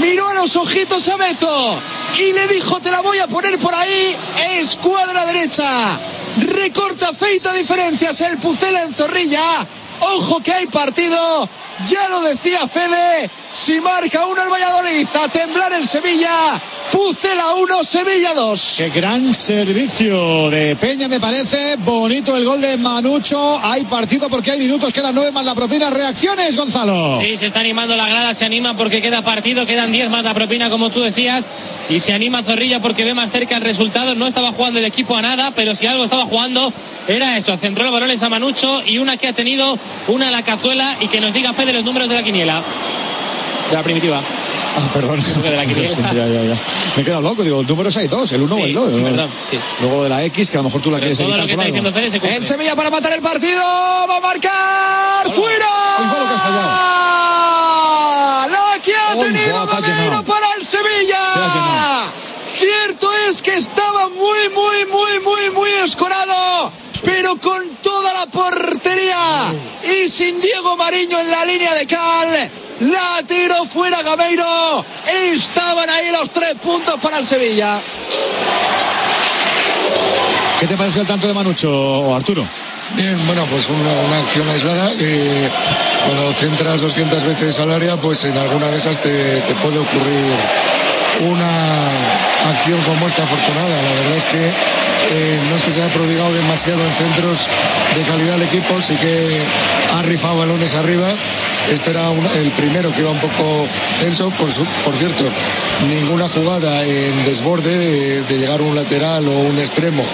miró 0.00 0.28
a 0.28 0.34
los 0.34 0.56
ojitos 0.56 1.08
a 1.08 1.16
Beto 1.16 1.78
y 2.18 2.32
le 2.32 2.46
dijo: 2.48 2.80
Te 2.80 2.90
la 2.90 3.00
voy 3.00 3.18
a 3.18 3.26
poner 3.26 3.58
por 3.58 3.74
ahí. 3.74 4.16
Escuadra 4.58 5.26
derecha. 5.26 5.98
Recorta, 6.38 7.12
feita 7.12 7.52
diferencias 7.52 8.20
el 8.22 8.38
Pucela 8.38 8.82
en 8.82 8.94
Zorrilla. 8.94 9.42
Ojo 10.00 10.42
que 10.42 10.52
hay 10.52 10.66
partido. 10.66 11.48
Ya 11.88 12.08
lo 12.08 12.20
decía 12.22 12.66
Fede. 12.68 13.30
Si 13.50 13.80
marca 13.80 14.26
uno 14.26 14.42
el 14.42 14.48
Valladolid, 14.48 15.06
a 15.22 15.28
temblar 15.28 15.72
el 15.72 15.86
Sevilla. 15.86 16.60
Pucela 16.90 17.54
1, 17.54 17.84
Sevilla 17.84 18.34
2. 18.34 18.74
Qué 18.76 18.90
gran 18.90 19.32
servicio 19.32 20.50
de 20.50 20.76
Peña 20.76 21.08
me 21.08 21.20
parece. 21.20 21.76
Bonito 21.78 22.36
el 22.36 22.44
gol 22.44 22.60
de 22.60 22.76
Manucho. 22.76 23.58
Hay 23.62 23.84
partido 23.84 24.28
porque 24.28 24.50
hay 24.50 24.58
minutos, 24.58 24.92
quedan 24.92 25.14
nueve 25.14 25.32
más 25.32 25.44
la 25.44 25.54
propina. 25.54 25.90
Reacciones, 25.90 26.56
Gonzalo. 26.56 27.20
Sí, 27.20 27.36
se 27.36 27.46
está 27.46 27.60
animando 27.60 27.96
la 27.96 28.08
grada, 28.08 28.34
se 28.34 28.44
anima 28.44 28.76
porque 28.76 29.00
queda 29.00 29.22
partido, 29.22 29.66
quedan 29.66 29.90
10 29.90 30.10
más 30.10 30.22
la 30.22 30.34
propina, 30.34 30.70
como 30.70 30.90
tú 30.90 31.00
decías, 31.00 31.46
y 31.94 32.00
se 32.00 32.12
anima 32.12 32.42
Zorrilla 32.42 32.80
porque 32.80 33.04
ve 33.04 33.14
más 33.14 33.30
cerca 33.30 33.56
el 33.56 33.62
resultado. 33.62 34.14
No 34.14 34.26
estaba 34.26 34.52
jugando 34.52 34.78
el 34.78 34.84
equipo 34.84 35.16
a 35.16 35.22
nada, 35.22 35.52
pero 35.54 35.74
si 35.74 35.86
algo 35.86 36.04
estaba 36.04 36.22
jugando 36.24 36.72
era 37.08 37.36
esto. 37.36 37.56
Centró 37.56 37.84
los 37.84 37.92
balones 37.92 38.22
a 38.22 38.28
Manucho 38.28 38.82
y 38.86 38.98
una 38.98 39.16
que 39.16 39.28
ha 39.28 39.32
tenido 39.32 39.78
una 40.08 40.28
a 40.28 40.30
la 40.30 40.42
cazuela 40.42 40.96
y 41.00 41.08
que 41.08 41.20
nos 41.20 41.32
diga 41.32 41.52
Fede 41.52 41.72
los 41.72 41.84
números 41.84 42.08
de 42.08 42.14
la 42.14 42.22
quiniela. 42.22 42.62
De 43.70 43.76
la 43.76 43.82
primitiva. 43.82 44.20
Ah, 44.74 44.80
perdón. 44.94 45.20
de 45.42 45.50
la 45.56 45.66
quiniela. 45.66 45.88
Sí, 45.88 46.00
ya, 46.02 46.26
ya, 46.26 46.42
ya. 46.44 46.56
Me 46.96 47.02
he 47.02 47.04
quedado 47.04 47.20
loco, 47.22 47.42
digo, 47.44 47.62
números 47.62 47.96
hay 47.96 48.08
dos, 48.08 48.30
el 48.32 48.42
uno 48.42 48.54
Sí, 48.56 48.60
o 48.62 48.64
el 48.66 48.72
dos. 48.74 48.94
sí, 48.94 49.00
perdón, 49.02 49.30
sí. 49.50 49.58
Luego 49.80 50.02
de 50.04 50.08
la 50.10 50.24
X, 50.24 50.50
que 50.50 50.56
a 50.56 50.60
lo 50.60 50.64
mejor 50.64 50.80
tú 50.82 50.90
la 50.90 50.98
quieres 50.98 51.18
todo 51.18 51.28
evitar 51.28 51.40
lo 51.42 51.46
que 51.46 51.54
por 51.54 51.64
está 51.64 51.76
algo. 51.78 51.88
diciendo 51.90 51.98
Fede 52.00 52.10
se 52.10 52.20
cumple. 52.20 52.36
En 52.38 52.44
Sevilla 52.44 52.74
para 52.76 52.90
matar 52.90 53.12
el 53.12 53.20
partido. 53.22 53.60
Va 53.62 54.16
a 54.16 54.20
marcar. 54.20 55.30
¡Fuera! 55.32 55.66
Que 55.98 56.04
ha 56.04 57.41
tenido 58.82 59.52
guau, 59.52 59.66
te 59.66 59.76
has 59.76 59.88
Gameiro 59.88 60.22
para 60.24 60.46
el 60.56 60.64
Sevilla. 60.64 62.10
Cierto 62.58 63.10
es 63.28 63.42
que 63.42 63.54
estaba 63.56 64.08
muy, 64.08 64.48
muy, 64.50 64.86
muy, 64.86 65.20
muy, 65.20 65.50
muy 65.50 65.70
escorado. 65.84 66.72
Pero 67.04 67.36
con 67.38 67.68
toda 67.82 68.14
la 68.14 68.26
portería 68.26 69.52
y 69.82 70.08
sin 70.08 70.40
Diego 70.40 70.76
Mariño 70.76 71.18
en 71.18 71.30
la 71.30 71.44
línea 71.44 71.74
de 71.74 71.86
cal, 71.86 72.50
la 72.80 73.22
tiró 73.26 73.64
fuera 73.66 74.02
Gameiro. 74.02 74.84
Estaban 75.32 75.90
ahí 75.90 76.10
los 76.12 76.30
tres 76.30 76.54
puntos 76.62 77.00
para 77.00 77.18
el 77.18 77.26
Sevilla. 77.26 77.80
¿Qué 80.60 80.68
te 80.68 80.76
pareció 80.76 81.00
el 81.02 81.08
tanto 81.08 81.26
de 81.26 81.34
Manucho, 81.34 82.14
Arturo? 82.14 82.46
Bien, 82.96 83.26
bueno, 83.26 83.46
pues 83.50 83.68
una, 83.68 84.18
acción 84.18 84.48
aislada 84.48 84.94
que 84.96 85.48
cuando 86.06 86.32
centras 86.34 86.80
200 86.82 87.24
veces 87.24 87.58
al 87.60 87.72
área, 87.72 87.96
pues 87.96 88.24
en 88.24 88.36
alguna 88.36 88.68
de 88.68 88.76
esas 88.76 89.00
te, 89.00 89.40
te 89.40 89.54
puede 89.56 89.78
ocurrir 89.78 90.32
una 91.20 91.86
acción 92.50 92.80
como 92.82 93.06
esta 93.06 93.22
afortunada. 93.22 93.68
La 93.82 93.90
verdad 94.00 94.16
es 94.16 94.24
que 94.24 94.38
eh, 94.44 95.38
no 95.50 95.56
es 95.56 95.62
que 95.62 95.72
se 95.72 95.82
haya 95.82 95.92
prodigado 95.92 96.32
demasiado 96.32 96.80
en 96.84 96.94
centros 96.94 97.48
de 97.96 98.02
calidad 98.02 98.36
el 98.36 98.42
equipo, 98.42 98.80
sí 98.80 98.94
que 98.96 99.42
ha 99.96 100.02
rifado 100.02 100.38
balones 100.38 100.74
arriba. 100.74 101.08
Este 101.70 101.90
era 101.90 102.08
un- 102.10 102.26
el 102.36 102.50
primero 102.52 102.92
que 102.92 103.00
iba 103.02 103.10
un 103.10 103.18
poco 103.20 103.66
tenso, 104.00 104.30
por, 104.30 104.50
su- 104.50 104.64
por 104.84 104.96
cierto, 104.96 105.24
ninguna 105.88 106.28
jugada 106.28 106.82
en 106.84 107.24
desborde 107.24 107.70
de, 107.76 108.22
de 108.22 108.38
llegar 108.38 108.60
un 108.62 108.74
lateral 108.74 109.26
o 109.28 109.32
un 109.32 109.58
extremo, 109.58 110.04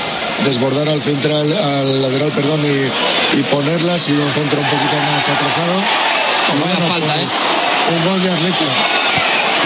desbordar 0.45 0.89
al 0.89 1.01
central, 1.01 1.51
al 1.57 2.03
lateral, 2.03 2.33
perdón, 2.33 2.61
y, 2.65 3.39
y 3.39 3.43
ponerlas 3.45 4.09
y 4.09 4.12
un 4.12 4.31
centro 4.33 4.61
un 4.61 4.66
poquito 4.66 4.97
más 5.12 5.29
atrasado. 5.29 5.75
Bueno, 6.61 6.89
falta, 6.89 7.15
pues, 7.15 7.25
¿eh? 7.25 7.97
Un 7.97 8.11
gol 8.11 8.23
de 8.23 8.31
Atleti. 8.31 8.65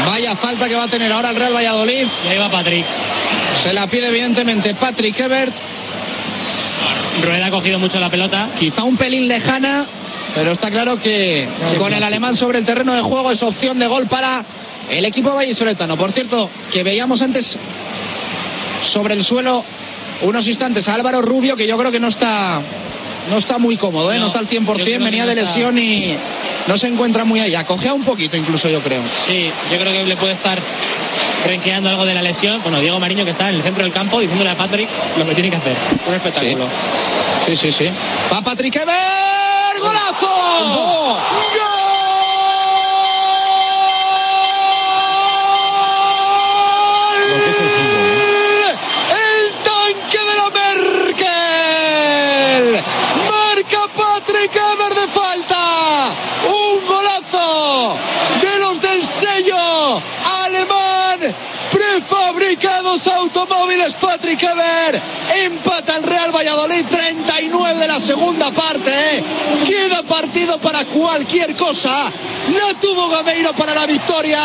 Vaya 0.06 0.36
falta 0.36 0.68
que 0.68 0.74
va 0.74 0.84
a 0.84 0.88
tener 0.88 1.12
ahora 1.12 1.30
el 1.30 1.36
Real 1.36 1.54
Valladolid. 1.54 2.06
Y 2.24 2.28
ahí 2.28 2.38
va 2.38 2.50
Patrick. 2.50 2.84
Se 3.62 3.72
la 3.72 3.86
pide 3.86 4.08
evidentemente 4.08 4.74
Patrick 4.74 5.18
Ebert. 5.20 5.54
Rueda 7.22 7.46
ha 7.46 7.50
cogido 7.50 7.78
mucho 7.78 8.00
la 8.00 8.10
pelota. 8.10 8.48
Quizá 8.58 8.82
un 8.82 8.96
pelín 8.96 9.28
lejana, 9.28 9.84
pero 10.34 10.52
está 10.52 10.70
claro 10.70 10.98
que 10.98 11.46
con 11.78 11.92
el 11.92 12.02
alemán 12.02 12.36
sobre 12.36 12.58
el 12.58 12.64
terreno 12.64 12.94
de 12.94 13.02
juego 13.02 13.30
es 13.30 13.42
opción 13.42 13.78
de 13.78 13.86
gol 13.86 14.06
para 14.06 14.44
el 14.90 15.04
equipo 15.04 15.34
vallisoletano. 15.34 15.96
Por 15.96 16.10
cierto, 16.12 16.48
que 16.72 16.82
veíamos 16.82 17.22
antes 17.22 17.58
sobre 18.82 19.14
el 19.14 19.22
suelo 19.22 19.64
unos 20.22 20.48
instantes 20.48 20.88
a 20.88 20.94
Álvaro 20.94 21.22
Rubio, 21.22 21.56
que 21.56 21.66
yo 21.66 21.76
creo 21.76 21.92
que 21.92 22.00
no 22.00 22.08
está 22.08 22.60
no 23.30 23.38
está 23.38 23.58
muy 23.58 23.76
cómodo, 23.76 24.12
¿eh? 24.12 24.16
no, 24.16 24.22
No, 24.22 24.26
está 24.26 24.38
al 24.40 24.48
100%, 24.48 24.66
yo 24.66 24.74
creo 24.74 24.86
que 24.86 24.98
venía 24.98 25.26
de 25.26 25.32
está. 25.32 25.44
lesión 25.44 25.78
y 25.78 26.16
no 26.66 26.76
se 26.76 26.88
encuentra 26.88 27.24
muy 27.24 27.40
allá. 27.40 27.64
Cogea 27.64 27.94
un 27.94 28.04
poquito 28.04 28.36
incluso, 28.36 28.68
yo 28.68 28.80
creo. 28.80 29.02
Sí, 29.26 29.50
yo 29.70 29.78
creo 29.78 29.92
que 29.92 30.04
le 30.04 30.16
puede 30.16 30.32
estar 30.34 30.58
renqueando 31.46 31.90
algo 31.90 32.04
de 32.04 32.14
la 32.14 32.22
lesión. 32.22 32.60
Bueno, 32.62 32.80
Diego 32.80 32.98
Mariño 33.00 33.24
que 33.24 33.30
está 33.30 33.48
en 33.48 33.56
el 33.56 33.62
centro 33.62 33.84
del 33.84 33.92
campo 33.92 34.20
diciéndole 34.20 34.50
a 34.50 34.56
Patrick 34.56 34.88
lo 35.18 35.26
que 35.26 35.34
tiene 35.34 35.50
que 35.50 35.56
hacer. 35.56 35.76
Un 36.06 36.14
espectáculo. 36.14 36.66
Sí, 37.46 37.56
sí, 37.56 37.72
sí. 37.72 37.88
Va 38.32 38.42
Patrick 38.42 38.76
Ebert, 38.76 39.80
golazo 39.80 40.32
tanque 49.64 50.18
de 50.18 50.34
la 50.36 50.48
Merkel. 50.50 51.26
Marca 53.28 53.82
Patrick 53.96 54.54
Ebert 54.54 54.96
de 55.00 55.08
falta. 55.08 55.64
Un 56.46 56.86
golazo 56.86 57.96
de 58.40 58.58
los 58.58 58.80
del 58.80 59.02
sello 59.22 60.02
alemán. 60.44 61.34
Prefabricados 61.70 63.06
automóviles 63.06 63.94
Patrick 63.94 64.42
Ebert. 64.42 65.00
Empata 65.44 65.96
el 65.96 66.02
Real 66.02 66.32
Valladolid 66.34 66.84
39 66.84 67.78
de 67.78 67.88
la 67.88 68.00
segunda 68.00 68.50
parte. 68.50 69.22
Queda 69.66 70.02
partido 70.02 70.58
para 70.58 70.84
cualquier 70.84 71.54
cosa. 71.56 72.10
La 72.58 72.80
tuvo 72.80 73.08
Gameiro 73.08 73.52
para 73.54 73.74
la 73.74 73.86
victoria. 73.86 74.40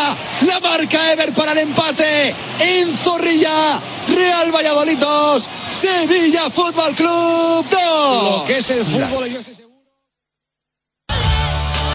La 0.46 0.60
marca 0.60 1.12
Ever 1.12 1.32
para 1.32 1.52
el 1.52 1.58
empate. 1.58 2.34
En 2.60 2.94
Zorrilla. 2.96 3.80
Real 4.14 4.50
Valladolid 4.54 4.98
2. 4.98 5.48
Sevilla 5.70 6.48
Fútbol 6.50 6.94
Club 6.94 7.66
2. 7.68 8.40
Lo 8.40 8.44
que 8.46 8.56
es 8.56 8.70
el 8.70 8.86
fútbol. 8.86 9.57